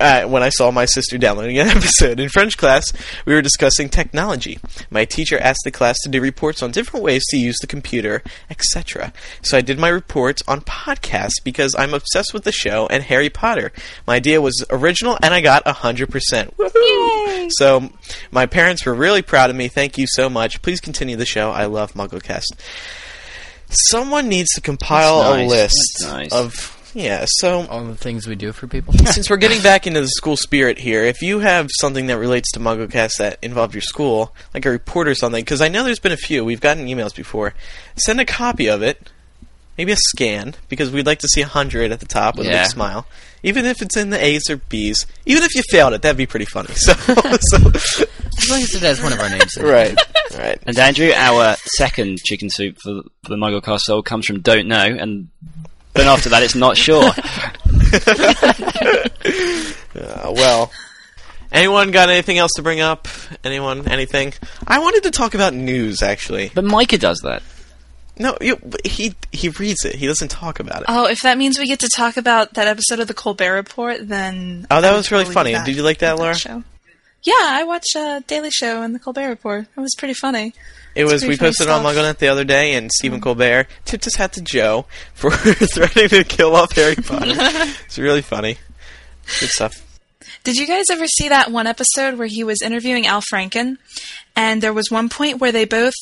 uh, 0.01 0.25
when 0.25 0.43
I 0.43 0.49
saw 0.49 0.71
my 0.71 0.87
sister 0.87 1.19
downloading 1.19 1.59
an 1.59 1.69
episode. 1.77 2.19
In 2.19 2.29
French 2.29 2.57
class, 2.57 2.93
we 3.27 3.35
were 3.35 3.43
discussing 3.43 3.89
technology. 3.89 4.59
My 4.91 5.05
teacher 5.05 5.39
asked 5.39 5.61
the 5.65 5.71
class 5.71 5.97
to 6.03 6.09
do 6.09 6.21
reports 6.21 6.63
on 6.63 6.71
different 6.71 7.05
ways 7.05 7.23
to 7.29 7.37
use 7.37 7.57
the 7.61 7.67
computer, 7.67 8.23
etc. 8.49 9.13
So 9.43 9.57
I 9.57 9.61
did 9.61 9.79
my 9.79 9.89
reports 9.89 10.43
on 10.49 10.63
podcasts 10.63 11.43
because 11.45 11.75
I'm 11.79 11.95
obsessed 11.95 12.33
with 12.35 12.45
the 12.45 12.53
show 12.53 12.87
and 12.89 13.03
Harry 13.05 13.31
Potter. 13.31 13.73
My 14.07 14.17
idea 14.17 14.41
was 14.41 14.65
original, 14.71 15.19
and 15.23 15.35
I 15.35 15.41
got 15.41 15.65
100%. 15.65 16.55
Woohoo! 16.57 17.51
So 17.53 17.91
my 18.31 18.47
parents 18.47 18.87
were 18.87 18.95
really 18.95 19.23
proud 19.23 19.51
of 19.51 19.57
me. 19.57 19.69
Thank 19.69 19.99
you 19.99 20.07
so 20.09 20.29
much. 20.31 20.63
Please 20.63 20.81
continue 20.81 21.17
the 21.17 21.27
show. 21.27 21.51
I 21.51 21.67
love 21.67 21.93
MuggleCast. 21.93 22.47
Someone 23.69 24.29
needs 24.29 24.49
to 24.55 24.61
compile 24.61 25.23
That's 25.23 25.43
a 25.43 25.47
list 25.47 25.97
nice. 26.03 26.33
of 26.33 26.80
yeah. 26.95 27.25
So 27.27 27.67
All 27.67 27.85
the 27.85 27.95
things 27.97 28.27
we 28.27 28.35
do 28.35 28.53
for 28.53 28.67
people. 28.67 28.95
since 29.07 29.31
we're 29.31 29.37
getting 29.37 29.63
back 29.63 29.87
into 29.87 30.01
the 30.01 30.09
school 30.09 30.37
spirit 30.37 30.79
here, 30.79 31.05
if 31.05 31.23
you 31.23 31.41
have 31.41 31.69
something 31.81 32.07
that 32.07 32.19
relates 32.19 32.51
to 32.53 32.61
MuggleCast 32.61 33.13
that 33.19 33.39
involved 33.43 33.75
your 33.75 33.81
school, 33.83 34.35
like 34.55 34.65
a 34.67 34.71
report 34.71 35.09
or 35.09 35.15
something, 35.15 35.43
because 35.43 35.61
I 35.61 35.69
know 35.69 35.85
there's 35.85 35.99
been 36.01 36.13
a 36.13 36.17
few, 36.17 36.45
we've 36.45 36.61
gotten 36.61 36.87
emails 36.87 37.15
before, 37.15 37.55
send 37.97 38.21
a 38.21 38.25
copy 38.25 38.69
of 38.69 38.83
it, 38.83 39.11
maybe 39.79 39.93
a 39.93 39.97
scan, 39.97 40.55
because 40.69 40.91
we'd 40.91 41.07
like 41.07 41.21
to 41.21 41.29
see 41.29 41.41
a 41.43 41.45
100 41.45 41.93
at 41.93 42.01
the 42.01 42.07
top 42.07 42.37
with 42.37 42.47
a 42.47 42.51
big 42.51 42.67
smile. 42.67 43.07
Even 43.43 43.65
if 43.65 43.81
it's 43.81 43.97
in 43.97 44.11
the 44.11 44.23
A's 44.23 44.51
or 44.51 44.59
B's. 44.59 45.07
Even 45.25 45.43
if 45.45 45.55
you 45.55 45.63
failed 45.71 45.95
it, 45.95 46.03
that'd 46.03 46.17
be 46.19 46.27
pretty 46.27 46.45
funny. 46.45 46.69
So, 46.75 46.93
so 46.93 47.57
As 48.43 48.51
long 48.51 48.63
as 48.63 48.75
it 48.75 48.83
has 48.83 49.03
one 49.03 49.13
of 49.13 49.21
our 49.21 49.29
names. 49.31 49.57
in 49.57 49.65
it. 49.65 49.69
right, 49.69 49.99
right. 50.39 50.59
And 50.67 50.79
Andrew, 50.79 51.11
our 51.15 51.57
second 51.77 52.19
chicken 52.19 52.49
soup 52.51 52.77
for, 52.83 53.03
for 53.23 53.29
the 53.31 53.37
Mugglecast 53.37 53.81
Soul 53.81 54.03
comes 54.03 54.27
from 54.27 54.41
Don't 54.41 54.67
Know, 54.67 54.77
and 54.85 55.29
then 55.95 56.07
after 56.07 56.29
that 56.31 56.43
it's 56.43 56.55
Not 56.55 56.77
Sure. 56.77 57.11
Uh, 59.93 60.33
well, 60.35 60.71
anyone 61.51 61.91
got 61.91 62.09
anything 62.09 62.39
else 62.39 62.53
to 62.57 62.63
bring 62.63 62.81
up? 62.81 63.09
Anyone, 63.43 63.89
anything? 63.89 64.33
I 64.67 64.79
wanted 64.79 65.03
to 65.03 65.11
talk 65.11 65.35
about 65.35 65.53
news, 65.53 66.01
actually. 66.03 66.51
but 66.55 66.65
Micah 66.65 66.97
does 66.99 67.19
that. 67.25 67.43
No, 68.17 68.37
you, 68.41 68.57
but 68.65 68.87
he 68.87 69.15
he 69.33 69.49
reads 69.49 69.85
it. 69.85 69.95
He 69.97 70.07
doesn't 70.07 70.29
talk 70.31 70.61
about 70.61 70.83
it. 70.83 70.87
Oh, 70.89 71.07
if 71.07 71.21
that 71.21 71.39
means 71.39 71.59
we 71.59 71.67
get 71.67 71.81
to 71.81 71.89
talk 71.95 72.17
about 72.17 72.55
that 72.55 72.69
episode 72.69 73.01
of 73.01 73.09
the 73.09 73.15
Colbert 73.15 73.55
Report, 73.55 74.07
then 74.07 74.67
Oh, 74.71 74.81
that 74.81 74.93
I 74.93 74.97
was 74.97 75.11
really 75.11 75.25
totally 75.25 75.53
funny. 75.55 75.65
Did 75.65 75.77
you 75.77 75.83
like 75.83 75.99
that, 75.99 76.13
with 76.15 76.21
Laura? 76.21 76.35
Show. 76.35 76.63
Yeah, 77.23 77.35
I 77.37 77.65
watched 77.65 77.97
uh, 77.97 78.21
Daily 78.27 78.51
Show 78.51 78.83
and 78.83 78.95
the 78.95 78.99
Colbert 78.99 79.29
Report. 79.29 79.67
It 79.77 79.81
was 79.81 79.95
pretty 79.99 80.15
funny. 80.15 80.55
It 80.95 81.05
was. 81.05 81.25
We 81.25 81.37
posted 81.37 81.69
it 81.69 81.71
on 81.71 81.81
stuff. 81.95 82.19
The 82.19 82.29
other 82.29 82.45
day, 82.45 82.75
and 82.75 82.91
Stephen 82.91 83.21
mm. 83.21 83.23
Colbert 83.23 83.69
tipped 83.85 84.05
his 84.05 84.17
hat 84.17 84.33
to 84.35 84.43
Jo 84.43 84.87
for 85.15 85.31
threatening 85.31 86.09
to 86.09 86.25
kill 86.25 86.57
off 86.57 86.73
Harry 86.73 86.97
Potter. 86.97 87.27
it's 87.87 87.99
really 87.99 88.23
funny. 88.23 88.59
Good 89.39 89.51
stuff. 89.51 89.87
Did 90.43 90.57
you 90.57 90.67
guys 90.67 90.87
ever 90.91 91.07
see 91.07 91.29
that 91.29 91.53
one 91.53 91.67
episode 91.67 92.17
where 92.19 92.27
he 92.27 92.45
was 92.45 92.63
interviewing 92.63 93.07
Al 93.07 93.21
Franken, 93.21 93.77
and 94.35 94.63
there 94.63 94.73
was 94.73 94.91
one 94.91 95.09
point 95.09 95.39
where 95.39 95.53
they 95.53 95.65
both 95.65 95.95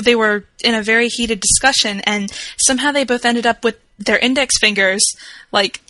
they 0.00 0.14
were 0.14 0.44
in 0.64 0.74
a 0.74 0.82
very 0.82 1.08
heated 1.08 1.40
discussion, 1.40 2.00
and 2.00 2.30
somehow 2.56 2.92
they 2.92 3.04
both 3.04 3.24
ended 3.24 3.46
up 3.46 3.64
with 3.64 3.78
their 3.98 4.18
index 4.18 4.58
fingers 4.58 5.02
like 5.52 5.80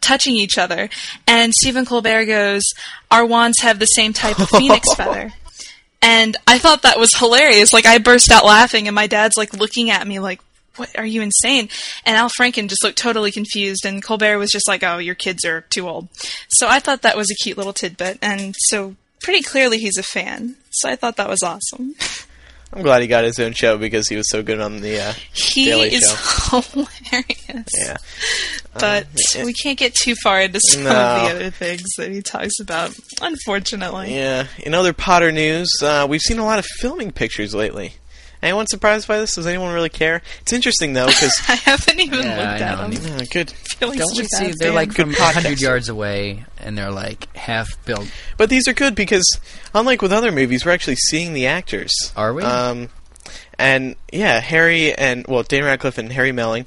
touching 0.00 0.36
each 0.36 0.58
other, 0.58 0.88
and 1.26 1.54
Stephen 1.54 1.86
Colbert 1.86 2.26
goes, 2.26 2.62
"Our 3.10 3.24
wands 3.24 3.60
have 3.62 3.78
the 3.78 3.86
same 3.86 4.12
type 4.12 4.38
of 4.38 4.48
phoenix 4.50 4.94
feather." 4.96 5.32
And 6.02 6.36
I 6.46 6.58
thought 6.58 6.82
that 6.82 6.98
was 6.98 7.16
hilarious. 7.16 7.72
Like 7.72 7.86
I 7.86 7.98
burst 7.98 8.30
out 8.30 8.44
laughing, 8.44 8.88
and 8.88 8.94
my 8.94 9.06
dad's 9.06 9.36
like 9.36 9.54
looking 9.54 9.90
at 9.90 10.06
me 10.06 10.18
like, 10.18 10.40
"What 10.76 10.98
are 10.98 11.06
you 11.06 11.22
insane?" 11.22 11.68
And 12.04 12.16
Al 12.16 12.28
Franken 12.28 12.68
just 12.68 12.82
looked 12.82 12.98
totally 12.98 13.30
confused, 13.30 13.84
and 13.86 14.02
Colbert 14.02 14.38
was 14.38 14.50
just 14.50 14.68
like, 14.68 14.82
"Oh, 14.82 14.98
your 14.98 15.14
kids 15.14 15.44
are 15.44 15.62
too 15.62 15.88
old." 15.88 16.08
So 16.48 16.66
I 16.68 16.80
thought 16.80 17.02
that 17.02 17.16
was 17.16 17.30
a 17.30 17.44
cute 17.44 17.56
little 17.56 17.72
tidbit, 17.72 18.18
and 18.20 18.54
so 18.66 18.96
pretty 19.22 19.42
clearly 19.42 19.78
he's 19.78 19.96
a 19.96 20.02
fan. 20.02 20.56
So 20.70 20.88
I 20.88 20.96
thought 20.96 21.16
that 21.16 21.28
was 21.28 21.42
awesome. 21.42 21.94
I'm 22.74 22.82
glad 22.82 23.02
he 23.02 23.06
got 23.08 23.24
his 23.24 23.38
own 23.38 23.52
show 23.52 23.76
because 23.76 24.08
he 24.08 24.16
was 24.16 24.30
so 24.30 24.42
good 24.42 24.58
on 24.60 24.80
the 24.80 24.98
uh, 25.00 25.12
He 25.32 25.66
Daily 25.66 25.94
is 25.94 26.08
Show. 26.10 26.60
hilarious. 26.62 27.68
Yeah. 27.78 27.96
But 28.72 29.06
Um, 29.38 29.44
we 29.44 29.52
can't 29.52 29.78
get 29.78 29.94
too 29.94 30.14
far 30.22 30.40
into 30.40 30.58
some 30.60 30.84
No. 30.84 30.90
of 30.90 31.22
the 31.28 31.34
other 31.36 31.50
things 31.50 31.82
that 31.98 32.10
he 32.10 32.22
talks 32.22 32.58
about, 32.60 32.94
unfortunately. 33.20 34.14
Yeah. 34.14 34.46
In 34.60 34.72
other 34.72 34.94
Potter 34.94 35.30
news, 35.30 35.68
uh, 35.82 36.06
we've 36.08 36.22
seen 36.22 36.38
a 36.38 36.44
lot 36.46 36.58
of 36.58 36.64
filming 36.80 37.12
pictures 37.12 37.54
lately. 37.54 37.92
Anyone 38.42 38.66
surprised 38.66 39.06
by 39.06 39.18
this? 39.18 39.34
Does 39.36 39.46
anyone 39.46 39.72
really 39.72 39.88
care? 39.88 40.20
It's 40.40 40.52
interesting 40.52 40.92
though 40.94 41.06
because 41.06 41.32
I 41.48 41.54
haven't 41.54 42.00
even 42.00 42.22
Yeah, 42.24 42.36
looked 42.36 42.48
I 42.48 42.58
at 42.58 42.90
know. 42.90 42.96
them. 42.96 43.26
good. 43.30 43.50
Feeling 43.78 43.98
Don't 43.98 44.16
we 44.16 44.24
see 44.24 44.52
they're 44.58 44.68
fan. 44.68 44.74
like 44.74 44.92
from 44.92 45.10
100 45.12 45.60
yards 45.60 45.88
away 45.88 46.44
and 46.58 46.76
they're 46.76 46.90
like 46.90 47.34
half 47.36 47.68
built. 47.84 48.10
But 48.36 48.50
these 48.50 48.66
are 48.68 48.72
good 48.72 48.94
because, 48.94 49.24
unlike 49.74 50.02
with 50.02 50.12
other 50.12 50.32
movies, 50.32 50.64
we're 50.64 50.72
actually 50.72 50.96
seeing 50.96 51.34
the 51.34 51.46
actors. 51.46 51.92
Are 52.16 52.32
we? 52.34 52.42
Um, 52.42 52.88
and 53.58 53.96
yeah, 54.12 54.40
Harry 54.40 54.92
and 54.94 55.26
well, 55.28 55.42
Dan 55.44 55.64
Radcliffe 55.64 55.98
and 55.98 56.12
Harry 56.12 56.32
Melling 56.32 56.66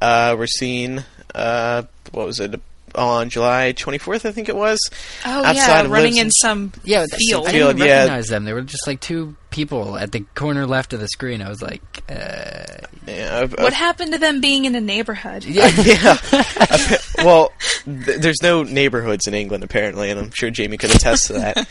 uh, 0.00 0.34
were 0.38 0.46
seen. 0.46 1.04
Uh, 1.34 1.82
what 2.12 2.26
was 2.26 2.40
it? 2.40 2.60
On 2.94 3.30
July 3.30 3.72
24th, 3.76 4.24
I 4.26 4.32
think 4.32 4.48
it 4.50 4.56
was. 4.56 4.78
Oh 5.24 5.44
outside 5.44 5.54
yeah, 5.54 5.80
of 5.82 5.90
running 5.90 6.12
Lives 6.14 6.18
in 6.18 6.26
in- 6.26 6.30
some 6.32 6.72
Yeah, 6.84 7.06
field. 7.28 7.46
I 7.48 7.52
didn't 7.52 7.78
yeah. 7.78 7.84
recognize 8.00 8.26
them. 8.28 8.44
They 8.44 8.52
were 8.52 8.60
just 8.62 8.86
like 8.86 9.00
two 9.00 9.34
people 9.50 9.96
at 9.96 10.12
the 10.12 10.20
corner 10.34 10.66
left 10.66 10.92
of 10.92 11.00
the 11.00 11.08
screen. 11.08 11.40
I 11.42 11.48
was 11.48 11.62
like, 11.62 11.82
uh, 12.10 12.64
Yeah, 13.06 13.44
uh, 13.44 13.62
What 13.62 13.72
happened 13.72 14.12
to 14.12 14.18
them 14.18 14.40
being 14.42 14.66
in 14.66 14.74
a 14.74 14.80
neighborhood? 14.80 15.44
yeah. 15.44 15.70
yeah. 15.84 16.16
Well, 17.24 17.52
th- 17.84 18.18
there's 18.20 18.42
no 18.42 18.62
neighborhoods 18.64 19.26
in 19.26 19.34
England 19.34 19.62
apparently, 19.64 20.10
and 20.10 20.18
I'm 20.18 20.30
sure 20.32 20.50
Jamie 20.50 20.76
could 20.76 20.94
attest 20.94 21.28
to 21.28 21.34
that. 21.34 21.66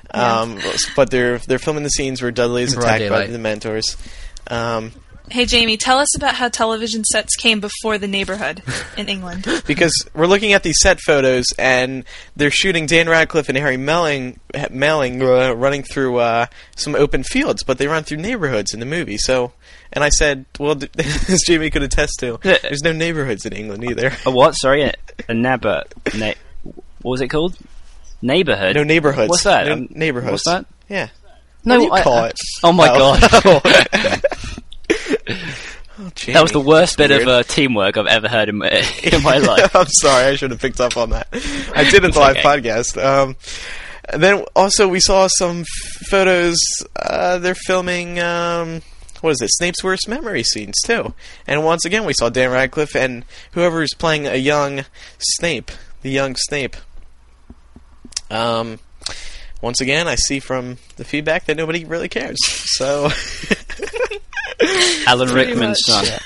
um, 0.10 0.58
but 0.96 1.10
they're 1.10 1.38
they're 1.38 1.58
filming 1.60 1.84
the 1.84 1.90
scenes 1.90 2.20
where 2.20 2.30
Dudley 2.32 2.64
is 2.64 2.72
attacked 2.76 3.08
by 3.08 3.26
the 3.26 3.38
Dementors. 3.38 3.84
Um, 4.50 4.92
Hey 5.28 5.44
Jamie, 5.44 5.76
tell 5.76 5.98
us 5.98 6.14
about 6.16 6.34
how 6.36 6.48
television 6.48 7.02
sets 7.04 7.34
came 7.34 7.58
before 7.60 7.98
the 7.98 8.06
neighborhood 8.06 8.62
in 8.96 9.08
England. 9.08 9.44
because 9.66 9.92
we're 10.14 10.26
looking 10.28 10.52
at 10.52 10.62
these 10.62 10.78
set 10.80 11.00
photos 11.00 11.46
and 11.58 12.04
they're 12.36 12.50
shooting 12.52 12.86
Dan 12.86 13.08
Radcliffe 13.08 13.48
and 13.48 13.58
Harry 13.58 13.76
Melling, 13.76 14.38
Melling 14.70 15.20
uh, 15.20 15.52
running 15.54 15.82
through 15.82 16.18
uh, 16.18 16.46
some 16.76 16.94
open 16.94 17.24
fields, 17.24 17.64
but 17.64 17.78
they 17.78 17.88
run 17.88 18.04
through 18.04 18.18
neighborhoods 18.18 18.72
in 18.72 18.78
the 18.78 18.86
movie. 18.86 19.18
So, 19.18 19.52
and 19.92 20.04
I 20.04 20.10
said, 20.10 20.44
well, 20.60 20.78
as 20.98 21.42
Jamie 21.44 21.70
could 21.70 21.82
attest 21.82 22.20
to, 22.20 22.38
Yeah. 22.44 22.58
there's 22.62 22.82
no 22.84 22.92
neighborhoods 22.92 23.44
in 23.44 23.52
England 23.52 23.82
either. 23.84 24.12
A 24.26 24.30
what? 24.30 24.52
Sorry, 24.52 24.84
a, 24.84 24.92
a 25.28 25.34
nabber. 25.34 25.82
Na- 26.16 26.34
what 27.02 27.10
was 27.10 27.20
it 27.20 27.28
called? 27.28 27.58
Neighborhood. 28.22 28.76
No 28.76 28.84
neighborhoods. 28.84 29.28
What's 29.28 29.42
that? 29.42 29.66
No 29.66 29.72
Um, 29.72 29.88
neighborhoods. 29.90 30.30
What's 30.32 30.44
that? 30.44 30.66
Yeah. 30.88 31.08
No, 31.64 31.74
what 31.74 31.80
do 31.80 31.84
you 31.86 31.92
I- 31.92 32.02
call 32.02 32.18
I- 32.18 32.28
it? 32.28 32.38
Oh 32.62 32.72
my 32.72 32.88
Oh. 32.90 33.60
god. 33.60 34.22
Oh, 35.98 36.10
That 36.26 36.42
was 36.42 36.52
the 36.52 36.60
worst 36.60 36.98
bit 36.98 37.08
Weird. 37.08 37.22
of 37.22 37.28
uh, 37.28 37.42
teamwork 37.44 37.96
I've 37.96 38.06
ever 38.06 38.28
heard 38.28 38.50
in 38.50 38.58
my, 38.58 38.68
in 39.02 39.22
my 39.22 39.38
life. 39.38 39.74
I'm 39.76 39.86
sorry, 39.86 40.26
I 40.26 40.36
should 40.36 40.50
have 40.50 40.60
picked 40.60 40.78
up 40.78 40.98
on 40.98 41.08
that. 41.10 41.26
I 41.74 41.84
did 41.84 42.04
it 42.04 42.12
the 42.12 42.20
live 42.20 42.36
okay. 42.36 42.42
podcast. 42.42 43.02
Um, 43.02 43.34
and 44.06 44.22
then 44.22 44.44
also 44.54 44.88
we 44.88 45.00
saw 45.00 45.26
some 45.26 45.60
f- 45.60 46.06
photos. 46.10 46.58
Uh, 46.94 47.38
they're 47.38 47.54
filming. 47.54 48.20
Um, 48.20 48.82
what 49.22 49.30
is 49.30 49.40
it? 49.40 49.48
Snape's 49.52 49.82
worst 49.82 50.06
memory 50.06 50.42
scenes 50.42 50.74
too. 50.84 51.14
And 51.46 51.64
once 51.64 51.86
again, 51.86 52.04
we 52.04 52.12
saw 52.12 52.28
Dan 52.28 52.50
Radcliffe 52.50 52.94
and 52.94 53.24
whoever 53.52 53.82
is 53.82 53.94
playing 53.94 54.26
a 54.26 54.36
young 54.36 54.84
Snape, 55.18 55.70
the 56.02 56.10
young 56.10 56.36
Snape. 56.36 56.76
Um, 58.30 58.80
once 59.62 59.80
again, 59.80 60.08
I 60.08 60.16
see 60.16 60.40
from 60.40 60.76
the 60.96 61.04
feedback 61.04 61.46
that 61.46 61.56
nobody 61.56 61.86
really 61.86 62.10
cares. 62.10 62.36
So. 62.44 63.08
Alan 65.06 65.28
Pretty 65.28 65.50
Rickman's 65.52 65.80
much. 65.88 66.06
son. 66.08 66.20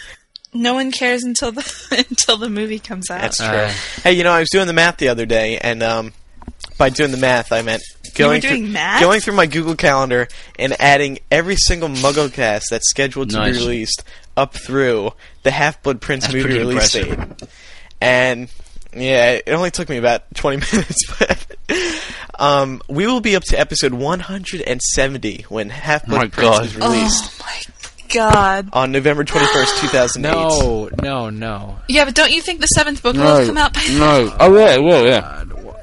No 0.52 0.74
one 0.74 0.90
cares 0.90 1.22
until 1.22 1.52
the 1.52 2.04
until 2.10 2.36
the 2.36 2.48
movie 2.50 2.78
comes 2.78 3.10
out. 3.10 3.20
That's 3.20 3.36
true. 3.38 3.46
Uh, 3.46 3.72
hey, 4.02 4.12
you 4.14 4.24
know, 4.24 4.32
I 4.32 4.40
was 4.40 4.50
doing 4.50 4.66
the 4.66 4.72
math 4.72 4.96
the 4.96 5.08
other 5.08 5.26
day, 5.26 5.58
and 5.58 5.82
um, 5.82 6.12
by 6.78 6.90
doing 6.90 7.12
the 7.12 7.16
math, 7.18 7.52
I 7.52 7.62
meant 7.62 7.82
going 8.16 8.40
doing 8.40 8.64
through, 8.64 8.72
math? 8.72 9.00
going 9.00 9.20
through 9.20 9.34
my 9.34 9.46
Google 9.46 9.76
Calendar 9.76 10.26
and 10.58 10.74
adding 10.80 11.20
every 11.30 11.54
single 11.56 11.88
MuggleCast 11.88 12.62
that's 12.70 12.88
scheduled 12.90 13.30
to 13.30 13.36
Nice. 13.36 13.52
be 13.56 13.58
released 13.62 14.02
up 14.36 14.54
through 14.54 15.12
the 15.44 15.50
Half 15.52 15.82
Blood 15.84 16.00
Prince 16.00 16.24
That's 16.24 16.34
movie 16.34 16.58
release 16.58 16.94
impressive. 16.96 17.38
date. 17.38 17.48
And 18.00 18.50
yeah, 18.92 19.32
it 19.46 19.50
only 19.52 19.70
took 19.70 19.88
me 19.88 19.98
about 19.98 20.34
20 20.34 20.56
minutes, 20.72 21.16
but 21.18 21.46
um, 22.40 22.82
we 22.88 23.06
will 23.06 23.20
be 23.20 23.36
up 23.36 23.44
to 23.44 23.60
episode 23.60 23.92
170 23.94 25.42
when 25.48 25.70
Half 25.70 26.06
Blood 26.06 26.18
My 26.18 26.26
Prince 26.28 26.50
God. 26.56 26.64
is 26.64 26.76
released 26.76 27.40
Oh 27.40 27.44
my 27.46 27.62
god. 28.12 28.68
on 28.72 28.92
November 28.92 29.24
21st, 29.24 29.80
2008. 29.80 30.22
no, 30.22 30.90
no, 31.02 31.30
no. 31.30 31.76
Yeah, 31.88 32.04
but 32.04 32.14
don't 32.14 32.30
you 32.32 32.42
think 32.42 32.60
the 32.60 32.66
seventh 32.66 33.02
book 33.02 33.16
will 33.16 33.46
come 33.46 33.56
out 33.56 33.72
by 33.74 33.82
then? 33.86 33.98
No. 33.98 34.36
Oh 34.40 34.56
yeah, 34.56 34.74
it 34.74 34.82
will. 34.82 35.06
Yeah. 35.06 35.20
God, 35.48 35.76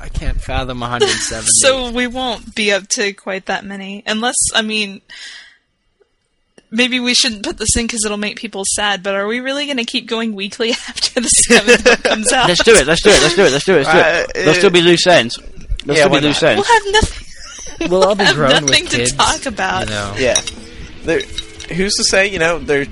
I 0.00 0.08
can't 0.08 0.40
fathom 0.40 0.80
170. 0.80 1.46
So 1.62 1.90
we 1.92 2.06
won't 2.06 2.54
be 2.54 2.72
up 2.72 2.88
to 2.90 3.12
quite 3.12 3.46
that 3.46 3.64
many, 3.64 4.02
unless 4.06 4.36
I 4.54 4.62
mean, 4.62 5.00
maybe 6.70 7.00
we 7.00 7.14
shouldn't 7.14 7.42
put 7.44 7.58
this 7.58 7.76
in 7.76 7.86
because 7.86 8.04
it'll 8.04 8.16
make 8.18 8.36
people 8.36 8.62
sad. 8.74 9.02
But 9.02 9.14
are 9.14 9.26
we 9.26 9.40
really 9.40 9.66
going 9.66 9.78
to 9.78 9.84
keep 9.84 10.06
going 10.06 10.34
weekly 10.34 10.70
after 10.88 11.20
the 11.20 11.28
seventh 11.28 11.84
book 11.84 12.02
comes 12.02 12.32
out? 12.32 12.48
Let's 12.48 12.62
do 12.64 12.74
it. 12.74 12.86
Let's 12.86 13.02
do 13.02 13.10
it. 13.10 13.20
Let's 13.22 13.34
do 13.36 13.44
it. 13.44 13.52
Let's 13.52 13.64
do 13.64 13.74
it. 13.74 13.84
Let's 13.86 13.92
do 13.92 13.98
it. 13.98 14.24
Uh, 14.28 14.32
There'll 14.34 14.54
still 14.54 14.70
be 14.70 14.82
loose 14.82 15.06
ends. 15.06 15.36
There'll 15.84 15.96
Yeah, 15.98 16.06
still 16.06 16.20
be 16.20 16.26
loose 16.26 16.42
not? 16.42 16.50
ends. 16.52 16.68
We'll 16.68 16.80
have 16.80 16.92
nothing. 16.92 17.24
We'll 17.90 18.04
all 18.04 18.14
be 18.16 18.24
have 18.24 18.34
grown 18.34 18.50
nothing 18.50 18.84
with 18.84 18.90
to 18.90 18.96
kids. 18.98 19.12
talk 19.12 19.46
about. 19.46 19.84
You 19.88 19.90
know. 19.94 20.14
Yeah. 20.18 20.40
There, 21.04 21.20
who's 21.70 21.94
to 21.94 22.04
say? 22.04 22.28
You 22.28 22.38
know, 22.38 22.58
there. 22.58 22.86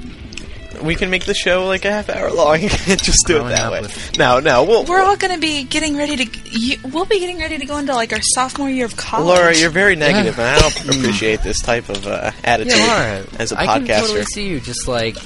We 0.83 0.95
can 0.95 1.09
make 1.09 1.25
the 1.25 1.33
show 1.33 1.67
like 1.67 1.87
a 1.87 1.91
half 1.91 2.11
hour 2.11 2.31
long. 2.31 2.57
and 2.61 2.71
Just 3.03 3.27
do 3.27 3.39
it 3.39 3.49
that 3.49 3.73
way. 3.73 3.89
No, 4.19 4.41
no. 4.41 4.63
We'll, 4.65 4.85
We're 4.85 5.01
all 5.01 5.17
going 5.17 5.33
to 5.33 5.41
be 5.41 5.65
getting 5.65 5.97
ready 5.97 6.17
to. 6.27 6.39
You, 6.51 6.77
we'll 6.93 7.07
be 7.07 7.19
getting 7.19 7.39
ready 7.39 7.57
to 7.57 7.65
go 7.65 7.79
into 7.79 7.95
like 7.95 8.13
our 8.13 8.21
sophomore 8.21 8.69
year 8.69 8.85
of 8.85 8.95
college. 8.95 9.27
Laura, 9.27 9.57
you're 9.57 9.71
very 9.71 9.97
negative, 9.97 10.39
and 10.39 10.47
I 10.47 10.59
don't 10.61 10.79
appreciate 10.99 11.41
this 11.43 11.61
type 11.63 11.89
of 11.89 12.07
uh, 12.07 12.31
attitude 12.45 12.75
Yeah, 12.77 12.87
Laura. 13.23 13.27
as 13.39 13.53
a 13.53 13.59
I 13.59 13.67
can 13.67 13.87
podcaster. 13.87 14.01
totally 14.01 14.25
see 14.25 14.49
you. 14.49 14.61
Just 14.61 14.87
like 14.87 15.17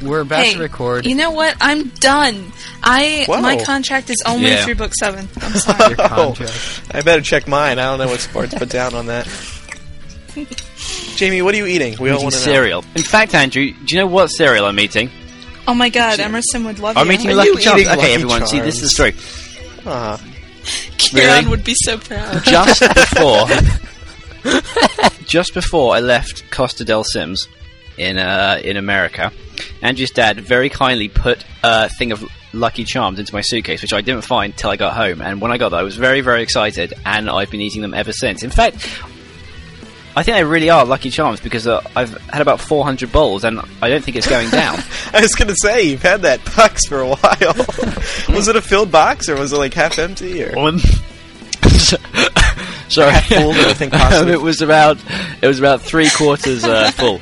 we're 0.00 0.20
about 0.20 0.44
hey, 0.44 0.52
to 0.54 0.60
record. 0.60 1.04
You 1.06 1.16
know 1.16 1.32
what? 1.32 1.56
I'm 1.60 1.88
done. 1.88 2.52
I 2.80 3.24
Whoa. 3.26 3.40
my 3.40 3.62
contract 3.64 4.10
is 4.10 4.22
only 4.24 4.50
Yeah. 4.50 4.64
through 4.64 4.76
book 4.76 4.94
seven. 4.94 5.28
I'm 5.40 5.52
sorry. 5.54 5.88
your 5.96 6.08
contract. 6.08 6.82
I 6.94 7.00
better 7.02 7.20
check 7.20 7.48
mine. 7.48 7.80
I 7.80 7.86
don't 7.86 7.98
know 7.98 8.06
what 8.06 8.20
Spartz 8.20 8.54
put 8.54 8.68
down 8.68 8.94
on 8.94 9.06
that. 9.06 9.26
Jamie, 11.20 11.42
what 11.42 11.54
are 11.54 11.58
you 11.58 11.66
eating? 11.66 11.96
We 12.00 12.08
all 12.08 12.14
eating 12.16 12.22
want 12.24 12.34
to 12.34 12.40
know. 12.40 12.52
cereal. 12.54 12.84
In 12.96 13.02
fact, 13.02 13.34
Andrew, 13.34 13.72
do 13.72 13.94
you 13.94 14.00
know 14.00 14.06
what 14.06 14.28
cereal 14.28 14.64
I'm 14.64 14.80
eating? 14.80 15.10
oh 15.68 15.74
my 15.74 15.90
God, 15.90 16.18
Emerson 16.18 16.64
would 16.64 16.78
love 16.78 16.96
it. 16.96 16.98
I'm 16.98 17.08
you. 17.08 17.12
eating 17.12 17.30
Are 17.32 17.34
Lucky 17.34 17.56
Charms. 17.56 17.82
Okay, 17.82 17.94
Lucky 17.94 18.12
everyone, 18.12 18.46
see, 18.46 18.60
this 18.60 18.76
is 18.76 18.80
the 18.80 18.88
story. 18.88 19.14
Uh, 19.84 20.16
Kieran 20.96 21.28
Really? 21.44 21.50
would 21.50 21.62
be 21.62 21.74
so 21.76 21.98
proud. 21.98 22.42
Just 22.42 22.80
before, 22.94 23.46
just 25.26 25.52
before 25.52 25.94
I 25.94 26.00
left 26.00 26.50
Costa 26.50 26.86
del 26.86 27.04
Sims 27.04 27.48
in 27.98 28.18
uh, 28.18 28.58
in 28.64 28.78
America, 28.78 29.30
Andrew's 29.82 30.12
dad 30.12 30.40
very 30.40 30.70
kindly 30.70 31.08
put 31.10 31.44
a 31.62 31.90
thing 31.90 32.12
of 32.12 32.24
Lucky 32.54 32.84
Charms 32.84 33.18
into 33.18 33.34
my 33.34 33.42
suitcase, 33.42 33.82
which 33.82 33.92
I 33.92 34.00
didn't 34.00 34.24
find 34.24 34.56
till 34.56 34.70
I 34.70 34.76
got 34.76 34.96
home. 34.96 35.20
And 35.20 35.42
when 35.42 35.52
I 35.52 35.58
got 35.58 35.68
there, 35.68 35.80
I 35.80 35.82
was 35.82 35.96
very, 35.96 36.22
very 36.22 36.42
excited, 36.42 36.94
and 37.04 37.28
I've 37.28 37.50
been 37.50 37.60
eating 37.60 37.82
them 37.82 37.92
ever 37.92 38.12
since. 38.14 38.42
In 38.42 38.48
fact. 38.50 38.88
I 40.16 40.22
think 40.22 40.36
they 40.36 40.44
really 40.44 40.70
are 40.70 40.84
Lucky 40.84 41.10
Charms 41.10 41.40
because 41.40 41.66
uh, 41.66 41.80
I've 41.94 42.16
had 42.28 42.42
about 42.42 42.60
400 42.60 43.12
bowls 43.12 43.44
and 43.44 43.60
I 43.80 43.88
don't 43.88 44.02
think 44.04 44.16
it's 44.16 44.28
going 44.28 44.50
down. 44.50 44.78
I 45.12 45.20
was 45.20 45.34
gonna 45.34 45.54
say 45.62 45.82
you've 45.84 46.02
had 46.02 46.22
that 46.22 46.44
box 46.56 46.86
for 46.86 47.00
a 47.00 47.06
while. 47.08 47.54
was 48.36 48.48
it 48.48 48.56
a 48.56 48.62
filled 48.62 48.90
box 48.90 49.28
or 49.28 49.36
was 49.36 49.52
it 49.52 49.56
like 49.58 49.72
half 49.74 49.98
empty? 49.98 50.44
Or 50.44 50.58
Um, 50.58 50.78
Sorry, 52.88 53.12
Half 53.12 53.26
full, 53.28 53.52
I 53.52 53.72
think 53.74 53.92
possibly- 53.92 54.32
it 54.32 54.40
was 54.40 54.62
about 54.62 54.98
it 55.40 55.46
was 55.46 55.58
about 55.60 55.80
three 55.80 56.10
quarters 56.10 56.64
uh, 56.64 56.90
full, 56.90 57.20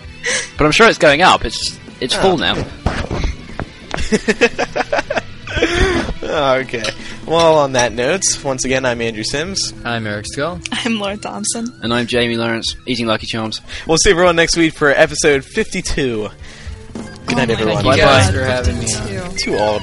but 0.57 0.65
I'm 0.65 0.73
sure 0.73 0.89
it's 0.89 0.97
going 0.99 1.21
up. 1.21 1.45
It's 1.45 1.79
it's 2.01 2.15
full 2.15 2.39
now. 2.39 2.55
Oh, 6.31 6.55
okay. 6.65 6.83
Well, 7.29 7.59
on 7.59 7.73
that 7.73 7.93
note, 7.93 8.23
once 8.43 8.65
again, 8.65 8.87
I'm 8.87 9.03
Andrew 9.03 9.23
Sims. 9.23 9.75
I'm 9.85 10.07
Eric 10.07 10.25
Scull. 10.33 10.61
I'm 10.73 10.99
Laura 10.99 11.19
Thompson. 11.19 11.67
And 11.83 11.93
I'm 11.93 12.07
Jamie 12.07 12.37
Lawrence, 12.39 12.75
eating 12.87 13.07
Lucky 13.07 13.27
Charms. 13.27 13.61
We'll 13.87 13.99
see 13.99 14.11
everyone 14.11 14.35
next 14.35 14.57
week 14.57 14.73
for 14.73 14.89
episode 14.89 15.45
52. 15.45 16.31
Good 16.95 17.03
night, 17.03 17.05
oh 17.31 17.35
my 17.35 17.43
everyone. 17.43 17.57
Thank 17.57 17.69
you 17.69 17.83
Bye-bye. 17.83 17.97
guys 17.97 18.31
for 18.31 18.43
having 18.45 18.79
me 18.79 18.95
on. 18.95 19.31
Too. 19.33 19.37
Too 19.37 19.59
old. 19.59 19.83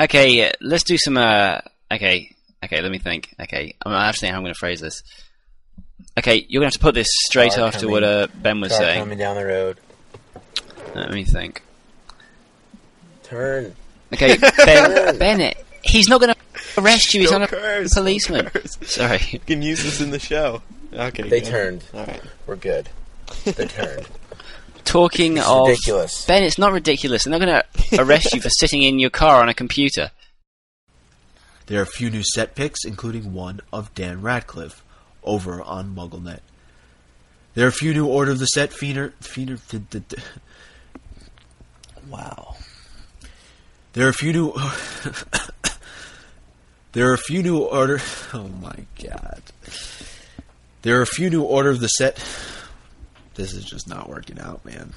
Okay, 0.00 0.48
uh, 0.48 0.52
let's 0.60 0.84
do 0.84 0.96
some. 0.96 1.16
Uh, 1.16 1.58
okay, 1.92 2.34
okay, 2.64 2.80
let 2.80 2.90
me 2.90 2.98
think. 2.98 3.34
Okay, 3.40 3.74
I'm 3.84 3.92
gonna 3.92 4.04
have 4.04 4.14
to 4.14 4.20
think 4.20 4.30
how 4.32 4.38
I'm 4.38 4.42
going 4.44 4.54
to 4.54 4.58
phrase 4.58 4.80
this. 4.80 5.02
Okay, 6.18 6.46
you're 6.48 6.60
going 6.60 6.70
to 6.70 6.74
have 6.74 6.80
to 6.80 6.84
put 6.84 6.94
this 6.94 7.08
straight 7.10 7.52
Car 7.52 7.66
after 7.66 7.80
coming. 7.80 7.92
what 7.92 8.04
uh, 8.04 8.26
Ben 8.34 8.60
was 8.60 8.72
Car 8.72 8.80
saying. 8.80 9.00
coming 9.00 9.18
down 9.18 9.36
the 9.36 9.46
road. 9.46 9.78
Let 10.94 11.10
me 11.12 11.24
think. 11.24 11.62
Turn. 13.22 13.74
Okay, 14.12 14.36
Ben, 14.38 15.18
Bennett, 15.18 15.64
he's 15.82 16.08
not 16.08 16.20
going 16.20 16.34
to 16.34 16.80
arrest 16.80 17.14
you. 17.14 17.20
He's 17.20 17.30
Don't 17.30 17.40
not 17.40 17.52
a 17.52 17.88
policeman. 17.94 18.46
curse. 18.46 18.76
Sorry. 18.82 19.20
You 19.30 19.38
can 19.38 19.62
use 19.62 19.82
this 19.84 20.00
in 20.00 20.10
the 20.10 20.18
show. 20.18 20.62
Okay. 20.92 21.22
They 21.22 21.40
good. 21.40 21.48
turned. 21.48 21.84
All 21.94 22.04
right. 22.06 22.22
We're 22.46 22.56
good. 22.56 22.88
They 23.44 23.66
turned. 23.66 24.08
Talking 24.84 25.36
It's 25.38 25.46
of 25.48 25.68
ridiculous. 25.68 26.24
Ben, 26.26 26.42
it's 26.42 26.58
not 26.58 26.72
ridiculous. 26.72 27.24
They're 27.24 27.38
not 27.38 27.40
going 27.40 27.62
to 27.62 28.02
arrest 28.02 28.34
you 28.34 28.40
for 28.40 28.48
sitting 28.50 28.82
in 28.82 28.98
your 28.98 29.10
car 29.10 29.40
on 29.42 29.48
a 29.48 29.54
computer. 29.54 30.10
There 31.66 31.78
are 31.78 31.82
a 31.84 31.86
few 31.86 32.10
new 32.10 32.24
set 32.24 32.56
picks, 32.56 32.84
including 32.84 33.32
one 33.32 33.60
of 33.72 33.94
Dan 33.94 34.22
Radcliffe, 34.22 34.82
over 35.22 35.62
on 35.62 35.94
MuggleNet. 35.94 36.40
There 37.54 37.64
are 37.66 37.68
a 37.68 37.72
few 37.72 37.94
new 37.94 38.06
Order 38.06 38.32
of 38.32 38.38
the 38.40 38.46
Set 38.46 38.70
Feener. 38.70 39.12
Feener. 39.20 39.60
d- 39.68 39.78
d- 39.90 40.02
d- 40.08 40.16
Wow. 42.08 42.56
There 43.92 44.06
are 44.06 44.10
a 44.10 44.14
few 44.14 44.32
new. 44.32 44.52
there 46.92 47.10
are 47.10 47.14
a 47.14 47.18
few 47.18 47.42
new 47.42 47.58
Order. 47.58 48.00
Oh 48.32 48.48
my 48.48 48.76
god. 49.02 49.42
There 50.82 50.98
are 50.98 51.02
a 51.02 51.06
few 51.06 51.28
new 51.30 51.42
Order 51.42 51.70
of 51.70 51.80
the 51.80 51.88
Set. 51.88 52.16
This 53.34 53.52
is 53.52 53.64
just 53.64 53.88
not 53.88 54.08
working 54.08 54.38
out, 54.38 54.64
man. 54.64 54.92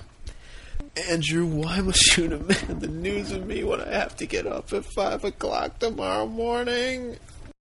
Andrew, 1.10 1.46
why 1.46 1.82
must 1.82 2.18
you 2.18 2.28
demand 2.28 2.82
the 2.82 2.88
news 2.88 3.32
of 3.32 3.46
me 3.46 3.64
when 3.64 3.82
I 3.82 3.92
have 3.92 4.16
to 4.18 4.26
get 4.26 4.46
up 4.46 4.74
at 4.74 4.86
5 4.86 5.24
o'clock 5.24 5.80
tomorrow 5.80 6.28
morning? 6.28 7.18